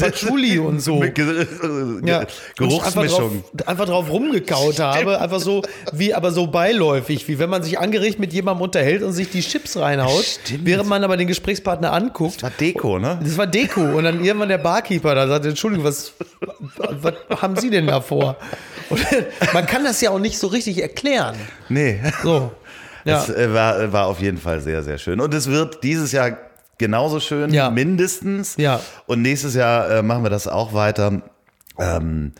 Patchouli 0.00 0.58
und 0.58 0.80
so. 0.80 1.04
Ja, 2.04 2.24
Geruchsmischung. 2.56 3.42
Einfach 3.42 3.56
drauf, 3.56 3.68
einfach 3.68 3.86
drauf 3.86 4.10
rumgekaut 4.10 4.80
habe, 4.80 5.20
einfach 5.20 5.40
so 5.40 5.62
wie, 5.92 6.14
aber 6.14 6.30
so 6.30 6.46
beiläufig, 6.46 7.26
wie 7.28 7.38
wenn 7.38 7.50
man 7.50 7.62
sich 7.62 7.78
angeregt 7.78 8.18
mit 8.18 8.32
jemandem 8.32 8.62
unterhält 8.62 9.02
und 9.02 9.12
sich 9.12 9.30
die 9.30 9.40
Chips 9.40 9.76
reinhaut, 9.76 10.24
Stimmt. 10.24 10.64
während 10.64 10.88
man 10.88 11.04
aber 11.04 11.16
den 11.16 11.28
Gesprächspartner 11.28 11.92
anguckt. 11.92 12.42
War 12.42 12.50
Deko, 12.50 12.98
ne? 12.98 13.18
Das 13.22 13.36
war 13.36 13.46
Deko 13.46 13.97
und 13.98 14.04
dann 14.04 14.24
irgendwann 14.24 14.48
der 14.48 14.58
Barkeeper 14.58 15.14
da 15.14 15.26
sagte, 15.26 15.48
Entschuldigung, 15.48 15.84
was, 15.84 16.12
was 16.76 17.14
haben 17.42 17.56
Sie 17.56 17.68
denn 17.68 17.86
da 17.88 18.00
vor? 18.00 18.36
Und 18.88 19.04
man 19.52 19.66
kann 19.66 19.84
das 19.84 20.00
ja 20.00 20.10
auch 20.10 20.18
nicht 20.20 20.38
so 20.38 20.46
richtig 20.46 20.80
erklären. 20.80 21.36
Nee. 21.68 22.00
So. 22.22 22.52
Ja. 23.04 23.18
Es 23.22 23.28
äh, 23.28 23.52
war, 23.52 23.92
war 23.92 24.06
auf 24.06 24.20
jeden 24.20 24.38
Fall 24.38 24.60
sehr, 24.60 24.82
sehr 24.82 24.98
schön. 24.98 25.20
Und 25.20 25.34
es 25.34 25.48
wird 25.48 25.82
dieses 25.82 26.12
Jahr 26.12 26.36
genauso 26.78 27.18
schön, 27.20 27.52
Ja. 27.52 27.70
mindestens. 27.70 28.56
Ja. 28.56 28.80
Und 29.06 29.22
nächstes 29.22 29.54
Jahr 29.54 29.90
äh, 29.90 30.02
machen 30.02 30.22
wir 30.22 30.30
das 30.30 30.46
auch 30.46 30.72
weiter. 30.74 31.22
Ähm, 31.78 32.32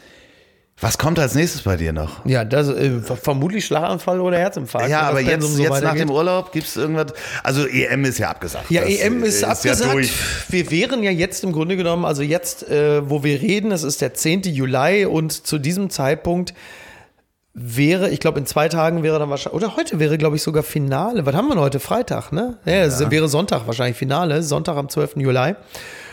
was 0.80 0.96
kommt 0.96 1.18
als 1.18 1.34
nächstes 1.34 1.62
bei 1.62 1.76
dir 1.76 1.92
noch? 1.92 2.24
Ja, 2.24 2.44
das 2.44 2.68
äh, 2.68 3.00
vermutlich 3.00 3.66
Schlaganfall 3.66 4.20
oder 4.20 4.38
Herzinfarkt. 4.38 4.88
Ja, 4.88 5.00
aber 5.02 5.20
jetzt, 5.20 5.42
so 5.44 5.62
jetzt 5.62 5.82
nach 5.82 5.94
dem 5.94 6.10
Urlaub 6.10 6.52
gibt 6.52 6.68
es 6.68 6.76
irgendwas? 6.76 7.14
Also 7.42 7.66
EM 7.66 8.04
ist 8.04 8.18
ja 8.18 8.30
abgesagt. 8.30 8.70
Ja, 8.70 8.82
Das 8.82 8.90
EM 8.90 9.24
ist, 9.24 9.40
Ja 9.40 9.48
abgesagt. 9.48 9.92
durch. 9.92 10.12
wir 10.48 10.70
wären 10.70 11.02
ja 11.02 11.10
jetzt 11.10 11.42
im 11.42 11.52
Grunde 11.52 11.76
genommen, 11.76 12.04
also 12.04 12.22
jetzt, 12.22 12.68
äh, 12.68 13.08
wo 13.08 13.24
wir 13.24 13.40
reden, 13.40 13.72
es 13.72 13.82
ist 13.82 14.00
der 14.00 14.14
10. 14.14 14.42
Juli 14.42 15.04
und 15.04 15.32
zu 15.32 15.58
diesem 15.58 15.90
Zeitpunkt 15.90 16.54
wäre, 17.54 18.10
ich 18.10 18.20
glaube, 18.20 18.38
in 18.38 18.46
zwei 18.46 18.68
Tagen 18.68 19.02
wäre 19.02 19.18
dann 19.18 19.30
wahrscheinlich, 19.30 19.60
oder 19.60 19.76
heute 19.76 19.98
wäre, 19.98 20.16
glaube 20.16 20.36
ich, 20.36 20.42
sogar 20.42 20.62
Finale. 20.62 21.26
Was 21.26 21.34
haben 21.34 21.48
wir 21.48 21.54
denn 21.54 21.62
heute? 21.64 21.80
Freitag, 21.80 22.30
ne? 22.30 22.58
Ja, 22.64 22.84
es 22.84 23.10
wäre 23.10 23.28
Sonntag 23.28 23.66
wahrscheinlich 23.66 23.96
Finale, 23.96 24.44
Sonntag 24.44 24.76
am 24.76 24.88
12. 24.88 25.16
Juli. 25.16 25.54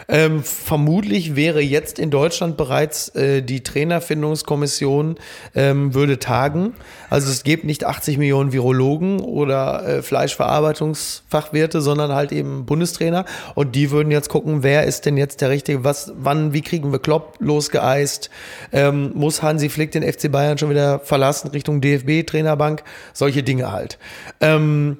Ähm, 0.08 0.43
vermutlich 0.43 1.36
wäre 1.36 1.62
jetzt 1.62 1.99
in 1.99 2.12
Deutschland 2.12 2.58
bereits 2.58 3.10
äh, 3.10 3.41
die 3.41 3.64
Trainerfindungskommission 3.64 5.16
ähm, 5.56 5.93
würde 5.93 6.20
tagen. 6.20 6.74
Also 7.10 7.32
es 7.32 7.43
gibt 7.43 7.64
nicht 7.64 7.86
80 7.86 8.18
Millionen 8.18 8.53
Virologen 8.53 9.20
oder 9.20 9.88
äh, 9.88 10.01
Fleischverarbeitungsfachwirte, 10.01 11.82
sondern 11.82 12.14
halt 12.14 12.32
eben 12.32 12.66
Bundestrainer. 12.66 13.26
Und 13.56 13.76
die 13.76 13.91
würden 13.91 14.12
jetzt 14.12 14.30
gucken, 14.30 14.64
wer 14.64 14.84
ist 14.84 15.06
denn 15.06 15.18
jetzt 15.18 15.41
der 15.41 15.49
richtige, 15.49 15.84
was, 15.84 16.14
wann, 16.16 16.53
wie 16.53 16.62
kriegen 16.62 16.91
wir 16.91 16.99
Klopp 16.99 17.38
losgeeist? 17.39 18.30
Ähm, 18.72 19.12
muss 19.16 19.41
Hansi 19.41 19.70
Flick 19.70 19.91
den 19.91 20.03
FC 20.03 20.32
Bayern 20.32 20.58
schon 20.58 20.70
wieder 20.70 20.99
verlassen 20.99 21.49
Richtung 21.49 21.82
DFB, 21.82 22.28
Trainerbank? 22.28 22.84
Solche 23.14 23.43
Dinge 23.43 23.72
halt. 23.72 23.97
Ähm, 24.39 24.97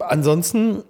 ansonsten 0.00 0.82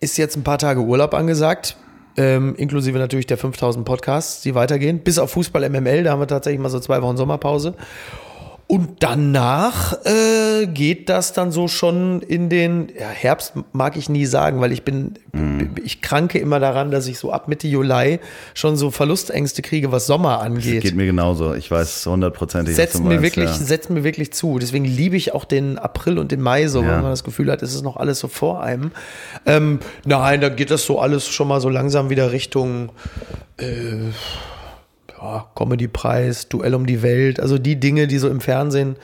ist 0.00 0.16
jetzt 0.16 0.36
ein 0.36 0.44
paar 0.44 0.58
Tage 0.58 0.80
Urlaub 0.80 1.14
angesagt, 1.14 1.76
ähm, 2.16 2.54
inklusive 2.56 2.98
natürlich 2.98 3.26
der 3.26 3.38
5000 3.38 3.84
Podcasts, 3.84 4.42
die 4.42 4.54
weitergehen, 4.54 5.00
bis 5.00 5.18
auf 5.18 5.30
Fußball 5.32 5.68
MML, 5.68 6.04
da 6.04 6.12
haben 6.12 6.20
wir 6.20 6.26
tatsächlich 6.26 6.60
mal 6.60 6.70
so 6.70 6.80
zwei 6.80 7.02
Wochen 7.02 7.16
Sommerpause. 7.16 7.74
Und 8.70 9.02
danach 9.02 9.94
äh, 10.04 10.68
geht 10.68 11.08
das 11.08 11.32
dann 11.32 11.50
so 11.50 11.66
schon 11.66 12.22
in 12.22 12.48
den 12.48 12.86
ja, 12.96 13.08
Herbst 13.08 13.54
mag 13.72 13.96
ich 13.96 14.08
nie 14.08 14.26
sagen, 14.26 14.60
weil 14.60 14.70
ich 14.70 14.84
bin 14.84 15.14
ich 15.82 16.00
kranke 16.02 16.38
immer 16.38 16.60
daran, 16.60 16.92
dass 16.92 17.08
ich 17.08 17.18
so 17.18 17.32
ab 17.32 17.48
Mitte 17.48 17.66
Juli 17.66 18.20
schon 18.54 18.76
so 18.76 18.92
Verlustängste 18.92 19.62
kriege, 19.62 19.90
was 19.90 20.06
Sommer 20.06 20.40
angeht 20.40 20.82
Geht 20.82 20.94
mir 20.94 21.06
genauso. 21.06 21.54
Ich 21.54 21.68
weiß 21.68 22.06
hundertprozentig, 22.06 22.76
setzt 22.76 23.02
mir 23.02 23.22
wirklich, 23.22 23.50
ja. 23.50 23.54
setzt 23.54 23.90
mir 23.90 24.04
wirklich 24.04 24.32
zu. 24.32 24.60
Deswegen 24.60 24.84
liebe 24.84 25.16
ich 25.16 25.34
auch 25.34 25.46
den 25.46 25.76
April 25.76 26.20
und 26.20 26.30
den 26.30 26.40
Mai 26.40 26.68
so, 26.68 26.80
Ja. 26.80 26.90
wenn 26.90 27.02
man 27.02 27.10
das 27.10 27.24
Gefühl 27.24 27.50
hat, 27.50 27.62
es 27.62 27.74
ist 27.74 27.82
noch 27.82 27.96
alles 27.96 28.20
so 28.20 28.28
vor 28.28 28.62
einem. 28.62 28.92
Ähm, 29.46 29.80
nein, 30.04 30.40
da 30.40 30.48
geht 30.48 30.70
das 30.70 30.86
so 30.86 31.00
alles 31.00 31.26
schon 31.26 31.48
mal 31.48 31.60
so 31.60 31.70
langsam 31.70 32.08
wieder 32.08 32.30
Richtung 32.30 32.92
äh, 33.56 34.12
ja, 35.20 35.46
Comedy-Preis, 35.54 36.48
Duell 36.48 36.74
um 36.74 36.86
die 36.86 37.02
Welt, 37.02 37.40
also 37.40 37.58
die 37.58 37.78
Dinge, 37.78 38.06
die 38.06 38.18
so 38.18 38.28
im 38.28 38.40
Fernsehen 38.40 38.96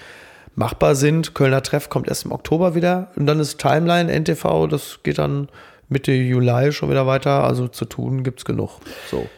machbar 0.54 0.94
sind. 0.94 1.34
Kölner 1.34 1.62
Treff 1.62 1.88
kommt 1.88 2.08
erst 2.08 2.24
im 2.24 2.32
Oktober 2.32 2.74
wieder 2.74 3.10
und 3.16 3.26
dann 3.26 3.40
ist 3.40 3.58
Timeline, 3.58 4.10
NTV, 4.12 4.66
das 4.68 5.00
geht 5.02 5.18
dann 5.18 5.48
Mitte 5.88 6.12
Juli 6.12 6.72
schon 6.72 6.90
wieder 6.90 7.06
weiter. 7.06 7.44
Also 7.44 7.68
zu 7.68 7.84
tun 7.84 8.24
gibt's 8.24 8.44
genug. 8.44 8.80
So. 9.10 9.28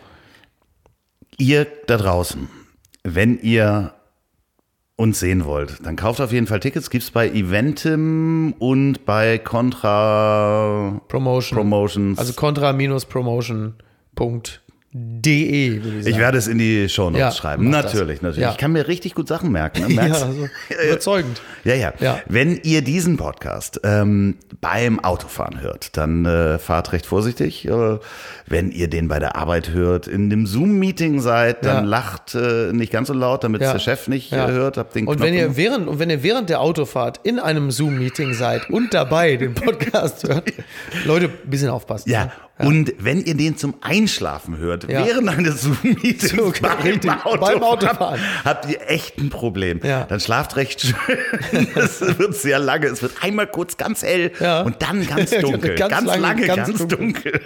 Ihr 1.36 1.66
da 1.86 1.96
draußen, 1.96 2.48
wenn 3.04 3.38
ihr 3.40 3.92
uns 4.96 5.20
sehen 5.20 5.44
wollt, 5.44 5.84
dann 5.84 5.94
kauft 5.94 6.20
auf 6.20 6.32
jeden 6.32 6.48
Fall 6.48 6.58
Tickets. 6.58 6.90
Gibt's 6.90 7.12
bei 7.12 7.28
Eventim 7.28 8.54
und 8.58 9.04
bei 9.04 9.38
Contra 9.38 11.00
Promotion. 11.06 11.56
Promotions. 11.56 12.18
Also 12.18 12.32
contra-promotion.de, 14.98 15.82
würde 15.84 15.98
ich 15.98 16.04
sagen. 16.04 16.14
ich 16.14 16.20
werde 16.20 16.38
es 16.38 16.46
in 16.46 16.58
die 16.58 16.88
Shownotes 16.88 17.20
Ja, 17.20 17.32
schreiben. 17.32 17.70
mach 17.70 17.82
das. 17.82 17.92
Natürlich, 17.94 18.22
natürlich. 18.22 18.42
Ja. 18.42 18.50
Ich 18.52 18.56
kann 18.56 18.72
mir 18.72 18.88
richtig 18.88 19.14
gut 19.14 19.28
Sachen 19.28 19.50
merken. 19.52 19.86
Ne? 19.94 19.94
ja, 20.08 20.14
also, 20.14 20.48
überzeugend. 20.88 21.40
Ja, 21.64 21.74
ja, 21.74 21.92
Ja. 22.00 22.20
Wenn 22.28 22.58
ihr 22.62 22.82
diesen 22.82 23.16
Podcast 23.16 23.80
ähm, 23.84 24.36
beim 24.60 25.00
Autofahren 25.00 25.60
hört, 25.60 25.96
dann 25.96 26.24
äh, 26.24 26.58
fahrt 26.58 26.92
recht 26.92 27.06
vorsichtig. 27.06 27.66
Äh, 27.66 27.98
wenn 28.46 28.70
ihr 28.70 28.88
den 28.88 29.08
bei 29.08 29.18
der 29.18 29.36
Arbeit 29.36 29.70
hört, 29.70 30.06
in 30.06 30.30
dem 30.30 30.46
Zoom-Meeting 30.46 31.20
seid, 31.20 31.64
dann 31.64 31.84
Ja. 31.84 31.90
lacht 31.90 32.34
äh, 32.34 32.72
nicht 32.72 32.92
ganz 32.92 33.08
so 33.08 33.14
laut, 33.14 33.44
damit 33.44 33.60
der 33.60 33.78
Chef 33.78 34.08
nicht 34.08 34.32
äh, 34.32 34.36
hört. 34.48 34.76
Habt 34.76 34.94
den 34.94 35.06
Und 35.06 35.16
Knopf 35.16 35.26
wenn 35.26 35.34
ihr 35.34 35.56
während 35.56 35.88
und 35.88 35.98
wenn 35.98 36.10
ihr 36.10 36.22
während 36.22 36.48
der 36.50 36.60
Autofahrt 36.60 37.20
in 37.24 37.38
einem 37.38 37.70
Zoom-Meeting 37.70 38.34
seid 38.34 38.70
und 38.70 38.94
dabei 38.94 39.36
den 39.36 39.54
Podcast 39.54 40.26
hört, 40.28 40.52
Leute, 41.04 41.26
ein 41.26 41.50
bisschen 41.50 41.68
aufpassen. 41.70 42.10
ja. 42.10 42.26
ne? 42.26 42.32
Und 42.58 42.92
wenn 42.98 43.22
ihr 43.24 43.34
den 43.36 43.56
zum 43.56 43.74
Einschlafen 43.80 44.56
hört, 44.58 44.88
Ja. 44.90 45.06
während 45.06 45.28
eines 45.28 45.62
Zoom-Meetings 45.62 46.30
So, 46.36 46.52
beim, 46.60 46.78
richtig, 46.80 47.10
Autofahren, 47.10 47.40
beim 47.40 47.62
Autofahren. 47.62 48.20
habt 48.44 48.68
ihr 48.70 48.80
echt 48.88 49.18
ein 49.18 49.30
Problem. 49.30 49.80
Ja. 49.82 50.04
Dann 50.04 50.20
schlaft 50.20 50.56
recht 50.56 50.80
schön. 50.80 50.94
Es 51.74 52.00
wird 52.00 52.34
sehr 52.34 52.58
lange. 52.58 52.86
Es 52.86 53.02
wird 53.02 53.12
einmal 53.22 53.46
kurz 53.46 53.76
ganz 53.76 54.02
hell 54.02 54.32
Ja. 54.40 54.62
und 54.62 54.82
dann 54.82 55.06
ganz 55.06 55.30
dunkel. 55.30 55.74
Ganz 55.76 55.92
ganz, 55.92 56.06
lange, 56.06 56.22
lange, 56.22 56.46
ganz 56.46 56.66
ganz, 56.68 56.78
dunkel. 56.78 56.98
dunkel. 56.98 57.40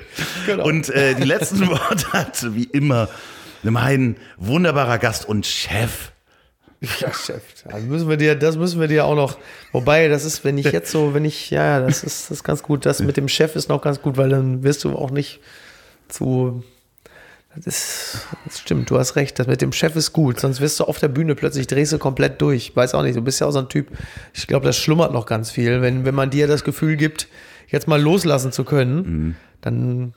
Genau. 0.47 0.65
Und 0.65 0.89
äh, 0.91 1.15
die 1.15 1.25
letzten 1.25 1.69
Worte 1.69 2.13
hat 2.13 2.55
wie 2.55 2.65
immer 2.65 3.09
mein 3.63 4.17
wunderbarer 4.39 4.99
Gast 4.99 5.29
und 5.29 5.47
Chef 5.47 6.12
Ja, 7.01 7.12
Chef. 7.14 7.43
Also 7.66 7.87
müssen 7.87 8.09
wir 8.09 8.16
dir, 8.16 8.35
das 8.35 8.57
müssen 8.57 8.80
wir 8.80 8.89
dir 8.89 9.05
auch 9.05 9.14
noch. 9.14 9.39
Wobei, 9.70 10.09
das 10.09 10.24
ist, 10.24 10.45
wenn 10.45 10.59
ich 10.59 10.66
jetzt 10.72 10.91
so, 10.91 11.14
wenn 11.14 11.24
ich, 11.24 11.51
ja, 11.51 11.78
das 11.80 12.03
ist, 12.03 12.24
das 12.24 12.39
ist 12.39 12.45
ganz 12.45 12.62
gut. 12.62 12.85
Das 12.87 13.01
mit 13.01 13.16
dem 13.16 13.28
Chef 13.28 13.55
ist 13.55 13.68
noch 13.68 13.80
ganz 13.83 14.03
gut, 14.03 14.16
weil 14.16 14.28
dann 14.30 14.62
wirst 14.64 14.83
du 14.85 14.91
auch 14.97 15.11
nicht 15.12 15.41
zu. 16.09 16.62
Das, 17.55 17.66
ist, 17.66 18.26
das 18.47 18.59
stimmt, 18.61 18.91
du 18.91 18.99
hast 18.99 19.14
recht. 19.14 19.39
Das 19.39 19.47
mit 19.47 19.61
dem 19.62 19.72
Chef 19.72 19.95
ist 19.95 20.12
gut, 20.12 20.41
sonst 20.41 20.61
wirst 20.61 20.80
du 20.80 20.85
auf 20.85 20.99
der 20.99 21.09
Bühne 21.09 21.35
plötzlich 21.35 21.66
drehst 21.66 21.93
du 21.93 21.99
komplett 21.99 22.41
durch. 22.41 22.74
Weiß 22.74 22.95
auch 22.95 23.03
nicht, 23.03 23.16
du 23.16 23.20
bist 23.22 23.41
ja 23.41 23.47
auch 23.47 23.51
so 23.53 23.59
ein 23.61 23.68
Typ. 23.68 23.89
Ich 24.33 24.47
glaube, 24.47 24.64
das 24.66 24.76
schlummert 24.78 25.12
noch 25.12 25.26
ganz 25.26 25.51
viel. 25.51 25.83
Wenn, 25.83 26.05
wenn 26.05 26.14
man 26.14 26.30
dir 26.30 26.47
das 26.49 26.64
Gefühl 26.64 26.97
gibt, 26.97 27.28
jetzt 27.68 27.87
mal 27.87 28.01
loslassen 28.01 28.53
zu 28.53 28.64
können, 28.64 28.97
Mhm. 28.97 29.37
dann 29.61 30.14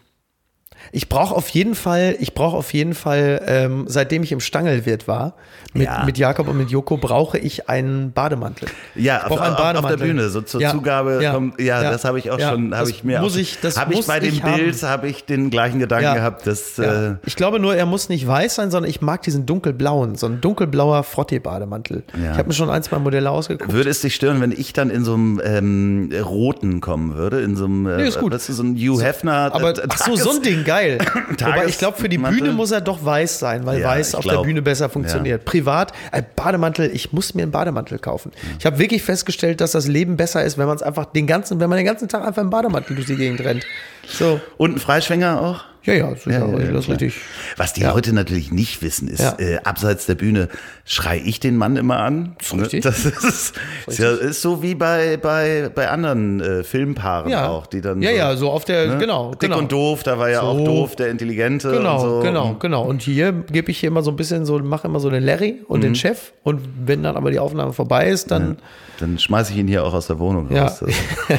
ich 0.91 1.09
brauche 1.09 1.33
auf 1.35 1.49
jeden 1.49 1.75
Fall, 1.75 2.15
ich 2.19 2.33
brauche 2.33 2.55
auf 2.57 2.73
jeden 2.73 2.93
Fall, 2.93 3.41
ähm, 3.47 3.85
seitdem 3.87 4.23
ich 4.23 4.31
im 4.31 4.39
Stangelwirt 4.39 5.07
war, 5.07 5.33
mit, 5.73 5.83
Ja. 5.87 6.03
mit 6.05 6.17
Jakob 6.17 6.47
und 6.47 6.57
mit 6.57 6.69
Joko, 6.69 6.97
brauche 6.97 7.37
ich 7.37 7.67
einen 7.69 8.11
Bademantel. 8.13 8.67
Ja, 8.95 9.23
ich 9.25 9.31
auf, 9.31 9.41
einen 9.41 9.53
auf, 9.55 9.59
auf 9.59 9.65
der 9.65 9.73
Bademantel. 9.73 10.07
Bühne, 10.07 10.29
so 10.29 10.41
zur 10.41 10.61
Ja, 10.61 10.71
Zugabe 10.71 11.19
ja, 11.21 11.33
kommt, 11.33 11.59
ja, 11.59 11.81
ja, 11.83 11.91
das 11.91 12.05
habe 12.05 12.17
ich 12.19 12.31
auch 12.31 12.39
schon, 12.39 12.73
habe 12.75 12.89
ich 12.89 13.03
mir 13.03 13.19
muss 13.19 13.33
auch, 13.35 13.37
ich- 13.39 13.59
das 13.61 13.77
habe 13.77 13.91
ich 13.91 13.97
muss 13.97 14.07
bei 14.07 14.19
dem 14.19 14.33
ich 14.33 14.43
haben. 14.43 14.55
Bild, 14.55 14.83
habe 14.83 15.07
ich 15.09 15.25
den 15.25 15.49
gleichen 15.49 15.79
Gedanken 15.79 16.13
gehabt, 16.13 16.47
dass, 16.47 16.79
äh, 16.79 17.15
Ich 17.25 17.35
glaube 17.35 17.59
nur, 17.59 17.75
er 17.75 17.85
muss 17.85 18.07
nicht 18.09 18.25
weiß 18.25 18.55
sein, 18.55 18.71
sondern 18.71 18.89
ich 18.89 19.01
mag 19.01 19.21
diesen 19.23 19.45
dunkelblauen, 19.45 20.15
so 20.15 20.27
ein 20.27 20.39
dunkelblauer 20.39 21.03
Frottee-Bademantel. 21.03 22.03
Ja. 22.21 22.31
Ich 22.31 22.37
habe 22.37 22.47
mir 22.47 22.53
schon 22.53 22.69
ein, 22.69 22.83
zwei 22.83 22.99
Modelle 22.99 23.29
ausgeguckt. 23.29 23.71
würde 23.73 23.89
es 23.89 24.01
dich 24.01 24.15
stören, 24.15 24.39
wenn 24.41 24.51
ich 24.51 24.71
dann 24.73 24.89
in 24.89 25.03
so 25.03 25.13
einem 25.15 25.41
ähm, 25.43 26.09
roten 26.23 26.79
kommen 26.81 27.15
würde, 27.15 27.41
in 27.41 27.55
so 27.55 27.65
einem, 27.65 27.85
äh, 27.87 27.97
Nee, 27.97 28.07
ist 28.07 28.19
gut. 28.19 28.33
weißt 28.33 28.49
du, 28.49 28.53
so 28.53 28.63
ein 28.63 28.75
Hugh 28.77 29.01
Hefner. 29.03 29.51
Aber 29.53 29.71
äh, 29.77 29.87
ach 29.89 29.97
so, 29.97 30.15
so 30.15 30.31
ein 30.31 30.41
Ding, 30.41 30.63
geil. 30.63 30.74
Wobei 31.39 31.65
ich 31.67 31.77
glaube, 31.77 31.97
für 31.97 32.09
die. 32.09 32.17
Bühne 32.17 32.51
muss 32.51 32.71
er 32.71 32.81
doch 32.81 33.03
weiß 33.03 33.39
sein, 33.39 33.65
weil 33.65 33.79
Ja, 33.79 33.87
weiß 33.89 34.15
auf 34.15 34.23
glaub. 34.23 34.37
der 34.37 34.43
Bühne 34.43 34.61
besser 34.61 34.89
funktioniert. 34.89 35.45
Privat, 35.45 35.91
äh, 36.11 36.21
Bademantel, 36.35 36.89
ich 36.93 37.11
muss 37.13 37.33
mir 37.33 37.43
einen 37.43 37.51
Bademantel 37.51 37.99
kaufen. 37.99 38.31
Ich 38.59 38.65
habe 38.65 38.79
wirklich 38.79 39.03
festgestellt, 39.03 39.61
dass 39.61 39.71
das 39.71 39.87
Leben 39.87 40.17
besser 40.17 40.43
ist, 40.43 40.57
wenn 40.57 40.67
man 40.67 40.75
es 40.75 40.83
einfach 40.83 41.05
den 41.05 41.27
ganzen, 41.27 41.59
wenn 41.59 41.69
man 41.69 41.77
den 41.77 41.85
ganzen 41.85 42.07
Tag 42.07 42.25
einfach 42.25 42.41
im 42.41 42.49
Bademantel 42.49 42.95
durch 42.95 43.07
die 43.07 43.15
Gegend 43.15 43.41
rennt. 43.41 43.65
So, 44.07 44.39
Und 44.57 44.75
ein 44.75 44.79
Freischwänger 44.79 45.41
auch? 45.41 45.63
Ja, 45.85 45.93
ja, 45.93 46.09
das 46.09 46.19
ist 46.19 46.25
ja, 46.27 46.39
Ja, 46.39 46.47
das 46.47 46.57
ist 46.59 46.85
klar. 46.85 46.99
richtig. 47.01 47.15
Was 47.57 47.73
die 47.73 47.81
Ja. 47.81 47.91
Leute 47.93 48.13
natürlich 48.13 48.51
nicht 48.51 48.81
wissen, 48.81 49.07
ist, 49.07 49.19
Ja. 49.21 49.35
äh, 49.39 49.57
abseits 49.63 50.05
der 50.05 50.15
Bühne 50.15 50.49
schrei 50.85 51.21
ich 51.23 51.39
den 51.39 51.57
Mann 51.57 51.75
immer 51.77 51.97
an. 51.99 52.35
ist 52.39 52.53
richtig. 52.53 52.83
Das 52.83 53.05
ist, 53.05 53.55
ja, 53.97 54.11
ist 54.11 54.41
so 54.41 54.61
wie 54.61 54.75
bei, 54.75 55.17
bei, 55.17 55.69
bei 55.73 55.89
anderen 55.89 56.39
äh, 56.41 56.63
Filmpaaren 56.63 57.33
auch, 57.33 57.67
die 57.67 57.81
dann 57.81 58.01
Ja, 58.01 58.11
so, 58.11 58.15
ja, 58.17 58.35
so 58.37 58.51
auf 58.51 58.65
der, 58.65 58.87
ne? 58.87 58.97
genau, 58.97 59.31
Dick 59.31 59.39
genau. 59.41 59.57
und 59.59 59.71
doof, 59.71 60.03
da 60.03 60.17
war 60.19 60.29
ja 60.29 60.41
auch 60.41 60.57
So. 60.57 60.65
doof, 60.65 60.95
der 60.95 61.09
Intelligente 61.09 61.71
Genau, 61.71 61.99
so. 61.99 62.19
genau, 62.21 62.55
genau. 62.59 62.83
Und 62.83 63.01
hier 63.01 63.31
gebe 63.31 63.71
ich 63.71 63.79
hier 63.79 63.87
immer 63.87 64.01
so 64.03 64.11
ein 64.11 64.15
bisschen 64.17 64.45
so, 64.45 64.59
mache 64.59 64.87
immer 64.87 64.99
so 64.99 65.09
den 65.09 65.23
Larry 65.23 65.61
und 65.67 65.79
Mhm. 65.79 65.83
den 65.83 65.95
Chef. 65.95 66.33
Und 66.43 66.61
wenn 66.85 67.03
dann 67.03 67.15
aber 67.17 67.31
die 67.31 67.39
Aufnahme 67.39 67.73
vorbei 67.73 68.07
ist, 68.09 68.31
dann 68.31 68.57
Dann 68.99 69.19
schmeiße 69.19 69.51
ich 69.51 69.57
ihn 69.59 69.67
hier 69.67 69.83
auch 69.83 69.93
aus 69.93 70.07
der 70.07 70.19
Wohnung 70.19 70.47
raus. 70.55 70.79
Das 70.79 70.89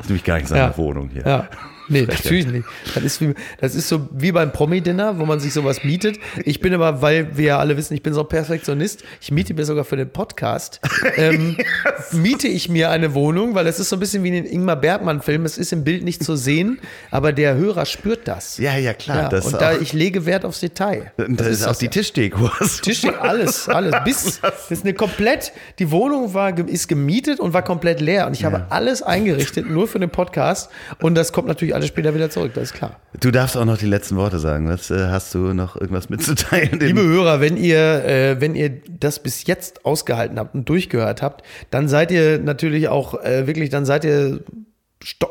ist 0.00 0.08
nämlich 0.08 0.24
gar 0.24 0.36
nicht 0.36 0.48
seine. 0.48 0.76
Wohnung 0.76 1.08
hier. 1.12 1.22
Ja. 1.24 1.48
Nee, 1.90 2.02
natürlich 2.02 2.46
nicht. 2.46 2.64
Das 2.94 3.02
ist, 3.02 3.20
wie, 3.20 3.34
das 3.60 3.74
ist 3.74 3.88
so 3.88 4.08
wie 4.12 4.30
beim 4.30 4.52
Promi-Dinner, 4.52 5.18
wo 5.18 5.26
man 5.26 5.40
sich 5.40 5.52
sowas 5.52 5.82
mietet. 5.82 6.18
Ich 6.44 6.60
bin 6.60 6.72
aber, 6.72 7.02
weil 7.02 7.36
wir 7.36 7.44
ja 7.46 7.58
alle 7.58 7.76
wissen, 7.76 7.94
ich 7.94 8.02
bin 8.02 8.14
so 8.14 8.20
ein 8.20 8.28
Perfektionist, 8.28 9.02
ich 9.20 9.32
miete 9.32 9.54
mir 9.54 9.64
sogar 9.64 9.84
für 9.84 9.96
den 9.96 10.08
Podcast, 10.08 10.80
ähm, 11.16 11.56
miete 12.12 12.46
ich 12.46 12.68
mir 12.68 12.90
eine 12.90 13.12
Wohnung, 13.14 13.56
weil 13.56 13.66
es 13.66 13.80
ist 13.80 13.88
so 13.88 13.96
ein 13.96 14.00
bisschen 14.00 14.22
wie 14.22 14.28
in 14.28 14.34
den 14.34 14.46
Ingmar 14.46 14.76
Bergmann-Film. 14.76 15.44
Es 15.44 15.58
ist 15.58 15.72
im 15.72 15.82
Bild 15.82 16.04
nicht 16.04 16.22
zu 16.22 16.36
sehen, 16.36 16.78
aber 17.10 17.32
der 17.32 17.56
Hörer 17.56 17.86
spürt 17.86 18.28
das. 18.28 18.58
Ja, 18.58 18.76
ja, 18.76 18.94
klar. 18.94 19.22
Ja, 19.24 19.28
das 19.28 19.46
und 19.46 19.60
da 19.60 19.72
ich 19.72 19.92
lege 19.92 20.26
Wert 20.26 20.44
aufs 20.44 20.60
Detail. 20.60 21.10
da 21.16 21.44
ist 21.46 21.66
auch 21.66 21.74
die 21.74 21.88
Tischdeko. 21.88 22.50
Tisch, 22.82 23.04
alles, 23.04 23.68
alles. 23.68 23.96
Bis, 24.04 24.40
das 24.42 24.70
ist 24.70 24.84
eine 24.84 24.94
komplett, 24.94 25.52
die 25.80 25.90
Wohnung 25.90 26.34
war, 26.34 26.56
ist 26.56 26.86
gemietet 26.86 27.40
und 27.40 27.52
war 27.52 27.62
komplett 27.62 28.00
leer. 28.00 28.28
Und 28.28 28.34
ich 28.34 28.44
habe 28.44 28.66
alles 28.70 29.02
eingerichtet, 29.02 29.68
nur 29.68 29.88
für 29.88 29.98
den 29.98 30.10
Podcast. 30.10 30.70
Und 31.00 31.16
das 31.16 31.32
kommt 31.32 31.48
natürlich 31.48 31.74
alles 31.74 31.79
später 31.86 32.14
wieder 32.14 32.30
zurück, 32.30 32.52
das 32.54 32.64
ist 32.64 32.74
klar. 32.74 33.00
Du 33.18 33.30
darfst 33.30 33.56
auch 33.56 33.64
noch 33.64 33.78
die 33.78 33.86
letzten 33.86 34.16
Worte 34.16 34.38
sagen. 34.38 34.68
Was, 34.68 34.90
äh, 34.90 35.08
hast 35.08 35.34
du 35.34 35.52
noch 35.52 35.76
irgendwas 35.76 36.08
mitzuteilen? 36.08 36.78
Liebe 36.80 37.02
Hörer, 37.02 37.40
wenn 37.40 37.56
ihr, 37.56 38.04
äh, 38.04 38.40
wenn 38.40 38.54
ihr 38.54 38.80
das 38.88 39.22
bis 39.22 39.46
jetzt 39.46 39.84
ausgehalten 39.84 40.38
habt 40.38 40.54
und 40.54 40.68
durchgehört 40.68 41.22
habt, 41.22 41.44
dann 41.70 41.88
seid 41.88 42.10
ihr 42.10 42.38
natürlich 42.38 42.88
auch 42.88 43.22
äh, 43.22 43.46
wirklich, 43.46 43.70
dann 43.70 43.84
seid 43.84 44.04
ihr, 44.04 44.40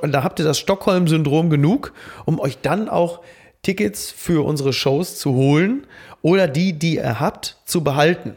da 0.02 0.24
habt 0.24 0.40
ihr 0.40 0.46
das 0.46 0.60
Stockholm-Syndrom 0.60 1.50
genug, 1.50 1.94
um 2.26 2.40
euch 2.40 2.58
dann 2.62 2.90
auch 2.90 3.22
Tickets 3.62 4.12
für 4.12 4.46
unsere 4.46 4.74
Shows 4.74 5.18
zu 5.18 5.34
holen 5.34 5.86
oder 6.22 6.48
die, 6.48 6.74
die 6.74 6.96
ihr 6.96 7.20
habt, 7.20 7.58
zu 7.66 7.84
behalten. 7.84 8.36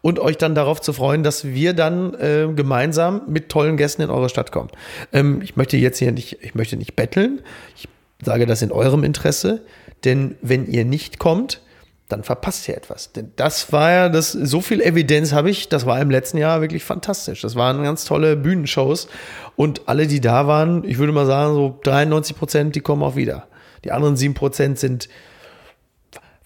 Und 0.00 0.18
euch 0.18 0.38
dann 0.38 0.54
darauf 0.54 0.80
zu 0.80 0.92
freuen, 0.92 1.22
dass 1.22 1.44
wir 1.44 1.74
dann 1.74 2.14
äh, 2.14 2.48
gemeinsam 2.54 3.22
mit 3.26 3.48
tollen 3.48 3.76
Gästen 3.76 4.02
in 4.02 4.10
eure 4.10 4.28
Stadt 4.28 4.52
kommen. 4.52 4.70
Ähm, 5.12 5.40
ich 5.42 5.56
möchte 5.56 5.76
jetzt 5.76 5.98
hier 5.98 6.12
nicht, 6.12 6.38
ich 6.42 6.54
möchte 6.54 6.76
nicht 6.76 6.96
betteln. 6.96 7.40
Ich 7.76 7.88
sage 8.24 8.46
das 8.46 8.62
in 8.62 8.72
eurem 8.72 9.04
Interesse, 9.04 9.62
denn 10.04 10.36
wenn 10.42 10.66
ihr 10.66 10.84
nicht 10.84 11.18
kommt, 11.18 11.60
dann 12.12 12.22
verpasst 12.22 12.68
ihr 12.68 12.76
etwas. 12.76 13.12
Denn 13.12 13.32
das 13.36 13.72
war 13.72 13.90
ja, 13.90 14.08
das, 14.08 14.32
so 14.32 14.60
viel 14.60 14.80
Evidenz 14.82 15.32
habe 15.32 15.50
ich, 15.50 15.68
das 15.68 15.86
war 15.86 16.00
im 16.00 16.10
letzten 16.10 16.36
Jahr 16.36 16.60
wirklich 16.60 16.84
fantastisch. 16.84 17.40
Das 17.40 17.56
waren 17.56 17.82
ganz 17.82 18.04
tolle 18.04 18.36
Bühnenshows 18.36 19.08
und 19.56 19.88
alle, 19.88 20.06
die 20.06 20.20
da 20.20 20.46
waren, 20.46 20.84
ich 20.84 20.98
würde 20.98 21.12
mal 21.12 21.26
sagen, 21.26 21.54
so 21.54 21.78
93 21.82 22.36
Prozent, 22.36 22.74
die 22.76 22.80
kommen 22.80 23.02
auch 23.02 23.16
wieder. 23.16 23.48
Die 23.84 23.92
anderen 23.92 24.16
7 24.16 24.34
Prozent 24.34 24.78
sind 24.78 25.08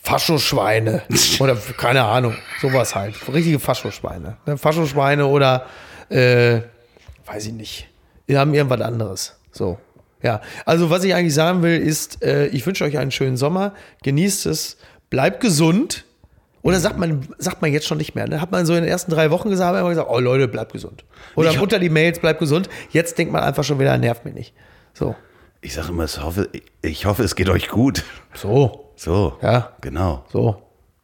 Faschoschweine 0.07 1.03
oder 1.41 1.57
keine 1.77 2.05
Ahnung, 2.05 2.35
sowas 2.61 2.95
halt. 2.95 3.17
Richtige 3.33 3.59
Faschoschweine. 3.59 4.37
Ne? 4.47 4.57
Faschoschweine 4.57 5.27
oder, 5.27 5.67
äh, 6.09 6.61
weiß 7.27 7.47
ich 7.47 7.53
nicht. 7.53 7.89
Wir 8.27 8.39
haben 8.39 8.55
irgendwas 8.55 8.81
anderes. 8.81 9.37
So. 9.51 9.79
Ja, 10.23 10.41
also 10.65 10.91
was 10.91 11.03
ich 11.05 11.13
eigentlich 11.15 11.35
sagen 11.35 11.63
will, 11.63 11.77
ist, 11.79 12.23
äh, 12.23 12.47
ich 12.47 12.65
wünsche 12.67 12.85
euch 12.85 12.99
einen 12.99 13.11
schönen 13.11 13.37
Sommer, 13.37 13.75
genießt 14.05 14.47
es, 14.47 14.77
bleibt 15.11 15.41
gesund. 15.41 16.05
Oder 16.63 16.81
sagt 16.81 16.99
man, 16.99 17.27
sagt 17.39 17.63
man 17.63 17.73
jetzt 17.73 17.87
schon 17.87 17.99
nicht 17.99 18.15
mehr. 18.15 18.27
Ne? 18.29 18.41
Hat 18.41 18.51
man 18.51 18.65
so 18.67 18.75
in 18.75 18.83
den 18.83 18.91
ersten 18.91 19.11
drei 19.13 19.31
Wochen 19.31 19.51
gesagt, 19.51 19.77
immer 19.79 19.89
gesagt, 19.89 20.09
oh 20.11 20.19
Leute, 20.21 20.49
bleibt 20.49 20.73
gesund. 20.73 21.05
Oder 21.37 21.51
Ich- 21.51 21.61
unter 21.61 21.79
die 21.79 21.89
Mails, 21.91 22.19
bleibt 22.21 22.39
gesund. 22.41 22.69
Jetzt 22.91 23.19
denkt 23.19 23.33
man 23.33 23.43
einfach 23.43 23.63
schon 23.65 23.79
wieder, 23.81 23.97
nervt 23.99 24.25
mich 24.25 24.35
nicht. 24.35 24.55
So. 24.95 25.15
Ich 25.61 25.75
sage 25.75 25.89
immer, 25.89 26.05
ich 26.05 26.21
hoffe, 26.23 26.49
ich 26.83 27.07
hoffe, 27.07 27.23
es 27.25 27.35
geht 27.37 27.49
euch 27.49 27.69
gut. 27.69 28.05
So. 28.35 28.86
So. 28.97 29.37
Ja. 29.43 29.71
Genau. 29.81 30.25
So. 30.33 30.63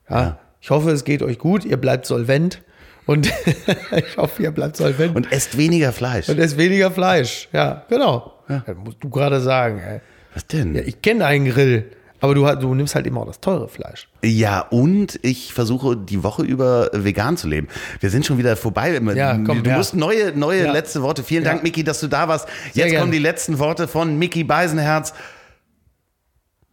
Ja. 0.09 0.39
Ich 0.61 0.71
hoffe, 0.71 0.91
es 0.91 1.05
geht 1.05 1.23
euch 1.23 1.39
gut, 1.39 1.65
ihr 1.65 1.77
bleibt 1.77 2.07
solvent. 2.07 2.63
Und 3.07 3.33
ich 3.97 4.17
hoffe, 4.17 4.43
ihr 4.45 4.51
bleibt 4.53 4.77
solvent. 4.77 5.17
Und 5.17 5.31
esst 5.33 5.57
weniger 5.59 5.93
Fleisch. 5.93 6.29
Und 6.29 6.39
esst 6.39 6.57
weniger 6.57 6.91
Fleisch. 6.91 7.49
Ja, 7.53 7.85
genau. 7.89 8.33
Das 8.49 8.77
musst 8.77 8.99
du 9.01 9.09
gerade 9.09 9.41
sagen. 9.41 9.79
Ey. 9.81 10.01
Was 10.35 10.47
denn? 10.47 10.75
Ja, 10.75 10.83
ich 10.83 11.03
kenne 11.03 11.27
einen 11.27 11.47
Grill, 11.47 11.91
aber 12.21 12.35
du, 12.35 12.45
du 12.57 12.75
nimmst 12.75 12.95
halt 12.95 13.07
immer 13.07 13.21
auch 13.23 13.27
das 13.27 13.41
teure 13.41 13.69
Fleisch. 13.69 14.09
Ja, 14.23 14.61
und 14.71 15.19
ich 15.23 15.53
versuche 15.53 15.97
die 15.97 16.23
Woche 16.23 16.43
über 16.43 16.91
vegan 16.93 17.37
zu 17.37 17.49
leben. 17.49 17.67
Wir 18.01 18.09
sind 18.11 18.25
schon 18.25 18.39
wieder 18.39 18.57
vorbei. 18.57 18.99
Ja, 19.15 19.37
komm, 19.45 19.63
du 19.65 19.71
ja. 19.71 19.77
musst 19.77 19.95
neue, 19.97 20.33
neue 20.37 20.65
Ja. 20.65 20.73
letzte 20.73 21.03
Worte. 21.03 21.23
Vielen 21.25 21.45
Ja. 21.45 21.51
Dank, 21.51 21.63
Miki, 21.65 21.83
dass 21.83 21.99
du 22.01 22.07
da 22.09 22.29
warst. 22.29 22.47
Sehr 22.73 22.85
Jetzt 22.85 22.91
gerne. 22.93 22.99
kommen 23.01 23.13
die 23.13 23.19
letzten 23.19 23.59
Worte 23.59 23.89
von 23.89 24.17
Miki 24.19 24.45
Beisenherz. 24.45 25.13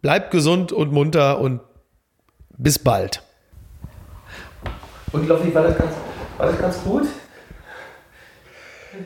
Bleibt 0.02 0.30
gesund 0.30 0.72
und 0.72 0.92
munter 0.92 1.40
und 1.40 1.60
bis 2.56 2.78
bald. 2.78 3.22
Und 5.12 5.28
Loffi, 5.28 5.54
war 5.54 5.64
das 5.64 5.76
ganz, 5.76 5.92
war 6.38 6.46
das 6.46 6.58
ganz 6.58 6.82
gut? 6.82 7.06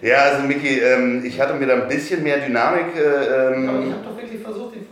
Ja, 0.02 0.22
also 0.22 0.42
Miki, 0.42 0.78
ähm, 0.78 1.24
ich 1.24 1.40
hatte 1.40 1.54
mir 1.54 1.66
da 1.66 1.74
ein 1.74 1.88
bisschen 1.88 2.22
mehr 2.22 2.38
Dynamik. 2.38 2.96
Äh, 2.96 3.00
ähm, 3.00 3.92
habe 3.92 4.04
doch 4.04 4.16
wirklich 4.16 4.42
versucht, 4.42 4.74
den 4.74 4.86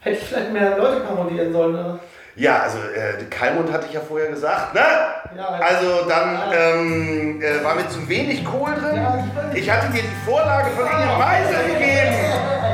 Hätte 0.00 0.16
ich 0.16 0.24
vielleicht 0.24 0.52
mehr 0.52 0.76
Leute 0.76 1.00
parodieren 1.00 1.52
sollen, 1.52 1.74
oder? 1.74 2.00
ja, 2.36 2.62
also 2.62 2.78
äh, 2.78 3.24
Kalmund 3.30 3.72
hatte 3.72 3.86
ich 3.86 3.94
ja 3.94 4.00
vorher 4.00 4.28
gesagt, 4.28 4.74
ne? 4.74 4.80
Ja, 5.36 5.48
also 5.60 6.08
dann 6.08 6.38
ähm, 6.52 7.40
äh, 7.40 7.64
war 7.64 7.74
mir 7.76 7.88
zu 7.88 8.06
wenig 8.08 8.44
Kohl 8.44 8.74
drin. 8.74 9.00
ich 9.54 9.70
hatte 9.70 9.92
dir 9.92 10.02
die 10.02 10.30
Vorlage 10.30 10.70
von 10.70 10.84
Inge 10.86 11.18
Meisel 11.18 11.64
gegeben. 11.72 12.14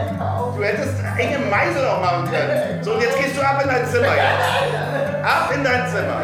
Du 0.61 0.67
hättest 0.67 0.93
Inge 1.17 1.39
Meisel 1.39 1.87
auch 1.87 2.03
machen 2.03 2.31
können. 2.31 2.85
So, 2.85 2.93
und 2.93 3.01
jetzt 3.01 3.17
gehst 3.17 3.35
du 3.35 3.41
ab 3.41 3.63
in 3.63 3.69
dein 3.71 3.87
Zimmer. 3.87 4.15
Jetzt. 4.15 5.25
Ab 5.25 5.51
in 5.55 5.65
dein 5.65 5.89
Zimmer. 5.89 6.21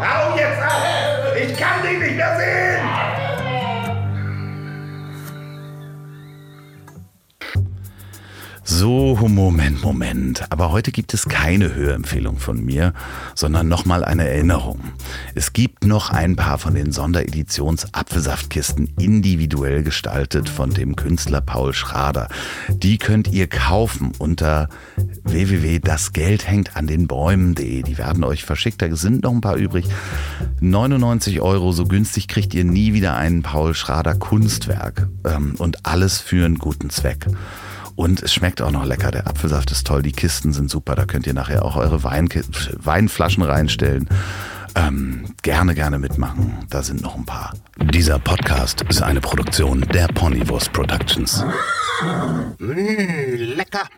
Hau 0.00 0.36
jetzt 0.38 0.62
ab! 0.62 0.72
Ich 1.36 1.54
kann 1.58 1.82
dich 1.82 1.98
nicht 1.98 2.16
mehr 2.16 2.34
sehen! 2.34 2.67
So, 8.80 9.18
Moment, 9.26 9.82
Moment. 9.82 10.52
Aber 10.52 10.70
heute 10.70 10.92
gibt 10.92 11.12
es 11.12 11.24
keine 11.24 11.74
Hörempfehlung 11.74 12.36
von 12.36 12.64
mir, 12.64 12.92
sondern 13.34 13.66
nochmal 13.66 14.04
eine 14.04 14.28
Erinnerung. 14.28 14.78
Es 15.34 15.52
gibt 15.52 15.84
noch 15.84 16.10
ein 16.10 16.36
paar 16.36 16.58
von 16.58 16.76
den 16.76 16.92
Sondereditions-Apfelsaftkisten 16.92 18.90
individuell 18.96 19.82
gestaltet 19.82 20.48
von 20.48 20.70
dem 20.70 20.94
Künstler 20.94 21.40
Paul 21.40 21.74
Schrader. 21.74 22.28
Die 22.68 22.98
könnt 22.98 23.26
ihr 23.26 23.48
kaufen 23.48 24.12
unter 24.18 24.68
www.dasgeldhängtandenbäumen.de. 25.24 27.82
Die 27.82 27.98
werden 27.98 28.22
euch 28.22 28.44
verschickt, 28.44 28.80
da 28.80 28.94
sind 28.94 29.24
noch 29.24 29.32
ein 29.32 29.40
paar 29.40 29.56
übrig. 29.56 29.86
99 30.60 31.40
Euro, 31.40 31.72
so 31.72 31.84
günstig 31.84 32.28
kriegt 32.28 32.54
ihr 32.54 32.62
nie 32.62 32.92
wieder 32.92 33.16
ein 33.16 33.42
Paul 33.42 33.74
Schrader 33.74 34.14
Kunstwerk. 34.14 35.08
Ähm, 35.24 35.56
und 35.58 35.84
alles 35.84 36.20
für 36.20 36.44
einen 36.44 36.58
guten 36.58 36.90
Zweck. 36.90 37.26
Und 37.98 38.22
es 38.22 38.32
schmeckt 38.32 38.62
auch 38.62 38.70
noch 38.70 38.84
lecker. 38.84 39.10
Der 39.10 39.26
Apfelsaft 39.26 39.72
ist 39.72 39.84
toll, 39.84 40.02
die 40.02 40.12
Kisten 40.12 40.52
sind 40.52 40.70
super. 40.70 40.94
Da 40.94 41.04
könnt 41.04 41.26
ihr 41.26 41.34
nachher 41.34 41.64
auch 41.64 41.74
eure 41.74 42.04
Wein 42.04 42.28
Weinflaschen 42.28 43.42
reinstellen. 43.42 44.08
Ähm, 44.76 45.34
gerne, 45.42 45.74
gerne 45.74 45.98
mitmachen. 45.98 46.64
Da 46.70 46.84
sind 46.84 47.02
noch 47.02 47.16
ein 47.16 47.26
paar. 47.26 47.54
Dieser 47.76 48.20
Podcast 48.20 48.82
ist 48.82 49.02
eine 49.02 49.20
Produktion 49.20 49.80
der 49.80 50.06
Ponywurst 50.06 50.72
Productions. 50.72 51.44
Mmh, 52.60 53.34
lecker. 53.56 53.88